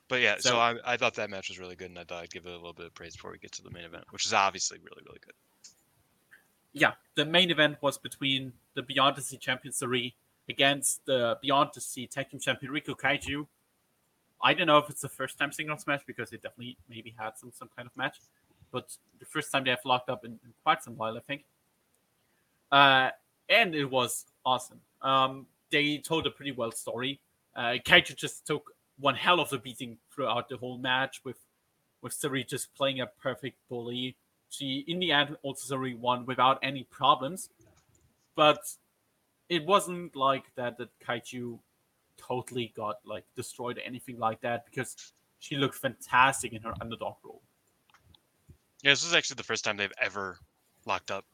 But 0.08 0.20
yeah, 0.22 0.36
so, 0.40 0.50
So- 0.50 0.58
I, 0.58 0.74
I 0.84 0.96
thought 0.96 1.14
that 1.14 1.30
match 1.30 1.48
was 1.50 1.58
really 1.60 1.76
good, 1.76 1.90
and 1.90 1.98
I 1.98 2.04
thought 2.04 2.22
I'd 2.24 2.30
give 2.30 2.44
it 2.46 2.50
a 2.50 2.56
little 2.56 2.72
bit 2.72 2.86
of 2.86 2.94
praise 2.94 3.14
before 3.14 3.30
we 3.30 3.38
get 3.38 3.52
to 3.52 3.62
the 3.62 3.70
main 3.70 3.84
event, 3.84 4.04
which 4.10 4.26
is 4.26 4.32
obviously 4.34 4.78
really 4.78 5.02
really 5.06 5.20
good. 5.24 5.34
Yeah, 6.72 6.92
the 7.14 7.24
main 7.24 7.50
event 7.50 7.78
was 7.80 7.98
between 7.98 8.52
the 8.74 8.82
Beyond 8.82 9.16
the 9.16 9.22
Sea 9.22 9.36
champion 9.36 9.72
Sareee 9.72 10.14
against 10.48 11.04
the 11.06 11.38
Beyond 11.42 11.70
the 11.74 11.80
Sea 11.80 12.06
tag 12.06 12.30
team 12.30 12.40
champion 12.40 12.72
Rico 12.72 12.94
Kaiju. 12.94 13.46
I 14.42 14.54
don't 14.54 14.66
know 14.66 14.78
if 14.78 14.88
it's 14.88 15.02
the 15.02 15.08
first 15.08 15.38
time 15.38 15.52
singles 15.52 15.86
match 15.86 16.02
because 16.06 16.30
they 16.30 16.36
definitely 16.36 16.78
maybe 16.88 17.14
had 17.18 17.36
some 17.36 17.52
some 17.52 17.68
kind 17.76 17.86
of 17.86 17.96
match, 17.96 18.18
but 18.70 18.96
the 19.18 19.26
first 19.26 19.52
time 19.52 19.64
they 19.64 19.70
have 19.70 19.84
locked 19.84 20.08
up 20.08 20.24
in, 20.24 20.32
in 20.32 20.52
quite 20.62 20.82
some 20.82 20.96
while, 20.96 21.16
I 21.16 21.20
think. 21.20 21.44
Uh, 22.70 23.10
and 23.48 23.74
it 23.74 23.90
was 23.90 24.26
awesome. 24.46 24.80
Um, 25.02 25.46
they 25.70 25.98
told 25.98 26.26
a 26.26 26.30
pretty 26.30 26.52
well 26.52 26.72
story. 26.72 27.20
Uh, 27.54 27.76
Kaiju 27.84 28.16
just 28.16 28.46
took 28.46 28.72
one 28.98 29.14
hell 29.14 29.40
of 29.40 29.52
a 29.52 29.58
beating 29.58 29.98
throughout 30.14 30.48
the 30.48 30.56
whole 30.56 30.78
match 30.78 31.20
with 31.24 31.38
with 32.02 32.18
Sareee 32.18 32.48
just 32.48 32.74
playing 32.74 33.00
a 33.00 33.06
perfect 33.06 33.58
bully. 33.68 34.16
She 34.50 34.84
in 34.86 34.98
the 34.98 35.12
end 35.12 35.36
also 35.42 35.76
Sareee 35.76 35.96
won 35.96 36.26
without 36.26 36.58
any 36.62 36.84
problems, 36.84 37.48
but 38.34 38.58
it 39.48 39.64
wasn't 39.64 40.16
like 40.16 40.44
that 40.56 40.76
that 40.78 40.88
Kaiju 41.00 41.58
totally 42.16 42.72
got 42.76 42.96
like 43.04 43.24
destroyed 43.36 43.78
or 43.78 43.82
anything 43.82 44.18
like 44.18 44.40
that 44.42 44.66
because 44.66 45.12
she 45.38 45.56
looked 45.56 45.76
fantastic 45.76 46.52
in 46.52 46.62
her 46.62 46.74
underdog 46.80 47.14
role. 47.22 47.42
Yeah, 48.82 48.92
this 48.92 49.04
is 49.04 49.14
actually 49.14 49.36
the 49.36 49.44
first 49.44 49.64
time 49.64 49.76
they've 49.76 49.92
ever 50.00 50.38
locked 50.84 51.10
up. 51.10 51.24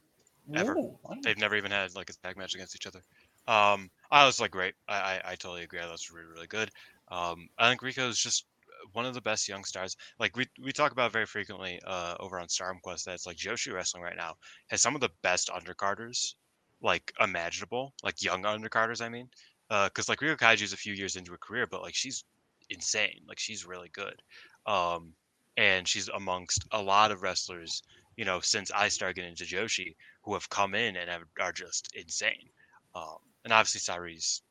Ever. 0.55 0.77
Ooh, 0.77 0.99
They've 1.23 1.39
never 1.39 1.57
even 1.57 1.71
had 1.71 1.95
like 1.95 2.11
a 2.11 2.13
tag 2.13 2.37
match 2.37 2.55
against 2.55 2.77
each 2.77 2.87
other. 2.87 3.01
Um, 3.49 3.91
I 4.11 4.27
was 4.27 4.41
like, 4.41 4.51
great. 4.51 4.75
I, 4.89 4.95
I, 4.95 5.21
I 5.25 5.35
totally 5.37 5.63
agree. 5.63 5.81
That's 5.81 6.13
really, 6.13 6.27
really 6.27 6.47
good. 6.47 6.71
Um, 7.09 7.49
I 7.59 7.69
think 7.69 7.83
Rico 7.83 8.09
is 8.09 8.19
just 8.19 8.47
one 8.93 9.07
of 9.07 9.15
the 9.15 9.21
best 9.21 9.49
young 9.49 9.65
stars. 9.65 9.97
Like 10.19 10.37
we, 10.37 10.47
we 10.63 10.73
talk 10.73 10.93
about 10.93 11.13
very 11.13 11.27
frequently 11.27 11.81
uh, 11.87 12.17
over 12.21 12.39
on 12.39 12.49
Stardom 12.49 12.81
Quest 12.83 13.05
that 13.07 13.15
it's 13.15 13.27
like 13.27 13.37
Joshi 13.37 13.73
Wrestling 13.73 14.03
right 14.03 14.17
now 14.17 14.35
has 14.69 14.83
some 14.83 14.95
of 14.95 15.01
the 15.01 15.11
best 15.23 15.49
undercarders 15.49 16.35
like 16.83 17.13
imaginable, 17.21 17.93
like 18.03 18.23
young 18.23 18.43
undercarders. 18.43 19.03
I 19.03 19.09
mean, 19.09 19.29
because 19.69 20.09
like 20.09 20.21
Ryo 20.23 20.37
Kaiju's 20.37 20.73
a 20.73 20.77
few 20.77 20.95
years 20.95 21.17
into 21.17 21.33
her 21.33 21.39
career, 21.39 21.67
but 21.67 21.83
like 21.83 21.95
she's 21.95 22.25
insane. 22.71 23.21
Like 23.29 23.39
she's 23.39 23.67
really 23.67 23.91
good, 23.93 24.21
um, 24.67 25.13
and 25.57 25.87
she's 25.87 26.09
amongst 26.09 26.65
a 26.73 26.83
lot 26.83 27.11
of 27.11 27.23
wrestlers. 27.23 27.83
You 28.17 28.25
know, 28.25 28.41
since 28.41 28.71
I 28.71 28.89
started 28.89 29.17
getting 29.17 29.31
into 29.33 29.45
Joshi, 29.45 29.95
who 30.23 30.35
have 30.35 30.49
come 30.49 30.75
in 30.75 30.97
and 30.97 31.11
have, 31.11 31.23
are 31.41 31.53
just 31.53 31.91
insane. 31.95 32.49
Um, 32.95 33.19
and 33.45 33.53
obviously, 33.53 33.81
Sareee's 33.81 34.43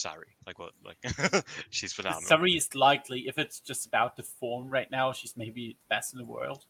sorry, 0.00 0.36
like 0.46 0.58
what, 0.58 0.72
like 0.84 1.44
she's 1.70 1.92
phenomenal. 1.92 2.28
Sareee 2.28 2.56
is 2.56 2.74
likely, 2.74 3.28
if 3.28 3.38
it's 3.38 3.60
just 3.60 3.86
about 3.86 4.16
the 4.16 4.22
form 4.22 4.68
right 4.68 4.90
now, 4.90 5.12
she's 5.12 5.36
maybe 5.36 5.76
best 5.88 6.12
in 6.12 6.18
the 6.18 6.24
world. 6.24 6.64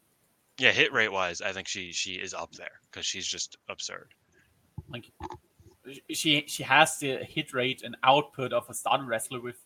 Yeah, 0.58 0.72
hit 0.72 0.92
rate 0.92 1.12
wise, 1.12 1.40
I 1.40 1.52
think 1.52 1.68
she 1.68 1.92
she 1.92 2.14
is 2.14 2.34
up 2.34 2.52
there 2.52 2.80
because 2.90 3.06
she's 3.06 3.26
just 3.26 3.56
absurd. 3.68 4.12
Like 4.90 5.10
she 6.10 6.44
she 6.46 6.62
has 6.64 6.98
the 6.98 7.18
hit 7.18 7.54
rate 7.54 7.82
and 7.82 7.96
output 8.02 8.52
of 8.52 8.68
a 8.68 8.74
starter 8.74 9.04
wrestler 9.04 9.40
with 9.40 9.56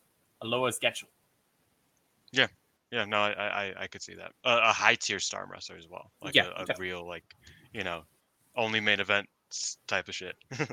a 0.42 0.46
lower 0.46 0.70
schedule. 0.70 1.08
Yeah, 2.30 2.48
yeah, 2.92 3.04
no, 3.06 3.18
I 3.18 3.32
I, 3.32 3.74
I 3.82 3.86
could 3.86 4.02
see 4.02 4.14
that. 4.14 4.32
Uh, 4.44 4.60
a 4.62 4.72
high 4.72 4.94
tier 4.94 5.18
star 5.18 5.48
wrestler 5.50 5.76
as 5.76 5.88
well, 5.88 6.10
like 6.22 6.34
Yeah, 6.34 6.50
a, 6.56 6.62
a 6.62 6.74
real 6.78 7.06
like 7.06 7.24
you 7.72 7.82
know 7.82 8.04
only 8.54 8.78
main 8.78 9.00
event 9.00 9.28
type 9.86 10.08
of 10.08 10.14
shit. 10.14 10.36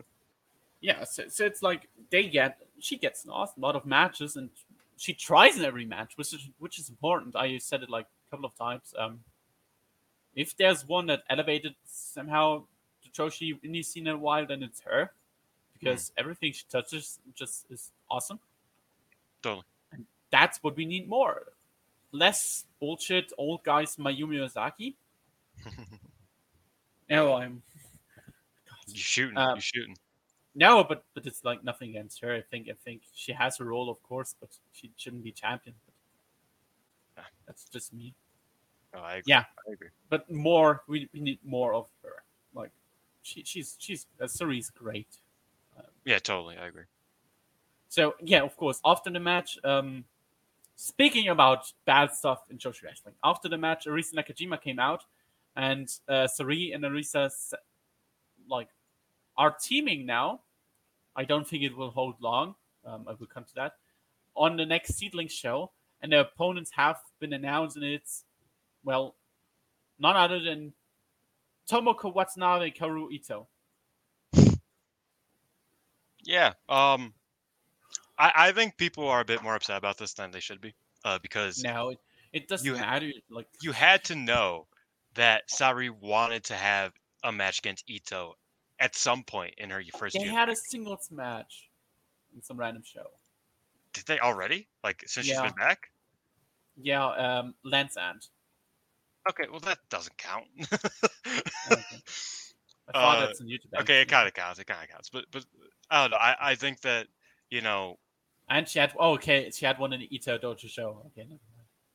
Yeah, 0.82 1.04
so, 1.04 1.26
so 1.30 1.46
it's 1.46 1.62
like 1.62 1.88
they 2.10 2.28
get 2.28 2.58
she 2.82 2.98
gets 2.98 3.26
an 3.26 3.32
awesome 3.32 3.62
lot 3.62 3.76
of 3.76 3.86
matches 3.86 4.36
and 4.36 4.50
she 4.98 5.14
tries 5.14 5.58
in 5.58 5.66
every 5.66 5.86
match, 5.86 6.14
which 6.16 6.34
is 6.34 6.50
which 6.60 6.80
is 6.80 6.90
important. 6.90 7.36
I 7.36 7.58
said 7.58 7.84
it 7.84 7.90
like 7.90 8.06
a 8.06 8.30
couple 8.32 8.46
of 8.46 8.56
times. 8.56 8.94
Um, 8.98 9.22
if 10.36 10.56
there's 10.56 10.88
one 10.88 11.08
that 11.08 11.24
elevated 11.30 11.76
somehow 11.86 12.64
the 13.04 13.10
Joshi 13.10 13.60
indie 13.64 13.84
scene 13.84 14.08
in 14.08 14.16
a 14.16 14.18
while, 14.18 14.46
then 14.46 14.64
it's 14.64 14.82
her 14.82 15.12
because 15.74 16.12
everything 16.18 16.54
she 16.54 16.64
touches 16.70 17.20
just 17.34 17.66
is 17.70 17.92
awesome. 18.10 18.40
Totally. 19.42 19.66
And 19.92 20.06
that's 20.30 20.62
what 20.62 20.78
we 20.78 20.86
need 20.86 21.10
more. 21.10 21.48
Less 22.12 22.66
bullshit 22.80 23.32
old 23.38 23.64
guys 23.64 23.96
Mayumi 23.96 24.40
Ozaki. 24.42 24.96
no, 27.10 27.34
I'm 27.34 27.64
You're 28.88 28.98
shooting, 28.98 29.38
Um, 29.38 29.56
you 29.56 29.62
shooting. 29.62 29.96
No, 30.54 30.84
but 30.84 31.04
but 31.14 31.26
it's 31.26 31.44
like 31.46 31.64
nothing 31.64 31.92
against 31.92 32.22
her. 32.22 32.36
I 32.36 32.42
think 32.42 32.68
I 32.70 32.74
think 32.84 33.02
she 33.14 33.32
has 33.32 33.60
a 33.60 33.64
role, 33.64 33.90
of 33.90 34.02
course, 34.04 34.36
but 34.40 34.50
she 34.74 34.92
shouldn't 34.98 35.24
be 35.24 35.32
champion. 35.32 35.76
Yeah. 37.18 37.24
That's 37.48 37.66
just 37.66 37.94
me. 37.94 38.14
Oh, 38.94 39.00
I 39.00 39.16
agree. 39.16 39.24
yeah. 39.28 39.46
I 39.68 39.72
agree. 39.72 39.88
But 40.10 40.30
more, 40.30 40.84
we, 40.88 41.08
we 41.14 41.22
need 41.22 41.40
more 41.46 41.74
of 41.74 41.88
her. 42.04 42.24
Like 42.54 42.72
she 43.22 43.44
she's 43.44 43.76
she's 43.80 44.08
uh, 44.20 44.26
Sareee's 44.26 44.70
great. 44.70 45.08
Yeah, 46.06 46.20
totally. 46.20 46.58
I 46.58 46.68
agree. 46.68 46.84
So 47.88 48.16
yeah, 48.22 48.42
of 48.42 48.56
course. 48.58 48.82
After 48.84 49.10
the 49.10 49.20
match, 49.20 49.58
um, 49.64 50.04
speaking 50.76 51.30
about 51.30 51.72
bad 51.86 52.14
stuff 52.14 52.44
in 52.50 52.58
Joshi 52.58 52.84
wrestling, 52.84 53.16
after 53.24 53.48
the 53.48 53.58
match, 53.58 53.86
Arisa 53.86 54.16
Nakajima 54.16 54.62
came 54.62 54.80
out, 54.80 55.06
and 55.56 55.88
uh, 56.10 56.28
Sareee 56.28 56.74
and 56.74 56.84
Arisa 56.84 57.30
like 58.50 58.70
are 59.42 59.56
teaming 59.60 60.06
now. 60.06 60.42
I 61.16 61.26
don't 61.26 61.48
think 61.48 61.64
it 61.64 61.76
will 61.76 61.90
hold 61.90 62.16
long. 62.22 62.54
Um, 62.86 63.06
I 63.08 63.14
will 63.14 63.26
come 63.26 63.44
to 63.44 63.56
that 63.56 63.74
on 64.36 64.56
the 64.56 64.66
next 64.68 64.94
SEAdLINNNG 65.00 65.32
show, 65.32 65.72
and 66.00 66.12
the 66.12 66.20
opponents 66.20 66.72
have 66.76 66.98
been 67.20 67.34
announced, 67.34 67.76
and 67.76 67.84
it's 67.84 68.24
well, 68.84 69.16
none 70.00 70.16
other 70.16 70.40
than 70.40 70.74
Tomoko 71.68 72.14
Watanabe 72.14 72.66
and 72.66 72.76
Kaoru 72.76 73.12
Ito. 73.12 73.48
Yeah. 76.24 76.54
Um, 76.70 77.16
I 78.20 78.32
I 78.36 78.52
think 78.52 78.78
people 78.78 79.08
are 79.08 79.22
a 79.22 79.26
bit 79.26 79.42
more 79.42 79.56
upset 79.56 79.78
about 79.78 79.98
this 79.98 80.14
than 80.14 80.30
they 80.30 80.40
should 80.40 80.62
be. 80.62 80.76
Uh, 81.04 81.18
because 81.18 81.64
Now 81.64 81.90
it, 81.90 82.00
it 82.32 82.48
doesn't 82.48 82.66
You 82.66 82.74
matter. 82.74 83.12
Like 83.32 83.48
you 83.64 83.72
had 83.72 84.04
to 84.06 84.16
know 84.16 84.68
that 85.16 85.50
Sareee 85.50 85.90
wanted 85.90 86.44
to 86.46 86.54
have 86.54 86.94
a 87.24 87.32
match 87.32 87.58
against 87.58 87.90
Ito 87.90 88.36
at 88.82 88.96
some 88.96 89.24
point 89.24 89.54
in 89.58 89.70
her 89.70 89.82
first 89.98 90.16
they 90.18 90.24
year. 90.24 90.32
had 90.32 90.50
a 90.50 90.56
singles 90.56 91.08
match 91.12 91.70
in 92.36 92.42
some 92.42 92.58
random 92.58 92.84
show. 92.84 93.06
Did 93.94 94.06
they 94.08 94.20
already? 94.20 94.68
Like 94.84 95.04
since 95.06 95.28
she's 95.28 95.40
been 95.40 95.54
back? 95.54 95.88
Yeah, 96.76 97.06
um, 97.06 97.54
Lance 97.64 97.96
Ant. 97.96 98.26
Okay, 99.30 99.44
well 99.50 99.60
that 99.62 99.78
doesn't 99.90 100.18
count. 100.18 100.46
Okay. 101.72 101.82
I 102.94 103.00
thought 103.00 103.18
Uh, 103.18 103.26
that's 103.28 103.40
on 103.40 103.48
YouTube. 103.48 103.82
okay, 103.82 104.02
it 104.02 104.08
kind 104.10 104.28
of 104.28 104.34
counts. 104.34 104.60
It 104.60 104.66
kind 104.68 104.84
of 104.84 104.90
counts. 104.90 105.10
But 105.10 105.26
but 105.32 105.46
I 105.90 106.02
don't 106.04 106.12
know. 106.12 106.18
I, 106.18 106.36
I 106.42 106.56
think 106.56 106.82
that 106.82 107.08
you 107.50 107.62
know 107.62 107.98
And 108.50 108.68
she 108.68 108.80
had 108.80 108.92
oh 109.00 109.14
okay, 109.14 109.50
she 109.52 109.66
had 109.66 109.80
one 109.80 109.94
in 109.94 110.02
the 110.02 110.14
Ito 110.14 110.38
Dojo 110.40 110.68
show. 110.68 111.04
Okay. 111.08 111.40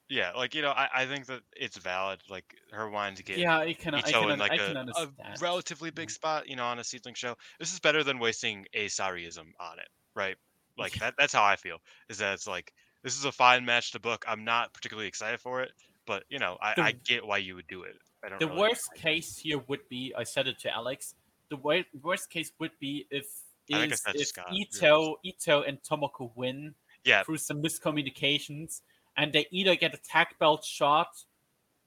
Yeah 0.08 0.32
like 0.36 0.54
you 0.54 0.62
know 0.62 0.70
I, 0.70 0.88
I 0.94 1.06
think 1.06 1.26
that 1.26 1.40
it's 1.56 1.76
valid 1.76 2.20
like 2.30 2.44
her 2.70 2.88
wanting 2.88 3.16
to 3.16 3.24
get 3.24 3.38
Yeah, 3.38 3.58
I 3.58 3.72
can 3.72 3.94
I 3.94 3.98
Ito 4.00 4.20
can, 4.22 4.30
in 4.30 4.38
like 4.38 4.52
I 4.52 4.54
a, 4.54 4.58
can 4.58 4.76
a 4.76 4.80
understand. 4.80 5.40
relatively 5.40 5.90
big 5.90 6.10
spot, 6.10 6.48
you 6.48 6.54
know, 6.56 6.64
on 6.64 6.78
a 6.78 6.82
SEAdLINNNG 6.82 7.16
show. 7.16 7.34
This 7.58 7.72
is 7.72 7.80
better 7.80 8.04
than 8.04 8.18
wasting 8.20 8.66
a 8.74 8.86
Sariism 8.86 9.46
on 9.58 9.78
it, 9.80 9.88
right? 10.14 10.36
Like 10.78 10.92
that, 11.00 11.14
that's 11.18 11.32
how 11.32 11.42
I 11.44 11.56
feel. 11.56 11.78
Is 12.08 12.18
that 12.18 12.34
it's 12.34 12.46
like 12.46 12.72
this 13.02 13.18
is 13.18 13.24
a 13.24 13.32
fine 13.32 13.64
match 13.64 13.92
to 13.92 14.00
book. 14.00 14.24
I'm 14.28 14.44
not 14.44 14.72
particularly 14.72 15.08
excited 15.08 15.40
for 15.40 15.60
it, 15.62 15.72
but 16.06 16.22
you 16.28 16.38
know, 16.38 16.56
I, 16.62 16.74
The- 16.74 16.82
I 16.82 16.92
get 16.92 17.26
why 17.26 17.38
you 17.38 17.56
would 17.56 17.66
do 17.66 17.82
it. 17.82 17.96
I 18.24 18.28
don't 18.28 18.38
The 18.40 18.46
really- 18.46 18.60
worst 18.60 18.88
case 18.94 19.36
here 19.36 19.58
would 19.66 19.88
be 19.88 20.14
I 20.16 20.22
said 20.24 20.46
it 20.46 20.58
to 20.60 20.70
Alex. 20.72 21.14
The 21.50 21.56
wor- 21.56 21.84
worst 22.02 22.30
case 22.30 22.52
would 22.60 22.72
be 22.80 23.06
if 23.10 23.26
I 23.72 23.78
I 23.78 23.84
is 23.86 24.02
if 24.14 24.28
Scott, 24.28 24.46
to 24.50 24.54
Ito 24.56 25.16
Ito 25.24 25.62
and 25.62 25.82
Tomoko 25.82 26.30
win 26.36 26.74
Yeah, 27.04 27.24
through 27.24 27.38
some 27.38 27.60
miscommunications, 27.62 28.82
and 29.16 29.32
they 29.32 29.46
either 29.50 29.74
get 29.76 29.94
a 29.94 29.98
tag 29.98 30.28
belt 30.38 30.64
shot 30.64 31.08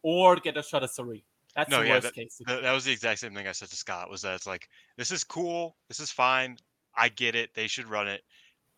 or 0.03 0.35
get 0.37 0.57
a 0.57 0.63
shot 0.63 0.83
at 0.83 0.89
Sareee. 0.89 1.23
That's 1.55 1.69
No, 1.69 1.81
the 1.81 1.87
yeah, 1.87 1.93
worst 1.95 2.13
case. 2.13 2.41
Th- 2.47 2.61
that 2.61 2.71
was 2.71 2.85
the 2.85 2.91
exact 2.91 3.19
same 3.19 3.33
thing 3.33 3.47
I 3.47 3.51
said 3.51 3.69
to 3.69 3.75
Scott. 3.75 4.09
Was 4.09 4.21
that 4.21 4.35
it's 4.35 4.47
like 4.47 4.67
this 4.97 5.11
is 5.11 5.23
cool, 5.23 5.75
this 5.87 5.99
is 5.99 6.11
fine. 6.11 6.57
I 6.95 7.09
get 7.09 7.35
it. 7.35 7.49
They 7.55 7.67
should 7.67 7.87
run 7.87 8.07
it 8.07 8.21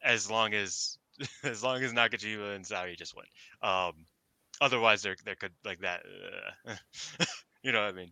as 0.03 0.29
long 0.31 0.53
as 0.53 0.97
as 1.43 1.63
long 1.63 1.81
as 1.83 1.93
Nakajima 1.93 2.55
and 2.55 2.65
Sareee 2.65 2.97
just 2.97 3.15
win. 3.15 3.25
Um, 3.61 3.93
otherwise, 4.61 5.01
there 5.01 5.15
there 5.25 5.35
could 5.35 5.51
like 5.65 5.79
that. 5.81 6.03
Uh, 6.67 6.75
you 7.63 7.71
know 7.71 7.81
what 7.81 7.89
I 7.89 7.91
mean? 7.97 8.11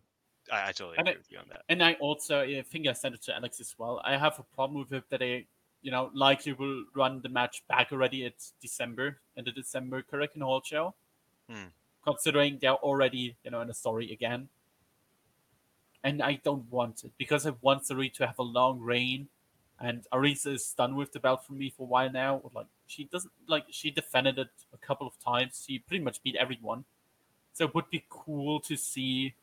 I, 0.52 0.70
I 0.70 0.72
totally 0.72 0.98
And 0.98 1.08
agree 1.08 1.14
it- 1.14 1.18
with 1.20 1.32
you 1.32 1.38
on 1.40 1.46
that. 1.50 1.62
And 1.70 1.84
I 1.84 1.94
also 1.94 2.42
I 2.42 2.62
think 2.64 2.88
I 2.88 2.94
sent 2.94 3.16
it 3.16 3.24
to 3.24 3.36
Alex 3.36 3.60
as 3.60 3.74
well. 3.78 4.02
I 4.04 4.18
have 4.18 4.38
a 4.40 4.44
problem 4.56 4.80
with 4.82 4.92
it 4.94 5.04
that 5.10 5.20
they, 5.20 5.48
you 5.82 5.92
know, 5.92 6.12
likely 6.14 6.54
will 6.54 6.84
run 6.94 7.22
the 7.22 7.30
match 7.30 7.64
back 7.68 7.92
already 7.92 8.26
at 8.26 8.34
December 8.62 9.20
in 9.36 9.46
the 9.46 9.52
December 9.52 10.04
Korakuen 10.04 10.42
Hall 10.42 10.62
show. 10.64 10.96
Hmm. 11.50 11.70
Considering 12.04 12.60
they're 12.62 12.74
already, 12.74 13.36
you 13.44 13.52
know, 13.52 13.62
in 13.62 13.70
a 13.70 13.74
story 13.74 14.12
again. 14.12 14.50
And 16.04 16.22
I 16.22 16.40
don't 16.44 16.70
want 16.72 17.04
it 17.04 17.12
because 17.18 17.46
I 17.46 17.54
want 17.62 17.84
Sareee 17.84 18.14
to 18.16 18.28
have 18.28 18.40
a 18.40 18.44
long 18.44 18.80
reign. 18.80 19.28
And 19.82 20.06
Arisa 20.14 20.54
is 20.54 20.74
done 20.78 20.96
with 20.96 21.12
the 21.14 21.20
belt 21.20 21.46
for 21.46 21.54
me 21.54 21.70
for 21.70 21.84
a 21.84 21.86
while 21.86 22.12
now. 22.12 22.42
Like 22.54 22.68
she 22.88 23.06
doesn't 23.06 23.32
like 23.48 23.66
she 23.70 23.92
defended 23.92 24.38
it 24.38 24.50
a 24.74 24.78
couple 24.78 25.08
of 25.08 25.14
times. 25.24 25.64
She 25.66 25.80
pretty 25.80 26.04
much 26.04 26.22
beat 26.24 26.36
everyone. 26.36 26.86
So 27.54 27.66
it 27.66 27.76
would 27.76 27.90
be 27.90 28.06
cool 28.10 28.60
to 28.62 28.78
see 28.78 29.36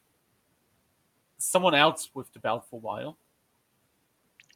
someone 1.38 1.74
else 1.74 2.10
with 2.14 2.32
the 2.32 2.38
belt 2.38 2.66
for 2.68 2.76
a 2.76 2.80
while. 2.80 3.18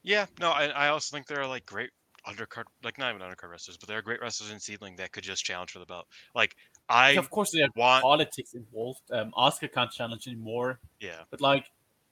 Yeah, 0.02 0.26
no, 0.40 0.50
I, 0.50 0.66
I 0.66 0.88
also 0.88 1.14
think 1.14 1.26
there 1.26 1.40
are 1.40 1.46
like 1.46 1.66
great 1.66 1.90
undercard, 2.26 2.64
like 2.82 2.98
not 2.98 3.14
even 3.14 3.26
undercard 3.26 3.50
wrestlers, 3.50 3.76
but 3.76 3.88
there 3.88 3.98
are 3.98 4.02
great 4.02 4.20
wrestlers 4.20 4.50
in 4.50 4.58
SEAdLINNNG 4.58 4.96
that 4.96 5.12
could 5.12 5.24
just 5.24 5.44
challenge 5.44 5.70
for 5.70 5.78
the 5.78 5.86
belt. 5.86 6.06
Like 6.34 6.54
I, 6.88 7.10
of 7.12 7.30
course, 7.30 7.50
there's 7.52 7.70
want- 7.76 8.02
politics 8.02 8.54
involved. 8.54 9.00
Um, 9.12 9.32
Asuka 9.36 9.72
can't 9.72 9.90
challenge 9.90 10.26
anymore, 10.26 10.80
yeah, 11.00 11.22
but 11.30 11.40
like, 11.40 11.64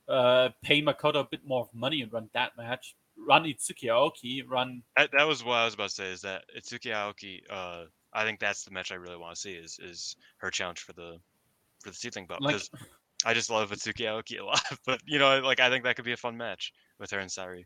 uh, 0.09 0.51
pay 0.63 0.83
Makoto 0.83 1.17
a 1.21 1.25
bit 1.25 1.41
more 1.45 1.63
of 1.63 1.69
money 1.75 2.03
and 2.03 2.13
run 2.13 2.29
that 2.35 2.53
match. 2.57 2.95
Run 3.17 3.45
Itsuki 3.45 3.85
Aoki. 3.85 4.43
Run. 4.47 4.83
that, 4.97 5.11
that 5.17 5.27
was 5.27 5.43
what 5.43 5.55
I 5.55 5.65
was 5.65 5.75
about 5.75 5.89
to 5.89 5.95
say. 5.95 6.13
Is 6.13 6.21
that 6.21 6.45
Itsuki 6.57 6.93
Aoki? 6.93 7.41
Uh, 7.51 7.87
I 8.13 8.25
think 8.25 8.39
that's 8.39 8.65
the 8.65 8.71
match 8.71 8.93
I 8.93 8.95
really 8.95 9.17
want 9.17 9.35
to 9.35 9.41
see. 9.41 9.53
Is 9.53 9.79
is 9.83 10.17
her 10.39 10.51
challenge 10.51 10.81
for 10.81 10.93
the 10.93 11.19
for 11.81 11.91
the 11.91 11.97
SEAdLINNNG 11.97 12.29
belt? 12.29 12.41
Like, 12.41 12.55
Because 12.55 12.71
I 13.25 13.35
just 13.35 13.51
love 13.51 13.71
Itsuki 13.71 14.07
Aoki 14.07 14.41
a 14.41 14.45
lot. 14.45 14.63
But 14.87 15.01
you 15.05 15.19
know, 15.19 15.41
like 15.41 15.61
I 15.61 15.69
think 15.69 15.85
that 15.85 15.97
could 15.97 16.05
be 16.05 16.13
a 16.13 16.17
fun 16.17 16.37
match 16.37 16.73
with 17.01 17.11
her 17.11 17.19
and 17.19 17.31
Sareee. 17.31 17.65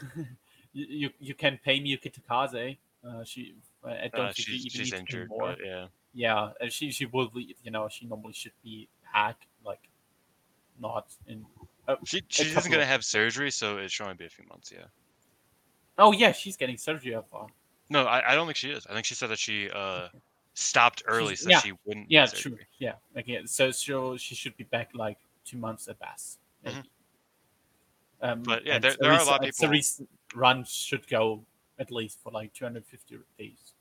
you, 0.72 0.86
you 0.88 1.10
you 1.20 1.34
can 1.34 1.58
pay 1.64 1.80
Miyuki 1.80 2.12
Takase. 2.12 2.76
Uh, 3.06 3.24
she. 3.24 3.54
I 3.84 4.08
don't 4.14 4.26
Uh, 4.26 4.32
think 4.32 4.36
she's 4.36 4.66
even 4.66 4.70
she's 4.70 4.78
need 4.78 4.84
to 4.86 4.90
pay 4.92 4.98
injured, 5.00 5.28
more. 5.28 5.48
but 5.48 5.58
yeah. 5.64 5.86
Yeah, 6.14 6.50
she 6.68 6.90
she 6.90 7.06
will 7.06 7.28
be. 7.28 7.56
You 7.64 7.70
know, 7.70 7.88
she 7.88 8.06
normally 8.06 8.32
should 8.34 8.52
be 8.62 8.88
back. 9.12 9.36
Like, 9.64 9.88
not 10.80 11.06
in. 11.26 11.44
Uh, 11.88 11.96
She 12.04 12.22
she 12.28 12.44
isn't 12.44 12.70
gonna 12.70 12.82
of- 12.82 12.88
have 12.88 13.04
surgery, 13.04 13.50
so 13.50 13.78
it 13.78 13.90
should 13.90 14.04
only 14.04 14.16
be 14.16 14.26
a 14.26 14.30
few 14.30 14.44
months. 14.46 14.70
Yeah. 14.70 14.84
oh 15.98 16.12
yeah, 16.12 16.32
she's 16.32 16.56
getting 16.56 16.76
surgery. 16.76 17.16
I 17.16 17.20
thought. 17.22 17.50
No, 17.90 18.04
I, 18.04 18.32
I 18.32 18.34
don't 18.34 18.46
think 18.46 18.56
she 18.56 18.70
is. 18.70 18.86
I 18.86 18.92
think 18.94 19.04
she 19.04 19.14
said 19.14 19.30
that 19.30 19.38
she 19.38 19.68
uh 19.70 20.08
stopped 20.54 21.02
early 21.06 21.34
so 21.34 21.48
yeah, 21.50 21.60
she 21.60 21.72
wouldn't. 21.84 22.10
Yeah, 22.10 22.26
true. 22.26 22.56
Yeah, 22.78 22.94
okay. 23.18 23.44
So 23.46 23.72
she 23.72 23.92
she 24.18 24.34
should 24.34 24.56
be 24.56 24.64
back 24.64 24.90
like 24.94 25.18
two 25.44 25.56
months 25.58 25.88
at 25.88 25.98
best. 25.98 26.38
maybe. 26.64 26.82
Um, 28.22 28.42
But, 28.42 28.64
yeah, 28.64 28.78
there- 28.78 28.96
there 28.98 29.12
are 29.12 29.20
a 29.20 29.24
lot 29.24 29.40
of 29.46 29.54
people- 29.54 29.68
Sareee's 29.68 30.00
run 30.34 30.64
should 30.64 31.06
go 31.08 31.44
at 31.78 31.90
least 31.90 32.20
for 32.22 32.30
like 32.30 32.52
250 32.54 33.18
days. 33.38 33.74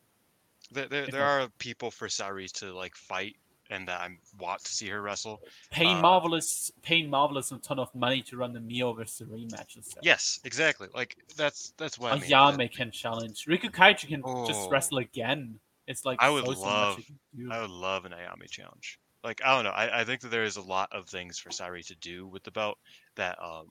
There, 0.72 0.88
there, 0.88 1.08
there 1.08 1.24
are 1.26 1.50
people 1.60 1.92
for 1.92 2.08
Sareee 2.08 2.52
to 2.54 2.74
like 2.74 2.96
fight, 2.96 3.36
and 3.70 3.88
that 3.88 4.02
I 4.02 4.18
want 4.40 4.64
to 4.64 4.72
see 4.74 4.88
her 4.88 5.02
wrestle. 5.02 5.42
Paying 5.70 5.98
Uh, 5.98 6.02
marvelous, 6.02 6.72
paying 6.82 7.10
marvelous 7.10 7.52
a 7.52 7.58
ton 7.60 7.78
of 7.80 7.94
money 7.94 8.22
to 8.24 8.38
run 8.38 8.54
the 8.54 8.60
Mio 8.62 8.94
versus 8.94 9.28
rematch 9.30 9.76
and 9.76 9.86
stuff. 9.86 10.04
Yes, 10.04 10.40
exactly. 10.44 10.88
Like 10.94 11.18
that's 11.36 11.72
that's 11.78 12.00
what 12.00 12.14
I 12.14 12.16
mean. 12.20 12.30
Ayame 12.30 12.72
can 12.74 12.90
challenge. 12.92 13.46
Riku 13.46 13.70
Kaiju 13.70 14.08
can 14.08 14.22
just 14.48 14.62
Oh. 14.62 14.70
wrestle 14.70 14.98
again. 15.00 15.60
It's 15.88 16.06
like 16.06 16.22
I 16.22 16.30
would 16.30 16.46
so, 16.46 16.52
love-. 16.52 17.04
I 17.52 17.62
would 17.62 17.70
love 17.70 18.06
an 18.06 18.14
Ayami 18.14 18.50
challenge. 18.50 19.00
Like 19.24 19.42
I 19.44 19.54
don't 19.56 19.66
know. 19.66 19.72
I, 19.72 20.02
I 20.02 20.04
think 20.06 20.22
that 20.22 20.30
there 20.30 20.44
is 20.44 20.56
a 20.56 20.62
lot 20.62 20.90
of 20.94 21.08
things 21.08 21.38
for 21.38 21.50
Sareee 21.50 21.86
to 21.88 21.96
do 21.96 22.28
with 22.28 22.44
the 22.44 22.52
belt 22.52 22.78
that 23.16 23.38
um 23.42 23.68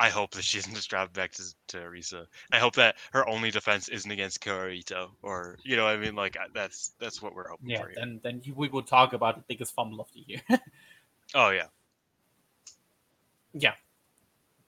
I 0.00 0.08
hope 0.08 0.30
that 0.32 0.44
she 0.44 0.60
just 0.74 0.88
drop 0.88 1.12
back 1.12 1.32
to, 1.32 1.76
Arisa. 1.76 2.26
I 2.50 2.58
hope 2.58 2.74
that 2.76 2.96
her 3.12 3.28
only 3.28 3.50
defense 3.50 3.88
isn't 3.88 4.10
against 4.10 4.40
Kyoto 4.40 5.10
or 5.22 5.58
you 5.62 5.76
know 5.76 5.84
what 5.84 5.94
I 5.94 5.98
mean 5.98 6.16
like 6.16 6.36
that's 6.54 6.94
that's 6.98 7.20
what 7.22 7.34
we're 7.34 7.48
hoping 7.48 7.68
yeah, 7.70 7.82
for. 7.82 7.88
Here. 7.88 7.96
then 7.96 8.20
then 8.22 8.42
we 8.56 8.68
will 8.68 8.82
talk 8.82 9.12
about 9.12 9.36
the 9.36 9.44
biggest 9.46 9.74
fumble 9.74 10.00
of 10.00 10.08
the 10.14 10.24
year. 10.26 10.40
Oh 11.32 11.50
yeah. 11.50 11.66
yeah. 13.52 13.74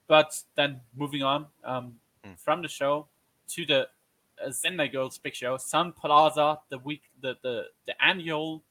But 0.07 0.41
then 0.55 0.81
moving 0.95 1.25
on 1.25 1.47
um, 1.65 1.95
Mm. 2.25 2.39
from 2.39 2.63
the 2.63 2.69
show 2.69 3.09
to 3.49 3.67
the 3.67 3.89
uh, 4.41 4.53
Sendai 4.53 4.87
Girls 4.87 5.19
big 5.19 5.35
show, 5.35 5.57
Sun 5.57 5.93
Plaza, 5.93 6.61
the 6.69 6.79
week, 6.79 7.03
the, 7.21 7.37
the 7.43 7.65
the 7.87 8.01
annual 8.01 8.63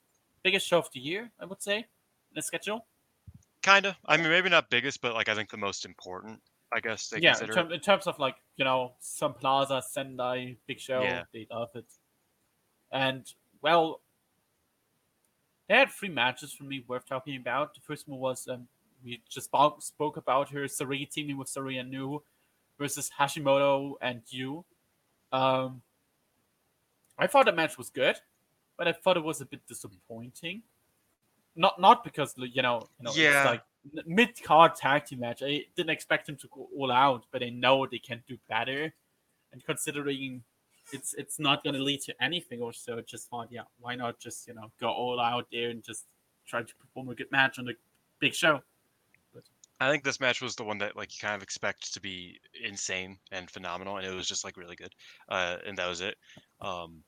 biggest 0.42 0.66
show 0.68 0.78
of 0.80 0.90
the 0.94 1.02
year, 1.02 1.32
I 1.38 1.44
would 1.46 1.62
say, 1.62 1.80
in 1.80 2.36
the 2.36 2.42
schedule. 2.42 2.86
Kinda. 3.62 3.98
I 4.06 4.16
mean 4.18 4.30
maybe 4.30 4.48
not 4.50 4.70
biggest, 4.70 5.02
but 5.02 5.14
like 5.14 5.28
I 5.28 5.36
think 5.36 5.50
the 5.50 5.58
most 5.58 5.84
important, 5.86 6.40
I 6.74 6.80
guess 6.80 7.10
they 7.10 7.20
yeah, 7.20 7.32
in, 7.32 7.38
consider. 7.38 7.54
term, 7.54 7.72
in 7.72 7.80
terms 7.80 8.08
of 8.08 8.18
like 8.20 8.36
you 8.58 8.66
know 8.66 8.94
Sun 9.00 9.34
Plaza, 9.34 9.82
Sendai, 9.88 10.56
big 10.68 10.80
show, 10.80 11.02
Yeah. 11.02 11.24
they 11.34 11.48
love 11.52 11.70
it. 11.76 11.86
And 12.92 13.26
well, 13.62 14.02
they 15.68 15.76
had 15.76 15.90
three 15.90 16.10
matches 16.10 16.54
for 16.54 16.64
me 16.64 16.84
worth 16.88 17.06
talking 17.08 17.36
about. 17.36 17.74
The 17.74 17.82
first 17.82 18.08
one 18.08 18.20
was 18.20 18.48
um, 18.48 18.68
we 19.04 19.22
just 19.30 19.46
spoke, 19.46 19.82
spoke 19.82 20.18
about 20.18 20.50
her 20.50 20.64
Sareee 20.66 21.10
teaming 21.10 21.38
with 21.38 21.48
Saori 21.48 21.76
Anou 21.82 22.22
versus 22.78 23.10
Hashimoto 23.20 23.94
and 24.02 24.22
Yuu. 24.34 24.64
Um, 25.32 25.82
I 27.18 27.28
thought 27.28 27.46
the 27.46 27.52
match 27.54 27.78
was 27.78 27.90
good, 27.90 28.16
but 28.78 28.88
I 28.88 28.94
thought 28.94 29.18
it 29.18 29.24
was 29.24 29.42
a 29.42 29.46
bit 29.46 29.66
disappointing. 29.68 30.62
Not 31.56 31.80
not 31.80 32.04
because 32.04 32.34
you 32.38 32.62
know 32.62 32.88
you 33.00 33.04
know 33.06 33.12
Yeah. 33.14 33.42
it's 33.42 33.46
like 33.46 33.62
mid 34.06 34.42
card 34.44 34.76
tag 34.76 35.06
team 35.06 35.20
match. 35.20 35.42
I 35.44 35.66
didn't 35.76 35.90
expect 35.90 36.28
them 36.28 36.38
to 36.38 36.48
go 36.48 36.70
all 36.78 36.92
out, 36.92 37.26
but 37.32 37.44
I 37.44 37.50
know 37.50 37.86
they 37.86 38.00
can 38.00 38.24
do 38.28 38.38
better. 38.50 38.94
And 39.52 39.64
considering 39.66 40.44
it's 40.94 41.14
it's 41.14 41.40
not 41.40 41.64
going 41.64 41.76
to 41.76 41.84
lead 41.84 42.02
to 42.02 42.24
anything 42.24 42.62
or 42.62 42.74
so, 42.74 43.02
just 43.02 43.30
thought, 43.30 43.50
yeah, 43.52 43.64
why 43.80 43.96
not 43.96 44.20
just 44.20 44.48
you 44.48 44.54
know 44.54 44.72
go 44.80 44.90
all 44.90 45.20
out 45.20 45.48
there 45.52 45.70
and 45.70 45.84
just 45.84 46.06
try 46.48 46.64
to 46.64 46.76
perform 46.76 47.10
a 47.10 47.16
good 47.16 47.32
match 47.32 47.60
on 47.60 47.66
the 47.66 47.74
big 48.20 48.34
show. 48.34 48.62
I 49.80 49.90
think 49.90 50.04
this 50.04 50.20
match 50.20 50.44
was 50.44 50.56
the 50.56 50.64
one 50.64 50.78
that 50.78 50.96
like 50.96 51.12
you 51.12 51.20
kind 51.20 51.36
of 51.36 51.42
expect 51.42 51.92
to 51.94 52.00
be 52.00 52.40
insane 52.64 53.18
and 53.32 53.50
phenomenal, 53.50 53.98
and 53.98 54.06
it 54.06 54.14
was 54.14 54.28
just 54.28 54.44
like 54.44 54.56
really 54.56 54.76
good, 54.76 54.94
uh, 55.28 55.58
and 55.66 55.76
that 55.78 55.90
was 55.90 56.02
it. 56.02 56.18
Um, 56.62 57.04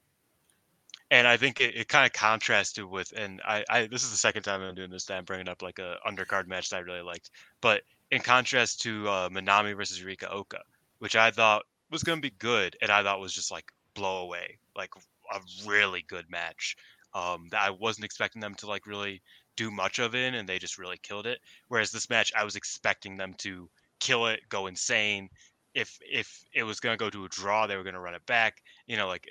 and 1.14 1.27
I 1.27 1.38
think 1.38 1.61
it, 1.61 1.76
it 1.76 1.88
kind 1.88 2.07
of 2.07 2.11
contrasted 2.11 2.85
with, 2.85 3.14
and 3.15 3.40
I, 3.45 3.64
I 3.69 3.85
this 3.85 4.03
is 4.03 4.10
the 4.10 4.18
second 4.18 4.41
time 4.41 4.64
I'm 4.64 4.73
doing 4.73 4.90
this 4.90 5.06
that 5.06 5.18
I'm 5.18 5.26
bringing 5.26 5.48
up 5.48 5.61
like 5.61 5.77
a 5.77 5.98
undercard 6.07 6.48
match 6.48 6.72
that 6.72 6.77
I 6.77 6.80
really 6.80 7.03
liked, 7.03 7.30
but 7.61 7.84
in 8.10 8.22
contrast 8.22 8.81
to 8.81 9.07
uh, 9.07 9.30
Manami 9.30 9.77
versus 9.77 10.03
Rika 10.03 10.31
Oka, 10.31 10.61
which 10.98 11.15
I 11.15 11.30
thought 11.30 11.65
was 11.91 12.02
going 12.02 12.18
to 12.18 12.22
be 12.27 12.34
good, 12.40 12.76
and 12.81 12.91
I 12.91 13.03
thought 13.03 13.19
was 13.19 13.31
just 13.31 13.52
like 13.52 13.72
blow 13.94 14.23
away, 14.23 14.57
like 14.76 14.90
a 15.31 15.40
really 15.68 16.03
good 16.07 16.26
match. 16.31 16.76
Um, 17.14 17.48
that 17.52 17.61
I 17.61 17.69
wasn't 17.69 18.06
expecting 18.06 18.41
them 18.41 18.56
to 18.56 18.65
like 18.65 18.88
really 18.88 19.22
do 19.56 19.69
much 19.69 19.99
of 19.99 20.15
it, 20.15 20.34
and 20.34 20.49
they 20.49 20.57
just 20.57 20.80
really 20.80 20.98
killed 20.98 21.27
it. 21.27 21.38
Whereas 21.68 21.91
this 21.91 22.10
match, 22.10 22.31
I 22.35 22.44
was 22.44 22.56
expecting 22.56 23.18
them 23.18 23.35
to 23.35 23.69
kill 23.99 24.26
it, 24.26 24.40
go 24.49 24.65
insane. 24.65 25.30
If 25.76 25.99
if 26.02 26.44
it 26.56 26.64
was 26.64 26.80
going 26.80 26.98
to 26.98 27.03
go 27.03 27.11
to 27.11 27.26
a 27.26 27.30
draw, 27.30 27.68
they 27.68 27.77
were 27.77 27.84
going 27.84 27.94
to 27.94 27.99
run 27.99 28.15
it 28.15 28.26
back. 28.26 28.64
You 28.88 28.98
know, 28.98 29.07
like 29.07 29.27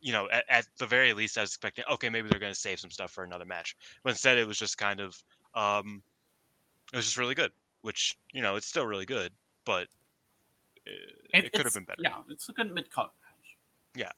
you 0.00 0.12
know, 0.12 0.28
at, 0.30 0.44
at 0.48 0.66
the 0.78 0.86
very 0.86 1.12
least, 1.12 1.38
I 1.38 1.42
was 1.42 1.50
expecting 1.50 1.84
okay, 1.92 2.08
maybe 2.08 2.28
they're 2.28 2.40
going 2.40 2.52
to 2.52 2.58
save 2.58 2.80
some 2.80 2.90
stuff 2.90 3.10
for 3.10 3.24
another 3.24 3.44
match. 3.44 3.76
But 4.02 4.10
instead, 4.10 4.38
it 4.38 4.46
was 4.46 4.58
just 4.58 4.78
kind 4.78 5.00
of 5.00 5.22
um, 5.54 6.02
it 6.92 6.96
was 6.96 7.04
just 7.04 7.18
really 7.18 7.34
good. 7.34 7.52
Which 7.82 8.16
you 8.32 8.42
know, 8.42 8.56
it's 8.56 8.66
still 8.66 8.86
really 8.86 9.06
good, 9.06 9.32
but 9.64 9.88
uh, 10.86 10.90
it, 11.34 11.46
it 11.46 11.52
could 11.52 11.64
have 11.64 11.74
been 11.74 11.84
better. 11.84 12.02
Yeah, 12.02 12.16
it's 12.28 12.48
a 12.48 12.52
good 12.52 12.72
mid 12.74 12.90
card 12.90 13.10
match. 13.22 13.56
Yeah. 13.94 14.12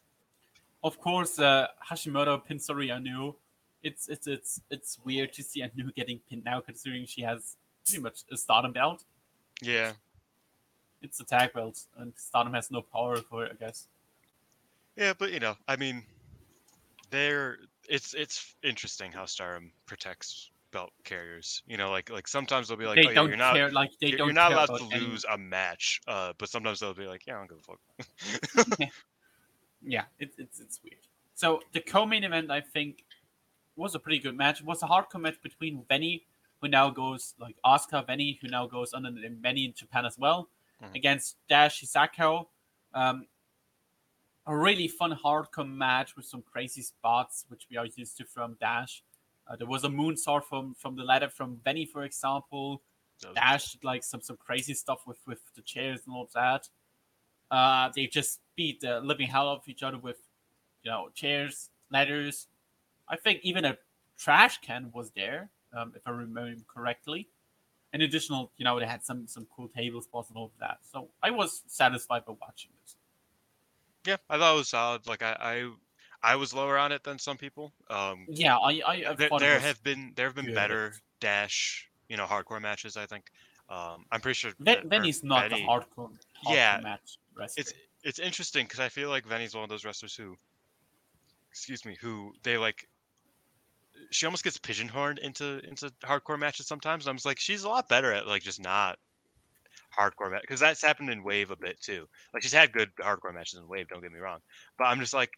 Of 0.82 0.98
course, 0.98 1.38
uh, 1.38 1.66
Hashimoto 1.90 2.42
pins 2.44 2.66
Saori 2.66 2.88
Anou. 2.88 3.34
It's 3.82 4.08
it's 4.08 4.26
it's 4.26 4.60
it's 4.70 4.98
weird 5.04 5.32
to 5.34 5.42
see 5.42 5.62
Anou 5.62 5.94
getting 5.94 6.20
pinned 6.28 6.44
now, 6.44 6.60
considering 6.60 7.04
she 7.06 7.22
has 7.22 7.56
pretty 7.84 8.02
much 8.02 8.20
a 8.32 8.36
Stardom 8.36 8.72
belt. 8.72 9.04
Yeah, 9.62 9.92
It's 11.02 11.20
a 11.20 11.24
tag 11.24 11.52
belt, 11.52 11.84
and 11.98 12.14
Stardom 12.16 12.54
has 12.54 12.70
no 12.70 12.80
power 12.80 13.16
for 13.16 13.44
it, 13.44 13.52
I 13.52 13.62
guess. 13.62 13.88
Yeah, 14.96 15.12
but 15.18 15.32
you 15.32 15.40
know, 15.40 15.56
I 15.68 15.76
mean, 15.76 16.02
they're 17.10 17.58
it's 17.88 18.14
it's 18.14 18.54
interesting 18.62 19.12
how 19.12 19.26
Stardom 19.26 19.72
protects 19.86 20.50
belt 20.72 20.92
carriers. 21.04 21.62
You 21.66 21.76
know, 21.76 21.90
like 21.90 22.10
like 22.10 22.28
sometimes 22.28 22.68
they'll 22.68 22.76
be 22.76 22.86
like, 22.86 22.96
they 22.96 23.08
oh, 23.08 23.14
don't 23.14 23.28
you're 23.28 23.36
not 23.36 23.54
care. 23.54 23.70
Like 23.70 23.90
they 24.00 24.08
you're, 24.08 24.18
don't. 24.18 24.28
you're 24.28 24.34
not 24.34 24.52
allowed 24.52 24.66
to 24.66 24.74
about 24.74 24.92
any- 24.92 25.06
lose 25.06 25.24
a 25.30 25.38
match. 25.38 26.00
Uh, 26.06 26.32
but 26.38 26.48
sometimes 26.48 26.80
they'll 26.80 26.94
be 26.94 27.06
like, 27.06 27.26
yeah, 27.26 27.36
I 27.36 27.38
don't 27.38 27.50
give 27.50 27.58
a 27.58 28.76
fuck. 28.76 28.88
yeah, 29.82 30.04
it, 30.18 30.32
it's 30.38 30.60
it's 30.60 30.80
weird. 30.82 31.00
So 31.34 31.60
the 31.72 31.80
co-main 31.80 32.24
event, 32.24 32.50
I 32.50 32.60
think, 32.60 33.04
was 33.76 33.94
a 33.94 33.98
pretty 33.98 34.18
good 34.18 34.36
match. 34.36 34.60
It 34.60 34.66
was 34.66 34.82
a 34.82 34.86
hardcore 34.86 35.20
match 35.20 35.40
between 35.42 35.82
Venny, 35.90 36.22
who 36.60 36.68
now 36.68 36.90
goes 36.90 37.34
like 37.40 37.56
Oscar 37.64 38.04
Venny, 38.06 38.38
who 38.40 38.48
now 38.48 38.66
goes 38.66 38.92
under 38.92 39.10
Venny 39.10 39.64
in 39.64 39.72
Japan 39.74 40.04
as 40.04 40.18
well, 40.18 40.48
Mhm. 40.82 40.94
against 40.94 41.36
Dash 41.48 41.82
Chisako. 41.82 42.46
Um, 42.92 43.26
a 44.50 44.56
really 44.56 44.88
fun 44.88 45.16
hardcore 45.24 45.68
match 45.68 46.16
with 46.16 46.26
some 46.26 46.42
crazy 46.42 46.82
spots, 46.82 47.44
which 47.48 47.66
we 47.70 47.76
are 47.76 47.86
used 47.94 48.16
to 48.16 48.24
from 48.24 48.56
Dash. 48.60 49.02
Uh, 49.48 49.54
there 49.54 49.66
was 49.66 49.84
a 49.84 49.88
moonsault 49.88 50.44
from 50.44 50.74
from 50.74 50.96
the 50.96 51.04
ladder 51.04 51.28
from 51.28 51.58
Venny, 51.64 51.88
for 51.88 52.02
example. 52.02 52.82
Dash 53.34 53.72
did, 53.72 53.84
like 53.84 54.02
some 54.02 54.20
some 54.20 54.36
crazy 54.36 54.74
stuff 54.74 55.06
with 55.06 55.18
with 55.26 55.38
the 55.54 55.62
chairs 55.62 56.00
and 56.04 56.14
all 56.14 56.24
of 56.24 56.32
that. 56.32 56.68
Uh, 57.50 57.90
they 57.94 58.06
just 58.06 58.40
beat 58.56 58.80
the 58.80 59.00
living 59.00 59.28
hell 59.28 59.48
out 59.48 59.58
of 59.58 59.68
each 59.68 59.82
other 59.82 59.98
with, 59.98 60.18
you 60.82 60.90
know, 60.90 61.10
chairs, 61.14 61.70
ladders. 61.90 62.46
I 63.08 63.16
think 63.16 63.40
even 63.42 63.64
a 63.64 63.76
trash 64.18 64.60
can 64.60 64.90
was 64.92 65.10
there, 65.10 65.50
um, 65.76 65.92
if 65.94 66.02
I 66.06 66.10
remember 66.10 66.54
correctly. 66.72 67.28
In 67.92 68.02
additional, 68.02 68.52
you 68.56 68.64
know, 68.64 68.78
they 68.80 68.86
had 68.86 69.04
some 69.04 69.28
some 69.28 69.46
cool 69.54 69.68
table 69.68 70.00
spots 70.00 70.28
and 70.28 70.36
all 70.36 70.46
of 70.46 70.58
that. 70.58 70.78
So 70.92 71.08
I 71.22 71.30
was 71.30 71.62
satisfied 71.66 72.24
by 72.24 72.34
watching 72.40 72.70
this. 72.82 72.96
Yeah, 74.06 74.16
I 74.28 74.38
thought 74.38 74.54
it 74.54 74.58
was 74.58 74.68
solid. 74.68 75.06
Like 75.06 75.22
I, 75.22 75.36
I, 75.40 76.32
I 76.32 76.36
was 76.36 76.54
lower 76.54 76.78
on 76.78 76.92
it 76.92 77.04
than 77.04 77.18
some 77.18 77.36
people. 77.36 77.72
Um, 77.88 78.28
Yeah, 78.28 78.56
I 78.58 78.80
I, 78.86 79.14
there, 79.14 79.30
there 79.38 79.60
have 79.60 79.82
been 79.82 80.12
there 80.16 80.26
have 80.26 80.34
been 80.34 80.46
good. 80.46 80.54
better 80.54 80.94
dash, 81.20 81.88
you 82.08 82.16
know, 82.16 82.26
hardcore 82.26 82.60
matches. 82.60 82.96
I 82.96 83.06
think. 83.06 83.30
Um, 83.68 84.04
I'm 84.10 84.20
pretty 84.20 84.34
sure. 84.34 84.52
Ven- 84.58 84.88
Venny's 84.88 85.22
not 85.22 85.48
the 85.50 85.56
hardcore, 85.56 86.16
hardcore 86.44 86.54
Yeah, 86.54 86.80
match 86.82 87.18
wrestler. 87.34 87.62
it's 87.62 87.72
it's 88.04 88.18
interesting 88.18 88.64
because 88.66 88.80
I 88.80 88.88
feel 88.88 89.08
like 89.10 89.26
Venny's 89.26 89.54
one 89.54 89.64
of 89.64 89.70
those 89.70 89.84
wrestlers 89.84 90.14
who, 90.14 90.36
excuse 91.50 91.84
me, 91.84 91.96
who 92.00 92.34
they 92.42 92.56
like. 92.58 92.88
She 94.10 94.26
almost 94.26 94.44
gets 94.44 94.56
pigeonholed 94.58 95.18
into 95.18 95.58
into 95.66 95.90
hardcore 96.02 96.38
matches 96.38 96.66
sometimes. 96.66 97.04
And 97.06 97.10
I'm 97.10 97.16
just 97.16 97.26
like, 97.26 97.38
she's 97.38 97.64
a 97.64 97.68
lot 97.68 97.88
better 97.88 98.12
at 98.12 98.26
like 98.26 98.42
just 98.42 98.60
not 98.60 98.98
hardcore 99.96 100.30
match 100.30 100.42
because 100.42 100.60
that's 100.60 100.82
happened 100.82 101.10
in 101.10 101.22
Wave 101.24 101.50
a 101.50 101.56
bit 101.56 101.80
too. 101.80 102.08
Like 102.32 102.42
she's 102.42 102.52
had 102.52 102.72
good 102.72 102.90
hardcore 102.96 103.34
matches 103.34 103.58
in 103.58 103.66
Wave. 103.68 103.88
Don't 103.88 104.02
get 104.02 104.12
me 104.12 104.18
wrong, 104.20 104.40
but 104.78 104.84
I'm 104.84 105.00
just 105.00 105.14
like, 105.14 105.32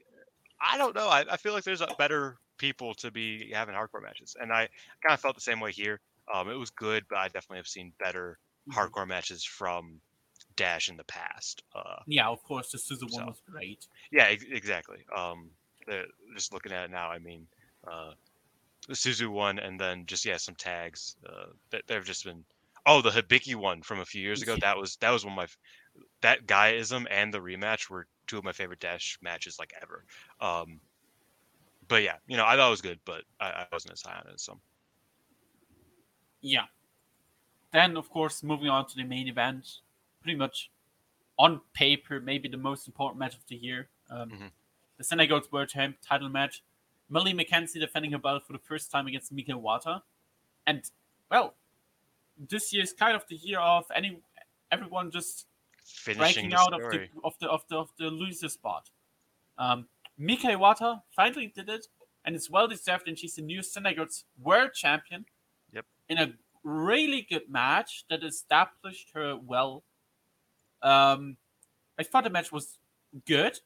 I 0.60 0.78
don't 0.78 0.94
know. 0.94 1.08
I, 1.08 1.24
I 1.30 1.36
feel 1.36 1.52
like 1.52 1.64
there's 1.64 1.80
a 1.80 1.88
better 1.98 2.38
people 2.58 2.94
to 2.94 3.10
be 3.10 3.50
having 3.52 3.74
hardcore 3.74 4.02
matches, 4.02 4.36
and 4.40 4.52
I 4.52 4.68
kind 5.02 5.12
of 5.14 5.20
felt 5.20 5.34
the 5.34 5.40
same 5.40 5.60
way 5.60 5.72
here. 5.72 6.00
Um, 6.32 6.48
it 6.48 6.54
was 6.54 6.70
good, 6.70 7.04
but 7.08 7.18
I 7.18 7.24
definitely 7.28 7.58
have 7.58 7.68
seen 7.68 7.92
better 7.98 8.38
Mhm. 8.68 8.74
hardcore 8.74 9.08
matches 9.08 9.44
from 9.44 10.00
Dash 10.54 10.88
in 10.88 10.96
the 10.96 11.04
past. 11.04 11.64
Uh, 11.74 11.96
Yeah, 12.06 12.28
of 12.28 12.42
course, 12.44 12.70
the 12.70 12.78
Suzu 12.78 13.10
one 13.10 13.10
So. 13.10 13.26
was 13.26 13.40
great. 13.50 13.86
yeah, 14.12 14.24
ex- 14.26 14.44
exactly. 14.44 15.04
Um, 15.16 15.50
the- 15.86 16.06
just 16.36 16.52
looking 16.52 16.70
at 16.72 16.84
it 16.84 16.90
now, 16.92 17.10
I 17.10 17.18
mean, 17.18 17.48
uh, 17.84 18.14
the 18.86 18.94
Suzu 18.94 19.28
one, 19.32 19.58
and 19.58 19.80
then 19.80 20.06
just 20.06 20.24
yeah, 20.24 20.36
some 20.36 20.54
tags. 20.54 21.16
Uh, 21.26 21.46
that 21.70 21.86
they've 21.88 22.04
just 22.04 22.24
been. 22.24 22.44
Oh, 22.84 23.00
the 23.00 23.10
Hibiki 23.10 23.54
one 23.54 23.82
from 23.82 24.00
a 24.00 24.04
few 24.04 24.20
years 24.22 24.42
ago. 24.42 24.56
That 24.56 24.76
was 24.76 24.96
that 24.96 25.10
was 25.10 25.24
one 25.24 25.32
of 25.32 25.36
my. 25.36 25.46
That 26.22 26.46
guyism 26.46 27.06
and 27.10 27.32
the 27.32 27.38
rematch 27.40 27.90
were 27.90 28.06
two 28.26 28.38
of 28.38 28.44
my 28.44 28.52
favorite 28.52 28.80
Dash 28.80 29.18
matches 29.22 29.58
like 29.58 29.72
ever. 29.82 30.04
Um, 30.40 30.80
but 31.88 32.02
yeah, 32.02 32.16
you 32.26 32.36
know, 32.36 32.46
I 32.46 32.56
thought 32.56 32.68
it 32.68 32.70
was 32.70 32.80
good, 32.82 33.00
but 33.04 33.24
I, 33.40 33.46
I 33.50 33.66
wasn't 33.72 33.92
as 33.92 34.02
high 34.02 34.14
on 34.14 34.26
it 34.26 34.34
as 34.34 34.42
some. 34.44 34.60
Yeah. 36.40 36.66
Then, 37.72 37.96
of 37.96 38.10
course, 38.10 38.42
moving 38.42 38.68
on 38.68 38.86
to 38.88 38.96
the 38.96 39.04
main 39.04 39.28
event, 39.28 39.80
pretty 40.20 40.36
much 40.36 40.70
on 41.38 41.60
paper, 41.72 42.20
maybe 42.20 42.48
the 42.48 42.56
most 42.56 42.86
important 42.86 43.18
match 43.18 43.34
of 43.34 43.46
the 43.46 43.56
year. 43.56 43.88
Um, 44.10 44.30
Mhm. 44.30 44.52
The 44.98 45.04
Sendai 45.04 45.26
Girls 45.26 45.50
World 45.50 45.68
Champ 45.70 45.96
title 46.02 46.28
match. 46.28 46.62
Millie 47.08 47.34
McKenzie 47.34 47.80
defending 47.80 48.12
her 48.12 48.18
belt 48.18 48.46
for 48.46 48.52
the 48.52 48.58
first 48.58 48.90
time 48.90 49.06
against 49.06 49.32
Mika 49.32 49.52
Iwata. 49.52 50.02
And, 50.66 50.88
well, 51.30 51.56
this 52.48 52.72
year 52.72 52.82
is 52.82 52.92
kind 52.92 53.16
of 53.16 53.24
the 53.28 53.36
year 53.36 53.58
of 53.58 53.84
any 53.94 54.20
everyone 54.70 55.10
just 55.10 55.46
Finishing 55.84 56.50
breaking 56.50 56.54
out 56.54 56.72
of 56.72 56.80
the 56.90 57.08
of 57.24 57.34
the 57.40 57.48
of 57.48 57.64
the 57.68 57.76
of 57.76 57.90
the 57.98 58.06
loser 58.06 58.48
spot. 58.48 58.90
Um, 59.58 59.88
Mika 60.16 60.48
Iwata 60.48 61.02
finally 61.14 61.52
did 61.54 61.68
it, 61.68 61.86
and 62.24 62.36
it's 62.36 62.48
well 62.48 62.68
deserved. 62.68 63.08
And 63.08 63.18
she's 63.18 63.34
the 63.34 63.42
new 63.42 63.62
Sendai 63.62 63.94
Girls 63.94 64.24
world 64.40 64.72
champion. 64.74 65.24
Yep. 65.72 65.84
In 66.08 66.18
a 66.18 66.32
really 66.62 67.26
good 67.28 67.50
match 67.50 68.04
that 68.08 68.22
established 68.22 69.10
her 69.14 69.36
well. 69.36 69.82
Um, 70.82 71.36
I 71.98 72.04
thought 72.04 72.24
the 72.24 72.30
match 72.30 72.52
was 72.52 72.78
good, 73.26 73.58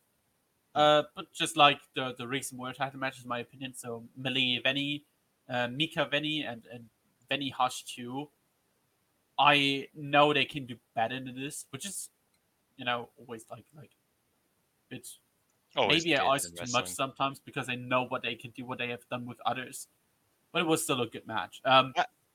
uh, 0.74 1.04
but 1.14 1.32
just 1.32 1.56
like 1.56 1.80
the 1.94 2.14
the 2.16 2.26
recent 2.26 2.60
world 2.60 2.76
title 2.76 2.98
matches, 2.98 3.24
in 3.24 3.28
my 3.28 3.40
opinion. 3.40 3.74
So 3.74 4.04
Millie 4.16 4.60
Venny, 4.64 5.02
uh, 5.48 5.68
Mika 5.68 6.08
Venny, 6.10 6.50
and 6.50 6.66
and 6.72 6.84
Venny 7.30 7.52
Hush 7.52 7.84
too. 7.84 8.30
I 9.38 9.88
know 9.94 10.32
they 10.32 10.44
can 10.44 10.66
do 10.66 10.76
better 10.94 11.20
than 11.20 11.34
this, 11.34 11.66
which 11.70 11.84
is, 11.84 12.08
you 12.76 12.84
know, 12.84 13.10
always 13.18 13.44
like 13.50 13.64
like 13.76 13.90
it's 14.90 15.18
Always 15.76 16.04
maybe 16.04 16.16
I 16.16 16.34
ask 16.34 16.54
too 16.54 16.72
much 16.72 16.88
sometimes 16.88 17.38
because 17.38 17.68
I 17.68 17.74
know 17.74 18.06
what 18.06 18.22
they 18.22 18.34
can 18.34 18.50
do, 18.52 18.64
what 18.64 18.78
they 18.78 18.88
have 18.88 19.06
done 19.10 19.26
with 19.26 19.38
others. 19.44 19.88
But 20.52 20.62
it 20.62 20.66
was 20.66 20.82
still 20.82 21.02
a 21.02 21.06
good 21.06 21.26
match. 21.26 21.60
Um, 21.64 21.92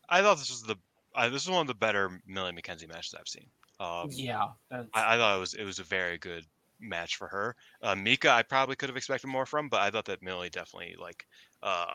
I 0.10 0.22
thought 0.22 0.38
this 0.38 0.50
was 0.50 0.62
the. 0.62 0.76
I, 1.16 1.28
this 1.28 1.44
is 1.44 1.50
one 1.50 1.62
of 1.62 1.68
the 1.68 1.74
better 1.74 2.22
Millie 2.28 2.52
McKenzie 2.52 2.88
matches 2.88 3.16
I've 3.18 3.28
seen. 3.28 3.48
Um, 3.80 4.10
yeah, 4.12 4.50
I, 4.72 4.86
I 4.94 5.18
thought 5.18 5.38
it 5.38 5.40
was 5.40 5.54
it 5.56 5.64
was 5.64 5.80
a 5.80 5.84
very 5.84 6.20
good 6.20 6.46
match 6.80 7.16
for 7.16 7.28
her. 7.28 7.56
Uh, 7.82 7.96
Mika, 7.96 8.30
I 8.30 8.44
probably 8.44 8.76
could 8.76 8.90
have 8.90 8.98
expected 8.98 9.28
more 9.28 9.48
from, 9.48 9.70
but 9.70 9.82
I 9.82 9.90
thought 9.90 10.06
that 10.06 10.22
Millie 10.22 10.50
definitely 10.50 10.96
like. 11.00 11.26
Uh, 11.64 11.94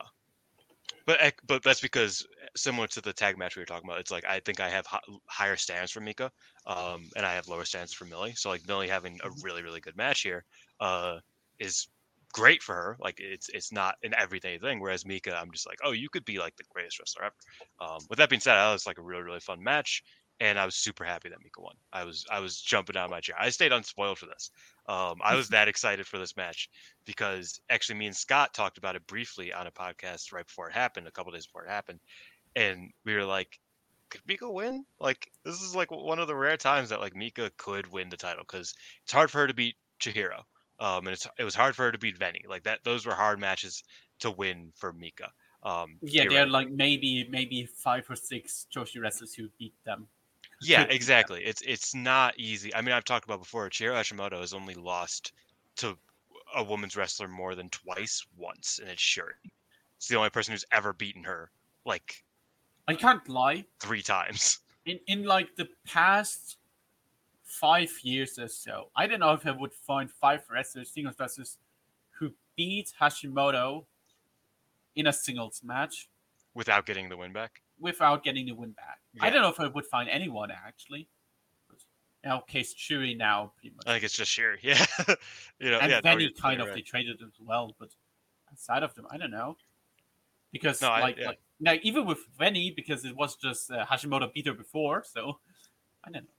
but 1.06 1.34
but 1.46 1.62
that's 1.62 1.80
because 1.80 2.26
similar 2.56 2.86
to 2.88 3.00
the 3.00 3.12
tag 3.12 3.38
match 3.38 3.56
we 3.56 3.62
were 3.62 3.66
talking 3.66 3.88
about, 3.88 4.00
it's 4.00 4.10
like 4.10 4.24
I 4.26 4.40
think 4.40 4.60
I 4.60 4.68
have 4.68 4.86
hi- 4.86 5.00
higher 5.28 5.56
stands 5.56 5.92
for 5.92 6.00
Mika, 6.00 6.30
um, 6.66 7.08
and 7.16 7.24
I 7.26 7.34
have 7.34 7.48
lower 7.48 7.64
stands 7.64 7.92
for 7.92 8.04
Millie. 8.06 8.34
So 8.34 8.50
like 8.50 8.66
Millie 8.66 8.88
having 8.88 9.18
a 9.24 9.30
really 9.42 9.62
really 9.62 9.80
good 9.80 9.96
match 9.96 10.22
here, 10.22 10.44
uh, 10.80 11.18
is 11.58 11.88
great 12.32 12.62
for 12.62 12.74
her. 12.74 12.96
Like 13.00 13.16
it's 13.18 13.48
it's 13.50 13.72
not 13.72 13.96
an 14.02 14.14
everyday 14.18 14.58
thing. 14.58 14.80
Whereas 14.80 15.06
Mika, 15.06 15.36
I'm 15.36 15.52
just 15.52 15.66
like, 15.66 15.78
oh, 15.84 15.92
you 15.92 16.08
could 16.10 16.24
be 16.24 16.38
like 16.38 16.56
the 16.56 16.64
greatest 16.70 16.98
wrestler 16.98 17.24
ever. 17.26 17.34
Um, 17.80 18.00
with 18.10 18.18
that 18.18 18.28
being 18.30 18.40
said, 18.40 18.54
that 18.56 18.72
was 18.72 18.86
like 18.86 18.98
a 18.98 19.02
really 19.02 19.22
really 19.22 19.40
fun 19.40 19.62
match 19.62 20.02
and 20.40 20.58
I 20.58 20.64
was 20.64 20.74
super 20.74 21.04
happy 21.04 21.28
that 21.28 21.42
Mika 21.42 21.60
won. 21.60 21.74
I 21.92 22.04
was 22.04 22.26
I 22.30 22.40
was 22.40 22.60
jumping 22.60 22.96
out 22.96 23.06
of 23.06 23.10
my 23.10 23.20
chair. 23.20 23.36
I 23.38 23.48
stayed 23.50 23.72
unspoiled 23.72 24.18
for 24.18 24.26
this. 24.26 24.50
Um, 24.88 25.16
I 25.22 25.34
was 25.34 25.48
that 25.50 25.68
excited 25.68 26.06
for 26.06 26.18
this 26.18 26.36
match 26.36 26.68
because 27.04 27.60
actually 27.70 27.98
me 27.98 28.06
and 28.06 28.16
Scott 28.16 28.52
talked 28.52 28.78
about 28.78 28.96
it 28.96 29.06
briefly 29.06 29.52
on 29.52 29.66
a 29.66 29.70
podcast 29.70 30.32
right 30.32 30.46
before 30.46 30.68
it 30.68 30.74
happened, 30.74 31.06
a 31.06 31.10
couple 31.10 31.32
days 31.32 31.46
before 31.46 31.64
it 31.64 31.70
happened, 31.70 32.00
and 32.54 32.90
we 33.04 33.14
were 33.14 33.24
like, 33.24 33.58
could 34.10 34.20
Mika 34.26 34.50
win? 34.50 34.84
Like 35.00 35.30
this 35.44 35.62
is 35.62 35.74
like 35.74 35.90
one 35.90 36.18
of 36.18 36.28
the 36.28 36.36
rare 36.36 36.56
times 36.56 36.90
that 36.90 37.00
like 37.00 37.16
Mika 37.16 37.50
could 37.56 37.90
win 37.90 38.08
the 38.08 38.16
title 38.16 38.44
because 38.46 38.74
it's 39.04 39.12
hard 39.12 39.30
for 39.30 39.38
her 39.38 39.46
to 39.46 39.54
beat 39.54 39.76
Chihiro, 40.00 40.40
um, 40.80 41.06
and 41.06 41.08
it's 41.08 41.26
it 41.38 41.44
was 41.44 41.54
hard 41.54 41.74
for 41.74 41.84
her 41.84 41.92
to 41.92 41.98
beat 41.98 42.18
Venny. 42.18 42.46
Like 42.48 42.64
that, 42.64 42.80
those 42.84 43.06
were 43.06 43.14
hard 43.14 43.40
matches 43.40 43.82
to 44.20 44.30
win 44.30 44.72
for 44.76 44.92
Mika. 44.92 45.30
Um, 45.62 45.98
yeah, 46.02 46.22
they're 46.22 46.30
theoretically. 46.30 46.52
like 46.52 46.70
maybe 46.70 47.26
maybe 47.30 47.66
five 47.66 48.04
or 48.08 48.16
six 48.16 48.66
Joshi 48.74 49.00
wrestlers 49.00 49.34
who 49.34 49.48
beat 49.58 49.74
them. 49.84 50.06
Yeah, 50.62 50.82
exactly. 50.88 51.44
It's 51.44 51.62
it's 51.62 51.94
not 51.94 52.38
easy. 52.38 52.74
I 52.74 52.80
mean, 52.80 52.94
I've 52.94 53.04
talked 53.04 53.24
about 53.24 53.40
before. 53.40 53.68
Chihiro 53.68 53.94
Hashimoto 53.94 54.40
has 54.40 54.54
only 54.54 54.74
lost 54.74 55.32
to 55.76 55.96
a 56.54 56.62
woman's 56.62 56.96
wrestler 56.96 57.28
more 57.28 57.54
than 57.54 57.68
twice 57.70 58.24
once, 58.36 58.78
and 58.80 58.88
it's 58.88 59.02
Shuri. 59.02 59.34
It's 59.96 60.08
the 60.08 60.16
only 60.16 60.30
person 60.30 60.52
who's 60.52 60.64
ever 60.72 60.92
beaten 60.92 61.24
her 61.24 61.50
like 61.84 62.24
I 62.88 62.94
can't 62.94 63.26
lie. 63.28 63.64
three 63.80 64.02
times. 64.02 64.60
In 64.86 65.00
in 65.08 65.24
like 65.24 65.56
the 65.56 65.68
past 65.84 66.58
five 67.42 67.90
years 68.02 68.38
or 68.38 68.46
so, 68.46 68.88
I 68.94 69.08
don't 69.08 69.18
know 69.18 69.32
if 69.32 69.44
I 69.44 69.50
would 69.50 69.72
find 69.72 70.08
five 70.08 70.44
wrestlers, 70.48 70.90
singles 70.92 71.16
wrestlers, 71.18 71.58
who 72.12 72.30
beat 72.56 72.92
Hashimoto 73.00 73.84
in 74.94 75.08
a 75.08 75.12
singles 75.12 75.62
match 75.64 76.08
without 76.54 76.86
getting 76.86 77.08
the 77.08 77.16
win 77.16 77.32
back. 77.32 77.62
Without 77.78 78.24
getting 78.24 78.46
the 78.46 78.52
win 78.52 78.70
back. 78.72 78.98
I 79.20 79.30
don't 79.30 79.42
know 79.42 79.48
if 79.48 79.60
I 79.60 79.66
would 79.66 79.86
find 79.86 80.08
anyone 80.08 80.50
actually. 80.50 81.08
In 82.24 82.30
our 82.30 82.42
case, 82.42 82.74
Shuri 82.76 83.14
now 83.14 83.52
pretty 83.56 83.76
much. 83.76 83.86
I 83.86 83.92
think 83.92 84.04
it's 84.04 84.16
just 84.16 84.30
Shuri. 84.32 84.58
Yeah, 84.62 84.84
you 85.60 85.70
know. 85.70 85.78
and 85.78 85.90
yeah, 85.90 86.00
Venny 86.00 86.28
kind 86.40 86.60
of 86.60 86.68
right. 86.68 86.74
they 86.76 86.80
traded 86.82 87.20
as 87.22 87.34
well, 87.40 87.74
but 87.78 87.90
outside 88.50 88.82
of 88.82 88.94
them, 88.94 89.06
I 89.10 89.16
don't 89.16 89.30
know. 89.30 89.56
Because 90.52 90.80
No, 90.82 90.88
I- 90.88 91.00
like, 91.00 91.18
yeah. 91.18 91.26
like 91.28 91.38
now 91.60 91.74
even 91.82 92.04
with 92.06 92.18
Venny, 92.38 92.74
because 92.74 93.04
it 93.04 93.14
was 93.16 93.36
just 93.36 93.70
uh, 93.70 93.84
Hashimoto 93.86 94.32
beat 94.32 94.46
her 94.46 94.54
before, 94.54 95.04
so 95.06 95.38
I 96.04 96.10
don't 96.10 96.24
know. 96.24 96.30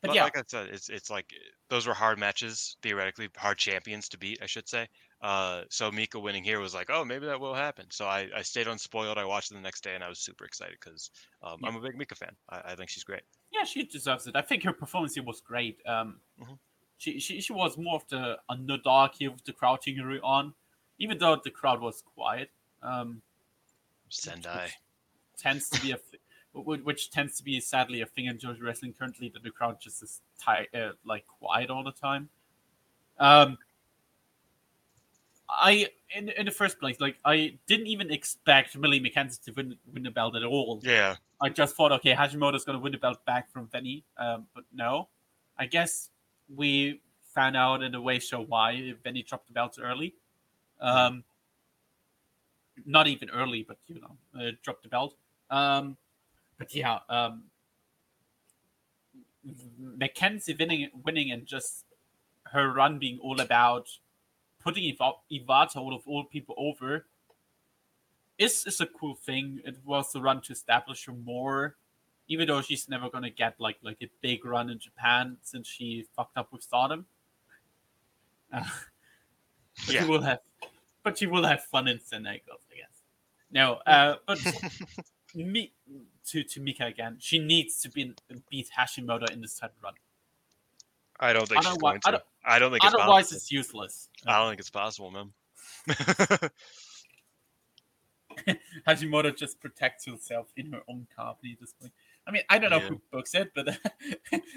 But 0.00 0.08
But 0.08 0.16
yeah, 0.16 0.24
like 0.24 0.38
I 0.38 0.42
said, 0.46 0.68
it's 0.70 0.88
it's 0.88 1.10
like 1.10 1.32
those 1.68 1.86
were 1.86 1.94
hard 1.94 2.18
matches, 2.18 2.76
theoretically 2.82 3.28
hard 3.36 3.58
champions 3.58 4.08
to 4.10 4.18
beat, 4.18 4.38
I 4.42 4.46
should 4.46 4.68
say. 4.68 4.88
Uh, 5.22 5.62
so 5.70 5.90
Mika 5.90 6.18
winning 6.18 6.42
here 6.42 6.58
was 6.58 6.74
like, 6.74 6.90
oh, 6.90 7.04
maybe 7.04 7.26
that 7.26 7.38
will 7.38 7.54
happen. 7.54 7.86
So 7.90 8.06
I, 8.06 8.28
I 8.36 8.42
stayed 8.42 8.66
unspoiled. 8.66 9.16
I 9.18 9.24
watched 9.24 9.52
it 9.52 9.54
the 9.54 9.60
next 9.60 9.84
day, 9.84 9.94
and 9.94 10.02
I 10.02 10.08
was 10.08 10.18
super 10.18 10.44
excited 10.44 10.76
because 10.80 11.10
um, 11.42 11.60
Yeah. 11.62 11.68
I'm 11.68 11.76
a 11.76 11.80
big 11.80 11.96
Mika 11.96 12.16
fan. 12.16 12.34
I, 12.48 12.72
I 12.72 12.74
think 12.74 12.90
she's 12.90 13.04
great. 13.04 13.22
yeah, 13.52 13.62
she 13.64 13.84
deserves 13.84 14.26
it. 14.26 14.34
I 14.34 14.42
think 14.42 14.64
her 14.64 14.72
performance 14.72 15.14
here 15.14 15.22
was 15.22 15.40
great. 15.40 15.78
Um, 15.86 16.20
Mhm. 16.40 16.58
she, 16.98 17.20
she 17.20 17.40
she 17.40 17.52
was 17.52 17.76
more 17.78 17.94
of 17.96 18.08
the 18.08 18.38
underdog 18.48 19.12
here 19.18 19.30
with 19.30 19.44
the 19.44 19.52
crowd 19.52 19.80
cheering 19.82 20.20
on, 20.24 20.54
even 20.98 21.18
though 21.18 21.36
the 21.42 21.50
crowd 21.50 21.80
was 21.80 22.02
quiet. 22.14 22.50
Um, 22.82 23.22
Sendai. 24.08 24.70
tends 25.38 25.68
to 25.70 25.80
be 25.80 25.92
a 25.92 25.98
which 26.54 27.10
tends 27.10 27.36
to 27.38 27.42
be 27.44 27.58
sadly 27.60 28.02
a 28.02 28.06
thing 28.06 28.26
in 28.26 28.36
Joshi 28.38 28.60
wrestling 28.62 28.92
currently 28.92 29.30
that 29.30 29.42
the 29.42 29.50
crowd 29.50 29.80
just 29.80 30.02
is 30.02 30.20
tight, 30.38 30.68
uh, 30.74 30.92
like 31.04 31.26
quiet 31.26 31.70
all 31.70 31.82
the 31.82 31.92
time. 31.92 32.28
Um, 33.18 33.56
I 35.58 35.88
in 36.14 36.28
in 36.30 36.46
the 36.46 36.52
first 36.52 36.78
place, 36.78 37.00
like 37.00 37.16
I 37.24 37.58
didn't 37.66 37.86
even 37.86 38.10
expect 38.10 38.76
Millie 38.76 39.00
McKenzie 39.00 39.42
to 39.44 39.52
win 39.52 39.76
win 39.92 40.02
the 40.02 40.10
belt 40.10 40.36
at 40.36 40.44
all. 40.44 40.80
Yeah, 40.82 41.16
I 41.40 41.48
just 41.48 41.76
thought, 41.76 41.92
okay, 41.92 42.14
Hashimoto's 42.14 42.64
going 42.64 42.78
to 42.78 42.82
win 42.82 42.92
the 42.92 42.98
belt 42.98 43.24
back 43.26 43.50
from 43.50 43.68
Venny, 43.68 44.04
um, 44.16 44.46
but 44.54 44.64
no. 44.72 45.08
I 45.58 45.66
guess 45.66 46.08
we 46.54 47.00
found 47.34 47.56
out 47.56 47.82
in 47.82 47.92
the 47.92 48.00
way 48.00 48.18
show 48.18 48.40
why 48.40 48.94
Venny 49.04 49.26
dropped 49.26 49.46
the 49.46 49.52
belt 49.52 49.78
early. 49.80 50.14
Um, 50.80 51.24
not 52.86 53.06
even 53.06 53.30
early, 53.30 53.64
but 53.66 53.78
you 53.86 54.00
know, 54.00 54.16
uh, 54.40 54.52
dropped 54.62 54.82
the 54.82 54.88
belt. 54.88 55.14
Um, 55.50 55.96
but 56.58 56.74
yeah, 56.74 57.00
um, 57.08 57.44
Mackenzie 59.78 60.56
winning, 60.58 60.90
winning, 61.04 61.30
and 61.30 61.46
just 61.46 61.84
her 62.52 62.72
run 62.72 62.98
being 62.98 63.18
all 63.22 63.40
about 63.40 63.88
putting 64.62 64.84
Iwata, 65.30 65.76
all 65.76 65.94
of 65.94 66.02
all 66.06 66.24
people, 66.24 66.54
over 66.58 67.06
is 68.38 68.64
is 68.66 68.80
a 68.80 68.86
cool 68.86 69.14
thing. 69.14 69.60
It 69.64 69.76
was 69.84 70.12
the 70.12 70.20
run 70.20 70.40
to 70.42 70.52
establish 70.52 71.04
her 71.06 71.12
more, 71.12 71.76
even 72.28 72.46
though 72.48 72.62
she's 72.62 72.88
never 72.88 73.10
gonna 73.10 73.30
get 73.30 73.54
like 73.58 73.78
like 73.82 73.98
a 74.02 74.08
big 74.20 74.44
run 74.44 74.70
in 74.70 74.78
Japan 74.78 75.36
since 75.42 75.66
she 75.68 76.06
fucked 76.16 76.36
up 76.36 76.52
with 76.52 76.62
Stardom. 76.62 77.06
Uh, 78.52 78.64
but 79.86 79.94
Yeah. 79.94 80.02
she 80.02 80.08
will 80.08 80.22
have, 80.22 80.40
but 81.02 81.18
she 81.18 81.26
will 81.26 81.44
have 81.44 81.64
fun 81.64 81.88
in 81.88 81.98
San 82.00 82.22
Diego, 82.24 82.52
I 82.70 82.76
guess. 82.76 83.02
No, 83.50 83.74
uh, 83.86 84.16
but 84.26 84.38
me 85.34 85.72
to 86.26 86.42
to 86.44 86.60
Mika 86.60 86.86
again. 86.86 87.16
She 87.20 87.38
needs 87.38 87.80
to 87.82 87.90
be 87.90 88.14
beat 88.50 88.70
Hashimoto 88.78 89.30
in 89.30 89.40
this 89.40 89.58
title 89.58 89.76
run. 89.82 89.94
I 91.20 91.32
don't 91.32 91.48
think 91.48 91.62
she's 91.62 91.72
Otherwise- 91.72 92.00
going 92.04 92.18
to. 92.18 92.22
I 92.44 92.58
don't 92.58 92.70
think 92.72 92.84
it's 92.84 92.94
Otherwise, 92.94 93.24
possible. 93.26 93.36
it's 93.36 93.52
useless. 93.52 94.08
I 94.26 94.38
don't 94.38 94.50
think 94.50 94.60
it's 94.60 94.70
possible, 94.70 95.10
man. 95.10 95.32
Hashimoto 98.88 99.36
just 99.36 99.60
protects 99.60 100.06
herself 100.06 100.48
in 100.56 100.72
her 100.72 100.80
own 100.88 101.06
company 101.14 101.52
at 101.52 101.60
this 101.60 101.74
point. 101.74 101.92
I 102.26 102.30
mean, 102.30 102.42
I 102.48 102.58
don't 102.58 102.70
know 102.70 102.78
Yeah. 102.78 102.88
who 102.88 103.02
books 103.10 103.34
it, 103.34 103.52
but 103.54 103.66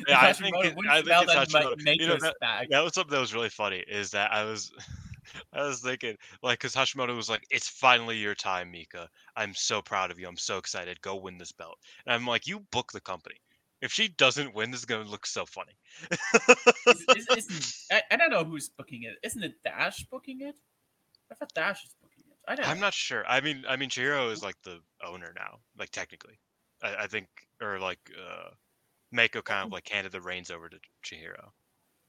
Yeah, 0.07 0.20
I 0.22 0.34
think 0.34 0.56
it- 0.56 0.78
I 0.90 1.02
think 1.02 1.07
it's 1.07 1.53
Hashimoto. 1.53 1.99
You 1.99 2.07
know, 2.07 2.18
back. 2.40 2.70
that 2.70 2.80
was 2.84 2.94
something 2.94 3.12
that 3.14 3.20
was 3.20 3.34
really 3.34 3.49
funny. 3.49 3.84
Is 3.88 4.12
that 4.12 4.32
I 4.32 4.44
was, 4.44 4.72
I 5.53 5.64
was 5.64 5.82
thinking 5.82 6.16
like, 6.41 6.60
because 6.60 6.74
Hashimoto 6.76 7.16
was 7.16 7.30
like, 7.30 7.44
"It's 7.49 7.68
finally 7.68 8.18
your 8.18 8.36
time, 8.36 8.72
Mika. 8.72 9.10
I'm 9.36 9.53
so 9.53 9.82
proud 9.82 10.12
of 10.12 10.20
you. 10.20 10.28
I'm 10.28 10.38
so 10.38 10.57
excited. 10.57 11.02
Go 11.02 11.16
win 11.16 11.38
this 11.38 11.52
belt." 11.52 11.78
And 12.06 12.14
I'm 12.14 12.26
like, 12.28 12.48
"You 12.48 12.60
book 12.72 12.91
the 12.91 13.02
company. 13.02 13.36
If 13.81 13.91
she 13.91 14.07
doesn't 14.07 14.56
win, 14.56 14.72
this 14.72 14.80
is 14.80 14.85
gonna 14.85 15.03
look 15.10 15.26
so 15.26 15.45
funny." 15.45 15.73
Is- 16.88 17.06
is- 17.15 17.27
isn't- 17.38 17.76
I, 17.91 18.02
I 18.14 18.18
don't 18.18 18.30
know 18.31 18.43
who's 18.43 18.69
booking 18.69 19.03
it. 19.03 19.15
Isn't 19.23 19.43
it 19.43 19.56
Dash 19.64 20.03
booking 20.11 20.41
it? 20.41 20.56
I 21.31 21.35
thought 21.35 21.53
Dash 21.53 21.84
is 21.84 21.95
booking 22.02 22.23
it. 22.30 22.38
I 22.47 22.56
don't. 22.56 22.68
I'm 22.68 22.77
know. 22.77 22.88
not 22.88 22.93
sure. 22.93 23.26
I 23.27 23.41
mean, 23.41 23.64
I 23.68 23.76
mean, 23.76 23.89
Chihiro 23.89 24.31
is 24.31 24.43
like 24.43 24.56
the 24.64 24.80
owner 25.06 25.34
now, 25.35 25.60
like 25.77 25.89
technically. 25.91 26.39
I, 26.84 27.03
I 27.03 27.07
think, 27.07 27.27
or 27.61 27.80
like, 27.80 27.99
uh, 28.18 28.49
Mako 29.11 29.41
kind 29.41 29.65
of 29.65 29.72
like 29.72 29.88
handed 29.89 30.11
the 30.11 30.22
reins 30.22 30.52
over 30.52 30.69
to 30.69 30.77
Chihiro. 31.03 31.49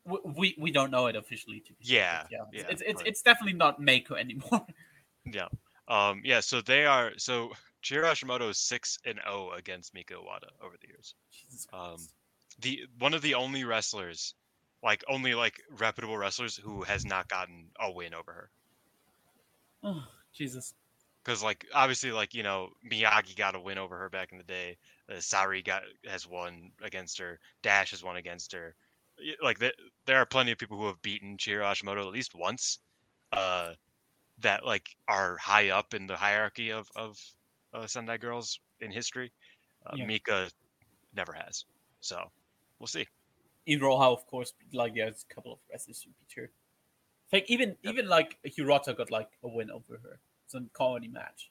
We, 0.04 0.18
we 0.24 0.56
we 0.58 0.70
don't 0.70 0.90
know 0.90 1.06
it 1.06 1.16
officially. 1.16 1.60
To 1.66 1.72
be 1.72 1.78
Yeah, 1.80 2.26
yeah. 2.30 2.38
yeah, 2.52 2.62
it's 2.68 2.82
it's, 2.82 3.00
but- 3.00 3.06
it's 3.08 3.22
definitely 3.22 3.54
not 3.58 3.80
Mako 3.80 4.14
anymore. 4.14 4.66
Yeah. 5.28 5.48
Um. 5.88 6.20
Yeah. 6.24 6.38
So 6.40 6.60
they 6.60 6.86
are. 6.86 7.12
So 7.16 7.50
Chihiro 7.86 8.10
Hashimoto 8.10 8.50
is 8.50 8.58
six 8.58 8.98
and 9.04 9.20
zero 9.24 9.52
against 9.52 9.94
Mika 9.94 10.14
Iwata 10.14 10.50
over 10.60 10.74
the 10.80 10.88
years. 10.88 11.14
Um, 11.72 11.98
The 12.58 12.84
one 12.98 13.14
of 13.14 13.22
the 13.22 13.34
only 13.34 13.62
wrestlers, 13.62 14.34
like 14.82 15.04
only 15.08 15.36
like 15.36 15.62
reputable 15.70 16.18
wrestlers 16.18 16.56
who 16.56 16.82
has 16.82 17.04
not 17.04 17.28
gotten 17.28 17.70
a 17.78 17.92
win 17.92 18.12
over 18.12 18.32
her. 18.32 18.50
Oh, 19.84 20.04
Jesus. 20.34 20.74
Because 21.22 21.44
like 21.44 21.64
obviously 21.72 22.10
like 22.10 22.34
you 22.34 22.42
know 22.42 22.70
Miyagi 22.90 23.36
got 23.36 23.54
a 23.54 23.60
win 23.60 23.78
over 23.78 23.96
her 23.96 24.08
back 24.08 24.32
in 24.32 24.38
the 24.38 24.44
day. 24.44 24.76
Uh, 25.08 25.20
Sareee 25.20 25.64
got 25.64 25.82
has 26.08 26.26
won 26.26 26.72
against 26.82 27.18
her. 27.18 27.38
Dash 27.62 27.92
has 27.92 28.02
won 28.02 28.16
against 28.16 28.52
her. 28.52 28.74
Like 29.40 29.60
there, 29.60 29.72
there 30.06 30.18
are 30.18 30.26
plenty 30.26 30.50
of 30.50 30.58
people 30.58 30.76
who 30.76 30.86
have 30.86 31.00
beaten 31.02 31.36
Chihiro 31.36 31.62
Hashimoto 31.62 32.00
at 32.00 32.12
least 32.12 32.34
once. 32.34 32.80
Uh, 33.30 33.74
that 34.40 34.66
like 34.66 34.88
are 35.06 35.36
high 35.36 35.70
up 35.70 35.94
in 35.94 36.08
the 36.08 36.16
hierarchy 36.16 36.70
of 36.70 36.88
of 36.96 37.16
uh, 37.76 37.86
Sendai 37.86 38.16
girls 38.16 38.58
in 38.80 38.90
history. 38.90 39.30
Uh, 39.86 39.94
Yeah. 39.96 40.06
Mika 40.06 40.48
never 41.14 41.32
has. 41.32 41.64
So 42.00 42.16
we'll 42.78 42.86
see. 42.88 43.06
in 43.66 43.80
Roha, 43.80 44.12
of 44.12 44.26
course, 44.26 44.52
like 44.72 44.94
there's 44.94 45.24
a 45.30 45.34
couple 45.34 45.52
of 45.52 45.58
wrestlers 45.70 46.02
who 46.02 46.10
beat 46.18 46.32
her. 46.42 46.50
Like 47.32 47.50
even 47.50 47.76
even 47.82 48.08
like 48.08 48.38
Hirota 48.46 48.96
got 48.96 49.10
like 49.10 49.30
a 49.42 49.48
win 49.48 49.70
over 49.70 49.94
her. 50.02 50.18
Some 50.46 50.70
comedy 50.72 51.08
match. 51.08 51.50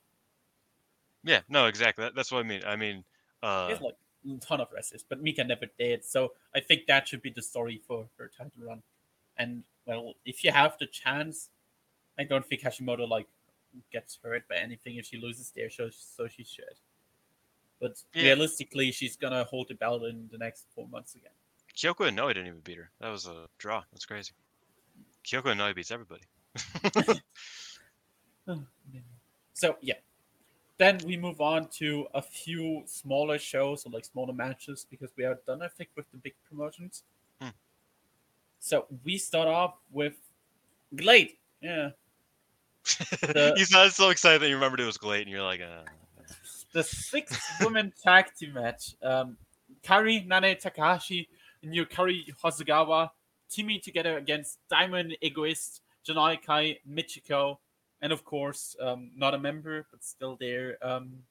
Yeah, 1.23 1.41
no, 1.49 1.65
exactly. 1.65 2.03
That, 2.05 2.15
that's 2.15 2.31
what 2.31 2.45
I 2.45 2.47
mean. 2.47 2.61
I 2.65 2.75
mean, 2.77 3.03
uh, 3.43 3.67
There's 3.67 3.81
like 3.81 3.95
a 4.25 4.37
ton 4.39 4.61
of 4.61 4.67
wrestlers, 4.73 5.03
but 5.07 5.21
Mika 5.21 5.43
never 5.43 5.65
did. 5.77 6.05
So 6.05 6.31
I 6.55 6.59
think 6.61 6.85
that 6.87 7.07
should 7.07 7.21
be 7.21 7.31
the 7.31 7.41
story 7.41 7.81
for 7.87 8.07
her 8.17 8.31
title 8.37 8.51
run. 8.65 8.81
And 9.37 9.63
well, 9.85 10.13
if 10.25 10.43
you 10.45 10.51
have 10.51 10.77
the 10.79 10.85
chance, 10.87 11.49
I 12.17 12.23
don't 12.23 12.45
think 12.45 12.61
Hashimoto 12.61 13.07
like 13.09 13.27
gets 13.91 14.19
hurt 14.23 14.47
by 14.47 14.55
anything 14.55 14.95
if 14.95 15.05
she 15.05 15.17
loses 15.17 15.51
there. 15.55 15.69
So 15.69 15.89
so 15.89 16.27
she 16.27 16.43
should. 16.43 16.79
But 17.79 18.01
Yeah. 18.13 18.23
realistically, 18.23 18.91
she's 18.91 19.15
gonna 19.17 19.43
hold 19.43 19.67
the 19.67 19.75
belt 19.75 20.03
in 20.03 20.27
the 20.31 20.37
next 20.37 20.67
four 20.73 20.87
months 20.87 21.15
again. 21.15 21.33
Kyoko 21.75 22.09
Inoue 22.09 22.29
didn't 22.29 22.47
even 22.47 22.61
beat 22.61 22.77
her. 22.77 22.89
That 22.99 23.09
was 23.09 23.27
a 23.27 23.47
draw. 23.57 23.83
That's 23.91 24.05
crazy. 24.05 24.31
Kyoko 25.25 25.53
Inoue 25.53 25.75
beats 25.75 25.91
everybody. 25.91 26.23
So 29.53 29.77
yeah. 29.81 29.95
Then 30.77 30.99
we 31.05 31.15
move 31.15 31.39
on 31.39 31.69
to 31.79 32.05
a 32.13 32.21
few 32.21 32.83
smaller 32.85 33.39
shows 33.39 33.85
or 33.85 33.91
like 33.91 34.03
smaller 34.03 34.33
matches 34.33 34.85
because 34.89 35.11
we 35.15 35.23
are 35.23 35.39
done, 35.47 35.61
I 35.61 35.69
think, 35.69 35.89
with 35.95 36.11
the 36.11 36.17
big 36.17 36.33
promotions. 36.49 37.03
Hmm. 37.41 37.49
So 38.59 38.85
we 39.05 39.17
start 39.17 39.47
off 39.47 39.75
with 39.89 40.17
GLEAT. 40.93 41.39
Yeah. 41.61 41.91
The- 43.21 43.53
you 43.57 43.65
sounded 43.65 43.93
so 43.93 44.09
excited 44.09 44.41
that 44.41 44.49
you 44.49 44.55
remembered 44.55 44.79
it 44.79 44.85
was 44.85 44.97
GLEAT, 44.97 45.21
and 45.23 45.29
you're 45.29 45.43
like, 45.43 45.61
uh, 45.61 45.83
The 46.73 46.83
sixth 46.83 47.41
women 47.61 47.93
tag 48.03 48.25
team 48.37 48.53
match. 48.53 48.95
Um 49.03 49.37
Kari 49.83 50.25
Nanae 50.27 50.59
Takahashi 50.59 51.27
and 51.61 51.73
Yukari 51.73 52.23
Hosokawa 52.43 53.09
teaming 53.49 53.79
together 53.81 54.17
against 54.17 54.57
Diamond 54.69 55.15
Egoist, 55.21 55.81
Janai 56.07 56.41
Kai, 56.43 56.79
Michiko, 56.89 57.57
and 58.01 58.11
of 58.11 58.25
course, 58.25 58.75
um, 58.81 59.11
not 59.15 59.33
a 59.35 59.37
member 59.39 59.85
but 59.91 60.03
still 60.03 60.37
there, 60.39 60.77
um, 60.81 61.23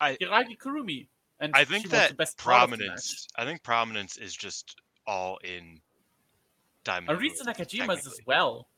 I- 0.00 0.16
Hiragi 0.16 0.56
Kurumi. 0.56 1.08
And 1.40 1.52
I 1.54 1.64
think 1.64 1.88
that 1.90 2.16
best 2.16 2.38
part 2.38 2.62
of 2.62 2.70
the 2.70 2.76
prominence. 2.76 3.26
I 3.36 3.44
think 3.44 3.62
prominence 3.62 4.16
is 4.16 4.34
just 4.34 4.76
all 5.06 5.38
in 5.44 5.80
Diamond. 6.84 7.10
Arisa 7.18 7.42
Egoist, 7.42 7.46
Nakajima's 7.46 8.06
as 8.06 8.20
well. 8.24 8.68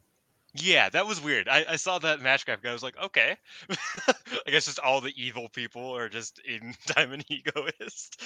Yeah, 0.60 0.88
that 0.90 1.06
was 1.06 1.22
weird. 1.22 1.48
I, 1.48 1.64
I 1.68 1.76
saw 1.76 1.98
that 1.98 2.20
match 2.20 2.44
graphic. 2.44 2.66
I 2.66 2.72
was 2.72 2.82
like, 2.82 2.96
okay. 3.02 3.36
I 4.08 4.50
guess 4.50 4.66
just 4.66 4.78
all 4.78 5.00
the 5.00 5.12
evil 5.16 5.48
people 5.48 5.94
are 5.96 6.08
just 6.08 6.40
in 6.40 6.74
Diamond 6.86 7.24
Egoist. 7.28 8.22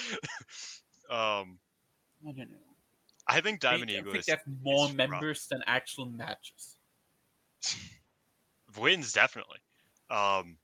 um, 1.09 1.59
I 2.27 2.31
don't 2.31 2.37
know. 2.37 2.57
I 3.27 3.41
think 3.41 3.59
Diamond 3.59 3.91
I, 3.91 3.99
I 3.99 4.01
think 4.01 4.25
they 4.25 4.31
have 4.31 4.41
more 4.61 4.87
rough. 4.87 4.95
members 4.95 5.47
than 5.47 5.63
actual 5.65 6.05
matches. 6.05 6.77
wins 8.77 9.13
definitely. 9.13 9.59
Um, 10.09 10.57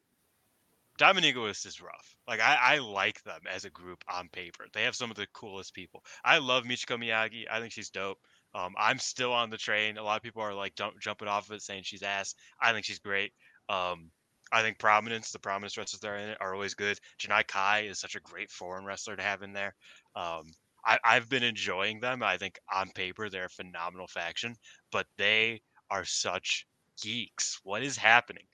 Diamond 0.97 1.25
Egoist 1.25 1.65
is 1.65 1.81
rough. 1.81 2.15
Like 2.27 2.41
I, 2.41 2.57
I 2.75 2.77
like 2.79 3.23
them 3.23 3.41
as 3.49 3.65
a 3.65 3.69
group 3.69 4.03
on 4.13 4.27
paper. 4.29 4.67
They 4.73 4.83
have 4.83 4.95
some 4.95 5.09
of 5.09 5.17
the 5.17 5.27
coolest 5.33 5.73
people. 5.73 6.03
I 6.23 6.39
love 6.39 6.65
Michiko 6.65 7.01
Miyagi. 7.01 7.45
I 7.49 7.59
think 7.59 7.71
she's 7.71 7.89
dope. 7.89 8.19
Um, 8.55 8.73
I'm 8.77 8.99
still 8.99 9.31
on 9.31 9.49
the 9.49 9.57
train. 9.57 9.97
A 9.97 10.03
lot 10.03 10.17
of 10.17 10.23
people 10.23 10.41
are 10.41 10.53
like 10.53 10.75
jump, 10.75 10.99
jumping 10.99 11.27
off 11.27 11.49
of 11.49 11.55
it, 11.55 11.61
saying 11.61 11.83
she's 11.85 12.03
ass. 12.03 12.33
I 12.61 12.73
think 12.73 12.85
she's 12.85 12.99
great. 12.99 13.31
Um, 13.69 14.09
I 14.51 14.61
think 14.63 14.79
Prominence, 14.79 15.31
the 15.31 15.39
Prominence 15.39 15.77
wrestlers 15.77 15.99
that 15.99 16.07
are 16.07 16.17
in 16.17 16.29
it, 16.29 16.37
are 16.41 16.53
always 16.53 16.73
good. 16.73 16.99
Janai 17.19 17.47
Kai 17.47 17.81
is 17.81 17.99
such 17.99 18.15
a 18.15 18.21
great 18.21 18.49
foreign 18.49 18.85
wrestler 18.85 19.15
to 19.15 19.21
have 19.21 19.43
in 19.43 19.53
there. 19.53 19.75
Um, 20.15 20.45
I, 20.85 20.97
I've 21.03 21.29
been 21.29 21.43
enjoying 21.43 21.99
them. 21.99 22.23
I 22.23 22.37
think 22.37 22.57
on 22.73 22.89
paper 22.95 23.29
they're 23.29 23.45
a 23.45 23.49
phenomenal 23.49 24.07
faction, 24.07 24.55
but 24.91 25.05
they 25.17 25.61
are 25.91 26.05
such 26.05 26.65
geeks. 27.01 27.59
What 27.63 27.83
is 27.83 27.97
happening? 27.97 28.45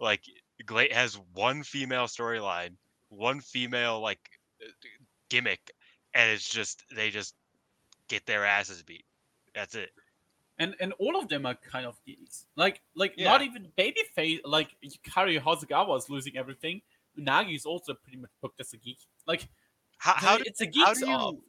Like 0.00 0.22
GLEAT 0.66 0.92
has 0.92 1.18
one 1.32 1.62
female 1.62 2.04
storyline, 2.04 2.76
one 3.08 3.40
female 3.40 4.00
like 4.00 4.20
uh, 4.62 4.68
gimmick, 5.30 5.60
and 6.14 6.30
it's 6.30 6.48
just 6.48 6.84
they 6.94 7.10
just 7.10 7.34
get 8.08 8.26
their 8.26 8.44
asses 8.44 8.82
beat. 8.82 9.04
That's 9.58 9.74
it. 9.74 9.90
And 10.58 10.74
and 10.80 10.92
all 10.98 11.18
of 11.20 11.28
them 11.28 11.46
are 11.46 11.54
kind 11.54 11.86
of 11.86 11.96
geeks. 12.04 12.46
Like 12.56 12.80
like 12.94 13.14
Yeah. 13.16 13.26
not 13.30 13.42
even 13.42 13.68
babyface 13.78 14.40
like 14.44 14.70
Yukari 14.84 15.40
Hosokawa 15.40 15.96
is 15.98 16.08
losing 16.08 16.36
everything. 16.36 16.80
Unagi 17.18 17.54
is 17.56 17.64
also 17.66 17.94
pretty 17.94 18.18
much 18.18 18.30
booked 18.42 18.60
as 18.60 18.72
a 18.72 18.76
geek. 18.76 18.98
Like 19.26 19.48
How, 19.98 20.14
how 20.14 20.36
do, 20.38 20.44
it's 20.46 20.60
a 20.60 20.66
how 20.66 20.70
geeks 20.70 21.00
do 21.00 21.06
off. 21.10 21.34
you? 21.34 21.42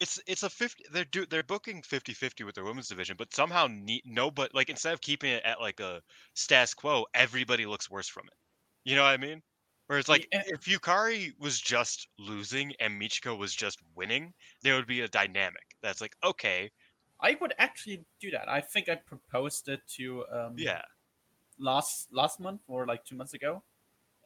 It's 0.00 0.20
it's 0.26 0.42
a 0.42 0.50
fifty. 0.50 0.84
They're 0.92 1.04
do 1.04 1.26
they're 1.26 1.42
booking 1.42 1.82
50-50 1.82 2.44
with 2.44 2.54
their 2.54 2.64
women's 2.64 2.88
division, 2.88 3.16
but 3.18 3.34
somehow 3.34 3.66
ne- 3.70 4.02
no, 4.04 4.30
but 4.30 4.54
like 4.54 4.70
instead 4.70 4.92
of 4.94 5.00
keeping 5.00 5.30
it 5.32 5.42
at 5.44 5.60
like 5.60 5.80
a 5.80 6.02
status 6.34 6.74
quo, 6.74 7.06
everybody 7.14 7.66
looks 7.66 7.90
worse 7.90 8.08
from 8.08 8.26
it. 8.28 8.34
You 8.84 8.96
know 8.96 9.02
what 9.02 9.10
I 9.10 9.16
mean? 9.18 9.42
Where 9.86 9.98
it's 9.98 10.08
like 10.08 10.26
Yeah. 10.32 10.42
if 10.46 10.62
Yukari 10.62 11.32
was 11.38 11.60
just 11.60 12.08
losing 12.18 12.72
and 12.80 13.00
Michiko 13.00 13.36
was 13.38 13.54
just 13.54 13.78
winning, 13.94 14.32
there 14.62 14.74
would 14.76 14.86
be 14.86 15.02
a 15.02 15.08
dynamic 15.08 15.64
that's 15.82 16.00
like 16.00 16.16
okay, 16.24 16.70
I 17.24 17.36
would 17.40 17.54
actually 17.58 18.04
do 18.20 18.30
that. 18.36 18.46
I 18.48 18.60
think 18.60 18.88
I 18.88 18.96
proposed 18.96 19.68
it 19.74 19.80
to 19.96 20.24
um 20.38 20.54
yeah, 20.58 20.82
last 21.58 22.12
last 22.12 22.40
month 22.46 22.60
or 22.68 22.86
like 22.86 23.04
two 23.08 23.16
months 23.16 23.34
ago. 23.34 23.62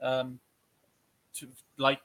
Um 0.02 0.40
to 1.34 1.48
like 1.76 2.00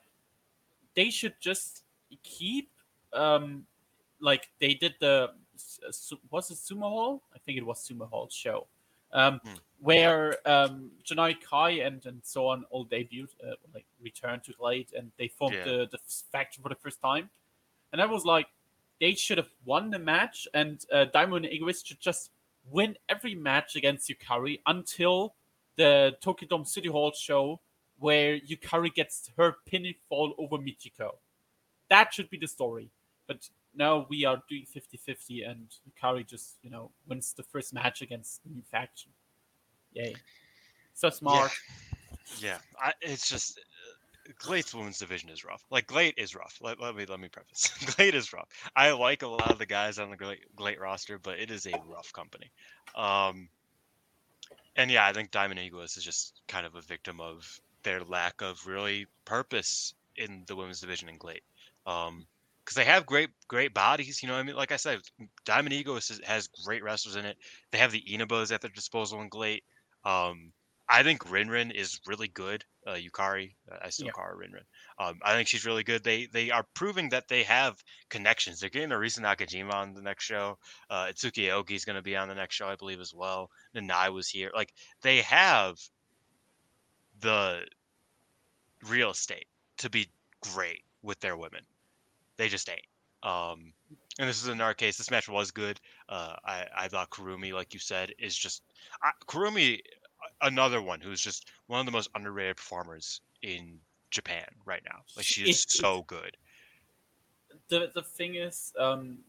they 0.95 1.09
should 1.09 1.35
just 1.39 1.83
keep 2.23 2.69
um 3.13 3.65
like 4.19 4.49
they 4.59 4.73
did 4.75 4.93
the 4.99 5.15
was 6.31 6.51
it 6.51 6.57
sumo 6.57 6.89
hall 6.95 7.21
i 7.35 7.39
think 7.39 7.57
it 7.57 7.65
was 7.65 7.77
sumo 7.87 8.07
hall 8.09 8.27
show 8.29 8.67
um 9.11 9.39
Hmm. 9.43 9.59
where 9.79 10.37
um, 10.47 10.91
Janai 11.03 11.41
Kai 11.41 11.71
and, 11.87 12.05
and 12.05 12.21
so 12.23 12.47
on 12.47 12.63
all 12.69 12.85
debuted, 12.85 13.27
uh, 13.45 13.55
like 13.73 13.85
returned 14.01 14.41
to 14.45 14.53
GLEAT, 14.53 14.93
and 14.97 15.11
they 15.17 15.27
formed 15.27 15.57
Yeah. 15.57 15.65
the, 15.65 15.89
the 15.91 15.99
faction 16.31 16.63
for 16.63 16.69
the 16.69 16.75
first 16.75 17.01
time. 17.01 17.29
And 17.91 18.01
I 18.01 18.05
was 18.05 18.23
like, 18.23 18.47
they 19.03 19.15
should 19.15 19.37
have 19.37 19.49
won 19.65 19.89
the 19.89 19.99
match, 19.99 20.47
and 20.53 20.85
uh, 20.89 21.03
Diamond 21.11 21.45
Egoist 21.45 21.85
should 21.85 21.99
just 21.99 22.31
win 22.71 22.95
every 23.09 23.35
match 23.35 23.75
against 23.75 24.09
Yukari 24.09 24.61
until 24.65 25.35
the 25.75 26.15
Tokyo 26.21 26.47
Dome 26.47 26.63
City 26.63 26.87
Hall 26.87 27.11
show 27.11 27.59
where 27.99 28.39
Yukari 28.39 28.93
gets 28.93 29.29
her 29.37 29.57
pinfall 29.69 30.31
over 30.37 30.57
Michiko. 30.57 31.15
That 31.89 32.13
should 32.13 32.29
be 32.29 32.37
the 32.37 32.47
story. 32.47 32.91
But 33.27 33.49
now 33.75 34.07
we 34.09 34.23
are 34.23 34.41
doing 34.47 34.65
50-50 34.73 35.51
and 35.51 35.67
Yukari 35.85 36.25
just, 36.25 36.55
you 36.61 36.69
know, 36.69 36.91
wins 37.05 37.33
the 37.33 37.43
first 37.43 37.73
match 37.73 38.01
against 38.01 38.41
the 38.45 38.51
new 38.51 38.63
faction. 38.71 39.11
Yay. 39.91 40.15
So 40.93 41.09
smart. 41.09 41.51
Yeah, 42.39 42.59
I, 42.81 42.93
it's 43.01 43.27
just 43.27 43.59
GLEAT's 44.37 44.73
women's 44.73 44.99
division 44.99 45.29
is 45.29 45.43
rough. 45.43 45.63
Like 45.69 45.87
GLEAT 45.87 46.15
is 46.17 46.35
rough. 46.35 46.57
Let, 46.61 46.79
let 46.79 46.95
me 46.95 47.05
let 47.05 47.19
me 47.19 47.27
preface. 47.27 47.69
GLEAT 47.95 48.15
is 48.15 48.31
rough. 48.33 48.47
I 48.75 48.91
like 48.91 49.21
a 49.21 49.27
lot 49.27 49.51
of 49.51 49.57
the 49.57 49.65
guys 49.65 49.99
on 49.99 50.09
the 50.09 50.17
GLEAT, 50.17 50.55
GLEAT 50.55 50.79
roster, 50.79 51.19
but 51.19 51.39
it 51.39 51.51
is 51.51 51.65
a 51.65 51.81
rough 51.87 52.11
company. 52.13 52.51
Um, 52.95 53.49
and 54.75 54.89
yeah, 54.89 55.05
I 55.05 55.13
think 55.13 55.31
Diamond 55.31 55.59
Egoist 55.59 55.97
is 55.97 56.03
just 56.03 56.41
kind 56.47 56.65
of 56.65 56.75
a 56.75 56.81
victim 56.81 57.19
of 57.19 57.59
their 57.83 58.03
lack 58.03 58.41
of 58.41 58.65
really 58.65 59.07
purpose 59.25 59.93
in 60.15 60.43
the 60.47 60.55
women's 60.55 60.79
division 60.79 61.09
in 61.09 61.17
GLEAT. 61.17 61.43
Um, 61.85 62.25
because 62.63 62.75
they 62.75 62.85
have 62.85 63.05
great 63.05 63.29
great 63.49 63.73
bodies, 63.73 64.23
you 64.23 64.29
know. 64.29 64.35
I 64.35 64.43
mean, 64.43 64.55
like 64.55 64.71
I 64.71 64.77
said, 64.77 64.99
Diamond 65.43 65.73
Egoist 65.73 66.23
has, 66.23 66.47
great 66.63 66.81
wrestlers 66.81 67.17
in 67.17 67.25
it. 67.25 67.37
They 67.71 67.77
have 67.77 67.91
the 67.91 68.01
Inabos 68.09 68.53
at 68.53 68.61
their 68.61 68.71
disposal 68.71 69.21
in 69.21 69.27
Glade. 69.27 69.63
Um, 70.05 70.53
I 70.93 71.01
think 71.01 71.23
Rinrin 71.25 71.73
is 71.73 71.99
really 72.05 72.27
good. 72.27 72.63
Uh, 72.85 72.91
Yukari, 72.91 73.55
uh, 73.71 73.77
I 73.81 73.89
still 73.89 74.07
Yeah. 74.07 74.11
call 74.11 74.25
her 74.25 74.35
Rinrin. 74.35 74.65
Um, 74.99 75.19
I 75.23 75.33
think 75.33 75.47
she's 75.47 75.65
really 75.65 75.83
good. 75.83 76.03
They 76.03 76.27
they 76.27 76.51
are 76.51 76.63
proving 76.75 77.09
that 77.09 77.27
they 77.27 77.41
have 77.43 77.83
connections. 78.09 78.59
They're 78.59 78.69
getting 78.69 78.89
Arisa 78.89 79.19
Nakajima 79.21 79.73
on 79.73 79.93
the 79.95 80.03
next 80.03 80.23
show. 80.25 80.59
Uh, 80.91 81.05
Itsuki 81.05 81.47
Aoki 81.49 81.71
is 81.71 81.83
going 81.85 81.95
to 81.95 82.03
be 82.03 82.15
on 82.15 82.27
the 82.27 82.35
next 82.35 82.55
show, 82.55 82.67
I 82.67 82.75
believe, 82.75 82.99
as 82.99 83.11
well. 83.13 83.49
Nanai 83.75 84.13
was 84.13 84.29
here. 84.29 84.51
Like 84.53 84.71
they 85.01 85.21
have 85.23 85.79
the 87.21 87.65
real 88.87 89.11
estate 89.11 89.47
to 89.77 89.89
be 89.89 90.07
great 90.41 90.83
with 91.01 91.19
their 91.21 91.37
women. 91.37 91.65
They 92.37 92.49
just 92.49 92.69
ain't. 92.69 92.85
Um, 93.23 93.73
and 94.19 94.29
this 94.29 94.43
is 94.43 94.49
in 94.49 94.61
our 94.61 94.75
case. 94.75 94.97
This 94.97 95.09
match 95.09 95.27
was 95.27 95.51
good. 95.51 95.79
Uh, 96.09 96.35
I 96.45 96.67
I 96.75 96.87
thought 96.87 97.09
Kurumi, 97.09 97.53
like 97.53 97.73
you 97.73 97.79
said, 97.79 98.13
is 98.19 98.35
just 98.35 98.61
I, 99.01 99.11
Kurumi, 99.25 99.81
another 100.41 100.81
one 100.81 100.99
who's 101.01 101.21
just 101.21 101.49
one 101.67 101.79
of 101.79 101.85
the 101.85 101.91
most 101.91 102.09
underrated 102.15 102.57
performers 102.57 103.21
in 103.41 103.79
Japan 104.11 104.45
right 104.65 104.81
now. 104.85 104.99
Like 105.15 105.25
she 105.25 105.49
is 105.49 105.65
so 105.67 106.03
good. 106.03 106.37
The 107.69 107.91
the 107.93 108.03
thing 108.03 108.35
is, 108.35 108.73
um, 108.79 109.19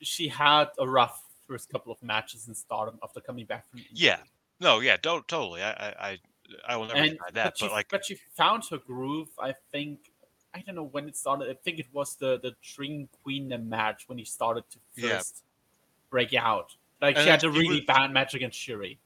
she 0.00 0.28
had 0.28 0.66
a 0.78 0.88
rough 0.88 1.22
first 1.46 1.70
couple 1.70 1.92
of 1.92 2.02
matches 2.02 2.48
in 2.48 2.54
Stardom 2.54 2.98
after 3.02 3.20
coming 3.20 3.46
back 3.46 3.68
from. 3.70 3.80
Yeah, 3.92 4.18
no, 4.60 4.80
yeah, 4.80 4.96
don't 5.00 5.26
totally. 5.28 5.62
I 5.62 5.70
I 6.10 6.18
I, 6.66 6.76
will 6.76 6.86
never 6.86 6.98
and 6.98 7.10
deny 7.12 7.30
that. 7.34 7.44
but, 7.44 7.58
she, 7.58 7.64
But 7.66 7.72
like, 7.72 7.88
but 7.90 8.04
she 8.04 8.14
found 8.36 8.64
her 8.70 8.78
groove. 8.78 9.28
I 9.38 9.54
think 9.72 10.10
I 10.54 10.60
don't 10.60 10.74
know 10.74 10.84
when 10.84 11.08
it 11.08 11.16
started. 11.16 11.48
I 11.50 11.54
think 11.54 11.78
it 11.78 11.86
was 11.92 12.16
the 12.16 12.38
the 12.40 12.54
Dream 12.62 13.08
Queen 13.22 13.52
match 13.68 14.08
when 14.08 14.18
he 14.18 14.24
started 14.24 14.64
to 14.70 14.78
Yeah. 14.96 15.18
first 15.18 15.44
break 16.10 16.32
out. 16.34 16.74
Like 17.00 17.16
And 17.16 17.24
she 17.24 17.30
had 17.30 17.44
a 17.44 17.50
really 17.50 17.76
was- 17.76 17.84
bad 17.86 18.12
match 18.12 18.34
against 18.34 18.58
Shuri. 18.58 18.98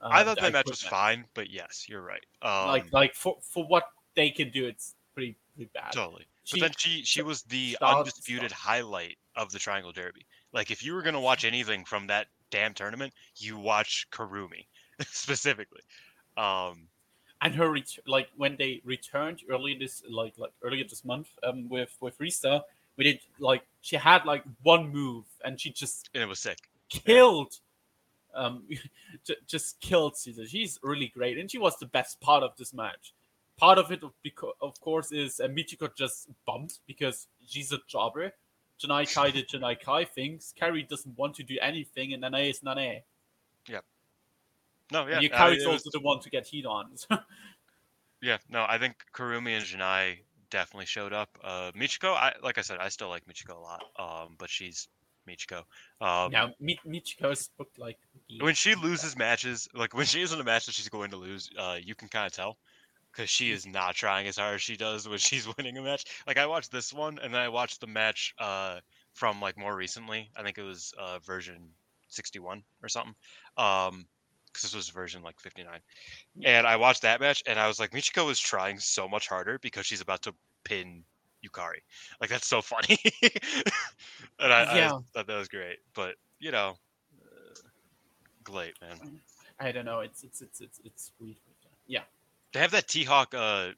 Uh, 0.00 0.08
I 0.10 0.24
thought 0.24 0.36
the 0.36 0.42
that 0.42 0.52
match 0.52 0.66
was 0.68 0.82
fine. 0.82 1.24
But 1.34 1.50
yes, 1.50 1.86
you're 1.88 2.02
right. 2.02 2.24
Um, 2.42 2.68
Like 2.68 2.92
like 2.92 3.14
for 3.14 3.38
for 3.42 3.64
what 3.66 3.84
they 4.14 4.30
can 4.30 4.50
do, 4.50 4.66
it's 4.66 4.94
pretty 5.14 5.36
pretty 5.54 5.70
bad. 5.74 5.92
Totally. 5.92 6.26
She- 6.44 6.58
but 6.58 6.66
then 6.66 6.74
she 6.78 7.02
she 7.04 7.22
was 7.22 7.42
the 7.42 7.72
Stop, 7.74 7.98
undisputed 7.98 8.50
stop. 8.50 8.60
highlight 8.60 9.16
of 9.36 9.52
the 9.52 9.58
Triangle 9.58 9.92
Derby. 9.92 10.24
Like 10.52 10.70
if 10.70 10.82
you 10.82 10.94
were 10.94 11.02
gonna 11.02 11.20
watch 11.20 11.44
anything 11.44 11.84
from 11.84 12.06
that 12.08 12.26
damn 12.50 12.74
tournament, 12.74 13.12
you 13.36 13.56
watch 13.58 14.06
Kurumi 14.10 14.66
specifically. 15.06 15.82
Um, 16.36 16.88
and 17.42 17.54
her 17.54 17.70
ret- 17.70 17.98
like 18.06 18.28
when 18.36 18.56
they 18.56 18.80
returned 18.84 19.42
earlier 19.50 19.78
this 19.78 20.02
like 20.10 20.34
like 20.38 20.52
earlier 20.62 20.84
this 20.84 21.04
month 21.04 21.28
um 21.42 21.68
with 21.68 21.94
with 22.00 22.18
Rista, 22.18 22.62
we 22.96 23.04
did 23.04 23.20
like 23.38 23.62
she 23.82 23.96
had 23.96 24.24
like 24.24 24.44
one 24.62 24.88
move 24.90 25.24
and 25.44 25.60
she 25.60 25.70
just 25.70 26.08
and 26.14 26.22
it 26.22 26.26
was 26.26 26.40
sick. 26.40 26.58
killed 26.88 27.58
um 28.34 28.64
just 29.46 29.80
killed 29.80 30.16
Caesar. 30.16 30.46
She's 30.46 30.78
really 30.82 31.08
great 31.08 31.38
and 31.38 31.50
she 31.50 31.58
was 31.58 31.78
the 31.78 31.86
best 31.86 32.20
part 32.20 32.42
of 32.42 32.56
this 32.56 32.72
match. 32.72 33.14
Part 33.56 33.76
of 33.76 33.92
it, 33.92 34.00
of, 34.62 34.80
course, 34.80 35.12
is 35.12 35.38
uh, 35.38 35.46
Michiko 35.46 35.94
just 35.94 36.28
bumped 36.46 36.78
because 36.86 37.26
she's 37.46 37.72
a 37.72 37.78
jobber. 37.86 38.32
Janai 38.82 39.12
Kai 39.12 39.30
did 39.32 39.48
Janai 39.48 39.78
Kai 39.78 40.06
things. 40.06 40.54
Carrie 40.56 40.82
doesn't 40.82 41.18
want 41.18 41.34
to 41.34 41.42
do 41.42 41.58
anything, 41.60 42.14
and 42.14 42.22
Nanae 42.22 42.48
is 42.48 42.60
Nanae. 42.60 43.02
Yeah. 43.68 43.80
No, 44.90 45.06
yeah, 45.06 45.16
and 45.16 45.24
Yukari's 45.24 45.58
mean, 45.58 45.60
it 45.60 45.72
was- 45.72 45.86
also 45.86 45.90
the 45.92 46.00
one 46.00 46.20
to 46.20 46.30
get 46.30 46.46
heat 46.46 46.64
on. 46.64 46.92
yeah. 48.22 48.38
No, 48.48 48.64
I 48.66 48.78
think 48.78 48.96
Kurumi 49.14 49.56
and 49.56 49.64
Janai 49.64 50.20
definitely 50.50 50.86
showed 50.86 51.12
up. 51.12 51.38
Uh, 51.42 51.70
Michiko, 51.76 52.14
I 52.14 52.34
like 52.42 52.58
I 52.58 52.62
said, 52.62 52.78
I 52.80 52.88
still 52.88 53.08
like 53.08 53.24
Michiko 53.26 53.56
a 53.56 53.60
lot. 53.60 53.84
Um, 53.98 54.36
but 54.38 54.48
she's 54.50 54.88
Michiko. 55.30 55.58
Um, 56.00 56.32
now, 56.32 56.50
Mi- 56.60 56.78
Michiko's 56.86 57.50
booked 57.56 57.78
like 57.78 57.98
when 58.40 58.54
she 58.54 58.74
loses 58.74 59.16
matches, 59.16 59.68
like 59.74 59.94
when 59.94 60.06
she 60.06 60.22
is 60.22 60.32
in 60.32 60.40
a 60.40 60.44
match 60.44 60.66
that 60.66 60.74
she's 60.74 60.88
going 60.88 61.10
to 61.10 61.16
lose, 61.16 61.50
uh, 61.58 61.76
you 61.82 61.94
can 61.94 62.08
kind 62.08 62.26
of 62.26 62.32
tell 62.32 62.56
because 63.12 63.28
she 63.28 63.50
is 63.50 63.66
not 63.66 63.94
trying 63.94 64.26
as 64.26 64.38
hard 64.38 64.54
as 64.54 64.62
she 64.62 64.76
does 64.76 65.08
when 65.08 65.18
she's 65.18 65.48
winning 65.56 65.76
a 65.76 65.82
match. 65.82 66.04
Like 66.26 66.38
I 66.38 66.46
watched 66.46 66.72
this 66.72 66.92
one, 66.92 67.18
and 67.22 67.32
then 67.34 67.40
I 67.40 67.48
watched 67.48 67.80
the 67.80 67.86
match 67.86 68.34
uh, 68.38 68.80
from 69.12 69.40
like 69.40 69.58
more 69.58 69.74
recently. 69.76 70.30
I 70.36 70.42
think 70.42 70.58
it 70.58 70.62
was 70.62 70.92
uh, 70.98 71.18
version 71.20 71.68
sixty-one 72.08 72.62
or 72.82 72.88
something. 72.88 73.14
Um, 73.56 74.06
because 74.46 74.62
this 74.62 74.74
was 74.74 74.88
version 74.88 75.22
like 75.22 75.38
fifty-nine, 75.38 75.78
and 76.42 76.66
I 76.66 76.74
watched 76.74 77.02
that 77.02 77.20
match, 77.20 77.40
and 77.46 77.58
I 77.58 77.68
was 77.68 77.78
like, 77.78 77.92
Michiko 77.92 78.30
is 78.32 78.40
trying 78.40 78.80
so 78.80 79.08
much 79.08 79.28
harder 79.28 79.60
because 79.60 79.86
she's 79.86 80.00
about 80.00 80.22
to 80.22 80.34
pin 80.64 81.04
Yukari. 81.44 81.80
Like 82.20 82.30
that's 82.30 82.46
so 82.46 82.60
funny, 82.62 82.98
and 84.38 84.52
I, 84.52 84.76
Yeah. 84.76 84.92
I 84.92 85.00
thought 85.12 85.26
that 85.26 85.36
was 85.36 85.48
great. 85.48 85.78
But 85.94 86.16
you 86.38 86.50
know, 86.50 86.76
uh, 87.22 87.54
great 88.44 88.74
man. 88.80 89.20
I 89.58 89.72
don't 89.72 89.84
know. 89.84 90.00
It's 90.00 90.22
it's 90.24 90.40
it's 90.40 90.60
it's 90.60 90.80
it's 90.84 91.12
weird. 91.20 91.36
Yeah. 91.86 92.02
They 92.52 92.60
have 92.60 92.70
that 92.72 92.88
T 92.88 93.04
Hawk. 93.04 93.34
Uh, 93.34 93.70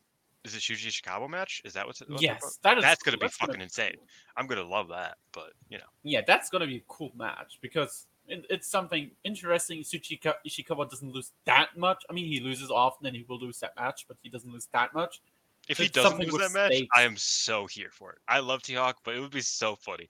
is 0.44 0.54
it 0.56 0.60
Shuji 0.60 0.88
Ishikawa 0.88 1.30
match? 1.30 1.62
Is 1.64 1.72
that 1.74 1.86
what's 1.86 2.00
it? 2.00 2.10
what's 2.10 2.22
Yes, 2.22 2.58
that 2.62 2.78
is. 2.78 2.82
that's 2.82 3.02
gonna 3.02 3.16
be 3.16 3.26
that's 3.26 3.36
fucking 3.36 3.60
insane. 3.60 3.94
I'm 4.36 4.46
gonna 4.46 4.64
love 4.64 4.88
that. 4.88 5.16
But 5.32 5.52
you 5.68 5.78
know, 5.78 5.84
yeah, 6.02 6.22
that's 6.26 6.50
gonna 6.50 6.66
be 6.66 6.78
a 6.78 6.82
cool 6.88 7.12
match 7.16 7.58
because 7.60 8.06
it, 8.26 8.44
it's 8.50 8.68
something 8.68 9.10
interesting. 9.24 9.82
Ishikawa 9.82 10.90
doesn't 10.90 11.12
lose 11.12 11.32
that 11.44 11.76
much. 11.76 12.02
I 12.10 12.12
mean, 12.12 12.26
he 12.26 12.40
loses 12.40 12.70
often, 12.70 13.06
and 13.06 13.14
he 13.14 13.24
will 13.28 13.38
lose 13.38 13.60
that 13.60 13.74
match, 13.76 14.06
but 14.08 14.16
he 14.22 14.28
doesn't 14.28 14.50
lose 14.50 14.68
that 14.72 14.94
much. 14.94 15.20
If 15.68 15.78
he 15.78 15.88
doesn't 15.88 16.18
lose 16.18 16.32
that 16.34 16.52
match, 16.52 16.72
stakes. 16.72 16.88
I 16.94 17.02
am 17.02 17.16
so 17.16 17.66
here 17.66 17.90
for 17.92 18.12
it. 18.12 18.18
I 18.26 18.40
love 18.40 18.62
T 18.62 18.74
Hawk, 18.74 18.98
but 19.04 19.14
it 19.14 19.20
would 19.20 19.30
be 19.30 19.40
so 19.40 19.76
funny. 19.76 20.08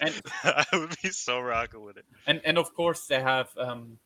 And 0.00 0.14
I 0.44 0.64
would 0.72 0.94
be 1.02 1.10
so 1.10 1.40
rocking 1.40 1.82
with 1.82 1.96
it. 1.96 2.04
and 2.26 2.40
and 2.44 2.56
of 2.56 2.72
course 2.74 3.06
they 3.06 3.20
have 3.20 3.48
um 3.56 3.98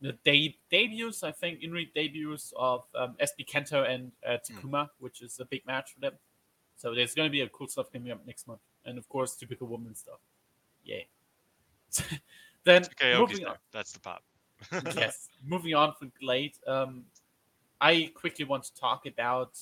the 0.00 0.12
de- 0.24 0.58
debuts. 0.70 1.22
I 1.22 1.32
think 1.32 1.62
in 1.62 1.72
ring 1.72 1.88
debuts 1.94 2.52
of 2.56 2.84
um, 2.94 3.16
SB 3.20 3.46
Kento 3.48 3.88
and 3.88 4.12
uh, 4.26 4.36
Takuma, 4.46 4.88
which 4.98 5.22
is 5.22 5.40
a 5.40 5.44
big 5.44 5.66
match 5.66 5.94
for 5.94 6.00
them. 6.00 6.12
So 6.76 6.94
there's 6.94 7.14
going 7.14 7.26
to 7.26 7.32
be 7.32 7.40
a 7.40 7.48
cool 7.48 7.68
stuff 7.68 7.90
coming 7.92 8.12
up 8.12 8.26
next 8.26 8.46
month, 8.46 8.60
and 8.84 8.98
of 8.98 9.08
course 9.08 9.36
typical 9.36 9.66
woman 9.66 9.94
stuff. 9.94 10.18
Yay! 10.84 11.08
then 12.64 12.84
moving 13.02 13.38
on. 13.38 13.52
there. 13.52 13.58
That's 13.72 13.92
the 13.92 14.00
pop. 14.00 14.22
yes. 14.96 15.28
Moving 15.44 15.74
on 15.74 15.94
from 15.98 16.12
GLEAT, 16.20 16.58
um, 16.66 17.04
I 17.80 18.10
quickly 18.14 18.44
want 18.44 18.64
to 18.64 18.74
talk 18.74 19.06
about. 19.06 19.58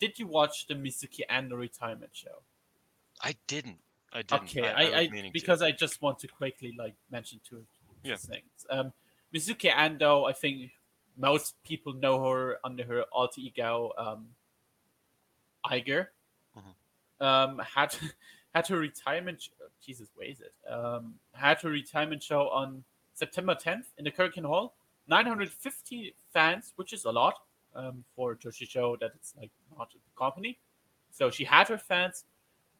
Did 0.00 0.18
you 0.18 0.26
watch 0.26 0.66
the 0.66 0.74
Mizuki 0.74 1.20
Ando 1.30 1.52
retirement 1.58 2.10
show? 2.12 2.42
I 3.22 3.34
didn't. 3.46 3.78
I 4.12 4.22
didn't. 4.22 4.42
Okay, 4.56 4.66
I, 4.68 4.82
I, 4.82 4.98
I, 5.02 5.08
meaning 5.08 5.30
to. 5.32 5.32
because 5.32 5.62
I 5.62 5.70
just 5.72 6.02
want 6.02 6.18
to 6.20 6.28
quickly 6.28 6.74
like 6.78 6.94
mention 7.10 7.40
two, 7.48 7.64
Yeah. 8.02 8.16
things. 8.16 8.66
Um, 8.70 8.92
Mizuki 9.34 9.70
Ando, 9.70 10.28
I 10.28 10.32
think 10.32 10.72
most 11.16 11.62
people 11.62 11.92
know 11.94 12.24
her 12.28 12.58
under 12.64 12.84
her 12.84 13.02
alter 13.12 13.40
ego, 13.40 13.92
um, 13.98 14.28
Iger. 15.66 16.08
Mhm. 16.56 17.24
Um, 17.24 17.58
had 17.58 17.94
had 18.54 18.66
her 18.68 18.78
retirement. 18.78 19.42
sh- 19.42 19.48
Jesus, 19.84 20.08
where 20.14 20.28
is 20.28 20.40
it? 20.40 20.52
Um, 20.70 21.14
had 21.32 21.60
her 21.62 21.70
retirement 21.70 22.22
show 22.22 22.48
on 22.48 22.84
September 23.14 23.54
10th 23.54 23.86
in 23.98 24.04
the 24.04 24.10
Korakuen 24.10 24.44
Hall. 24.44 24.74
950 25.08 26.14
fans, 26.32 26.72
which 26.76 26.92
is 26.92 27.04
a 27.04 27.10
lot 27.10 27.40
um, 27.74 28.04
for 28.14 28.34
Joshi 28.34 28.68
show 28.68 28.96
that 29.00 29.12
it's 29.14 29.34
like 29.38 29.50
not 29.76 29.90
a 29.94 30.18
company. 30.18 30.58
So 31.10 31.30
she 31.30 31.44
had 31.44 31.68
her 31.68 31.78
fans. 31.78 32.24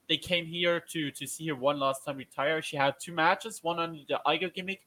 They 0.08 0.16
came 0.16 0.46
here 0.46 0.80
to 0.90 1.10
to 1.10 1.26
see 1.26 1.46
her 1.48 1.54
one 1.54 1.78
last 1.78 2.04
time 2.04 2.16
retire. 2.16 2.60
She 2.62 2.76
had 2.76 2.94
two 3.00 3.12
matches, 3.12 3.62
one 3.62 3.78
under 3.78 4.00
the 4.08 4.20
Iger 4.26 4.52
gimmick, 4.52 4.82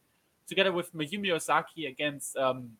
together 0.47 0.71
with 0.71 0.93
Mayumi 0.93 1.31
Ozaki 1.33 1.85
against 1.85 2.35
um, 2.37 2.71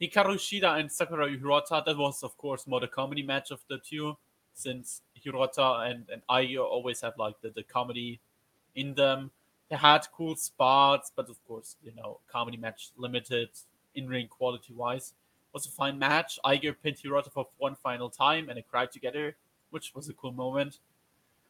Hikaru 0.00 0.36
Shida 0.36 0.78
and 0.78 0.90
Sakura 0.90 1.28
Hirota. 1.28 1.84
That 1.84 1.96
was, 1.96 2.22
of 2.22 2.36
course, 2.36 2.66
more 2.66 2.80
the 2.80 2.88
comedy 2.88 3.22
match 3.22 3.50
of 3.50 3.60
the 3.68 3.78
two, 3.78 4.16
since 4.54 5.02
Hirota 5.24 5.90
and, 5.90 6.04
and 6.12 6.22
Aigo 6.28 6.64
always 6.64 7.00
have 7.00 7.14
like 7.16 7.40
the, 7.40 7.50
the 7.50 7.62
comedy 7.62 8.20
in 8.74 8.94
them. 8.94 9.30
They 9.70 9.76
had 9.76 10.06
cool 10.12 10.36
spots, 10.36 11.10
but 11.14 11.30
of 11.30 11.42
course, 11.46 11.76
you 11.82 11.92
know, 11.96 12.20
comedy 12.30 12.56
match 12.56 12.90
limited 12.96 13.48
in 13.94 14.08
ring 14.08 14.28
quality 14.28 14.72
wise. 14.74 15.14
Was 15.54 15.66
a 15.66 15.70
fine 15.70 15.98
match. 15.98 16.38
Aigo 16.44 16.74
pinned 16.82 16.96
Hirota 16.96 17.30
for 17.32 17.46
one 17.58 17.76
final 17.76 18.10
time 18.10 18.48
and 18.48 18.58
they 18.58 18.62
cried 18.62 18.90
together, 18.90 19.36
which 19.70 19.94
was 19.94 20.08
a 20.08 20.12
cool 20.12 20.32
moment. 20.32 20.80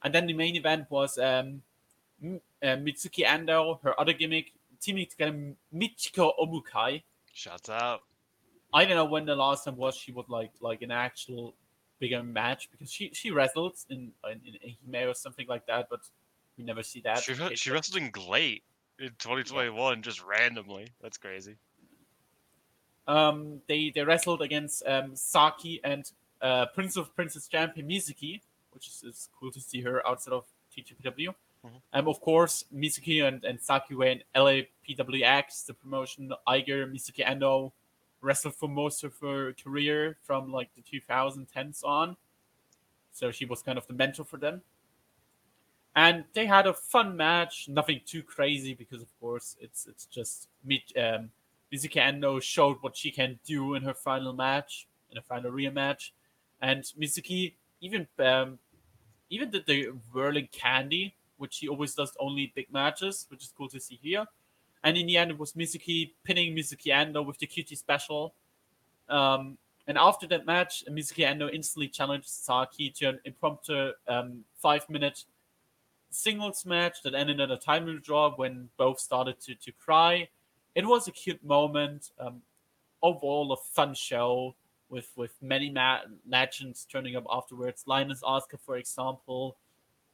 And 0.03 0.15
then 0.15 0.27
the 0.27 0.35
main 0.35 0.55
event 0.57 0.87
was 0.91 1.19
um, 1.19 1.63
uh, 2.23 2.37
Mizuki 2.63 3.25
Ando, 3.25 3.81
her 3.83 3.99
other 3.99 4.13
gimmick, 4.13 4.53
teaming 4.81 5.07
together 5.07 5.37
Michiko 5.75 6.33
Omukai. 6.39 7.03
Shouts 7.33 7.71
out. 7.71 8.03
I 8.73 8.85
don't 8.85 8.97
know 8.97 9.05
when 9.05 9.25
the 9.25 9.37
last 9.37 9.65
time 9.65 9.77
was 9.77 9.97
she 9.97 10.13
would 10.13 10.29
like 10.29 10.51
like 10.61 10.83
an 10.83 10.91
actual 10.91 11.55
bigger 12.01 12.23
match 12.23 12.69
because 12.71 12.93
she 12.93 13.11
she 13.15 13.31
wrestled 13.31 13.77
in 13.89 14.13
in, 14.31 14.41
in 14.63 14.75
Hime 14.93 15.09
or 15.09 15.15
something 15.15 15.47
like 15.49 15.67
that, 15.67 15.87
but 15.89 16.01
we 16.59 16.65
never 16.65 16.83
see 16.83 17.01
that. 17.03 17.23
She, 17.23 17.35
she 17.55 17.71
wrestled 17.71 18.03
in 18.03 18.11
GLEAT 18.11 18.63
in 18.99 19.09
2021 19.19 19.97
yeah. 19.97 20.03
just 20.03 20.23
randomly. 20.23 20.89
That's 21.01 21.19
crazy. 21.19 21.57
Um, 23.07 23.61
they 23.69 23.91
they 23.95 24.03
wrestled 24.03 24.43
against 24.43 24.83
um, 24.87 25.15
Saki 25.15 25.81
and 25.85 26.11
uh, 26.41 26.67
Prince 26.67 26.97
of 26.97 27.15
Princess 27.15 27.49
champion 27.49 27.89
Mizuki, 27.89 28.41
which 28.73 28.89
is, 28.89 29.03
is 29.05 29.29
cool 29.39 29.51
to 29.51 29.61
see 29.61 29.81
her 29.83 30.07
outside 30.07 30.33
of 30.33 30.45
TJPW. 30.77 31.29
Mm-hmm. 31.29 31.77
Um, 31.93 32.09
of 32.09 32.21
course, 32.21 32.65
Mizuki 32.75 33.27
and, 33.27 33.45
and 33.45 33.61
Saki 33.61 33.95
were 33.95 34.07
in 34.07 34.23
LLPW-X, 34.35 35.63
the 35.63 35.75
promotion. 35.75 36.33
Iger, 36.47 36.93
Mizuki 36.93 37.25
Ando 37.25 37.73
wrestled 38.21 38.55
for 38.55 38.69
most 38.69 39.05
of 39.05 39.15
her 39.21 39.53
career 39.53 40.17
from 40.23 40.53
like 40.53 40.71
the 40.75 40.83
2010s 40.83 41.85
on. 41.85 42.17
So 43.13 43.31
she 43.31 43.45
was 43.45 43.63
kind 43.63 43.79
of 43.79 43.87
the 43.87 43.95
mentor 43.95 44.25
for 44.25 44.39
them. 44.39 44.63
And 45.97 46.25
they 46.33 46.47
had 46.47 46.67
a 46.67 46.75
fun 46.75 47.17
match, 47.17 47.69
nothing 47.69 48.01
too 48.05 48.23
crazy 48.23 48.75
because 48.75 49.01
of 49.01 49.09
course 49.21 49.57
it's 49.61 49.87
it's 49.87 50.07
just 50.07 50.49
meet 50.65 50.93
um, 50.99 51.31
Mizuki 51.73 52.01
Ando 52.01 52.41
showed 52.43 52.79
what 52.81 52.97
she 52.97 53.11
can 53.11 53.39
do 53.45 53.75
in 53.75 53.83
her 53.83 53.95
final 53.95 54.33
match, 54.33 54.87
in 55.11 55.19
a 55.19 55.23
final 55.23 55.51
rematch. 55.51 56.11
And 56.61 56.85
Mizuki 57.01 57.55
even 57.81 58.07
um, 58.19 58.59
even 59.31 59.51
did 59.51 59.67
the 59.67 59.93
whirling 60.13 60.49
candy, 60.53 61.15
which 61.37 61.55
she 61.55 61.69
always 61.69 61.95
does 61.95 62.13
only 62.21 62.53
big 62.55 62.73
matches, 62.73 63.27
which 63.29 63.45
is 63.45 63.53
cool 63.57 63.69
to 63.69 63.81
see 63.81 63.99
here. 64.01 64.27
And 64.83 64.97
in 64.97 65.07
the 65.07 65.17
end, 65.17 65.31
it 65.31 65.39
was 65.39 65.55
Mizuki 65.55 66.13
pinning 66.25 66.55
Mizuki 66.55 66.93
Ando 66.93 67.25
with 67.25 67.39
the 67.39 67.47
QT 67.47 67.77
special. 67.77 68.35
Um, 69.09 69.59
and 69.87 69.99
after 69.99 70.27
that 70.29 70.47
match, 70.47 70.85
Mizuki 70.89 71.27
Ando 71.27 71.53
instantly 71.53 71.89
challenged 71.89 72.29
Saki 72.29 72.91
to 72.91 73.11
an 73.11 73.21
impromptu 73.25 73.93
um, 74.09 74.45
five 74.57 74.89
minute 74.89 75.25
singles 76.11 76.65
match 76.65 77.03
that 77.03 77.15
ended 77.15 77.41
in 77.41 77.51
a 77.51 77.57
time 77.57 78.01
draw 78.03 78.31
when 78.37 78.69
both 78.77 79.01
started 79.01 79.41
to, 79.41 79.55
to 79.55 79.73
cry. 79.73 80.29
It 80.75 80.87
was 80.87 81.09
a 81.09 81.13
cute 81.13 81.45
moment. 81.45 82.11
Um, 82.19 82.43
overall, 83.03 83.53
a 83.53 83.57
fun 83.57 83.95
show 83.95 84.55
with 84.89 85.11
with 85.17 85.33
many 85.41 85.71
ma- 85.71 86.03
legends 86.29 86.87
turning 86.91 87.17
up 87.17 87.25
afterwards. 87.31 87.85
Lioness 87.87 88.23
Asuka, 88.23 88.59
for 88.65 88.77
example, 88.77 89.57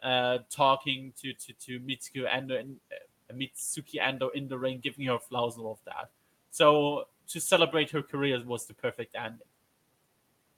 uh, 0.03 0.39
talking 0.51 1.13
to 1.21 1.33
to 1.33 1.53
to 1.55 1.81
Mizuki 1.81 2.29
Ando 2.29 2.59
and 2.59 2.77
uh, 2.91 3.35
Mizuki 3.35 4.01
Ando 4.01 4.29
in 4.35 4.49
the 4.49 4.59
ring, 4.59 4.81
giving 4.83 5.07
her 5.07 5.19
flowers 5.19 5.57
and 5.57 5.65
all 5.65 5.73
of 5.73 5.85
that. 5.87 6.11
So 6.51 7.07
to 7.29 7.41
celebrate 7.41 7.91
her 7.91 8.03
career 8.03 8.43
was 8.45 8.67
the 8.67 8.75
perfect 8.75 9.15
ending. 9.15 9.47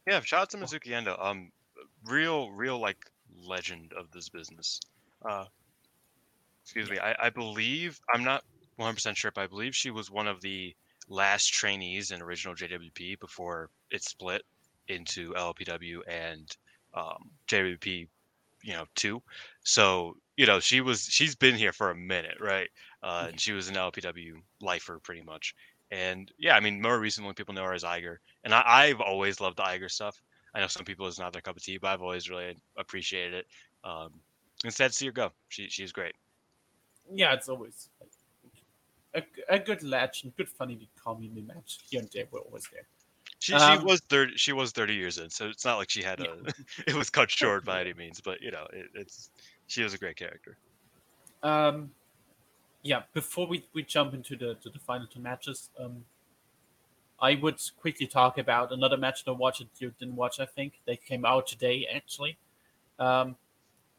Yeah, 0.07 0.21
shout 0.21 0.43
out 0.43 0.51
to 0.51 0.57
Mizuki 0.57 0.91
Ando. 0.91 1.23
Um, 1.25 1.53
real, 2.07 2.51
real 2.51 2.79
like 2.79 3.11
legend 3.45 3.93
of 3.93 4.11
this 4.11 4.29
business. 4.29 4.81
Uh, 5.25 5.45
excuse 6.63 6.91
me. 6.91 6.99
I, 6.99 7.15
I 7.27 7.31
believe 7.31 8.01
I'm 8.13 8.25
not 8.25 8.43
100 8.77 8.95
percent 8.95 9.17
sure, 9.17 9.33
but 9.35 9.43
I 9.43 9.47
believe 9.47 9.75
she 9.75 9.91
was 9.91 10.11
one 10.11 10.27
of 10.27 10.41
the 10.41 10.75
last 11.09 11.53
trainees 11.53 12.11
in 12.11 12.23
original 12.23 12.55
JWP 12.55 13.21
before 13.21 13.71
it 13.91 14.03
split 14.03 14.43
into 14.89 15.33
LPW 15.35 16.01
and 16.09 16.57
um, 16.95 17.31
JWP, 17.49 18.09
you 18.63 18.73
know, 18.73 18.85
two. 18.95 19.23
So 19.63 20.17
you 20.37 20.47
know, 20.47 20.61
she 20.61 20.81
was 20.81 21.05
she's 21.05 21.35
been 21.35 21.55
here 21.55 21.73
for 21.73 21.91
a 21.91 21.95
minute, 21.95 22.39
right? 22.41 22.69
Uh, 23.03 23.27
and 23.29 23.41
she 23.41 23.53
was 23.53 23.69
an 23.69 23.75
LPW 23.75 24.35
lifer 24.61 24.99
pretty 24.99 25.23
much. 25.23 25.55
And 25.91 26.31
yeah, 26.39 26.57
I 26.57 26.61
mean, 26.61 26.81
more 26.81 26.99
recently 26.99 27.35
people 27.35 27.55
know 27.55 27.65
her 27.65 27.75
as 27.75 27.85
Aigo, 27.85 28.17
and 28.45 28.55
I, 28.55 28.89
have 28.89 29.01
always 29.01 29.41
loved 29.41 29.59
the 29.59 29.63
Aigo 29.63 29.91
stuff. 29.91 30.21
I 30.55 30.61
know 30.61 30.67
some 30.67 30.85
people 30.85 31.07
it's 31.07 31.19
not 31.19 31.33
their 31.33 31.43
cup 31.43 31.57
of 31.57 31.63
tea, 31.63 31.77
but 31.77 31.89
I've 31.89 32.03
always 32.03 32.31
really 32.31 32.57
appreciated 32.79 33.35
it. 33.35 33.47
Um, 33.85 34.13
and 34.65 34.73
sad 34.73 34.93
to 34.93 34.97
see 34.97 35.07
her 35.07 35.13
go. 35.13 35.33
She 35.49 35.69
she's 35.69 35.93
great. 35.93 36.15
Yeah, 37.13 37.35
it's 37.35 37.49
always 37.49 37.89
a, 39.15 39.23
a 39.49 39.59
good 39.59 39.83
legend, 39.83 40.35
good 40.37 40.49
funny 40.49 40.89
comedy 41.03 41.43
match 41.47 41.81
here 41.89 42.01
and 42.01 42.09
there. 42.13 42.25
We're 42.31 42.41
always 42.41 42.69
there. 42.73 42.87
She, 43.39 43.55
um, 43.55 43.79
she 43.79 43.85
was 43.85 44.01
thirty. 44.01 44.37
She 44.37 44.53
was 44.53 44.71
thirty 44.73 44.95
years 44.95 45.19
in, 45.19 45.29
so 45.29 45.49
it's 45.49 45.65
not 45.65 45.79
like 45.79 45.91
she 45.91 46.03
had 46.03 46.21
a. 46.21 46.25
Yeah. 46.25 46.53
it 46.87 46.95
was 46.95 47.11
cut 47.11 47.31
short 47.31 47.65
by 47.65 47.81
any 47.83 47.93
means, 47.95 48.21
but 48.21 48.41
you 48.41 48.51
know, 48.51 48.67
it, 48.73 48.87
it's 48.95 49.31
she 49.67 49.83
was 49.83 49.95
a 49.95 49.99
great 49.99 50.17
character. 50.17 50.57
Um, 51.43 51.91
yeah. 52.83 53.03
Before 53.13 53.47
we, 53.47 53.67
we 53.73 53.83
jump 53.83 54.15
into 54.15 54.37
the 54.37 54.55
to 54.63 54.71
the 54.71 54.79
final 54.79 55.07
two 55.07 55.21
matches, 55.21 55.71
um, 55.79 56.05
I 57.21 57.35
would 57.35 57.61
quickly 57.81 58.07
talk 58.07 58.39
about 58.39 58.73
another 58.73 58.97
match 58.97 59.25
that 59.25 59.31
I 59.33 59.35
watched. 59.35 59.65
You 59.79 59.93
didn't 59.99 60.17
watch, 60.17 60.39
I 60.41 60.47
think. 60.47 60.75
They 60.87 60.97
came 60.97 61.25
out 61.25 61.47
today, 61.47 61.87
actually. 61.93 62.37
Um, 62.99 63.37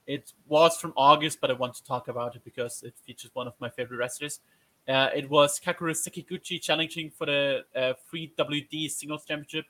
it 0.05 0.33
was 0.47 0.77
from 0.77 0.93
August, 0.97 1.39
but 1.39 1.49
I 1.49 1.53
want 1.53 1.75
to 1.75 1.83
talk 1.83 2.07
about 2.07 2.35
it 2.35 2.43
because 2.43 2.83
it 2.83 2.93
features 3.05 3.31
one 3.33 3.47
of 3.47 3.53
my 3.59 3.69
favorite 3.69 3.97
wrestlers. 3.97 4.39
Uh, 4.87 5.09
it 5.15 5.29
was 5.29 5.59
Kakeru 5.59 5.93
Sekiguchi 5.93 6.61
challenging 6.61 7.09
for 7.09 7.25
the 7.25 7.63
uh, 7.75 7.93
free 8.09 8.33
WD 8.37 8.89
singles 8.91 9.23
championships, 9.25 9.69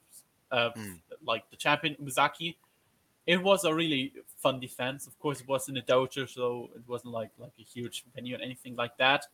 uh, 0.52 0.72
mm. 0.76 0.99
like 1.26 1.49
the 1.52 1.56
champion 1.56 1.95
Umezaki. 2.02 2.56
It 3.27 3.41
was 3.41 3.64
a 3.64 3.73
really 3.73 4.14
fun 4.40 4.60
defense. 4.60 5.06
Of 5.07 5.18
course, 5.19 5.40
it 5.40 5.48
was 5.48 5.69
in 5.69 5.77
a 5.77 5.81
dojo, 5.81 6.27
so 6.27 6.72
it 6.76 6.81
wasn't 6.88 7.14
like 7.14 7.30
like 7.38 7.53
a 7.60 7.64
huge 7.64 8.03
venue 8.15 8.35
or 8.35 8.41
anything 8.41 8.76
like 8.76 8.98
that. 8.98 9.26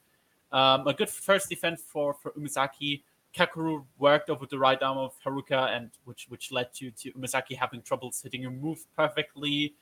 Um, 0.51 0.87
a 0.87 0.93
good 0.93 1.09
first 1.09 1.49
defense 1.49 1.81
for 1.81 2.13
for 2.13 2.31
Umezaki. 2.31 3.03
Kakeru 3.35 3.85
worked 3.99 4.29
over 4.29 4.45
the 4.47 4.57
right 4.57 4.81
arm 4.81 4.97
of 4.97 5.13
Haruka, 5.25 5.75
and 5.75 5.91
which 6.03 6.25
which 6.29 6.51
led 6.51 6.73
to 6.75 6.91
to 6.91 7.11
Umezaki 7.13 7.55
having 7.55 7.81
troubles 7.81 8.21
hitting 8.21 8.45
a 8.45 8.49
move 8.49 8.85
perfectly. 8.97 9.75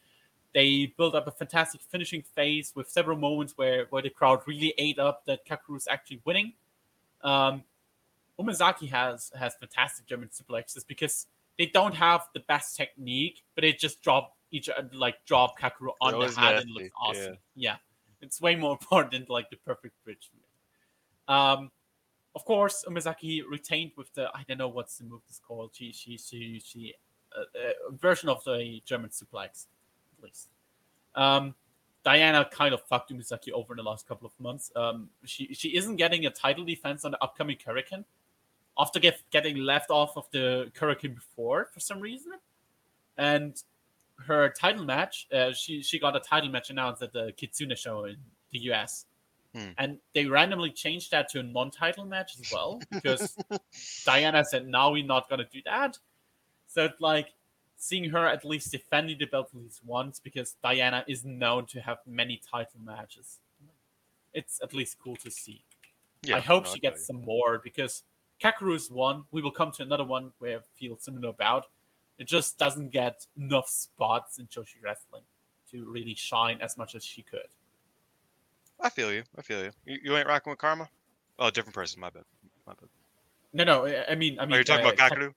They 0.58 0.92
built 0.98 1.14
up 1.14 1.28
a 1.28 1.32
fantastic 1.32 1.82
finishing 1.82 2.24
phase 2.24 2.74
with 2.76 2.90
several 2.90 3.16
moments 3.16 3.54
where, 3.58 3.86
where 3.92 4.02
the 4.02 4.10
crowd 4.10 4.40
really 4.48 4.74
ate 4.80 4.98
up 4.98 5.24
that 5.28 5.46
Kakeru 5.46 5.78
is 5.78 5.88
actually 5.88 6.20
winning. 6.26 6.54
Um, 7.22 7.64
Umezaki 8.40 8.90
has 8.90 9.32
has 9.38 9.54
fantastic 9.54 10.08
German 10.08 10.30
suplexes 10.30 10.84
because 10.88 11.28
they 11.60 11.68
don't 11.68 11.94
have 11.94 12.22
the 12.34 12.40
best 12.40 12.76
technique, 12.76 13.44
but 13.54 13.62
they 13.62 13.72
just 13.72 14.02
drop 14.02 14.36
each 14.50 14.68
like 14.94 15.24
drop 15.28 15.60
Kakeru 15.60 15.90
on 16.02 16.14
the 16.14 16.26
head 16.26 16.56
nasty. 16.56 16.62
and 16.64 16.72
looks 16.72 16.90
awesome. 17.00 17.38
Yeah. 17.54 17.74
yeah. 17.74 17.76
it's 18.24 18.42
way 18.42 18.56
more 18.56 18.72
important 18.82 19.12
than 19.12 19.28
like 19.30 19.52
the 19.52 19.58
perfect 19.58 19.94
bridge. 20.04 20.32
Um, 21.28 21.70
of 22.34 22.46
course, 22.46 22.84
Umezaki 22.90 23.44
retained 23.48 23.92
with 23.96 24.12
the 24.16 24.32
I 24.34 24.44
don't 24.48 24.58
know 24.58 24.70
what's 24.70 24.98
the 24.98 25.04
move 25.04 25.22
is 25.30 25.40
called. 25.48 25.70
She 25.76 25.92
she 25.92 26.18
she 26.18 26.60
she 26.66 26.96
uh, 27.38 27.42
uh, 27.42 27.92
version 27.92 28.28
of 28.28 28.44
the 28.44 28.82
German 28.88 29.12
suplex 29.12 29.68
least. 30.24 30.50
Um, 31.16 31.56
Diana 32.04 32.48
kind 32.50 32.74
of 32.74 32.82
fucked 32.84 33.12
Umezaki 33.12 33.52
over 33.52 33.74
in 33.74 33.78
the 33.78 33.84
last 33.84 34.08
couple 34.08 34.28
of 34.28 34.34
months. 34.40 34.72
Um, 34.76 35.10
she 35.26 35.54
she 35.54 35.76
isn't 35.76 35.98
getting 35.98 36.26
a 36.26 36.30
title 36.30 36.64
defense 36.64 37.04
on 37.04 37.12
the 37.12 37.22
upcoming 37.24 37.58
Korakuen 37.58 38.06
after 38.80 39.00
get, 39.00 39.22
getting 39.32 39.58
left 39.58 39.90
off 39.90 40.16
of 40.16 40.28
the 40.32 40.72
Korakuen 40.78 41.16
before 41.16 41.70
for 41.74 41.80
some 41.80 42.00
reason, 42.00 42.34
and 43.18 43.62
her 44.26 44.50
title 44.50 44.86
match, 44.86 45.28
uh, 45.34 45.52
she 45.54 45.82
she 45.82 46.00
got 46.00 46.16
a 46.16 46.20
title 46.20 46.50
match 46.50 46.70
announced 46.70 47.02
at 47.02 47.14
the 47.14 47.34
Kitsune 47.38 47.76
show 47.76 48.06
in 48.06 48.18
the 48.52 48.60
US. 48.72 49.06
Hmm. 49.54 49.70
And 49.78 49.98
they 50.14 50.26
randomly 50.26 50.72
changed 50.72 51.12
that 51.12 51.30
to 51.30 51.40
a 51.40 51.44
non-title 51.44 52.06
match 52.06 52.34
as 52.40 52.52
well 52.52 52.82
because 52.92 53.38
Diana 54.06 54.44
said, 54.44 54.68
"Now 54.68 54.92
we're 54.92 55.06
not 55.06 55.30
gonna 55.30 55.48
do 55.52 55.62
that." 55.66 55.98
So 56.68 56.86
it's 56.86 57.00
like 57.00 57.34
seeing 57.78 58.10
her 58.10 58.26
at 58.26 58.44
least 58.44 58.72
defending 58.72 59.18
the 59.20 59.26
belt 59.26 59.50
at 59.54 59.62
least 59.62 59.82
once 59.86 60.20
because 60.20 60.56
Diana 60.64 61.06
is 61.08 61.24
known 61.24 61.68
to 61.68 61.80
have 61.80 62.00
many 62.06 62.42
title 62.52 62.80
matches. 62.84 63.40
It's 64.34 64.60
at 64.62 64.74
least 64.74 64.98
cool 65.02 65.16
to 65.18 65.32
see. 65.32 65.64
Yeah, 66.24 66.38
I 66.38 66.40
hope 66.40 66.66
no, 66.66 66.74
she 66.74 66.80
gets 66.80 67.06
some 67.06 67.24
more 67.24 67.62
because 67.64 68.04
Kakeru's 68.42 68.92
one. 68.92 69.24
We 69.32 69.42
will 69.42 69.52
come 69.52 69.72
to 69.74 69.84
another 69.84 70.04
one 70.04 70.32
where 70.40 70.58
I 70.58 70.62
feel 70.76 70.98
similar 71.00 71.30
about. 71.30 71.68
It 72.18 72.28
just 72.28 72.58
doesn't 72.58 72.92
get 72.92 73.26
enough 73.38 73.70
spots 73.70 74.40
in 74.40 74.48
Joshi 74.48 74.84
wrestling 74.84 75.22
to 75.72 75.90
really 75.90 76.16
shine 76.16 76.58
as 76.62 76.78
much 76.78 76.96
as 76.96 77.04
she 77.04 77.22
could. 77.22 77.48
I 78.80 78.90
feel 78.90 79.14
you. 79.14 79.24
I 79.38 79.42
feel 79.44 79.64
you. 79.64 79.72
You, 79.86 80.00
you 80.04 80.18
ain't 80.18 80.28
rocking 80.28 80.52
with 80.52 80.60
Karma? 80.60 80.90
Oh, 81.38 81.50
different 81.52 81.76
person. 81.76 82.00
My 82.00 82.10
bad. 82.10 82.24
My 82.66 82.74
bad. 82.74 82.90
No, 83.54 83.64
no. 83.64 83.86
I- 83.86 84.16
mean, 84.16 84.40
I 84.40 84.46
mean. 84.46 84.56
Are 84.56 84.58
you 84.58 84.64
talking 84.64 84.86
uh, 84.86 84.90
about 84.90 85.10
Kak- 85.10 85.34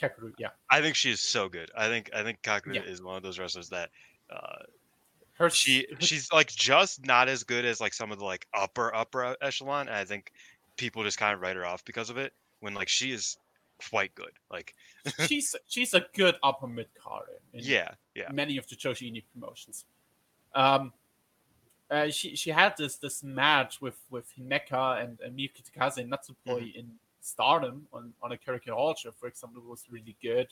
Kakadu? 0.00 0.32
Yeah. 0.38 0.48
I 0.70 0.80
think 0.80 0.96
she 0.96 1.10
is 1.10 1.20
so 1.20 1.48
good. 1.48 1.70
I 1.76 1.88
think 1.88 2.10
I 2.14 2.22
think 2.22 2.42
Kakadu 2.42 2.74
Yeah. 2.76 2.82
is 2.82 3.02
one 3.02 3.16
of 3.16 3.22
those 3.22 3.38
wrestlers 3.38 3.68
that 3.70 3.90
uh, 4.30 4.64
Her 5.34 5.50
she 5.50 5.86
she's 6.00 6.32
like 6.32 6.48
just 6.48 7.06
not 7.06 7.28
as 7.28 7.44
good 7.44 7.64
as 7.64 7.80
like 7.80 7.92
some 7.94 8.10
of 8.12 8.18
the 8.18 8.24
like 8.24 8.46
upper 8.54 8.94
upper 8.94 9.36
echelon. 9.40 9.88
And 9.88 9.96
I 9.96 10.04
think 10.04 10.32
people 10.76 11.02
just 11.04 11.18
kind 11.18 11.34
of 11.34 11.40
write 11.40 11.56
her 11.56 11.64
off 11.66 11.84
because 11.84 12.10
of 12.10 12.16
it. 12.16 12.32
When 12.60 12.74
like 12.74 12.88
she 12.88 13.12
is 13.12 13.36
quite 13.90 14.14
good. 14.14 14.32
Like 14.50 14.74
she's 15.26 15.54
she's 15.66 15.94
a 15.94 16.04
good 16.14 16.36
upper 16.42 16.66
mid 16.66 16.88
card. 17.02 17.26
in 17.52 17.60
yeah, 17.62 17.90
yeah. 18.14 18.30
Many 18.32 18.56
of 18.56 18.66
the 18.68 18.76
Joshi 18.76 19.22
promotions. 19.32 19.84
Um, 20.54 20.92
uh, 21.90 22.08
she 22.10 22.34
she 22.36 22.50
had 22.50 22.74
this 22.76 22.96
this 22.96 23.22
match 23.22 23.80
with 23.80 23.96
with 24.10 24.26
Himeka 24.38 25.02
and, 25.02 25.20
and 25.20 25.36
Miyuki 25.38 25.62
Takase 25.62 25.98
and 25.98 26.10
Natsupoi 26.10 26.34
Mm-hmm. 26.46 26.78
in 26.78 26.90
Stardom 27.24 27.86
on 27.92 28.12
on 28.22 28.32
a 28.32 28.38
show, 28.38 29.10
for 29.18 29.28
example, 29.28 29.62
was 29.62 29.84
really 29.90 30.16
good. 30.22 30.48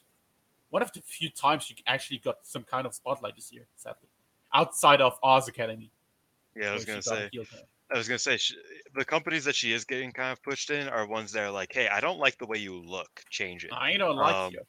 One 0.71 0.83
of 0.83 0.91
the 0.93 1.03
few 1.03 1.29
times 1.31 1.65
she 1.65 1.77
actually 1.87 2.19
got 2.19 2.47
some 2.47 2.65
kind 2.65 2.87
of 2.87 2.95
spotlight 2.95 3.37
this 3.37 3.53
year, 3.53 3.67
sadly, 3.77 4.09
outside 4.55 5.03
of 5.03 5.19
Oz 5.23 5.49
Academy. 5.49 5.91
Yeah, 6.57 6.71
I 6.71 6.73
was 6.75 6.85
gonna 6.85 7.03
she 7.03 7.11
say. 7.11 7.31
I 7.93 7.99
was 7.99 8.09
gonna 8.09 8.19
say 8.19 8.39
sh 8.39 8.55
the 8.95 9.05
companies 9.05 9.45
that 9.45 9.55
she 9.55 9.73
is 9.73 9.85
getting 9.85 10.13
kind 10.13 10.33
of 10.33 10.43
pushed 10.43 10.71
in 10.71 10.89
are 10.89 11.07
ones 11.07 11.33
that 11.33 11.45
are 11.45 11.51
like, 11.51 11.73
hey, 11.73 11.89
I 11.89 12.01
don't 12.01 12.19
like 12.19 12.39
the 12.39 12.47
way 12.47 12.57
you 12.57 12.81
look. 12.81 13.23
Change 13.29 13.67
it. 13.67 13.73
I 13.73 13.97
don't 13.97 14.17
like 14.17 14.37
Um, 14.37 14.53
you. 14.53 14.63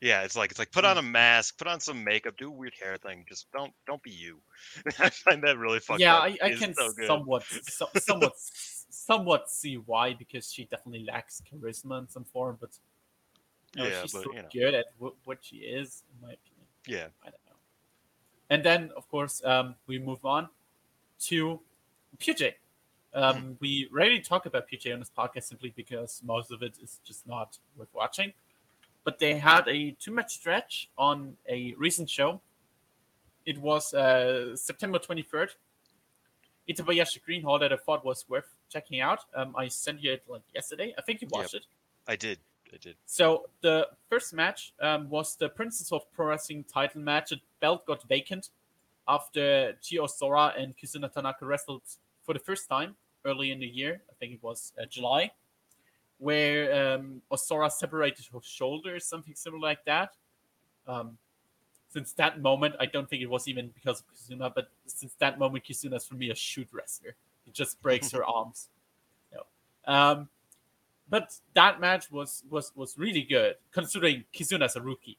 Yeah, 0.00 0.22
it's 0.22 0.36
like 0.36 0.50
it's 0.50 0.58
like 0.58 0.72
put 0.72 0.84
Mm. 0.84 0.90
on 0.90 0.98
a 0.98 1.02
mask, 1.02 1.58
put 1.58 1.68
on 1.68 1.80
some 1.80 2.02
makeup, 2.02 2.36
do 2.38 2.48
a 2.48 2.50
weird 2.50 2.74
hair 2.80 2.96
thing. 2.96 3.24
Just 3.28 3.52
don't 3.52 3.72
don't 3.86 4.02
be 4.02 4.10
you. 4.10 4.42
I 4.98 5.10
find 5.10 5.42
that 5.44 5.58
really 5.58 5.80
fucked 5.80 6.00
Yeah, 6.00 6.16
up. 6.16 6.24
I, 6.24 6.38
I 6.42 6.50
can 6.52 6.74
so 6.74 6.92
somewhat 7.06 7.44
so, 7.68 7.88
somewhat 7.96 8.32
somewhat 8.92 9.50
see 9.50 9.76
why 9.76 10.14
because 10.14 10.52
she 10.52 10.64
definitely 10.64 11.04
lacks 11.04 11.42
charisma 11.50 12.00
in 12.00 12.08
some 12.08 12.24
form, 12.24 12.58
but 12.60 12.70
you 13.74 13.82
know, 13.82 13.88
Yeah, 13.88 14.02
she's 14.02 14.12
but, 14.12 14.24
so 14.24 14.32
you 14.32 14.42
know. 14.42 14.48
good 14.52 14.74
at 14.74 14.86
what, 14.98 15.14
what 15.24 15.38
she 15.40 15.56
is, 15.56 16.02
in 16.12 16.26
my 16.26 16.34
opinion. 16.34 16.66
Yeah. 16.86 17.06
I 17.22 17.30
don't 17.30 17.40
know. 17.46 17.56
And 18.50 18.62
then, 18.62 18.90
of 18.96 19.08
course, 19.08 19.42
um, 19.44 19.74
we 19.86 19.98
move 19.98 20.24
on 20.24 20.48
to 21.20 21.60
PJ. 22.18 22.54
Um, 23.14 23.36
Hmm. 23.36 23.52
We 23.60 23.88
rarely 23.90 24.20
talk 24.20 24.46
about 24.46 24.68
PJ 24.70 24.92
on 24.92 24.98
this 24.98 25.10
podcast 25.16 25.44
simply 25.44 25.72
because 25.74 26.22
most 26.24 26.50
of 26.50 26.62
it 26.62 26.78
is 26.82 27.00
just 27.04 27.26
not 27.26 27.58
worth 27.76 27.92
watching. 27.94 28.32
But 29.04 29.18
they 29.18 29.34
had 29.34 29.66
a 29.68 29.92
two 29.98 30.12
match 30.12 30.34
stretch 30.34 30.90
on 30.96 31.36
a 31.48 31.74
recent 31.76 32.08
show. 32.08 32.40
It 33.44 33.58
was 33.58 33.92
uh, 33.94 34.54
September 34.54 34.98
23rd. 34.98 35.50
Itabashi 36.68 37.22
Green 37.24 37.42
Hall 37.42 37.58
that 37.58 37.72
I 37.72 37.76
thought 37.76 38.04
was 38.04 38.24
worth 38.28 38.54
checking 38.72 39.00
out. 39.00 39.20
Um, 39.34 39.54
I 39.56 39.68
sent 39.68 40.02
you 40.02 40.12
it 40.12 40.22
like 40.28 40.42
yesterday. 40.54 40.94
I 40.98 41.02
think 41.02 41.20
you 41.22 41.28
watched 41.30 41.54
it. 41.54 41.66
I 42.06 42.16
did. 42.16 42.38
I 42.72 42.78
did. 42.78 42.96
So 43.04 43.50
the 43.60 43.88
first 44.08 44.32
match 44.32 44.72
um, 44.80 45.10
was 45.10 45.36
the 45.36 45.48
Princess 45.48 45.92
of 45.92 46.10
Pro 46.12 46.26
Wrestling 46.26 46.64
title 46.64 47.02
match. 47.02 47.30
The 47.30 47.40
belt 47.60 47.86
got 47.86 48.02
vacant 48.08 48.48
after 49.06 49.74
Chie 49.82 49.98
Ozora 49.98 50.58
and 50.60 50.74
Kizuna 50.76 51.12
Tanaka 51.12 51.44
wrestled 51.44 51.82
for 52.24 52.32
the 52.32 52.38
first 52.38 52.68
time 52.68 52.96
early 53.24 53.50
in 53.50 53.60
the 53.60 53.66
year. 53.66 54.02
I 54.10 54.14
think 54.18 54.32
it 54.32 54.42
was 54.42 54.72
uh, 54.80 54.86
July, 54.86 55.32
where 56.18 56.94
um, 56.94 57.20
Ozora 57.30 57.70
separated 57.70 58.26
her 58.32 58.40
shoulder, 58.42 58.98
something 59.00 59.34
similar 59.34 59.60
like 59.60 59.84
that. 59.84 60.14
Um, 60.86 61.18
since 61.90 62.12
that 62.14 62.40
moment, 62.40 62.74
I 62.80 62.86
don't 62.86 63.08
think 63.08 63.22
it 63.22 63.28
was 63.28 63.48
even 63.48 63.68
because 63.68 64.00
of 64.00 64.06
Kizuna, 64.14 64.52
but 64.54 64.68
since 64.86 65.12
that 65.18 65.38
moment, 65.38 65.64
Kizuna 65.64 65.96
is 65.96 66.06
for 66.06 66.14
me 66.14 66.30
a 66.30 66.34
shoot 66.34 66.68
wrestler. 66.72 67.14
He 67.44 67.52
just 67.52 67.80
breaks 67.82 68.10
her 68.12 68.24
arms. 68.24 68.68
You 69.30 69.38
know. 69.38 69.94
Um, 69.94 70.28
but 71.08 71.34
that 71.54 71.80
match 71.80 72.10
was 72.10 72.42
was 72.48 72.72
was 72.74 72.96
really 72.96 73.22
good 73.22 73.56
considering 73.72 74.24
Kizuna's 74.34 74.76
a 74.76 74.80
rookie. 74.80 75.18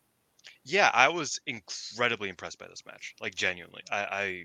Yeah, 0.65 0.89
I 0.93 1.09
was 1.09 1.39
incredibly 1.45 2.29
impressed 2.29 2.59
by 2.59 2.67
this 2.67 2.85
match. 2.85 3.15
Like 3.21 3.35
genuinely, 3.35 3.81
I, 3.91 3.97
I 3.97 4.43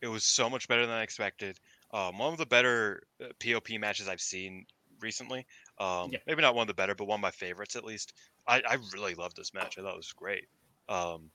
it 0.00 0.08
was 0.08 0.24
so 0.24 0.48
much 0.50 0.68
better 0.68 0.86
than 0.86 0.94
I 0.94 1.02
expected. 1.02 1.58
Um, 1.92 2.18
one 2.18 2.32
of 2.32 2.38
the 2.38 2.46
better 2.46 3.02
uh, 3.22 3.28
POP 3.42 3.78
matches 3.78 4.08
I've 4.08 4.20
seen 4.20 4.66
recently. 5.00 5.46
Um, 5.78 6.10
Yeah. 6.12 6.18
maybe 6.26 6.42
not 6.42 6.54
one 6.54 6.62
of 6.62 6.68
the 6.68 6.74
better, 6.74 6.94
but 6.94 7.06
one 7.06 7.18
of 7.18 7.22
my 7.22 7.30
favorites 7.30 7.76
at 7.76 7.84
least. 7.84 8.12
I, 8.46 8.62
I 8.68 8.78
really 8.92 9.14
loved 9.14 9.36
this 9.36 9.54
match. 9.54 9.78
I 9.78 9.82
thought 9.82 9.94
it 9.94 9.96
was 9.96 10.12
great. 10.12 10.46
Um, 10.88 11.30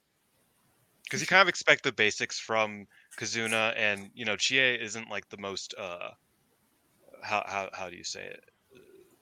because 1.03 1.21
you 1.21 1.27
kind 1.27 1.41
of 1.41 1.47
expect 1.49 1.83
the 1.83 1.91
basics 1.91 2.39
from 2.39 2.87
Kizuna, 3.17 3.73
and 3.77 4.11
you 4.13 4.25
know, 4.25 4.35
Chie 4.37 4.59
isn't 4.59 5.09
like 5.09 5.29
the 5.29 5.37
most 5.37 5.73
uh, 5.77 6.11
how 7.21 7.43
how 7.47 7.69
how 7.73 7.89
do 7.89 7.95
you 7.95 8.03
say 8.03 8.25
it? 8.25 8.43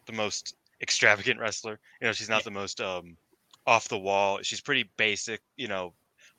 The 0.07 0.13
most 0.13 0.55
extravagant 0.81 1.39
wrestler. 1.39 1.79
You 2.01 2.07
know, 2.07 2.13
she's 2.13 2.29
not 2.29 2.43
Yeah. 2.43 2.43
the 2.43 2.51
most 2.51 2.81
um 2.81 3.17
off 3.65 3.89
the 3.89 3.99
wall. 3.99 4.39
She's 4.43 4.61
pretty 4.61 4.91
basic, 4.97 5.41
you 5.57 5.67
know, 5.67 5.95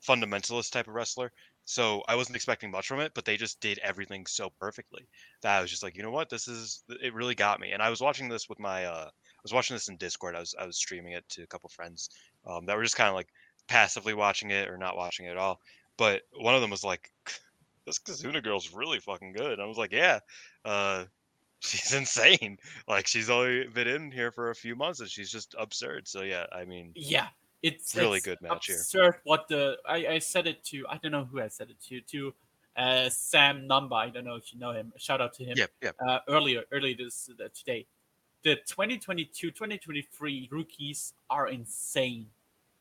fundamentalist 0.07 0.71
type 0.71 0.87
of 0.87 0.93
wrestler. 0.93 1.31
So 1.65 2.03
I 2.09 2.15
wasn't 2.15 2.35
expecting 2.35 2.71
much 2.71 2.87
from 2.87 2.99
it, 2.99 3.13
but 3.15 3.25
they 3.25 3.37
just 3.37 3.61
did 3.61 3.79
everything 3.79 4.25
so 4.25 4.49
perfectly 4.59 5.07
that 5.41 5.57
I 5.57 5.61
was 5.61 5.71
just 5.71 5.83
like, 5.83 5.95
you 5.95 6.03
know 6.03 6.11
what, 6.11 6.29
this 6.29 6.47
is 6.47 6.83
it 7.01 7.13
really 7.13 7.35
got 7.35 7.59
me. 7.61 7.71
And 7.71 7.81
I 7.81 7.89
was 7.89 8.01
watching 8.01 8.29
this 8.29 8.49
with 8.49 8.59
my 8.59 8.85
uh 8.85 9.07
I 9.07 9.41
was 9.43 9.53
watching 9.53 9.75
this 9.75 9.87
in 9.89 9.97
Discord. 9.97 10.35
I 10.35 10.39
was 10.39 10.55
I 10.59 10.65
was 10.65 10.77
streaming 10.77 11.13
it 11.13 11.27
to 11.29 11.43
a 11.43 11.47
couple 11.47 11.69
friends 11.69 12.09
um, 12.45 12.65
that 12.65 12.75
were 12.77 12.83
just 12.83 12.97
kind 12.97 13.09
of 13.09 13.15
like 13.15 13.29
passively 13.67 14.13
watching 14.13 14.51
it 14.51 14.69
or 14.69 14.77
not 14.77 14.95
watching 14.97 15.25
it 15.25 15.31
at 15.31 15.37
all. 15.37 15.59
But 15.97 16.23
one 16.35 16.55
of 16.55 16.61
them 16.61 16.71
was 16.71 16.83
like, 16.83 17.11
"This 17.85 17.99
Kizuna 17.99 18.43
girl's 18.43 18.73
really 18.73 18.99
fucking 18.99 19.33
good." 19.33 19.59
I 19.59 19.65
was 19.65 19.77
like, 19.77 19.91
"Yeah, 19.91 20.19
uh, 20.65 21.05
she's 21.59 21.93
insane. 21.93 22.57
Like 22.87 23.07
she's 23.07 23.29
only 23.29 23.67
been 23.67 23.87
in 23.87 24.11
here 24.11 24.31
for 24.31 24.49
a 24.49 24.55
few 24.55 24.75
months 24.75 24.99
and 24.99 25.09
she's 25.09 25.31
just 25.31 25.55
absurd." 25.57 26.07
So 26.07 26.21
yeah, 26.23 26.45
I 26.51 26.65
mean, 26.65 26.91
Yeah, 26.95 27.27
it's 27.61 27.95
Really 27.95 28.17
it's 28.17 28.25
good 28.25 28.41
match 28.41 28.67
here. 28.67 28.75
absurd 28.75 29.15
what 29.23 29.47
the 29.47 29.77
I, 29.87 30.07
I 30.07 30.19
said 30.19 30.47
it 30.47 30.63
to 30.65 30.85
I 30.89 30.97
don't 30.97 31.11
know 31.11 31.25
who 31.25 31.39
I 31.41 31.47
said 31.47 31.69
it 31.69 31.79
to 31.89 32.01
to 32.01 32.33
uh, 32.75 33.09
Sam 33.09 33.67
Numba. 33.69 33.93
I 33.93 34.09
don't 34.09 34.25
know 34.25 34.35
if 34.35 34.51
you 34.51 34.59
know 34.59 34.71
him. 34.71 34.91
Shout 34.97 35.21
out 35.21 35.33
to 35.35 35.43
him. 35.45 35.53
yeah, 35.55 35.67
yeah, 35.81 35.91
uh, 36.05 36.19
earlier 36.27 36.63
earlier 36.71 36.95
this 36.97 37.29
uh, 37.39 37.47
today. 37.53 37.85
The 38.43 38.57
2022-2023 38.67 40.51
rookies 40.51 41.13
are 41.29 41.47
insane. 41.47 42.27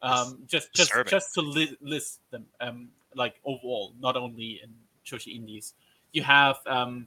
Um, 0.02 0.42
just 0.46 0.72
just 0.74 0.90
disturbing. 0.90 1.10
just 1.10 1.34
to 1.34 1.40
li- 1.42 1.76
list 1.80 2.20
them, 2.30 2.46
um, 2.60 2.88
like 3.14 3.36
overall, 3.44 3.94
not 4.00 4.16
only 4.16 4.60
in 4.62 4.74
Joshi 5.06 5.34
Indies, 5.36 5.74
you 6.12 6.22
have 6.24 6.56
um, 6.66 7.06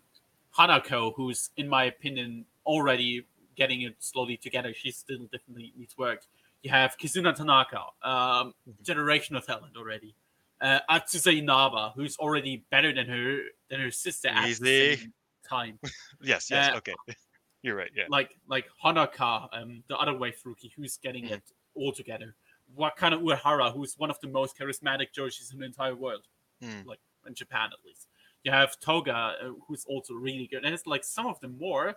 Hanako, 0.57 1.13
who's 1.15 1.49
in 1.57 1.67
my 1.67 1.85
opinion 1.85 2.45
already 2.65 3.25
getting 3.55 3.81
it 3.81 3.95
slowly 3.99 4.37
together. 4.37 4.73
She 4.73 4.91
still 4.91 5.27
definitely 5.31 5.73
needs 5.77 5.97
work. 5.97 6.21
You 6.63 6.71
have 6.71 6.97
Kizuna 6.97 7.35
Tanaka, 7.35 7.83
um, 8.01 8.53
Mhm. 8.67 8.83
generational 8.83 9.45
talent 9.45 9.75
already. 9.77 10.15
Uh, 10.61 10.79
Azusa 10.89 11.37
Inaba, 11.37 11.91
who's 11.95 12.17
already 12.17 12.63
better 12.71 12.93
than 12.93 13.07
her 13.07 13.41
than 13.69 13.81
her 13.81 13.91
sister 13.91 14.29
at 14.29 14.47
the 14.59 14.95
same 14.95 15.13
time 15.47 15.77
yes, 16.23 16.49
yes. 16.49 16.73
Uh, 16.73 16.77
okay, 16.77 16.93
you're 17.61 17.75
right. 17.75 17.91
Yeah, 17.93 18.05
like 18.07 18.37
like 18.47 18.65
Honoka, 18.83 19.49
um, 19.51 19.83
the 19.89 19.97
other 19.97 20.13
wave 20.17 20.39
rookie, 20.45 20.71
who's 20.77 20.95
getting 20.97 21.25
Mhm. 21.25 21.31
it 21.33 21.43
all 21.75 21.91
together. 21.91 22.35
Wakana 22.77 23.21
Uehara, 23.21 23.73
who's 23.73 23.95
one 23.97 24.09
of 24.09 24.19
the 24.21 24.27
most 24.27 24.57
charismatic 24.57 25.07
Joshis 25.17 25.53
in 25.53 25.59
the 25.59 25.65
entire 25.65 25.95
world, 25.95 26.23
Mm. 26.63 26.85
like 26.85 26.99
in 27.27 27.33
Japan 27.35 27.69
at 27.73 27.79
least. 27.85 28.07
You 28.43 28.51
have 28.51 28.79
Toga, 28.79 29.13
uh, 29.41 29.49
who's 29.67 29.85
also 29.85 30.13
really 30.13 30.47
good, 30.47 30.63
and 30.65 30.73
it's 30.73 30.85
like 30.87 31.03
some 31.03 31.25
of 31.27 31.39
them 31.39 31.57
more. 31.59 31.95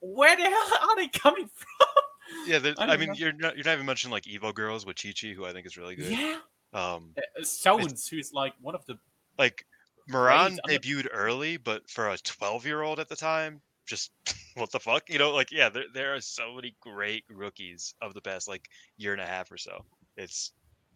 Where 0.00 0.36
the 0.36 0.42
hell 0.42 0.90
are 0.90 0.96
they 0.96 1.08
coming 1.08 1.48
from? 1.54 2.46
yeah. 2.46 2.58
I 2.78 2.86
I, 2.94 2.96
mean, 2.96 3.08
know. 3.10 3.14
you're 3.14 3.32
not 3.32 3.56
you're 3.56 3.64
not 3.64 3.74
even 3.74 3.86
mentioning 3.86 4.12
like 4.12 4.24
Evo 4.24 4.54
Girls 4.54 4.84
with 4.86 5.00
Chi 5.00 5.12
Chi, 5.18 5.28
who 5.28 5.44
I 5.44 5.52
think 5.52 5.66
is 5.66 5.76
really 5.76 5.94
good. 5.94 6.10
Yeah, 6.10 6.38
Um, 6.72 7.12
uh, 7.16 7.20
uh, 7.40 7.44
Sounds, 7.44 8.08
who's 8.08 8.32
like 8.32 8.54
one 8.60 8.74
of 8.74 8.84
the 8.86 8.98
like 9.38 9.64
Moran 10.08 10.58
debuted 10.68 11.06
early, 11.12 11.56
but 11.56 11.88
for 11.88 12.08
a 12.08 12.18
12 12.18 12.66
year 12.66 12.82
old 12.82 12.98
at 12.98 13.08
the 13.08 13.16
time, 13.16 13.60
just 13.86 14.10
what 14.54 14.70
the 14.72 14.80
fuck, 14.80 15.08
you 15.08 15.18
know? 15.18 15.32
Like, 15.32 15.50
yeah, 15.50 15.68
there 15.68 15.84
there 15.92 16.14
are 16.14 16.20
so 16.20 16.54
many 16.54 16.74
great 16.80 17.24
rookies 17.30 17.94
of 18.02 18.14
the 18.14 18.20
past 18.20 18.48
like 18.48 18.68
year 18.96 19.12
and 19.12 19.20
a 19.20 19.26
half 19.26 19.50
or 19.50 19.58
so. 19.58 19.84
It's 20.16 20.52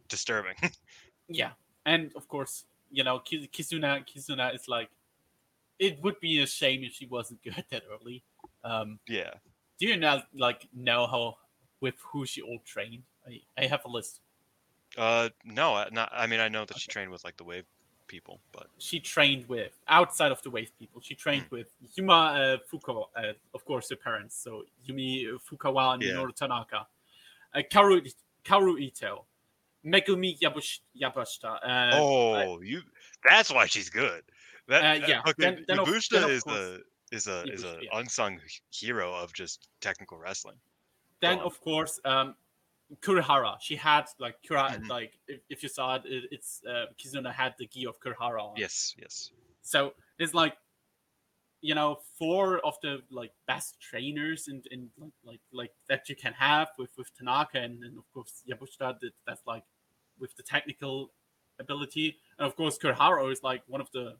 disturbing. 0.08 0.54
Yeah, 1.28 1.50
and 1.84 2.12
of 2.14 2.28
course, 2.28 2.66
you 2.88 3.02
know, 3.02 3.18
Ki- 3.18 3.50
Kizuna. 3.52 4.06
Kizuna 4.06 4.54
is 4.54 4.68
like, 4.68 4.88
it 5.80 6.00
would 6.04 6.20
be 6.20 6.40
a 6.40 6.46
shame 6.46 6.84
if 6.84 6.92
she 6.92 7.06
wasn't 7.06 7.42
good 7.44 7.64
that 7.70 7.82
early. 7.92 8.22
Um, 8.62 9.00
yeah. 9.08 9.30
do 9.80 9.88
you 9.88 9.96
not 9.96 10.28
like 10.36 10.68
know 10.72 11.08
how 11.08 11.38
with 11.80 11.94
who 12.12 12.26
she 12.26 12.42
all 12.42 12.60
trained? 12.64 13.02
I, 13.26 13.40
I 13.58 13.66
have 13.66 13.84
a 13.84 13.88
list. 13.88 14.20
Uh, 14.96 15.30
no, 15.44 15.84
not. 15.90 16.10
I 16.12 16.28
mean, 16.28 16.38
I 16.38 16.48
know 16.48 16.64
that 16.64 16.78
she 16.78 16.88
trained 16.88 17.10
with 17.10 17.24
like 17.24 17.36
the 17.36 17.44
wave 17.44 17.64
people, 18.06 18.40
but 18.52 18.66
She 18.78 19.00
trained 19.00 19.48
with 19.48 19.72
outside 19.88 20.32
of 20.32 20.40
the 20.42 20.50
wave 20.50 20.70
people. 20.78 21.00
She 21.00 21.14
trained 21.14 21.46
with 21.50 21.68
Yuma 21.94 22.12
uh, 22.12 22.56
Fuko, 22.70 23.06
uh, 23.16 23.32
of 23.54 23.64
course, 23.64 23.88
her 23.90 23.96
parents. 23.96 24.36
So 24.42 24.64
Yumi 24.88 25.26
Fukawa 25.48 25.94
and 25.94 26.02
Yeah. 26.02 26.12
Minoru 26.14 26.34
Tanaka, 26.34 26.86
uh, 27.54 27.62
Kaoru 27.70 28.12
Kaoru 28.44 28.80
Ito, 28.80 29.24
Megumi 29.84 30.38
Yabush, 30.40 30.80
Yabushita. 31.00 31.58
Uh, 31.62 31.90
oh, 31.94 32.60
you. 32.60 32.82
That's 33.28 33.52
why 33.52 33.66
she's 33.66 33.90
good. 33.90 34.22
That 34.68 34.82
Uh, 35.02 35.06
yeah, 35.06 35.20
Okay, 35.20 35.34
then- 35.38 35.64
then 35.68 35.78
Yabushita 35.78 36.20
then 36.20 36.30
is 36.30 36.42
course- 36.42 36.56
the 36.56 36.84
is 37.12 37.26
a 37.28 37.44
is 37.44 37.62
a 37.62 37.78
yeah. 37.82 37.98
unsung 38.00 38.40
hero 38.70 39.14
of 39.14 39.32
just 39.32 39.68
technical 39.80 40.18
wrestling. 40.18 40.56
Then 41.20 41.38
of 41.38 41.60
course, 41.60 42.00
um, 42.04 42.34
Kurihara. 43.00 43.56
She 43.60 43.76
had 43.76 44.06
like 44.18 44.36
Kura, 44.46 44.70
Mhm. 44.70 44.88
like 44.88 45.18
if, 45.26 45.40
if 45.48 45.62
you 45.62 45.68
saw 45.68 45.96
it, 45.96 46.02
it 46.06 46.24
it's 46.30 46.62
uh, 46.64 46.86
Kizuna 46.98 47.32
had 47.32 47.54
the 47.58 47.66
gi 47.66 47.86
of 47.86 47.98
Kurihara. 48.00 48.40
on. 48.42 48.56
Yes, 48.56 48.94
yes. 48.98 49.30
So 49.62 49.94
there's 50.18 50.34
like, 50.34 50.56
you 51.60 51.74
know, 51.74 52.00
four 52.18 52.58
of 52.64 52.74
the 52.82 53.02
like 53.10 53.32
best 53.46 53.80
trainers 53.80 54.46
in 54.48 54.62
in 54.70 54.90
like 54.98 55.12
like, 55.24 55.40
like 55.52 55.72
that 55.88 56.08
you 56.08 56.14
can 56.16 56.32
have 56.34 56.68
with 56.78 56.90
with 56.96 57.10
Tanaka 57.16 57.58
and, 57.58 57.82
and 57.82 57.98
of 57.98 58.04
course 58.12 58.42
Yabushita. 58.48 59.00
That, 59.00 59.12
that's 59.26 59.44
like 59.46 59.64
with 60.18 60.36
the 60.36 60.42
technical 60.44 61.12
ability, 61.58 62.16
and 62.38 62.46
of 62.46 62.54
course 62.54 62.78
Kurihara 62.78 63.30
is 63.32 63.42
like 63.42 63.62
one 63.66 63.80
of 63.80 63.90
the 63.92 64.16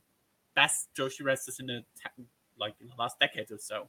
best 0.57 0.89
Joshi 0.97 1.23
wrestlers 1.25 1.61
in 1.61 1.67
the 1.67 1.85
te- 2.03 2.25
like 2.59 2.75
in 2.81 2.89
the 2.89 2.95
last 2.99 3.21
decade 3.21 3.51
or 3.53 3.59
so, 3.59 3.89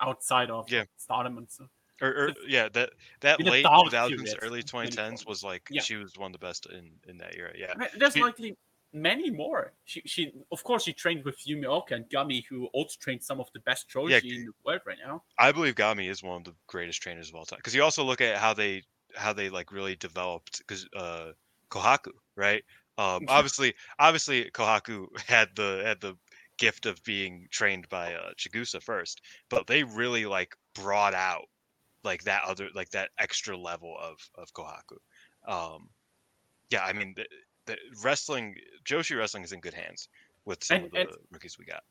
outside 0.00 0.50
of 0.50 0.70
Yeah. 0.70 0.84
Stardom 0.96 1.38
and 1.38 1.50
so. 1.50 1.68
Or, 2.02 2.08
or 2.08 2.32
yeah, 2.46 2.68
that 2.70 2.90
that 3.20 3.40
In 3.40 3.46
late 3.46 3.64
2000s, 3.64 4.34
early 4.42 4.62
2010s 4.62 5.26
was 5.26 5.42
like 5.44 5.62
Yeah. 5.70 5.80
she 5.82 5.96
was 5.96 6.16
one 6.16 6.28
of 6.34 6.40
the 6.40 6.44
best 6.44 6.66
in 6.66 6.98
in 7.08 7.18
that 7.18 7.36
era. 7.36 7.52
Yeah. 7.56 7.74
There's 7.96 8.14
She- 8.14 8.22
likely 8.22 8.56
many 8.92 9.30
more. 9.30 9.72
She, 9.84 10.02
she, 10.06 10.32
of 10.52 10.62
course, 10.64 10.84
she 10.84 10.92
trained 10.92 11.24
with 11.24 11.36
Yumi 11.44 11.64
Ohka 11.64 11.92
and 11.96 12.08
Gami, 12.10 12.44
who 12.48 12.66
also 12.66 12.96
trained 13.00 13.22
some 13.24 13.40
of 13.40 13.48
the 13.52 13.60
best 13.60 13.88
Joshi 13.90 14.10
Yeah. 14.10 14.34
in 14.34 14.44
the 14.46 14.52
world 14.64 14.82
right 14.86 14.98
now. 15.04 15.24
I 15.38 15.50
believe 15.52 15.74
Gami 15.74 16.08
is 16.08 16.22
one 16.22 16.36
of 16.38 16.44
the 16.44 16.54
greatest 16.68 17.00
trainers 17.02 17.28
of 17.28 17.34
all 17.36 17.44
time. 17.44 17.58
Because 17.58 17.74
you 17.74 17.82
also 17.82 18.04
look 18.04 18.20
at 18.20 18.38
how 18.38 18.54
they 18.54 18.82
how 19.16 19.32
they 19.32 19.48
like 19.50 19.70
really 19.72 19.96
developed 19.96 20.58
because 20.58 20.88
uh 20.96 21.32
Kohaku, 21.70 22.12
right? 22.36 22.64
Um 22.98 23.24
obviously 23.28 23.74
obviously 23.98 24.50
Kohaku 24.50 25.06
had 25.28 25.48
the 25.56 25.82
had 25.84 26.00
the 26.00 26.16
gift 26.58 26.86
of 26.86 27.02
being 27.04 27.46
trained 27.50 27.88
by 27.88 28.14
uh 28.14 28.32
Chigusa 28.34 28.80
first, 28.82 29.20
but 29.48 29.66
they 29.66 29.82
really 29.84 30.26
like 30.26 30.56
brought 30.74 31.14
out 31.14 31.46
like 32.04 32.22
that 32.24 32.42
other 32.44 32.68
like 32.74 32.90
that 32.90 33.10
extra 33.18 33.56
level 33.56 33.96
of 34.00 34.18
of 34.36 34.52
Kohaku. 34.52 34.98
Um 35.46 35.88
yeah, 36.70 36.84
I 36.84 36.92
mean 36.92 37.14
the, 37.16 37.26
the 37.66 37.76
wrestling 38.02 38.56
Joshi 38.84 39.16
wrestling 39.16 39.42
is 39.44 39.52
in 39.52 39.60
good 39.60 39.74
hands 39.74 40.08
with 40.44 40.62
some 40.62 40.76
And- 40.76 40.86
of 40.86 40.92
the 40.92 41.00
and- 41.00 41.10
rookies 41.30 41.58
we 41.58 41.64
got. 41.64 41.82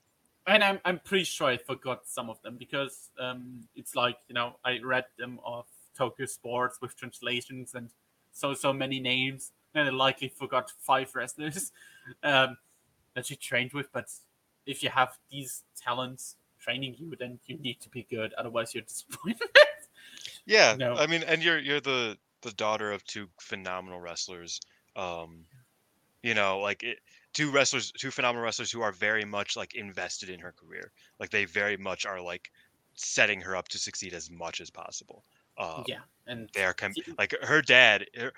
And 0.45 0.61
I'm, 0.61 0.77
I'm 0.84 0.99
pretty 0.99 1.23
sure 1.23 1.48
I 1.48 1.56
forgot 1.56 2.02
some 2.06 2.30
of 2.30 2.41
them 2.41 2.57
because 2.57 3.11
um, 3.18 3.61
it's 3.77 3.95
like, 3.95 4.18
you 4.27 4.35
know, 4.35 4.57
I 4.65 4.77
read 4.84 5.06
them 5.18 5.40
off 5.41 5.68
Tokyo 5.98 6.26
Sports 6.26 6.80
with 6.81 6.98
translations 6.98 7.76
and 7.76 7.90
so, 8.34 8.53
so 8.53 8.73
many 8.73 8.99
names. 8.99 9.53
And 9.73 9.88
I 9.88 9.91
likely 9.91 10.27
forgot 10.27 10.69
five 10.80 11.15
wrestlers 11.15 11.72
um, 12.23 12.57
that 13.15 13.26
she 13.26 13.38
trained 13.38 13.72
with. 13.72 13.90
But 13.94 14.11
if 14.65 14.84
you 14.84 14.90
have 14.90 15.18
these 15.31 15.64
talents 15.81 16.35
training 16.60 16.95
you, 16.98 17.15
then 17.18 17.40
you 17.45 17.57
need 17.60 17.80
to 17.80 17.88
be 17.88 18.06
good. 18.10 18.34
Otherwise, 18.34 18.73
you're 18.76 18.84
disappointed. 18.88 19.48
Yeah, 20.45 20.76
No. 20.78 20.95
I 20.95 21.07
mean, 21.07 21.24
and 21.24 21.44
you're 21.44 21.60
you're 21.60 21.82
the 21.82 22.18
the 22.41 22.52
daughter 22.52 22.91
of 22.91 23.03
two 23.06 23.28
phenomenal 23.40 23.99
wrestlers. 23.99 24.60
Um, 24.95 25.45
you 26.22 26.34
know, 26.34 26.60
like 26.60 26.84
it, 26.84 26.99
two 27.34 27.52
wrestlers, 27.52 27.91
two 27.91 28.11
phenomenal 28.11 28.44
wrestlers 28.44 28.72
who 28.72 28.82
are 28.82 28.91
very 28.91 29.26
much 29.26 29.56
like 29.56 29.76
invested 29.76 30.30
in 30.30 30.40
her 30.40 30.52
career. 30.52 30.91
Like 31.20 31.30
they 31.30 31.45
very 31.45 31.78
much 31.78 32.06
are 32.06 32.22
like 32.22 32.52
setting 32.95 33.41
her 33.41 33.56
up 33.56 33.68
to 33.70 33.78
succeed 33.78 34.14
as 34.14 34.30
much 34.30 34.61
as 34.61 34.70
possible. 34.70 35.24
Um, 35.57 35.84
yeah. 35.88 35.99
And 36.28 36.49
they 36.53 36.64
are 36.64 36.74
com- 36.74 36.94
like 37.18 37.36
her 37.41 37.61
dad. 37.61 38.06
Her, 38.18 38.32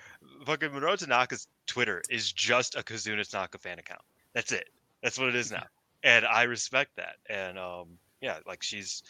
fucking 0.45 0.69
Minoru 0.69 0.97
Tanaka's 0.97 1.47
Twitter 1.67 2.01
is 2.09 2.31
just 2.31 2.75
a 2.75 2.83
Kizuna 2.83 3.27
Tanaka 3.29 3.57
fan 3.57 3.79
account. 3.79 4.01
That's 4.33 4.51
it. 4.51 4.69
That's 5.01 5.19
what 5.19 5.29
it 5.29 5.35
is 5.35 5.51
now, 5.51 5.65
and 6.03 6.25
I 6.25 6.43
respect 6.43 6.95
that. 6.97 7.17
And 7.29 7.59
um, 7.59 7.99
yeah, 8.21 8.39
like 8.47 8.63
she's 8.63 9.03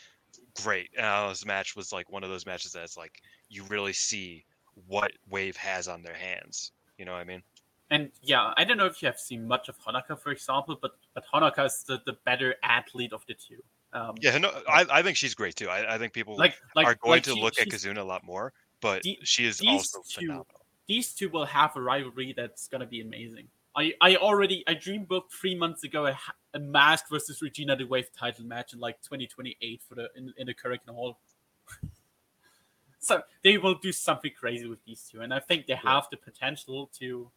great. 0.64 0.90
And 0.98 1.06
uh, 1.06 1.30
this 1.30 1.45
match 1.45 1.76
was 1.76 1.91
like 1.91 2.11
one 2.11 2.23
of 2.23 2.30
those 2.30 2.45
matches 2.45 2.72
that's 2.73 2.98
like 2.98 3.22
you 3.49 3.64
really 3.69 3.94
see 3.94 4.45
what 4.88 5.11
Wave 5.30 5.56
has 5.57 5.88
on 5.88 6.02
their 6.02 6.14
hands. 6.15 6.72
You 6.98 7.06
know 7.06 7.11
what 7.14 7.19
I 7.22 7.26
mean? 7.26 7.44
And 7.91 8.11
yeah, 8.22 8.53
I 8.57 8.64
don't 8.64 8.77
know 8.77 8.88
if 8.88 9.02
you 9.02 9.06
have 9.07 9.19
seen 9.19 9.48
much 9.48 9.69
of 9.69 9.77
Honoka, 9.80 10.19
for 10.19 10.32
example, 10.32 10.77
but 10.82 10.91
but 11.14 11.23
Honoka 11.34 11.65
is 11.65 11.84
the, 11.88 12.02
the 12.06 12.14
better 12.26 12.56
athlete 12.64 13.14
of 13.14 13.23
the 13.27 13.36
two. 13.36 13.61
Um, 13.94 14.15
Yeah, 14.19 14.38
no, 14.38 14.49
I, 14.68 14.86
I 14.90 15.02
think 15.03 15.18
she's 15.18 15.36
great 15.36 15.56
too. 15.56 15.69
I, 15.69 15.95
I 15.95 15.98
think 15.98 16.11
people 16.11 16.36
like 16.36 16.56
like 16.76 16.88
are 16.88 16.95
going 16.95 17.18
like 17.18 17.23
to 17.23 17.34
she- 17.36 17.41
look 17.41 17.60
at 17.60 17.68
Kizuna 17.68 17.99
a 17.99 18.03
lot 18.03 18.23
more, 18.23 18.53
but 18.82 19.03
The- 19.03 19.19
she 19.23 19.45
is 19.45 19.61
also 19.65 19.99
two- 20.10 20.22
phenomenal. 20.22 20.48
These 20.88 21.14
two 21.14 21.30
will 21.30 21.45
have 21.45 21.76
a 21.76 21.82
rivalry 21.82 22.34
that's 22.36 22.68
gonna 22.68 22.86
be 22.86 23.02
amazing. 23.02 23.48
I, 23.76 23.93
I 24.02 24.15
already 24.15 24.64
I 24.68 24.73
dream 24.73 25.03
booked 25.03 25.34
three 25.34 25.56
months 25.56 25.84
ago 25.84 26.07
a, 26.07 26.18
a 26.53 26.60
Mask 26.60 27.10
versus 27.10 27.41
Regina 27.41 27.76
di 27.76 27.84
Wave 27.84 28.10
title 28.18 28.45
match 28.45 28.73
in 28.73 28.80
like 28.80 29.02
2028 29.02 29.81
for 29.88 29.95
the 29.95 30.10
in, 30.15 30.34
in 30.38 30.47
the 30.47 30.56
Hurricane 30.61 30.93
Hall. 30.95 31.19
so 32.99 33.22
they 33.43 33.57
will 33.57 33.76
do 33.76 33.91
something 33.91 34.31
crazy 34.38 34.68
with 34.68 34.84
these 34.85 35.07
two, 35.11 35.22
and 35.22 35.34
I 35.34 35.39
think 35.39 35.68
they 35.68 35.76
have 35.76 36.07
the 36.10 36.18
potential 36.18 36.89
to 36.99 37.30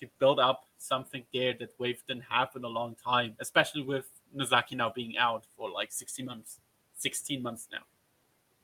to 0.00 0.06
build 0.18 0.38
up 0.38 0.66
something 0.76 1.24
there 1.32 1.54
that 1.58 1.70
Wave 1.78 2.02
didn't 2.06 2.24
have 2.28 2.50
in 2.54 2.64
a 2.64 2.68
long 2.68 2.96
time, 3.02 3.34
especially 3.40 3.82
with 3.82 4.06
Nozaki 4.34 4.76
now 4.76 4.92
being 4.94 5.16
out 5.16 5.46
for 5.56 5.70
like 5.70 5.90
60 5.90 6.22
months, 6.22 6.60
16 6.96 7.40
months 7.42 7.68
now. 7.72 7.84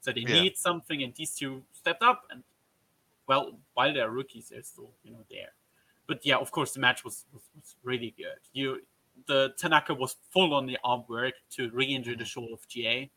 So 0.00 0.12
they 0.12 0.20
Yeah. 0.20 0.42
need 0.42 0.58
something, 0.58 1.02
and 1.02 1.14
these 1.14 1.34
two 1.34 1.64
stepped 1.72 2.02
up. 2.02 2.26
And 2.30 2.42
well, 3.26 3.58
while 3.74 3.94
they're 3.94 4.10
rookies, 4.10 4.48
they're 4.48 4.62
still 4.62 4.90
you 5.04 5.12
know 5.12 5.24
there. 5.30 5.52
But 6.06 6.24
yeah, 6.24 6.36
of 6.36 6.50
course, 6.50 6.72
the 6.72 6.80
match 6.80 7.04
was 7.04 7.24
was, 7.32 7.42
was 7.54 7.76
really 7.82 8.14
good. 8.16 8.40
You, 8.52 8.80
the 9.26 9.52
Tanaka 9.58 9.94
was 9.94 10.16
full 10.30 10.54
on 10.54 10.66
the 10.66 10.78
arm 10.82 11.04
work 11.08 11.34
to 11.52 11.70
re-injure 11.70 12.16
the 12.16 12.24
shoulder 12.24 12.54
of 12.54 12.66
GA. 12.68 13.10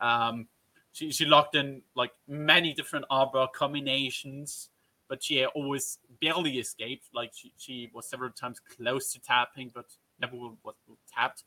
Um, 0.00 0.46
she 0.92 1.10
she 1.10 1.24
locked 1.24 1.54
in 1.54 1.82
like 1.94 2.12
many 2.26 2.72
different 2.72 3.06
armbar 3.10 3.52
combinations, 3.52 4.70
but 5.08 5.20
GA 5.20 5.46
always 5.46 5.98
barely 6.20 6.58
escaped. 6.58 7.08
Like 7.12 7.32
she, 7.34 7.52
she 7.58 7.90
was 7.92 8.08
several 8.08 8.30
times 8.30 8.60
close 8.76 9.12
to 9.12 9.20
tapping, 9.20 9.70
but 9.74 9.86
never 10.20 10.36
was, 10.36 10.74
tapped. 11.12 11.44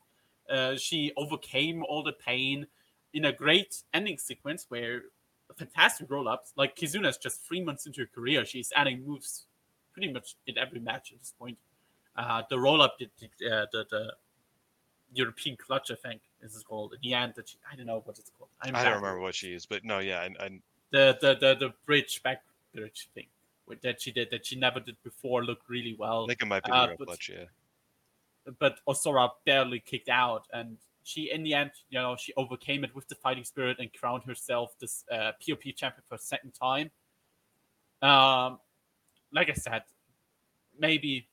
Uh, 0.48 0.76
she 0.76 1.12
overcame 1.16 1.84
all 1.88 2.02
the 2.02 2.12
pain 2.12 2.66
in 3.14 3.24
a 3.24 3.32
great 3.32 3.82
ending 3.94 4.18
sequence 4.18 4.66
where 4.68 5.02
fantastic 5.56 6.10
roll 6.10 6.28
ups. 6.28 6.52
Like 6.56 6.76
Kizuna 6.76 7.08
is 7.08 7.18
just 7.18 7.46
three 7.46 7.62
months 7.62 7.86
into 7.86 8.00
her 8.00 8.08
career. 8.12 8.44
She's 8.44 8.72
adding 8.74 9.04
moves 9.06 9.46
pretty 9.92 10.12
much 10.12 10.36
in 10.46 10.58
every 10.58 10.80
match 10.80 11.12
at 11.12 11.18
this 11.18 11.34
point. 11.38 11.58
Uh, 12.16 12.42
the 12.50 12.58
roll 12.58 12.82
up, 12.82 12.98
did, 12.98 13.10
uh, 13.50 13.66
the, 13.72 13.86
the 13.90 14.12
European 15.14 15.56
clutch, 15.56 15.90
I 15.90 15.94
think, 15.94 16.20
is 16.42 16.56
it 16.56 16.64
called. 16.64 16.92
In 16.92 16.98
the 17.02 17.14
end, 17.14 17.34
that 17.36 17.48
she, 17.48 17.56
I 17.70 17.76
don't 17.76 17.86
know 17.86 18.02
what 18.04 18.18
it's 18.18 18.30
called. 18.38 18.50
I'm 18.62 18.74
I 18.76 18.84
don't 18.84 18.94
remember 18.96 19.20
what 19.20 19.34
she 19.34 19.52
is, 19.54 19.66
but 19.66 19.84
no, 19.84 19.98
yeah, 19.98 20.28
and, 20.40 20.60
the 20.90 21.16
the 21.22 21.34
the, 21.40 21.54
the 21.54 21.74
bridge 21.86 22.22
back 22.22 22.42
bridge 22.74 23.08
thing 23.14 23.26
that 23.80 24.02
she 24.02 24.12
did 24.12 24.30
that 24.30 24.44
she 24.44 24.56
never 24.56 24.78
did 24.80 24.96
before 25.02 25.42
looked 25.42 25.66
really 25.70 25.96
well. 25.98 26.24
I 26.24 26.26
think 26.28 26.42
it 26.42 26.46
might 26.46 26.64
be 26.64 26.70
Uh, 26.70 26.82
the 26.82 26.88
real 26.88 26.96
but- 26.98 27.06
clutch, 27.08 27.30
yeah. 27.32 27.44
but 28.58 28.78
Ozora 28.86 29.30
barely 29.46 29.80
kicked 29.80 30.10
out, 30.10 30.46
and 30.52 30.76
she, 31.04 31.30
in 31.30 31.42
the 31.42 31.54
end, 31.54 31.70
you 31.90 31.98
know, 31.98 32.14
she 32.16 32.32
overcame 32.36 32.84
it 32.84 32.94
with 32.94 33.08
the 33.08 33.14
fighting 33.14 33.44
spirit 33.44 33.78
and 33.80 33.90
crowned 33.92 34.24
herself 34.24 34.74
this 34.78 35.04
uh, 35.10 35.32
POP 35.40 35.62
champion 35.74 36.02
for 36.08 36.14
a 36.16 36.18
second 36.18 36.52
time. 36.52 36.90
Um, 38.02 38.58
like 39.32 39.48
I 39.50 39.54
said, 39.54 39.82
maybe 40.78 41.26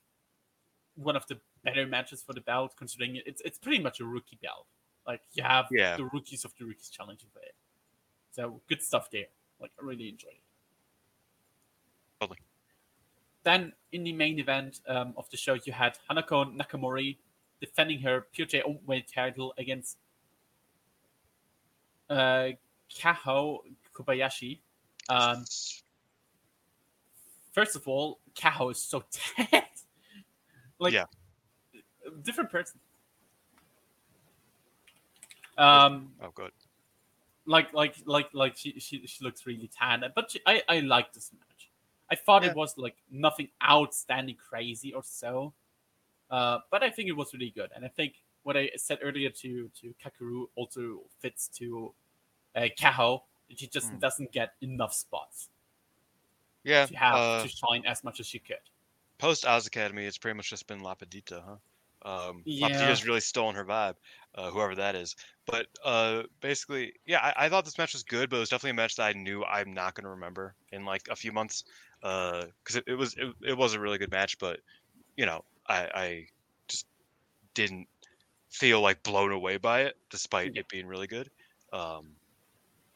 one 0.96 1.16
of 1.16 1.26
the 1.28 1.40
better 1.64 1.86
matches 1.86 2.22
for 2.22 2.34
the 2.34 2.42
belt, 2.42 2.76
considering 2.78 3.22
it's 3.26 3.42
it's 3.44 3.58
pretty 3.58 3.82
much 3.82 4.00
a 4.00 4.06
rookie 4.06 4.38
belt. 4.42 4.66
Like 5.08 5.22
you 5.34 5.44
have 5.44 5.68
Yeah. 5.72 5.98
the 5.98 6.06
rookies 6.06 6.46
of 6.46 6.54
the 6.58 6.66
rookies 6.66 6.90
challenging 6.90 7.30
for 7.34 7.40
it. 7.40 7.56
So 8.32 8.62
good 8.68 8.82
stuff 8.82 9.10
there. 9.12 9.28
Like 9.60 9.72
I 9.82 9.86
really 9.86 10.10
enjoyed 10.10 10.34
it. 10.34 10.42
Totally. 12.20 12.40
Then 13.44 13.74
in 13.92 14.04
the 14.04 14.14
main 14.14 14.40
event 14.40 14.82
um, 14.88 15.14
of 15.18 15.30
the 15.30 15.38
show, 15.38 15.54
you 15.66 15.74
had 15.74 15.98
Hanako 16.10 16.56
Nakamori 16.56 17.18
defending 17.60 18.00
her 18.02 18.22
Pure 18.32 18.48
PJ 18.48 18.64
openweight 18.64 19.12
title 19.14 19.54
against 19.58 19.98
uh, 22.10 22.50
Kaho 22.94 23.60
Kobayashi. 23.94 24.60
Um, 25.10 25.46
first 27.60 27.76
of 27.76 27.88
all, 27.88 28.20
Kaho 28.36 28.72
is 28.72 28.82
so 28.82 29.04
dead. 29.38 29.64
like, 30.80 30.94
Yeah. 30.94 31.06
different 32.24 32.50
person. 32.50 32.80
Um, 35.58 36.14
Oh, 36.24 36.32
good. 36.34 36.52
like 37.46 37.74
like 37.74 37.96
like 38.06 38.30
like 38.34 38.56
she 38.56 38.80
she, 38.80 39.06
she 39.06 39.24
looks 39.26 39.46
really 39.46 39.70
tan 39.78 40.04
but 40.16 40.32
she, 40.32 40.40
i 40.46 40.62
i 40.70 40.80
like 40.82 41.12
this 41.14 41.32
match 41.34 41.70
i 42.12 42.16
thought 42.16 42.44
Yeah. 42.44 42.52
it 42.52 42.56
was 42.56 42.78
like 42.78 42.96
nothing 43.12 43.50
outstanding 43.68 44.36
crazy 44.36 44.94
or 44.94 45.02
so 45.04 45.54
uh 46.30 46.60
but 46.72 46.84
i 46.84 46.90
think 46.90 47.10
it 47.10 47.18
was 47.22 47.34
really 47.34 47.50
good 47.50 47.72
and 47.76 47.84
i 47.84 47.88
think 47.88 48.14
what 48.44 48.56
i 48.56 48.70
said 48.78 49.00
earlier 49.02 49.30
to 49.32 49.70
to 49.80 49.94
kakeru 50.04 50.46
also 50.56 51.02
fits 51.20 51.48
to 51.48 51.92
uh 52.56 52.68
kaho 52.80 53.22
she 53.56 53.68
just 53.68 53.92
Mm. 53.94 54.00
doesn't 54.00 54.32
get 54.32 54.54
enough 54.62 54.94
spots 54.94 55.50
Yeah. 56.64 56.88
she 56.88 56.96
have 56.96 57.22
uh, 57.22 57.40
to 57.40 57.48
shine 57.50 57.86
as 57.86 58.04
much 58.04 58.20
as 58.20 58.28
she 58.28 58.40
could 58.40 58.70
Post 59.18 59.46
Oz 59.46 59.68
Academy, 59.68 60.06
it's 60.06 60.18
pretty 60.18 60.36
much 60.38 60.50
just 60.50 60.68
been 60.68 60.80
Lapadita, 60.82 61.44
huh? 61.44 61.58
Um, 62.30 62.46
Yeah. 62.46 62.60
Mafatia's 62.62 63.06
really 63.06 63.20
stolen 63.20 63.56
her 63.56 63.66
vibe, 63.66 63.96
uh, 64.36 64.50
whoever 64.52 64.76
that 64.76 64.96
is. 64.96 65.16
But 65.46 65.68
uh, 65.84 66.24
basically, 66.40 66.94
yeah, 67.06 67.20
I, 67.20 67.46
I 67.46 67.50
thought 67.50 67.66
this 67.66 67.78
match 67.78 67.94
was 67.94 68.04
good, 68.04 68.30
but 68.30 68.38
it 68.38 68.40
was 68.40 68.50
definitely 68.50 68.72
a 68.72 68.74
match 68.76 68.96
that 68.96 69.04
I 69.16 69.20
knew 69.20 69.44
I'm 69.44 69.74
not 69.74 69.96
going 69.96 70.06
to 70.06 70.10
remember 70.12 70.56
in 70.72 70.86
like 70.86 71.02
a 71.10 71.16
few 71.18 71.34
months, 71.34 71.66
because 72.02 72.76
it, 72.78 72.86
it 72.88 72.96
was 72.96 73.16
it, 73.18 73.36
it 73.44 73.58
was 73.58 73.74
a 73.74 73.80
really 73.82 73.98
good 73.98 74.12
match, 74.12 74.38
but 74.40 74.62
you 75.18 75.26
know, 75.26 75.44
I, 75.70 75.90
I 75.96 76.28
just 76.70 76.88
didn't 77.56 77.90
feel 78.52 78.82
like 78.82 79.04
blown 79.04 79.32
away 79.34 79.58
by 79.58 79.84
it, 79.84 79.98
despite 80.12 80.54
Yeah. 80.54 80.62
it 80.62 80.70
being 80.70 80.88
really 80.88 81.08
good. 81.08 81.32
Um, 81.74 82.19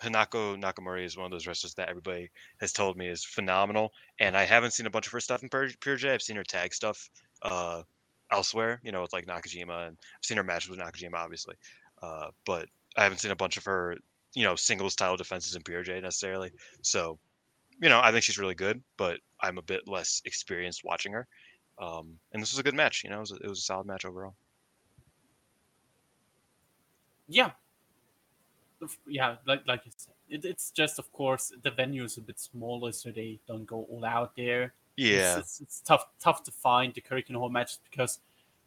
Hanako 0.03 0.61
Nakamori 0.61 1.05
is 1.05 1.15
one 1.15 1.25
of 1.25 1.31
those 1.31 1.47
wrestlers 1.47 1.73
that 1.75 1.89
everybody 1.89 2.29
has 2.59 2.73
told 2.73 2.97
me 2.97 3.07
is 3.07 3.23
phenomenal, 3.23 3.93
and 4.19 4.35
I 4.35 4.43
haven't 4.43 4.71
seen 4.71 4.85
a 4.85 4.89
bunch 4.89 5.07
of 5.07 5.13
her 5.13 5.19
stuff 5.19 5.43
in 5.43 5.49
Pure 5.49 5.97
J. 5.97 6.11
I've 6.11 6.21
seen 6.21 6.35
her 6.35 6.43
tag 6.43 6.73
stuff 6.73 7.09
uh, 7.41 7.83
elsewhere, 8.31 8.81
you 8.83 8.91
know, 8.91 9.01
with 9.01 9.13
like 9.13 9.25
Nakajima, 9.25 9.87
and 9.87 9.97
I've 9.97 10.25
seen 10.25 10.37
her 10.37 10.43
matches 10.43 10.69
with 10.69 10.79
Nakajima, 10.79 11.15
obviously, 11.15 11.55
uh, 12.01 12.27
but 12.45 12.67
I 12.97 13.03
haven't 13.03 13.19
seen 13.19 13.31
a 13.31 13.35
bunch 13.35 13.57
of 13.57 13.65
her, 13.65 13.97
you 14.33 14.43
know, 14.43 14.55
singles 14.55 14.95
title 14.95 15.17
defenses 15.17 15.55
in 15.55 15.63
Pure 15.63 15.83
J 15.83 16.01
necessarily. 16.01 16.51
So, 16.81 17.17
you 17.81 17.89
know, 17.89 18.01
I 18.03 18.11
think 18.11 18.23
she's 18.23 18.37
really 18.37 18.55
good, 18.55 18.83
but 18.97 19.19
I'm 19.39 19.57
a 19.57 19.63
bit 19.63 19.87
less 19.87 20.21
experienced 20.25 20.83
watching 20.83 21.13
her. 21.13 21.27
Um, 21.79 22.19
and 22.31 22.41
this 22.41 22.51
was 22.51 22.59
a 22.59 22.63
good 22.63 22.75
match. 22.75 23.03
You 23.03 23.09
know, 23.09 23.17
it 23.17 23.21
was 23.21 23.31
a, 23.31 23.35
it 23.35 23.47
was 23.47 23.59
a 23.59 23.63
solid 23.63 23.87
match 23.87 24.05
overall. 24.05 24.35
yeah 27.27 27.51
yeah 29.07 29.35
like 29.45 29.61
like 29.67 29.85
you 29.85 29.91
said 29.95 30.13
it, 30.29 30.45
it's 30.45 30.71
just 30.71 30.99
of 30.99 31.11
course 31.11 31.51
the 31.61 31.71
venue 31.71 32.03
is 32.03 32.17
a 32.17 32.21
bit 32.21 32.39
smaller 32.39 32.91
so 32.91 33.11
they 33.11 33.39
don't 33.47 33.65
go 33.65 33.85
all 33.89 34.03
out 34.05 34.35
there. 34.35 34.73
Yeah, 34.95 35.39
it's, 35.39 35.59
it's, 35.59 35.61
it's 35.61 35.79
tough 35.81 36.05
tough 36.19 36.43
to 36.43 36.51
find 36.51 36.93
the 36.93 37.01
Korakuen 37.01 37.35
Hall 37.35 37.49
matches 37.49 37.79
because 37.89 38.19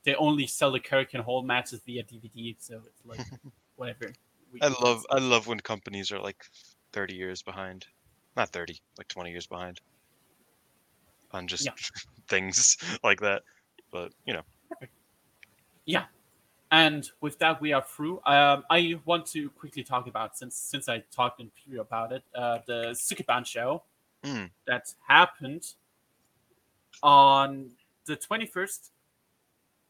they 0.04 0.14
only 0.16 0.46
sell 0.46 0.72
the 0.72 0.80
Korakuen 0.80 1.20
Hall 1.20 1.42
matches 1.42 1.80
via 1.86 2.02
DVD 2.02 2.56
so 2.58 2.80
it's 2.86 3.04
like 3.04 3.20
whatever. 3.76 4.12
We- 4.52 4.60
I 4.60 4.68
love 4.82 5.06
I 5.10 5.18
love 5.18 5.46
when 5.46 5.60
companies 5.60 6.10
are 6.12 6.20
like 6.20 6.44
30 6.92 7.14
years 7.14 7.42
behind, 7.42 7.86
not 8.36 8.50
30, 8.50 8.78
like 8.98 9.08
20 9.08 9.30
years 9.30 9.46
behind 9.46 9.80
on 11.32 11.46
just 11.46 11.64
Yeah. 11.66 11.72
things 12.28 12.76
like 13.02 13.20
that. 13.20 13.42
But 13.90 14.12
you 14.24 14.34
know, 14.34 14.42
And 16.70 17.08
with 17.20 17.38
that, 17.38 17.60
we 17.60 17.72
are 17.72 17.82
through. 17.82 18.20
Um, 18.26 18.64
I 18.70 18.98
want 19.04 19.26
to 19.26 19.50
quickly 19.50 19.84
talk 19.84 20.06
about 20.08 20.36
since 20.36 20.56
since 20.56 20.88
I 20.88 21.04
talked 21.14 21.40
in 21.40 21.50
preview 21.50 21.80
about 21.80 22.12
it, 22.12 22.24
uh, 22.34 22.58
the 22.66 22.88
Sukeban 22.92 23.46
show 23.46 23.82
Mm. 24.24 24.50
that 24.66 24.92
happened 25.06 25.74
on 27.02 27.70
the 28.06 28.16
twenty 28.16 28.46
first 28.46 28.90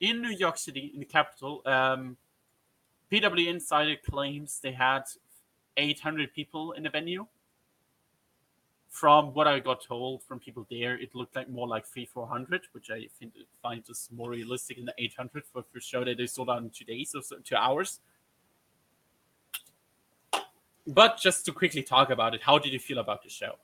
in 0.01 0.21
New 0.21 0.31
York 0.31 0.59
City, 0.59 0.91
in 0.93 1.01
the 1.01 1.07
capital. 1.07 1.63
Um, 1.65 2.17
PW 3.11 3.47
Insider 3.47 3.97
claims 3.97 4.61
they 4.61 4.73
had 4.73 5.05
eight 5.79 6.01
hundred 6.01 6.35
people 6.35 6.73
in 6.73 6.83
the 6.83 6.91
venue. 6.91 7.27
From 8.89 9.35
what 9.35 9.47
I 9.47 9.59
got 9.59 9.85
told 9.85 10.23
from 10.23 10.41
people 10.41 10.67
there, 10.71 10.99
it 10.99 11.15
looked 11.15 11.37
like 11.37 11.51
more 11.51 11.69
like 11.69 11.87
three, 11.87 12.07
four 12.07 12.27
hundred, 12.27 12.63
which 12.73 12.91
I 12.91 13.09
think 13.19 13.35
find 13.63 13.83
is 13.89 14.09
more 14.15 14.31
realistic 14.31 14.79
in 14.79 14.87
the 14.87 14.95
eight 14.99 15.15
hundred 15.17 15.45
for 15.53 15.63
for 15.71 15.81
show 15.81 16.05
that 16.05 16.17
they 16.17 16.27
sold 16.27 16.49
out 16.49 16.63
in 16.63 16.71
two 16.71 16.85
days 16.85 17.13
or 17.15 17.23
so, 17.23 17.37
two 17.45 17.57
hours. 17.57 18.01
But 20.87 21.19
just 21.19 21.45
to 21.47 21.53
quickly 21.53 21.83
talk 21.83 22.11
about 22.11 22.35
it, 22.35 22.43
how 22.43 22.59
did 22.59 22.73
you 22.73 22.79
feel 22.79 22.99
about 22.99 23.23
the 23.23 23.29
show? 23.29 23.57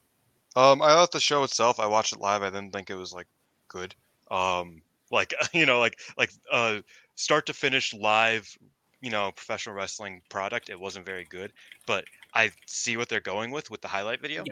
um, 0.56 0.82
I 0.82 0.88
thought 0.88 1.12
the 1.12 1.20
show 1.20 1.44
itself. 1.44 1.80
I 1.80 1.86
watched 1.86 2.12
it 2.12 2.20
live. 2.20 2.42
I 2.42 2.50
didn't 2.50 2.72
think 2.72 2.90
it 2.90 2.94
was 2.94 3.12
like 3.12 3.26
good. 3.68 3.94
Um, 4.30 4.82
like 5.10 5.34
you 5.52 5.66
know, 5.66 5.80
like 5.80 5.98
like 6.16 6.32
uh, 6.50 6.80
start 7.14 7.46
to 7.46 7.52
finish 7.52 7.94
live. 7.94 8.56
You 9.00 9.10
know, 9.10 9.32
professional 9.32 9.74
wrestling 9.74 10.22
product. 10.28 10.70
It 10.70 10.78
wasn't 10.78 11.06
very 11.06 11.24
good, 11.24 11.52
but 11.86 12.04
I 12.34 12.52
see 12.66 12.96
what 12.96 13.08
they're 13.08 13.20
going 13.20 13.50
with 13.50 13.70
with 13.70 13.80
the 13.80 13.88
highlight 13.88 14.20
video. 14.20 14.44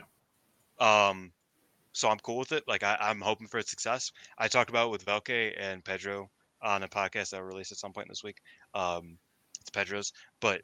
Um, 0.81 1.33
so 1.93 2.09
I'm 2.11 2.19
cool 2.21 2.39
with 2.39 2.53
it. 2.53 2.65
Like 2.69 2.83
I, 2.85 2.97
I'm 3.01 3.21
hoping 3.21 3.49
for 3.49 3.59
its 3.59 3.71
success. 3.71 4.13
I 4.39 4.49
talked 4.49 4.71
about 4.71 4.89
it 4.89 4.93
with 4.93 5.05
Velke 5.07 5.55
and 5.59 5.85
Pedro 5.85 6.31
on 6.63 6.83
a 6.85 6.89
podcast 6.89 7.31
that 7.31 7.41
will 7.41 7.49
release 7.49 7.73
at 7.73 7.79
some 7.79 7.93
point 7.93 8.09
this 8.09 8.25
week. 8.25 8.39
Um, 8.75 9.19
it's 9.61 9.71
Pedro's, 9.71 10.13
but 10.41 10.63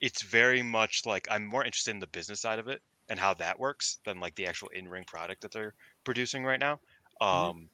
it's 0.00 0.22
very 0.22 0.62
much 0.62 1.06
like 1.06 1.26
I'm 1.30 1.46
more 1.46 1.64
interested 1.64 1.92
in 1.92 2.00
the 2.00 2.06
business 2.08 2.40
side 2.40 2.58
of 2.58 2.68
it 2.68 2.82
and 3.08 3.18
how 3.18 3.34
that 3.34 3.58
works 3.58 4.00
than 4.04 4.20
like 4.20 4.34
the 4.36 4.46
actual 4.46 4.68
in-ring 4.70 5.04
product 5.04 5.42
that 5.42 5.52
they're 5.52 5.74
producing 6.04 6.44
right 6.44 6.60
now. 6.60 6.80
Um, 7.20 7.52
Mhm. 7.52 7.70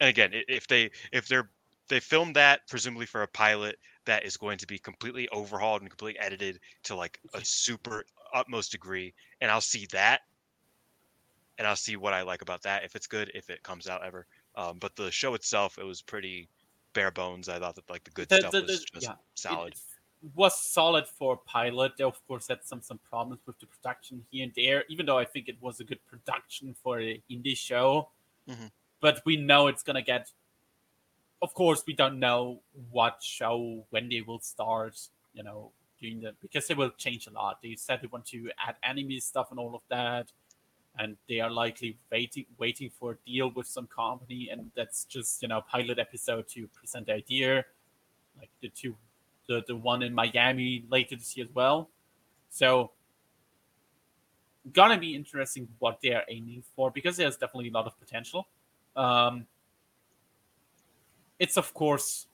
and 0.00 0.08
again, 0.10 0.30
if 0.48 0.66
they 0.66 0.90
if 1.12 1.28
they're 1.28 1.50
they 1.88 2.00
filmed 2.00 2.36
that 2.36 2.60
presumably 2.68 3.06
for 3.06 3.22
a 3.22 3.28
pilot 3.28 3.78
that 4.04 4.24
is 4.24 4.36
going 4.36 4.58
to 4.58 4.66
be 4.66 4.78
completely 4.78 5.28
overhauled 5.30 5.80
and 5.82 5.90
completely 5.90 6.18
edited 6.20 6.60
to 6.84 6.94
like 6.94 7.18
a 7.34 7.44
super 7.44 8.04
utmost 8.34 8.72
degree, 8.72 9.14
and 9.40 9.50
I'll 9.50 9.60
see 9.60 9.86
that, 9.92 10.22
and 11.58 11.66
I'll 11.66 11.76
see 11.76 11.96
what 11.96 12.14
I 12.14 12.22
like 12.22 12.42
about 12.42 12.62
that 12.62 12.84
if 12.84 12.94
it's 12.96 13.06
good, 13.06 13.30
if 13.34 13.50
it 13.50 13.62
comes 13.62 13.88
out 13.88 14.04
ever. 14.04 14.26
Um, 14.54 14.78
but 14.78 14.96
the 14.96 15.10
show 15.10 15.34
itself, 15.34 15.78
it 15.78 15.84
was 15.84 16.00
pretty 16.02 16.48
bare 16.94 17.10
bones. 17.10 17.48
I 17.48 17.58
thought 17.58 17.74
that 17.74 17.88
like 17.90 18.04
the 18.04 18.10
good 18.12 18.28
The- 18.28 18.38
stuff 18.38 18.52
the- 18.52 18.62
was 18.62 18.84
just 18.84 19.02
yeah, 19.06 19.14
solid. 19.34 19.74
It 20.22 20.30
was 20.34 20.60
solid 20.60 21.06
for 21.06 21.34
a 21.34 21.36
pilot. 21.36 21.96
They 21.96 22.04
of 22.04 22.24
course 22.26 22.48
had 22.48 22.64
some 22.64 22.82
some 22.82 22.98
problems 22.98 23.40
with 23.46 23.58
the 23.60 23.66
production 23.66 24.24
here 24.30 24.44
and 24.44 24.52
there, 24.56 24.84
even 24.88 25.06
though 25.06 25.18
I 25.18 25.24
think 25.24 25.48
it 25.48 25.60
was 25.60 25.78
a 25.80 25.84
good 25.84 26.04
production 26.06 26.74
for 26.74 26.98
an 26.98 27.22
indie 27.30 27.56
show. 27.56 28.10
Mhm. 28.48 28.70
But 29.00 29.22
we 29.24 29.36
know 29.36 29.68
it's 29.68 29.82
gonna 29.84 30.02
get. 30.02 30.32
Of 31.40 31.54
course, 31.54 31.84
we 31.86 31.92
don't 31.94 32.18
know 32.18 32.62
what 32.90 33.22
show 33.22 33.86
when 33.90 34.08
they 34.08 34.22
will 34.22 34.40
start. 34.40 34.98
You 35.34 35.44
know, 35.44 35.70
doing 36.00 36.20
that 36.22 36.40
because 36.40 36.66
they 36.66 36.74
will 36.74 36.90
change 36.90 37.28
a 37.28 37.30
lot. 37.30 37.62
They 37.62 37.76
said 37.76 38.00
they 38.02 38.08
want 38.08 38.26
to 38.26 38.50
add 38.58 38.76
anime 38.82 39.20
stuff 39.20 39.50
and 39.52 39.60
all 39.60 39.76
of 39.76 39.82
that, 39.88 40.32
and 40.98 41.16
they 41.28 41.40
are 41.40 41.50
likely 41.50 41.98
waiting 42.10 42.46
waiting 42.58 42.90
for 42.90 43.12
a 43.12 43.16
deal 43.26 43.50
with 43.54 43.66
some 43.66 43.86
company, 43.86 44.48
and 44.50 44.70
that's 44.76 45.04
just 45.04 45.42
you 45.42 45.48
know 45.48 45.60
pilot 45.62 45.98
episode 45.98 46.48
to 46.48 46.66
present 46.68 47.06
the 47.06 47.14
idea, 47.14 47.64
like 48.38 48.50
the 48.60 48.68
two 48.68 48.96
the 49.48 49.62
the 49.66 49.76
one 49.76 50.02
in 50.02 50.14
Miami 50.14 50.84
later 50.90 51.16
this 51.16 51.36
year 51.36 51.46
as 51.46 51.54
well. 51.54 51.90
So 52.50 52.92
gonna 54.72 54.98
be 54.98 55.14
interesting 55.14 55.68
what 55.78 56.00
they 56.02 56.12
are 56.12 56.24
aiming 56.28 56.62
for 56.74 56.90
because 56.90 57.16
there's 57.16 57.36
definitely 57.36 57.68
a 57.68 57.72
lot 57.72 57.86
of 57.86 57.98
potential. 57.98 58.48
Um, 58.96 59.46
it's 61.38 61.56
of 61.56 61.72
course 61.74 62.26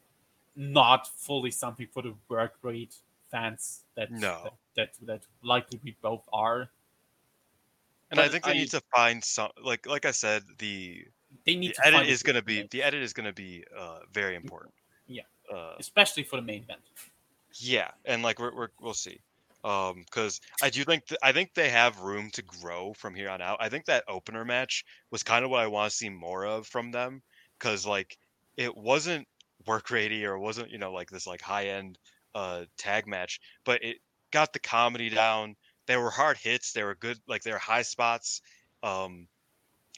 not 0.56 1.06
fully 1.08 1.50
something 1.50 1.86
for 1.92 2.02
the 2.02 2.14
work 2.28 2.54
rate 2.62 2.94
fans 3.30 3.82
that 3.96 4.10
No. 4.10 4.50
that, 4.76 4.94
that 5.00 5.06
that 5.06 5.26
likely 5.42 5.80
we 5.84 5.96
both 6.00 6.26
are. 6.32 6.70
And 8.18 8.26
I 8.26 8.28
think 8.28 8.44
they 8.44 8.50
I- 8.52 8.54
need 8.54 8.70
to 8.70 8.82
find 8.94 9.22
some 9.22 9.50
like 9.62 9.86
like 9.86 10.04
I 10.04 10.10
said, 10.12 10.42
the, 10.58 11.04
They 11.46 11.56
need 11.56 11.70
the 11.70 11.74
to 11.82 11.86
edit 11.86 12.08
is 12.08 12.22
going 12.22 12.36
to 12.36 12.42
be 12.42 12.66
the 12.70 12.82
edit 12.82 13.02
is 13.02 13.12
going 13.12 13.26
to 13.26 13.32
be 13.32 13.64
uh, 13.76 14.00
very 14.12 14.36
important. 14.36 14.74
Yeah. 15.06 15.22
Uh, 15.52 15.74
especially 15.78 16.22
for 16.22 16.36
the 16.36 16.42
main 16.42 16.62
event. 16.62 16.80
yeah, 17.58 17.90
and 18.04 18.22
like 18.22 18.38
we're, 18.38 18.54
we're 18.54 18.68
we'll 18.80 18.94
see. 18.94 19.20
Um, 19.62 20.02
because 20.04 20.40
I 20.62 20.68
do 20.68 20.84
think 20.84 21.06
th- 21.06 21.18
I 21.22 21.32
think 21.32 21.54
they 21.54 21.70
have 21.70 22.00
room 22.00 22.30
to 22.32 22.42
grow 22.42 22.92
from 22.94 23.14
here 23.14 23.30
on 23.30 23.40
out. 23.40 23.58
I 23.60 23.68
think 23.70 23.86
that 23.86 24.04
opener 24.08 24.44
match 24.44 24.84
was 25.10 25.22
kind 25.22 25.44
of 25.44 25.50
what 25.50 25.60
I 25.60 25.66
want 25.66 25.90
to 25.90 25.96
see 25.96 26.10
more 26.10 26.44
of 26.46 26.66
from 26.66 26.90
them. 26.92 27.22
Because 27.58 27.86
like 27.86 28.18
it 28.56 28.76
wasn't 28.76 29.26
work 29.66 29.90
ready 29.90 30.24
or 30.26 30.34
it 30.34 30.40
wasn't 30.40 30.70
you 30.70 30.76
know 30.78 30.92
like 30.92 31.10
this 31.10 31.26
like 31.26 31.40
high 31.40 31.68
end 31.68 31.98
uh 32.34 32.64
tag 32.76 33.06
match, 33.06 33.40
but 33.64 33.82
it 33.82 33.98
got 34.32 34.52
the 34.52 34.58
comedy 34.58 35.08
down. 35.08 35.56
They 35.86 35.96
were 35.96 36.10
hard 36.10 36.38
hits. 36.38 36.72
They 36.72 36.84
were 36.84 36.94
good. 36.94 37.18
Like 37.26 37.42
they 37.42 37.52
were 37.52 37.58
high 37.58 37.82
spots. 37.82 38.40
Um, 38.82 39.28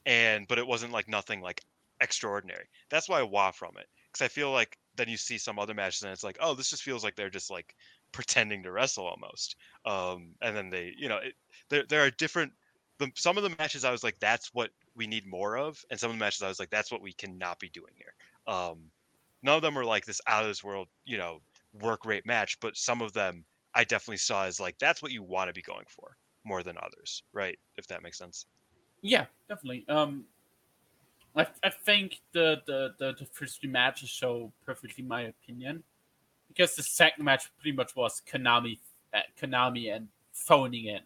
and 0.05 0.47
but 0.49 0.59
it 0.59 0.67
wasn't 0.67 0.93
like 0.93 1.09
nothing 1.09 1.41
like 1.41 1.63
extraordinary. 2.01 2.67
That's 2.91 3.09
why 3.09 3.21
I 3.21 3.25
want 3.25 3.55
from 3.55 3.73
it 3.79 3.87
because 4.13 4.25
I 4.25 4.29
feel 4.29 4.53
like 4.53 4.79
then 4.97 5.09
you 5.09 5.17
see 5.17 5.39
some 5.39 5.59
other 5.59 5.75
matches 5.75 6.03
and 6.03 6.13
it's 6.13 6.25
like, 6.25 6.39
oh, 6.41 6.55
this 6.55 6.71
just 6.71 6.83
feels 6.83 7.05
like 7.05 7.17
they're 7.17 7.31
just 7.31 7.51
like 7.51 7.75
pretending 8.13 8.63
to 8.63 8.73
wrestle 8.73 9.07
almost. 9.07 9.57
Um, 9.85 10.29
and 10.41 10.57
then 10.57 10.71
they, 10.71 10.95
you 10.97 11.09
know, 11.09 11.19
it, 11.19 11.35
there 11.69 11.85
there 11.89 12.05
are 12.05 12.11
different. 12.11 12.53
The, 12.99 13.11
some 13.15 13.37
of 13.37 13.43
the 13.43 13.55
matches 13.59 13.85
I 13.85 13.91
was 13.91 14.03
like, 14.03 14.19
that's 14.21 14.55
what 14.55 14.71
we 14.95 15.07
need 15.07 15.27
more 15.27 15.59
of, 15.59 15.85
and 15.91 16.01
some 16.01 16.11
of 16.11 16.17
the 16.17 16.21
matches 16.21 16.43
I 16.43 16.49
was 16.49 16.59
like, 16.59 16.71
that's 16.71 16.91
what 16.91 17.03
we 17.03 17.13
cannot 17.13 17.59
be 17.59 17.69
doing 17.69 17.93
here. 17.95 18.15
Um, 18.47 18.79
none 19.43 19.57
of 19.57 19.63
them 19.63 19.75
were 19.75 19.85
like 19.85 20.07
this 20.07 20.21
out 20.27 20.43
of 20.43 20.49
this 20.49 20.65
world, 20.65 20.89
you 21.05 21.19
know, 21.19 21.41
work 21.83 22.07
rate 22.07 22.25
match, 22.25 22.59
but 22.61 22.77
some 22.77 23.03
of 23.03 23.13
them 23.13 23.45
I 23.77 23.85
definitely 23.85 24.17
saw 24.17 24.45
as 24.47 24.59
like 24.59 24.79
that's 24.79 25.03
what 25.03 25.13
you 25.13 25.23
want 25.23 25.49
to 25.49 25.55
be 25.55 25.63
going 25.63 25.85
for 25.89 26.17
more 26.45 26.63
than 26.63 26.77
others, 26.79 27.23
right? 27.33 27.59
If 27.77 27.87
that 27.89 28.03
makes 28.03 28.19
sense. 28.19 28.47
Yeah, 29.03 29.27
definitely. 29.49 29.85
Um, 29.89 30.25
I, 31.37 31.47
I 31.63 31.69
think 31.71 32.21
the, 32.33 32.63
the, 32.67 32.95
the, 32.99 33.13
the 33.19 33.27
first 33.27 33.61
three 33.61 33.69
matches 33.71 34.09
show 34.09 34.51
perfectly 34.65 35.05
my 35.05 35.23
opinion, 35.23 35.83
because 36.49 36.75
the 36.75 36.83
second 36.83 37.25
match 37.25 37.51
pretty 37.61 37.77
much 37.77 37.95
was 37.95 38.23
Konami, 38.27 38.79
uh, 39.13 39.21
Konami 39.41 39.95
and 39.95 40.09
phoning 40.33 40.87
in. 40.87 41.01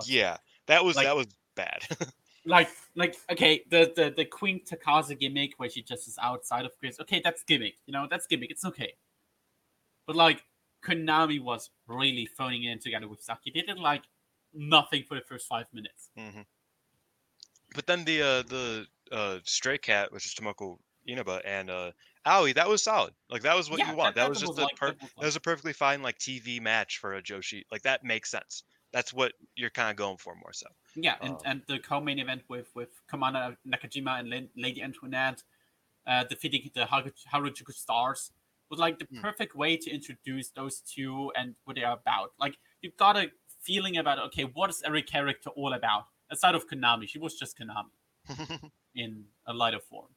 Okay. 0.00 0.12
Yeah, 0.12 0.38
that 0.66 0.84
was 0.84 0.96
Like- 0.96 1.06
that 1.06 1.16
was 1.16 1.28
bad. 1.54 1.82
like 2.46 2.68
like 2.96 3.16
okay, 3.30 3.62
the 3.70 3.92
the 3.94 4.12
the 4.16 4.24
Queen 4.24 4.60
Takase 4.64 5.16
gimmick 5.18 5.52
where 5.58 5.68
she 5.70 5.82
just 5.82 6.08
is 6.08 6.18
outside 6.20 6.64
of 6.64 6.72
Chris. 6.80 6.98
Okay, 7.00 7.20
that's 7.22 7.44
gimmick. 7.44 7.74
You 7.86 7.92
know, 7.92 8.06
that's 8.10 8.26
gimmick. 8.26 8.50
It's 8.50 8.64
okay. 8.64 8.94
But 10.06 10.16
like 10.16 10.42
Konami 10.84 11.40
was 11.42 11.70
really 11.86 12.26
phoning 12.26 12.64
in 12.64 12.78
together 12.78 13.08
with 13.08 13.22
Saki. 13.22 13.50
They 13.54 13.62
did 13.62 13.78
like 13.78 14.02
nothing 14.54 15.04
for 15.06 15.14
the 15.14 15.20
first 15.22 15.46
five 15.46 15.66
minutes. 15.72 16.10
hmm 16.16 16.42
But 17.74 17.86
then 17.86 18.04
the 18.04 18.22
uh, 18.22 18.42
the 18.42 18.86
uh, 19.12 19.38
Stray 19.44 19.78
Cat, 19.78 20.12
which 20.12 20.26
is 20.26 20.34
Tomoko 20.34 20.78
Inaba, 21.06 21.40
and 21.44 21.70
uh, 21.70 21.90
Aoi, 22.26 22.52
that 22.54 22.68
was 22.68 22.82
solid. 22.82 23.12
Like 23.28 23.42
that 23.42 23.56
was 23.56 23.70
what 23.70 23.78
Yeah, 23.78 23.90
you 23.90 23.96
want. 23.96 24.14
that- 24.14 24.22
That, 24.22 24.24
that 24.24 24.30
was 24.30 24.40
just 24.40 24.50
was 24.50 24.58
a 24.58 24.62
like- 24.62 24.76
per- 24.76 24.94
that 24.94 25.24
was 25.24 25.36
a 25.36 25.40
perfectly 25.40 25.72
fine 25.72 26.02
like 26.02 26.18
TV 26.18 26.60
match 26.60 26.98
for 26.98 27.14
a 27.14 27.22
Joshi. 27.22 27.62
Like 27.70 27.82
that 27.82 28.04
makes 28.04 28.30
sense. 28.30 28.64
That's 28.92 29.12
what 29.12 29.32
you're 29.54 29.70
kind 29.70 29.88
of 29.90 29.96
going 29.96 30.16
for 30.16 30.34
more 30.34 30.52
so. 30.52 30.66
Yeah, 30.96 31.14
and, 31.20 31.34
Um, 31.34 31.38
and 31.44 31.62
the 31.68 31.78
co-main 31.78 32.18
event 32.18 32.42
with 32.48 32.68
with 32.74 32.90
Commander 33.08 33.56
Nakajima 33.66 34.18
and 34.20 34.48
Lady 34.56 34.82
Antoinette 34.82 35.42
uh, 36.08 36.24
defeating 36.24 36.70
the 36.74 36.86
Harajuku 36.86 37.72
Stars 37.72 38.32
was 38.70 38.78
like 38.78 38.98
the 38.98 39.06
Hmm. 39.06 39.20
perfect 39.20 39.54
way 39.56 39.76
to 39.76 39.90
introduce 39.90 40.50
those 40.50 40.80
two 40.80 41.32
and 41.36 41.54
what 41.64 41.76
they 41.76 41.84
are 41.84 41.94
about. 41.98 42.32
Like 42.38 42.56
you've 42.82 42.96
got 42.96 43.16
a 43.16 43.30
feeling 43.62 43.96
about 43.98 44.18
okay, 44.28 44.44
what 44.44 44.70
is 44.70 44.82
every 44.84 45.02
character 45.02 45.50
all 45.50 45.72
about? 45.74 46.04
Aside 46.30 46.54
of 46.54 46.68
Konami, 46.68 47.08
she 47.08 47.18
was 47.18 47.36
just 47.38 47.58
Konami 47.58 47.90
in 48.94 49.24
a 49.46 49.52
lighter 49.52 49.80
form. 49.80 50.08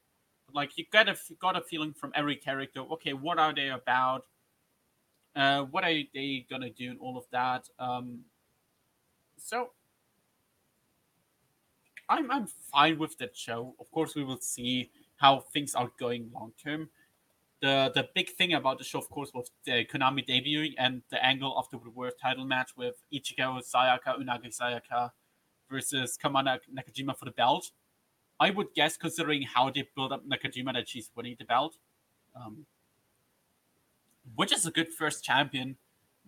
But 0.47 0.55
like 0.55 0.77
you 0.77 0.85
got 0.91 1.09
a 1.09 1.17
got 1.39 1.57
a 1.57 1.61
feeling 1.61 1.93
from 1.93 2.11
every 2.15 2.35
character. 2.35 2.81
Okay, 2.81 3.13
what 3.13 3.39
are 3.39 3.53
they 3.53 3.69
about? 3.69 4.25
Uh, 5.35 5.63
what 5.63 5.83
are 5.83 5.93
they 6.13 6.45
gonna 6.49 6.69
do 6.69 6.91
and 6.91 6.99
all 6.99 7.17
of 7.17 7.25
that? 7.31 7.67
Um, 7.79 8.25
so 9.37 9.71
I'm 12.09 12.29
I'm 12.31 12.47
fine 12.47 12.99
with 12.99 13.17
that 13.19 13.35
show. 13.35 13.75
Of 13.79 13.89
course, 13.91 14.15
we 14.15 14.23
will 14.23 14.39
see 14.41 14.91
how 15.17 15.39
things 15.39 15.75
are 15.75 15.91
going 15.99 16.31
long 16.33 16.53
term. 16.61 16.89
The 17.63 17.89
the 17.95 18.09
big 18.13 18.29
thing 18.31 18.53
about 18.55 18.77
the 18.77 18.83
show, 18.83 18.99
of 18.99 19.09
course, 19.09 19.31
was 19.33 19.49
the 19.63 19.85
Konami 19.85 20.27
debuting 20.27 20.73
and 20.77 21.01
the 21.09 21.25
angle 21.25 21.57
of 21.57 21.65
the 21.71 21.77
world 21.77 22.15
title 22.21 22.43
match 22.43 22.71
with 22.75 22.95
Ichigo 23.13 23.61
Sayaka, 23.63 24.19
Unagi 24.19 24.51
Sayaka 24.53 25.11
versus 25.71 26.17
Commander 26.17 26.59
Nakajima 26.77 27.17
for 27.17 27.23
the 27.23 27.31
belt. 27.31 27.71
I 28.37 28.49
would 28.49 28.73
guess, 28.75 28.97
considering 28.97 29.43
how 29.43 29.69
they 29.69 29.87
build 29.95 30.11
up 30.11 30.23
Nakajima, 30.27 30.73
that 30.73 30.89
she's 30.89 31.09
winning 31.15 31.37
the 31.39 31.45
belt, 31.45 31.77
um, 32.35 32.65
which 34.35 34.51
is 34.51 34.65
a 34.65 34.71
good 34.71 34.89
first 34.89 35.23
champion. 35.23 35.77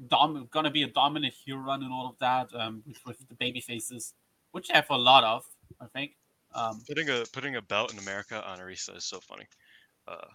Dom- 0.08 0.48
gonna 0.52 0.72
be 0.72 0.84
a 0.84 0.88
dominant 0.88 1.34
heel 1.34 1.58
run 1.58 1.84
and 1.84 1.92
all 1.92 2.08
of 2.08 2.18
that, 2.20 2.48
um, 2.58 2.82
with, 2.88 3.02
with 3.06 3.28
the 3.28 3.36
baby 3.36 3.60
faces, 3.60 4.14
which 4.52 4.72
I 4.72 4.78
have 4.78 4.90
a 4.90 4.98
lot 4.98 5.26
of, 5.26 5.44
I 5.82 5.88
think. 5.88 6.12
Um, 6.54 6.82
putting 6.88 7.10
a 7.10 7.26
putting 7.34 7.58
a 7.58 7.62
belt 7.62 7.92
in 7.92 8.00
America 8.00 8.42
on 8.48 8.60
Arisa 8.60 8.96
is 8.96 9.04
so 9.04 9.20
funny. 9.20 9.48
Uh, 10.08 10.28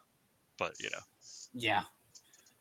but 0.60 0.74
you 0.80 0.90
know, 0.90 1.00
yeah, 1.52 1.84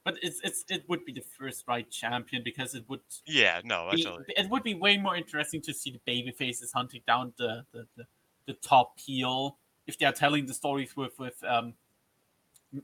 but 0.06 0.18
it's 0.24 0.42
it's 0.44 0.66
it 0.70 0.88
would 0.90 1.06
be 1.06 1.14
the 1.14 1.22
first 1.22 1.66
right 1.68 1.90
champion 1.90 2.44
because 2.44 2.76
it 2.76 2.86
would 2.90 3.02
yeah, 3.26 3.62
no, 3.64 3.86
be, 3.92 4.02
totally. 4.02 4.26
it 4.30 4.50
would 4.50 4.64
be 4.64 4.76
way 4.76 4.98
more 4.98 5.16
interesting 5.16 5.62
to 5.64 5.74
see 5.74 5.92
the 5.92 6.02
baby 6.06 6.32
faces 6.32 6.74
hunting 6.74 7.04
down 7.08 7.34
the 7.38 7.66
the, 7.74 7.88
the, 7.98 8.06
the 8.48 8.54
top 8.56 9.00
heel 9.00 9.60
if 9.88 9.98
they 10.00 10.06
are 10.06 10.14
telling 10.14 10.48
the 10.48 10.54
stories 10.56 10.96
with 10.98 11.20
with 11.20 11.44
um 11.44 11.76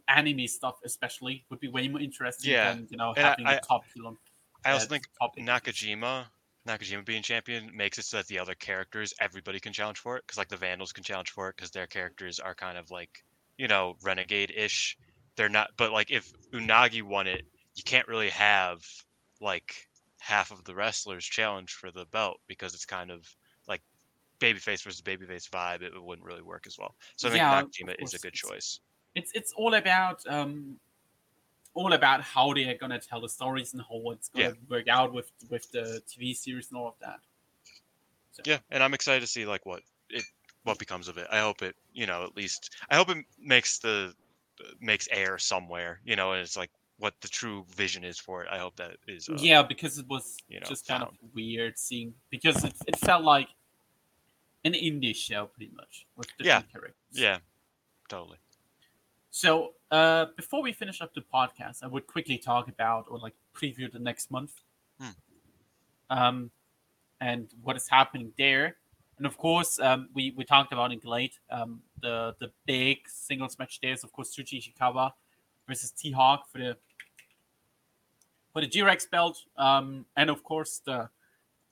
anime 0.07 0.47
stuff 0.47 0.79
especially 0.83 1.45
would 1.49 1.59
be 1.59 1.67
way 1.67 1.87
more 1.87 2.01
interesting 2.01 2.57
Yeah, 2.57 2.61
than 2.61 2.87
you 2.89 2.97
know 2.97 3.13
and 3.15 3.27
having 3.27 3.45
I- 3.45 3.55
the 3.59 3.67
top 3.67 3.85
heel 3.93 4.07
on 4.07 4.17
I 4.65 4.71
uh, 4.71 4.85
also 4.85 4.87
think 4.87 5.07
top. 5.21 5.35
Nakajima, 5.39 6.29
Nakajima 6.67 7.05
being 7.05 7.23
champion 7.23 7.75
makes 7.75 7.97
it 7.97 8.03
so 8.05 8.17
that 8.17 8.27
the 8.27 8.39
other 8.39 8.55
characters, 8.55 9.13
everybody 9.19 9.59
can 9.59 9.73
challenge 9.73 9.99
for 9.99 10.17
it. 10.17 10.23
Because 10.25 10.37
like 10.37 10.49
the 10.49 10.57
Vandals 10.57 10.91
can 10.93 11.03
challenge 11.03 11.31
for 11.31 11.49
it 11.49 11.55
because 11.55 11.71
their 11.71 11.87
characters 11.87 12.39
are 12.39 12.55
kind 12.55 12.77
of 12.77 12.91
like, 12.91 13.23
you 13.57 13.67
know, 13.67 13.95
renegade-ish. 14.01 14.97
They're 15.35 15.49
not, 15.49 15.71
but 15.77 15.91
like 15.91 16.11
if 16.11 16.31
Unagi 16.53 17.01
won 17.03 17.27
it, 17.27 17.43
you 17.75 17.83
can't 17.83 18.07
really 18.07 18.29
have 18.29 18.81
like 19.41 19.87
half 20.19 20.51
of 20.51 20.63
the 20.63 20.75
wrestlers 20.75 21.25
challenge 21.25 21.73
for 21.73 21.91
the 21.91 22.05
belt 22.07 22.39
because 22.47 22.73
it's 22.73 22.85
kind 22.85 23.11
of 23.11 23.27
like 23.67 23.81
babyface 24.39 24.83
versus 24.83 25.01
babyface 25.01 25.49
vibe. 25.49 25.81
It 25.81 25.93
wouldn't 26.01 26.27
really 26.27 26.43
work 26.43 26.67
as 26.67 26.77
well. 26.77 26.95
So 27.17 27.29
I 27.29 27.31
think 27.31 27.45
Yeah, 27.45 27.49
Nakajima 27.49 27.95
is 27.99 28.13
a 28.13 28.19
good 28.19 28.33
choice. 28.33 28.79
it's 29.15 29.31
it's 29.33 29.53
all 29.53 29.73
about 29.73 30.25
um 30.27 30.79
all 31.73 31.93
about 31.93 32.21
how 32.21 32.53
they 32.53 32.69
are 32.69 32.77
gonna 32.77 32.99
tell 32.99 33.21
the 33.21 33.29
stories 33.29 33.73
and 33.73 33.83
how 33.83 34.11
it's 34.11 34.29
gonna 34.29 34.49
Yeah. 34.49 34.53
work 34.69 34.87
out 34.87 35.13
with 35.13 35.31
with 35.49 35.71
the 35.71 36.01
TV 36.07 36.33
series 36.33 36.69
and 36.71 36.79
all 36.79 36.87
of 36.87 36.99
that. 36.99 37.19
Yeah, 38.45 38.59
and 38.69 38.83
I'm 38.83 38.93
excited 38.93 39.21
to 39.21 39.27
see 39.27 39.45
like 39.45 39.65
what 39.65 39.81
it 40.09 40.23
what 40.63 40.79
becomes 40.79 41.07
of 41.07 41.17
it. 41.17 41.27
I 41.31 41.39
hope 41.39 41.61
it, 41.61 41.75
you 41.93 42.05
know, 42.05 42.23
at 42.23 42.35
least 42.35 42.69
I 42.89 42.95
hope 42.95 43.09
it 43.09 43.25
makes 43.39 43.79
the 43.79 44.13
makes 44.79 45.07
air 45.11 45.37
somewhere, 45.37 45.99
you 46.05 46.15
know, 46.15 46.31
and 46.33 46.41
it's 46.41 46.55
like 46.57 46.71
what 46.97 47.13
the 47.21 47.27
true 47.27 47.65
vision 47.75 48.03
is 48.03 48.17
for 48.19 48.43
it. 48.43 48.47
I 48.51 48.57
hope 48.57 48.75
that 48.77 48.97
is 49.07 49.27
uh, 49.29 49.35
yeah, 49.39 49.61
because 49.63 49.97
it 49.97 50.07
was 50.07 50.37
you 50.47 50.59
know, 50.59 50.65
just 50.65 50.87
kind 50.87 51.03
of 51.03 51.09
weird 51.33 51.77
seeing 51.77 52.13
because 52.29 52.63
it, 52.63 52.73
it 52.87 52.97
felt 52.97 53.23
like 53.23 53.49
an 54.63 54.73
indie 54.73 55.15
show 55.15 55.45
pretty 55.47 55.71
much 55.75 56.05
with 56.15 56.27
Yeah. 56.39 56.59
different 56.61 56.71
characters. 56.71 56.95
yeah, 57.11 57.37
totally. 58.09 58.37
So 59.31 59.73
uh, 59.91 60.27
before 60.37 60.61
we 60.63 60.71
finish 60.71 61.01
up 61.01 61.13
the 61.13 61.21
podcast, 61.21 61.83
I 61.83 61.87
would 61.87 62.07
quickly 62.07 62.37
talk 62.37 62.69
about 62.69 63.05
or 63.09 63.19
like 63.19 63.33
preview 63.53 63.91
the 63.91 63.99
next 63.99 64.31
month, 64.31 64.53
Hmm. 64.99 65.09
um, 66.09 66.51
and 67.19 67.49
what 67.61 67.75
is 67.75 67.87
happening 67.89 68.31
there. 68.37 68.77
And 69.17 69.25
of 69.25 69.37
course, 69.37 69.79
um, 69.79 70.09
we 70.13 70.33
we 70.35 70.43
talked 70.43 70.73
about 70.73 70.91
in 70.91 70.99
GLEAT. 70.99 71.39
Um, 71.49 71.81
the 72.01 72.35
the 72.39 72.51
big 72.65 73.07
singles 73.07 73.57
match 73.57 73.79
there 73.81 73.93
is 73.93 74.03
of 74.03 74.11
course 74.11 74.35
Shuji 74.35 74.61
Ishikawa 74.61 75.11
versus 75.67 75.91
T 75.91 76.11
Hawk 76.11 76.49
for 76.51 76.57
the 76.57 76.77
for 78.51 78.61
the 78.61 78.67
G-Rex 78.67 79.05
belt, 79.07 79.43
um, 79.57 80.05
and 80.15 80.29
of 80.29 80.43
course 80.43 80.81
the 80.85 81.09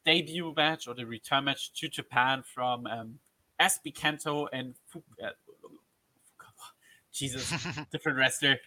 debut 0.06 0.54
match 0.56 0.88
or 0.88 0.94
the 0.94 1.06
return 1.06 1.46
match 1.46 1.72
to 1.74 1.88
Japan 1.88 2.44
from 2.44 2.86
um, 2.88 3.20
SB 3.60 3.94
Kento 3.94 4.48
and 4.52 4.76
Fu- 4.90 5.04
uh, 5.24 5.30
Jesus, 7.14 7.54
different 7.92 8.18
wrestler. 8.18 8.58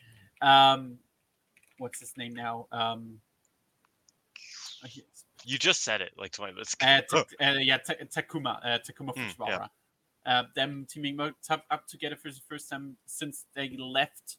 Um, 0.41 0.99
what's 1.79 2.01
his 2.01 2.17
name 2.17 2.35
now? 2.35 2.67
Um, 2.73 3.21
you 5.47 5.57
just 5.59 5.83
said 5.85 6.01
it 6.03 6.13
like 6.19 6.33
20 6.33 6.53
minutes 6.55 6.75
ago. 6.75 6.87
uh, 6.87 7.01
Ta- 7.11 7.25
uh, 7.41 7.53
yeah, 7.59 7.79
Ta- 7.79 7.95
Takuma, 8.15 8.59
uh, 8.65 8.79
Takuma 8.79 9.15
Mm, 9.15 9.35
Fujiwara. 9.35 9.69
Uh, 10.27 10.43
them 10.57 10.87
teaming 10.91 11.21
up, 11.21 11.35
up 11.71 11.87
together 11.87 12.17
for 12.17 12.31
the 12.31 12.41
first 12.49 12.69
time 12.69 12.97
since 13.07 13.45
they 13.55 13.77
left. 13.79 14.39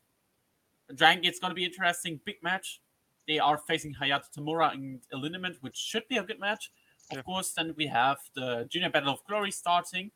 Dragon 0.94 1.22
Gate's 1.22 1.40
going 1.40 1.52
to 1.52 1.56
be 1.56 1.64
interesting. 1.66 2.20
Big 2.26 2.36
match. 2.44 2.82
They 3.28 3.40
are 3.40 3.58
facing 3.58 3.94
Hayato 3.96 4.26
Tamura 4.38 4.74
in 4.74 5.00
eliminate, 5.14 5.58
which 5.62 5.78
should 5.78 6.08
be 6.10 6.18
a 6.18 6.24
good 6.24 6.40
match. 6.40 6.72
Of 7.12 7.18
Yeah. 7.18 7.22
course, 7.24 7.54
then 7.54 7.74
we 7.78 7.88
have 7.88 8.18
the 8.36 8.68
Junior 8.70 8.90
Battle 8.90 9.12
of 9.14 9.24
Glory 9.26 9.52
starting. 9.52 10.12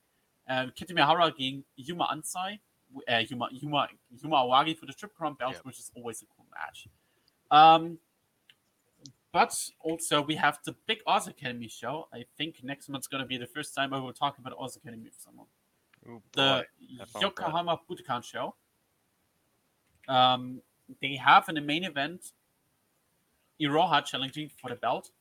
Um, 0.50 0.72
Kento 0.72 0.92
Miyahara 0.92 1.28
against 1.34 1.68
Yuma 1.78 2.08
Anzai. 2.14 2.60
Uh, 3.08 3.24
Yuma, 3.30 3.48
Yuma, 3.52 3.88
Yuma 4.22 4.36
Aoyagi 4.38 4.78
for 4.78 4.86
the 4.86 4.94
Triple 4.94 5.16
Crown 5.16 5.36
belt, 5.36 5.54
Yeah. 5.54 5.60
which 5.64 5.80
is 5.80 5.90
always 5.96 6.22
a 6.22 6.26
cool 6.36 6.48
match. 6.54 6.88
Um, 7.50 7.98
but 9.34 9.56
also 9.80 10.22
we 10.22 10.36
have 10.36 10.60
the 10.66 10.76
big 10.88 11.00
Oz 11.08 11.28
Academy 11.28 11.68
show. 11.68 12.08
I 12.14 12.26
think 12.38 12.64
next 12.64 12.90
month's 12.90 13.08
gonna 13.08 13.26
be 13.26 13.38
the 13.38 13.48
first 13.48 13.74
time 13.76 13.94
I 13.94 14.00
will 14.00 14.14
talk 14.14 14.38
about 14.38 14.54
Oz 14.60 14.76
Academy 14.76 15.04
with 15.06 15.20
someone. 15.20 15.48
Ooh, 16.08 16.22
The 16.34 16.42
boy. 16.42 16.46
have 16.48 16.66
fun 16.66 16.98
with 17.00 17.14
that. 17.14 17.22
Yokohama 17.22 17.80
Budokan 17.90 18.24
show. 18.24 18.56
Um, 20.08 20.62
they 21.02 21.16
have 21.16 21.48
in 21.50 21.56
the 21.56 21.62
main 21.62 21.84
event 21.84 22.32
Iroha 23.62 24.04
challenging 24.04 24.50
for 24.60 24.70
the 24.70 24.76
belt, 24.76 25.12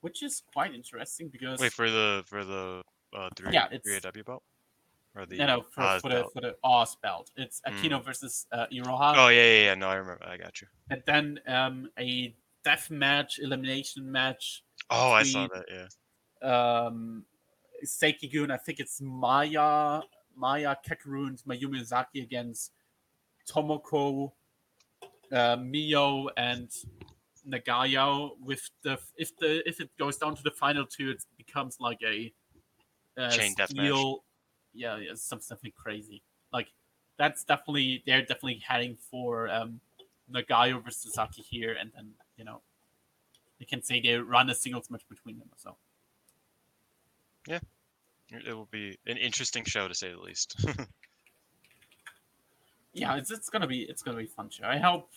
which 0.00 0.22
is 0.22 0.42
quite 0.52 0.74
interesting 0.74 1.28
because 1.28 1.60
Wait 1.60 1.72
for 1.72 1.88
the 1.90 2.22
for 2.26 2.44
the 2.44 2.82
uh, 3.14 3.28
three 3.36 3.52
Yeah, 3.52 3.68
three 3.82 3.96
AW 3.96 4.22
belt 4.26 4.42
or 5.14 5.26
the 5.26 5.36
you 5.36 5.46
know 5.46 5.62
for, 5.62 5.82
Oz 5.82 6.02
for 6.02 6.08
the 6.08 6.14
belt? 6.16 6.32
for 6.34 6.40
the 6.40 6.56
Oz 6.64 6.96
belt, 7.02 7.30
it's 7.36 7.60
Akino 7.66 8.04
versus 8.04 8.46
uh, 8.52 8.66
Iroha. 8.72 9.14
Oh 9.16 9.28
yeah, 9.28 9.42
yeah, 9.44 9.64
yeah. 9.66 9.74
No, 9.74 9.88
I 9.88 9.94
remember. 9.94 10.24
I 10.26 10.36
got 10.36 10.60
you. 10.60 10.66
and 10.90 11.02
then 11.06 11.38
um, 11.46 11.90
a 11.98 12.34
death 12.64 12.90
match, 12.90 13.38
elimination 13.38 14.10
match. 14.10 14.62
Oh, 14.90 15.12
I 15.12 15.22
saw 15.22 15.48
that. 15.48 15.64
Yeah. 15.70 16.86
Um, 16.86 17.24
Seikigun, 17.84 18.50
I 18.50 18.56
think 18.56 18.80
it's 18.80 19.00
Maya, 19.00 20.00
Maya 20.36 20.76
Kakeru 20.86 21.26
and 21.28 21.38
Mayumi 21.48 21.80
Ozaki 21.80 22.20
against 22.20 22.72
Tomoko, 23.48 24.32
uh, 25.32 25.56
Mio, 25.56 26.28
and 26.36 26.70
Nagayo. 27.48 28.32
With 28.40 28.68
the 28.82 28.98
if 29.16 29.36
the 29.36 29.68
if 29.68 29.80
it 29.80 29.90
goes 29.98 30.16
down 30.16 30.36
to 30.36 30.42
the 30.42 30.50
final 30.50 30.86
two, 30.86 31.10
it 31.10 31.24
becomes 31.36 31.78
like 31.80 32.00
a 32.04 32.32
uh, 33.18 33.30
Chain 33.30 33.54
deathmatch. 33.54 33.68
steel. 33.68 34.24
Yeah, 34.74 34.98
yeah, 34.98 35.12
some 35.14 35.40
something 35.40 35.72
crazy. 35.76 36.22
Like 36.52 36.68
that's 37.18 37.44
definitely 37.44 38.02
they're 38.06 38.22
definitely 38.22 38.62
heading 38.66 38.96
for 39.10 39.48
um, 39.48 39.80
Nagayo 40.32 40.82
versus 40.82 41.14
Saki 41.14 41.42
here, 41.42 41.76
and 41.78 41.90
then 41.94 42.12
you 42.36 42.44
know 42.44 42.60
you 43.62 43.66
can 43.66 43.80
say 43.80 44.00
they 44.00 44.16
run 44.16 44.50
a 44.50 44.54
singles 44.56 44.90
match 44.90 45.02
between 45.08 45.38
them. 45.38 45.48
So 45.56 45.76
Yeah, 47.46 47.60
It 48.30 48.54
will 48.54 48.68
be 48.72 48.98
an 49.06 49.16
interesting 49.16 49.64
show 49.64 49.86
to 49.86 49.94
say 49.94 50.10
the 50.10 50.18
least. 50.18 50.56
yeah, 52.92 53.16
it's 53.16 53.30
it's 53.30 53.48
gonna 53.48 53.68
be 53.68 53.82
it's 53.82 54.02
gonna 54.02 54.18
be 54.18 54.26
fun 54.26 54.50
show. 54.50 54.64
I 54.64 54.78
hope. 54.78 55.08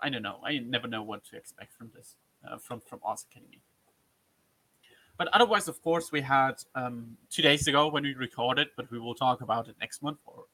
I 0.00 0.08
don't 0.08 0.22
know. 0.22 0.40
I 0.44 0.58
never 0.58 0.88
know 0.88 1.04
what 1.04 1.24
to 1.26 1.36
expect 1.36 1.74
from 1.74 1.92
this 1.94 2.16
uh, 2.44 2.58
from 2.58 2.80
from 2.80 2.98
Oz 3.04 3.24
Academy. 3.30 3.60
But 5.16 5.28
otherwise, 5.32 5.68
of 5.68 5.80
course, 5.82 6.10
we 6.10 6.22
had 6.22 6.54
um, 6.74 7.16
two 7.30 7.42
days 7.42 7.68
ago 7.68 7.86
when 7.86 8.02
we 8.02 8.14
recorded, 8.14 8.68
but 8.76 8.90
we 8.90 8.98
will 8.98 9.14
talk 9.14 9.42
about 9.42 9.68
it 9.68 9.76
next 9.78 10.02
month 10.02 10.18
or 10.26 10.46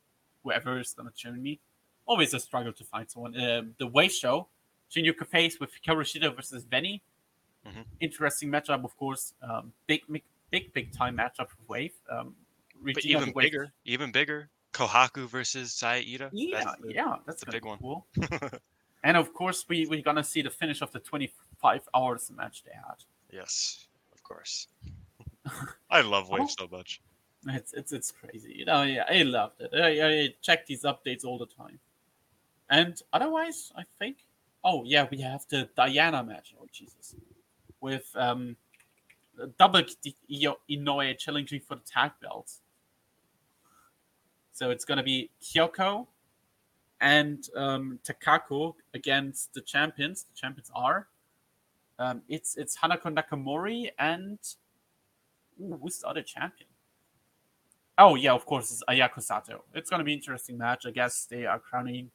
whoever 0.42 0.78
is 0.78 0.92
gonna 0.92 1.12
join 1.16 1.42
me. 1.42 1.60
Always 2.04 2.34
a 2.34 2.40
struggle 2.40 2.74
to 2.74 2.84
find 2.84 3.10
someone. 3.10 3.34
Uh, 3.34 3.62
the 3.78 3.86
Wave 3.86 4.12
Show, 4.12 4.48
Junior 4.88 5.12
Cafes 5.12 5.60
with 5.60 5.70
Hikaru 5.74 6.02
Shida 6.02 6.34
versus 6.34 6.64
Venny. 6.64 7.00
Mhm. 7.66 7.84
Interesting 8.00 8.50
matchup, 8.50 8.84
of 8.84 8.96
course. 8.96 9.34
Um, 9.42 9.72
big, 9.86 10.02
big, 10.10 10.22
big, 10.50 10.72
big 10.72 10.92
time 10.92 11.16
matchup 11.16 11.48
with 11.50 11.68
Wave. 11.68 11.94
Um, 12.10 12.34
but 12.82 13.04
even 13.04 13.32
Wave- 13.32 13.46
bigger, 13.52 13.72
even 13.84 14.12
bigger. 14.12 14.48
Kohaku 14.72 15.28
versus 15.28 15.72
Saida. 15.72 16.30
Yeah, 16.32 16.64
That's 16.64 16.80
the- 16.82 16.94
yeah, 16.94 17.16
that's 17.26 17.42
a 17.42 17.46
big 17.50 17.64
one. 17.64 17.78
Cool. 17.78 18.06
and 19.02 19.16
of 19.16 19.32
course, 19.34 19.64
we 19.68 19.86
we're 19.86 20.02
gonna 20.02 20.22
see 20.24 20.42
the 20.42 20.50
finish 20.50 20.80
of 20.82 20.92
the 20.92 21.00
25 21.00 21.88
hours 21.94 22.30
match 22.30 22.62
they 22.64 22.72
had. 22.72 23.02
Yes, 23.30 23.88
of 24.12 24.22
course. 24.22 24.68
I 25.90 26.02
love 26.02 26.28
Wave 26.28 26.42
Oh. 26.42 26.46
so 26.60 26.68
much. 26.70 27.00
It's 27.46 27.72
it's 27.72 27.92
it's 27.92 28.10
crazy. 28.12 28.52
You 28.56 28.64
know, 28.66 28.82
yeah, 28.82 29.04
I 29.08 29.22
loved 29.22 29.60
it. 29.60 29.70
I, 29.74 30.08
I 30.08 30.34
check 30.42 30.66
these 30.66 30.82
updates 30.84 31.24
all 31.24 31.38
the 31.38 31.46
time. 31.46 31.78
And 32.70 33.00
otherwise, 33.12 33.72
I 33.76 33.84
think. 33.98 34.18
Oh 34.64 34.84
yeah, 34.84 35.06
we 35.10 35.20
have 35.20 35.46
the 35.48 35.68
Diana 35.76 36.22
match. 36.22 36.54
Oh 36.60 36.66
Jesus, 36.72 37.14
with 37.80 38.10
um, 38.16 38.56
double 39.58 39.82
Inoue 40.70 41.18
challenging 41.18 41.60
for 41.60 41.76
the 41.76 41.82
tag 41.82 42.12
belts. 42.20 42.60
So 44.52 44.70
it's 44.70 44.84
gonna 44.84 45.04
be 45.04 45.30
Kyoko 45.42 46.06
and 47.00 47.48
um, 47.56 48.00
Takako 48.04 48.74
against 48.94 49.54
the 49.54 49.60
champions. 49.60 50.24
The 50.24 50.34
champions 50.34 50.70
are. 50.74 51.08
Um, 52.00 52.22
it's 52.28 52.56
it's 52.56 52.78
Hanako 52.78 53.14
Nakamori 53.14 53.90
and 53.98 54.38
Ooh, 55.60 55.78
who's 55.82 55.98
the 55.98 56.08
other 56.08 56.22
champion? 56.22 56.68
Oh 57.96 58.14
yeah, 58.14 58.32
of 58.32 58.46
course 58.46 58.70
it's 58.70 58.82
Ayako 58.88 59.22
Sato. 59.22 59.64
It's 59.74 59.90
gonna 59.90 60.04
be 60.04 60.12
an 60.12 60.18
interesting 60.18 60.56
match. 60.56 60.86
I 60.86 60.90
guess 60.90 61.24
they 61.24 61.46
are 61.46 61.58
crowning 61.58 62.10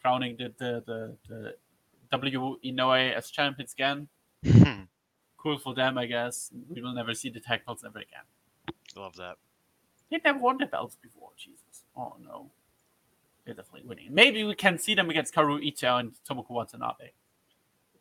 crowning 0.00 0.36
the 0.38 0.52
the 0.58 0.82
the, 0.86 1.16
the 1.28 1.54
W 2.12 2.58
Inoue 2.64 3.12
as 3.14 3.30
champions 3.30 3.72
again. 3.72 4.08
Hmm. 4.44 4.82
Cool 5.36 5.58
for 5.58 5.74
them, 5.74 5.98
I 5.98 6.06
guess. 6.06 6.50
We 6.68 6.80
will 6.82 6.94
never 6.94 7.14
see 7.14 7.30
the 7.30 7.40
tag 7.40 7.60
belts 7.64 7.84
ever 7.84 7.98
again. 7.98 8.24
love 8.96 9.14
that. 9.16 9.36
They 10.10 10.18
never 10.24 10.38
won 10.38 10.58
the 10.58 10.66
belts 10.66 10.96
before. 11.00 11.30
Jesus. 11.36 11.84
Oh 11.96 12.16
no. 12.22 12.50
They're 13.44 13.54
definitely 13.54 13.88
winning. 13.88 14.08
Maybe 14.12 14.44
we 14.44 14.54
can 14.54 14.78
see 14.78 14.94
them 14.94 15.08
against 15.08 15.34
Kaoru 15.34 15.62
Ito 15.62 15.96
and 15.96 16.12
Tomoko 16.28 16.50
Watanabe. 16.50 17.12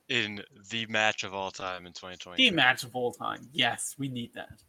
In 0.10 0.42
the 0.72 0.86
match 0.88 1.24
of 1.24 1.34
all 1.34 1.52
time 1.52 1.86
in 1.86 1.94
2020. 1.94 2.50
The 2.50 2.56
match 2.56 2.84
of 2.84 2.96
all 2.96 3.14
time. 3.14 3.48
Yes, 3.54 3.96
we 3.98 4.08
need 4.10 4.34
that. 4.34 4.62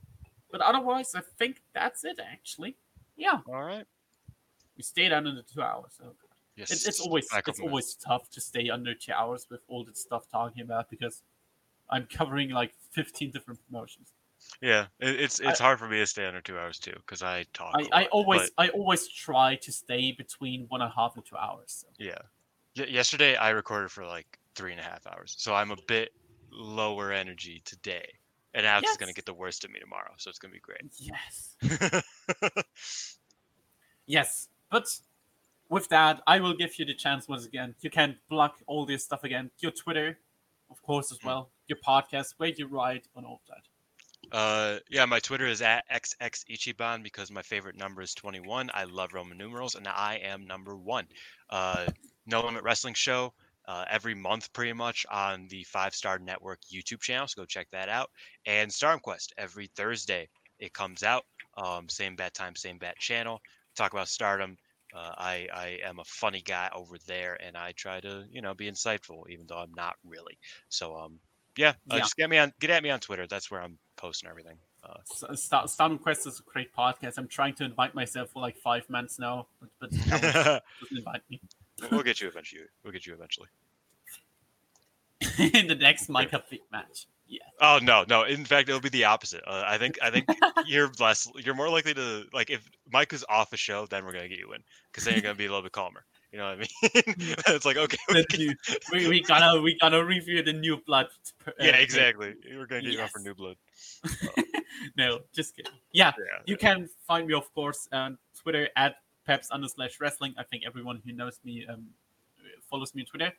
But 0.51 0.61
otherwise, 0.61 1.15
I 1.15 1.21
think 1.39 1.63
that's 1.75 2.05
it. 2.05 2.19
Actually, 2.21 2.77
yeah, 3.17 3.41
All 3.49 3.63
right. 3.63 3.87
we 4.77 4.83
stayed 4.83 5.13
under 5.13 5.33
the 5.33 5.43
two 5.43 5.63
hours. 5.63 5.93
So 5.99 6.15
Yes. 6.59 6.73
it's, 6.73 6.89
it's 6.89 7.01
always 7.01 7.29
it's 7.47 7.61
always 7.61 7.95
tough 7.95 8.29
to 8.31 8.41
stay 8.41 8.69
under 8.69 8.93
two 8.93 9.13
hours 9.13 9.47
with 9.49 9.61
all 9.69 9.85
the 9.85 9.95
stuff 9.95 10.29
talking 10.29 10.63
about 10.63 10.91
because 10.91 11.23
I'm 11.89 12.07
covering 12.07 12.51
like 12.51 12.73
15 12.91 13.31
different 13.31 13.61
promotions. 13.67 14.13
Yeah, 14.61 14.87
it, 14.99 15.21
it's 15.21 15.39
it's 15.41 15.61
hard 15.61 15.79
for 15.79 15.89
me 15.89 15.99
to 15.99 16.07
stay 16.07 16.27
under 16.27 16.41
two 16.41 16.59
hours 16.59 16.81
too 16.81 16.95
because 16.95 17.23
I 17.23 17.45
talk. 17.53 17.75
I, 17.77 17.83
a 17.83 17.87
I 17.93 18.01
lot, 18.03 18.11
always 18.11 18.51
but 18.57 18.65
I 18.65 18.69
always 18.71 19.07
try 19.09 19.55
to 19.57 19.71
stay 19.71 20.13
between 20.13 20.67
one 20.69 20.83
and 20.83 20.91
a 20.91 20.95
half 20.95 21.15
and 21.15 21.25
two 21.25 21.37
hours. 21.37 21.85
So. 21.85 21.87
yeah. 21.99 22.19
Y- 22.77 22.87
yesterday 22.89 23.37
I 23.37 23.51
recorded 23.51 23.91
for 23.91 24.05
like 24.05 24.39
three 24.57 24.73
and 24.73 24.81
a 24.81 24.85
half 24.85 25.07
hours, 25.07 25.37
so 25.39 25.55
I'm 25.55 25.71
a 25.71 25.77
bit 25.87 26.11
lower 26.51 27.13
energy 27.13 27.63
today, 27.65 28.09
and 28.55 28.67
Alex 28.67 28.91
is 28.91 28.97
gonna 28.97 29.13
get 29.13 29.27
the 29.27 29.35
worst 29.35 29.65
of 29.65 29.71
me 29.71 29.79
tomorrow, 29.79 30.13
so 30.17 30.29
it's 30.29 30.39
gonna 30.39 30.55
be 30.55 30.61
great. 30.61 30.83
Yes. 30.99 31.57
Yes, 34.09 34.49
but 34.71 34.89
with 35.69 35.89
that, 35.89 36.23
I 36.27 36.41
will 36.41 36.55
give 36.55 36.79
you 36.79 36.85
the 36.85 36.95
chance 36.95 37.29
once 37.29 37.47
again. 37.47 37.75
You 37.81 37.91
can 37.91 38.17
block 38.29 38.59
all 38.67 38.87
this 38.87 39.05
stuff 39.05 39.25
again. 39.25 39.51
Your 39.59 39.73
Twitter, 39.73 40.19
of 40.71 40.83
course, 40.83 41.13
as 41.13 41.19
well. 41.25 41.51
Your 41.67 41.79
podcast, 41.87 42.35
where 42.39 42.51
you 42.51 42.67
write 42.67 43.07
on 43.15 43.25
all 43.25 43.41
of 43.43 43.55
that. 43.55 43.63
Uh, 44.31 44.79
yeah, 44.91 45.05
my 45.05 45.21
Twitter 45.21 45.47
is 45.47 45.63
at 45.63 45.85
xxichiban 45.91 47.03
because 47.03 47.31
my 47.31 47.43
favorite 47.43 47.77
number 47.77 48.03
is 48.03 48.15
21. 48.15 48.71
I 48.75 48.85
love 48.85 49.15
Roman 49.15 49.39
numerals, 49.39 49.75
and 49.75 49.87
I 49.87 50.17
am 50.23 50.47
number 50.47 50.77
one. 50.77 51.07
Uh, 51.49 51.87
no 52.27 52.43
Limit 52.43 52.63
Wrestling 52.63 52.95
Show 52.95 53.33
uh, 53.67 53.85
every 53.89 54.15
month, 54.15 54.53
pretty 54.53 54.73
much 54.73 55.07
on 55.11 55.47
the 55.49 55.63
Five 55.65 55.95
Star 55.95 56.19
Network 56.19 56.59
YouTube 56.73 57.01
channel. 57.01 57.27
So 57.27 57.43
go 57.43 57.47
check 57.47 57.69
that 57.73 57.89
out. 57.89 58.11
And 58.47 58.73
Stardom 58.73 59.01
Quest 59.01 59.33
every 59.39 59.69
Thursday 59.77 60.29
it 60.59 60.73
comes 60.73 61.03
out. 61.03 61.25
Um, 61.57 61.89
same 61.89 62.17
bat 62.17 62.35
time, 62.35 62.55
same 62.55 62.79
bat 62.79 62.97
channel. 62.99 63.41
Talk 63.77 63.93
about 63.93 64.09
Stardom. 64.09 64.57
Uh, 64.95 65.13
I 65.19 65.49
I 65.53 65.79
am 65.85 65.99
a 65.99 66.05
funny 66.05 66.41
guy 66.41 66.71
over 66.75 66.97
there, 67.07 67.39
and 67.43 67.57
I 67.57 67.73
try 67.73 68.01
to 68.01 68.25
you 68.31 68.41
know 68.41 68.55
be 68.55 68.71
insightful, 68.71 69.29
even 69.29 69.47
though 69.47 69.59
I'm 69.59 69.75
not 69.75 69.97
really. 70.05 70.39
So 70.69 70.97
um, 70.97 71.19
yeah, 71.57 71.71
uh, 71.91 71.97
Yeah. 71.97 71.99
just 71.99 72.17
get 72.17 72.31
me 72.31 72.39
on 72.39 72.53
get 72.61 72.71
at 72.71 72.83
me 72.83 72.91
on 72.91 73.01
Twitter. 73.01 73.27
That's 73.27 73.51
where 73.51 73.61
I'm 73.63 73.79
posting 73.97 74.29
everything. 74.31 74.59
Uh, 74.85 74.99
S- 75.33 75.43
Star- 75.67 75.99
Quest 75.99 76.27
is 76.27 76.41
a 76.41 76.51
great 76.51 76.75
podcast. 76.75 77.19
I'm 77.19 77.29
trying 77.29 77.55
to 77.55 77.65
invite 77.65 77.95
myself 77.95 78.31
for 78.31 78.41
like 78.41 78.57
five 78.57 78.89
months 78.89 79.19
now, 79.19 79.49
but, 79.61 79.69
but 79.81 79.91
doesn't 80.09 80.63
invite 80.97 81.23
me. 81.29 81.41
we'll 81.91 82.03
get 82.03 82.21
you 82.21 82.29
eventually. 82.29 82.63
We'll 82.85 82.93
get 82.93 83.07
you 83.07 83.13
eventually. 83.13 83.49
in 85.53 85.67
the 85.67 85.75
next 85.75 86.07
Cup 86.07 86.47
match. 86.71 87.07
Yeah. 87.31 87.41
Oh 87.61 87.79
no, 87.83 88.05
no. 88.09 88.23
In 88.25 88.45
fact, 88.47 88.69
it'll 88.71 88.81
be 88.81 88.89
the 88.89 89.05
opposite. 89.05 89.43
Uh, 89.47 89.63
I 89.67 89.77
think 89.77 89.99
I 90.03 90.11
think 90.11 90.27
you're 90.67 90.91
less. 90.99 91.31
You're 91.37 91.55
more 91.55 91.69
likely 91.69 91.93
to 91.95 92.25
like 92.33 92.49
if 92.49 92.69
Mike 92.91 93.13
is 93.13 93.25
off 93.29 93.53
a 93.53 93.57
show, 93.59 93.85
then 93.87 94.05
we're 94.07 94.13
gonna 94.13 94.29
get 94.29 94.39
you 94.39 94.53
in 94.55 94.63
because 94.91 95.05
then 95.05 95.13
you're 95.15 95.23
gonna 95.23 95.35
be 95.35 95.45
a 95.45 95.49
little 95.49 95.63
bit 95.63 95.73
calmer. 95.73 96.05
You 96.33 96.39
know 96.39 96.45
what 96.47 96.55
I 96.55 96.57
mean? 96.57 96.69
it's 97.49 97.67
like 97.67 97.77
okay, 97.77 97.99
we 98.09 98.15
The 98.15 98.25
can- 98.25 98.79
we, 98.93 99.09
we 99.09 99.21
gotta 99.21 99.61
we 99.61 99.77
gotta 99.79 100.03
review 100.05 100.43
the 100.43 100.53
new 100.55 100.79
blood. 100.87 101.09
uh, 101.47 101.53
yeah, 101.61 101.77
exactly. 101.77 102.35
We're 102.51 102.67
gonna 102.67 102.83
get 102.83 102.93
you 102.93 103.01
on 103.01 103.09
for 103.09 103.19
new 103.21 103.35
blood. 103.35 103.57
no, 104.97 105.21
just 105.35 105.55
kidding. 105.57 105.73
Yeah, 105.93 106.13
Yeah, 106.19 106.25
you 106.47 106.57
can 106.57 106.89
find 107.07 107.27
me, 107.27 107.35
of 107.35 107.53
course, 107.55 107.89
on 107.93 108.19
Twitter 108.41 108.69
at 108.77 108.97
peps 109.27 109.51
underslash 109.51 110.01
wrestling. 110.01 110.35
I 110.39 110.45
think 110.45 110.65
everyone 110.67 111.03
who 111.05 111.13
knows 111.13 111.39
me 111.45 111.67
um, 111.69 111.87
follows 112.71 112.95
me 112.95 113.03
on 113.03 113.07
Twitter. 113.07 113.33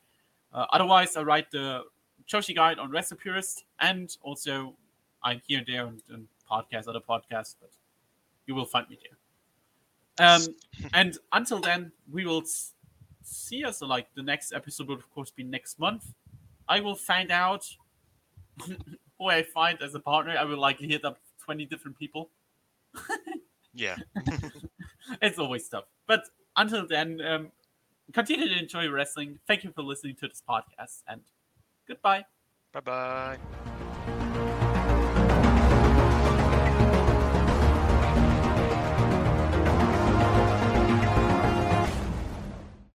Uh, 0.52 0.66
otherwise, 0.72 1.16
I 1.16 1.22
write 1.22 1.50
the 1.50 1.82
Joshi 2.30 2.54
Guide 2.54 2.78
on 2.78 2.90
Wrestle 2.90 3.16
Purist, 3.16 3.64
and 3.80 4.16
also 4.22 4.74
I'm 5.22 5.40
here 5.46 5.58
and 5.58 5.66
there 5.66 5.86
on, 5.86 6.00
on 6.12 6.28
podcasts, 6.50 6.88
other 6.88 7.00
podcasts, 7.00 7.56
but 7.60 7.70
you 8.46 8.54
will 8.54 8.64
find 8.64 8.88
me 8.88 8.98
there. 9.02 10.26
Um, 10.26 10.42
and 10.92 11.18
until 11.32 11.60
then, 11.60 11.92
we 12.10 12.24
will 12.24 12.42
s- 12.42 12.74
see 13.22 13.64
us. 13.64 13.82
Like 13.82 14.06
the 14.14 14.22
next 14.22 14.52
episode 14.52 14.88
will, 14.88 14.96
of 14.96 15.10
course, 15.10 15.30
be 15.30 15.42
next 15.42 15.78
month. 15.78 16.12
I 16.68 16.80
will 16.80 16.94
find 16.94 17.30
out 17.30 17.66
who 19.18 19.26
I 19.26 19.42
find 19.42 19.80
as 19.82 19.94
a 19.94 20.00
partner. 20.00 20.36
I 20.38 20.44
will 20.44 20.58
likely 20.58 20.86
hit 20.88 21.04
up 21.04 21.18
20 21.44 21.64
different 21.66 21.98
people. 21.98 22.30
yeah. 23.74 23.96
It's 25.20 25.40
always 25.40 25.68
tough. 25.68 25.86
But 26.06 26.22
until 26.56 26.86
then, 26.86 27.20
um, 27.20 27.50
continue 28.12 28.46
to 28.48 28.56
enjoy 28.56 28.88
wrestling. 28.88 29.40
Thank 29.48 29.64
you 29.64 29.72
for 29.72 29.82
listening 29.82 30.14
to 30.20 30.28
this 30.28 30.40
podcast, 30.48 31.02
and 31.08 31.20
goodbye. 31.90 32.24
Bye 32.72 32.80
bye. 32.80 33.38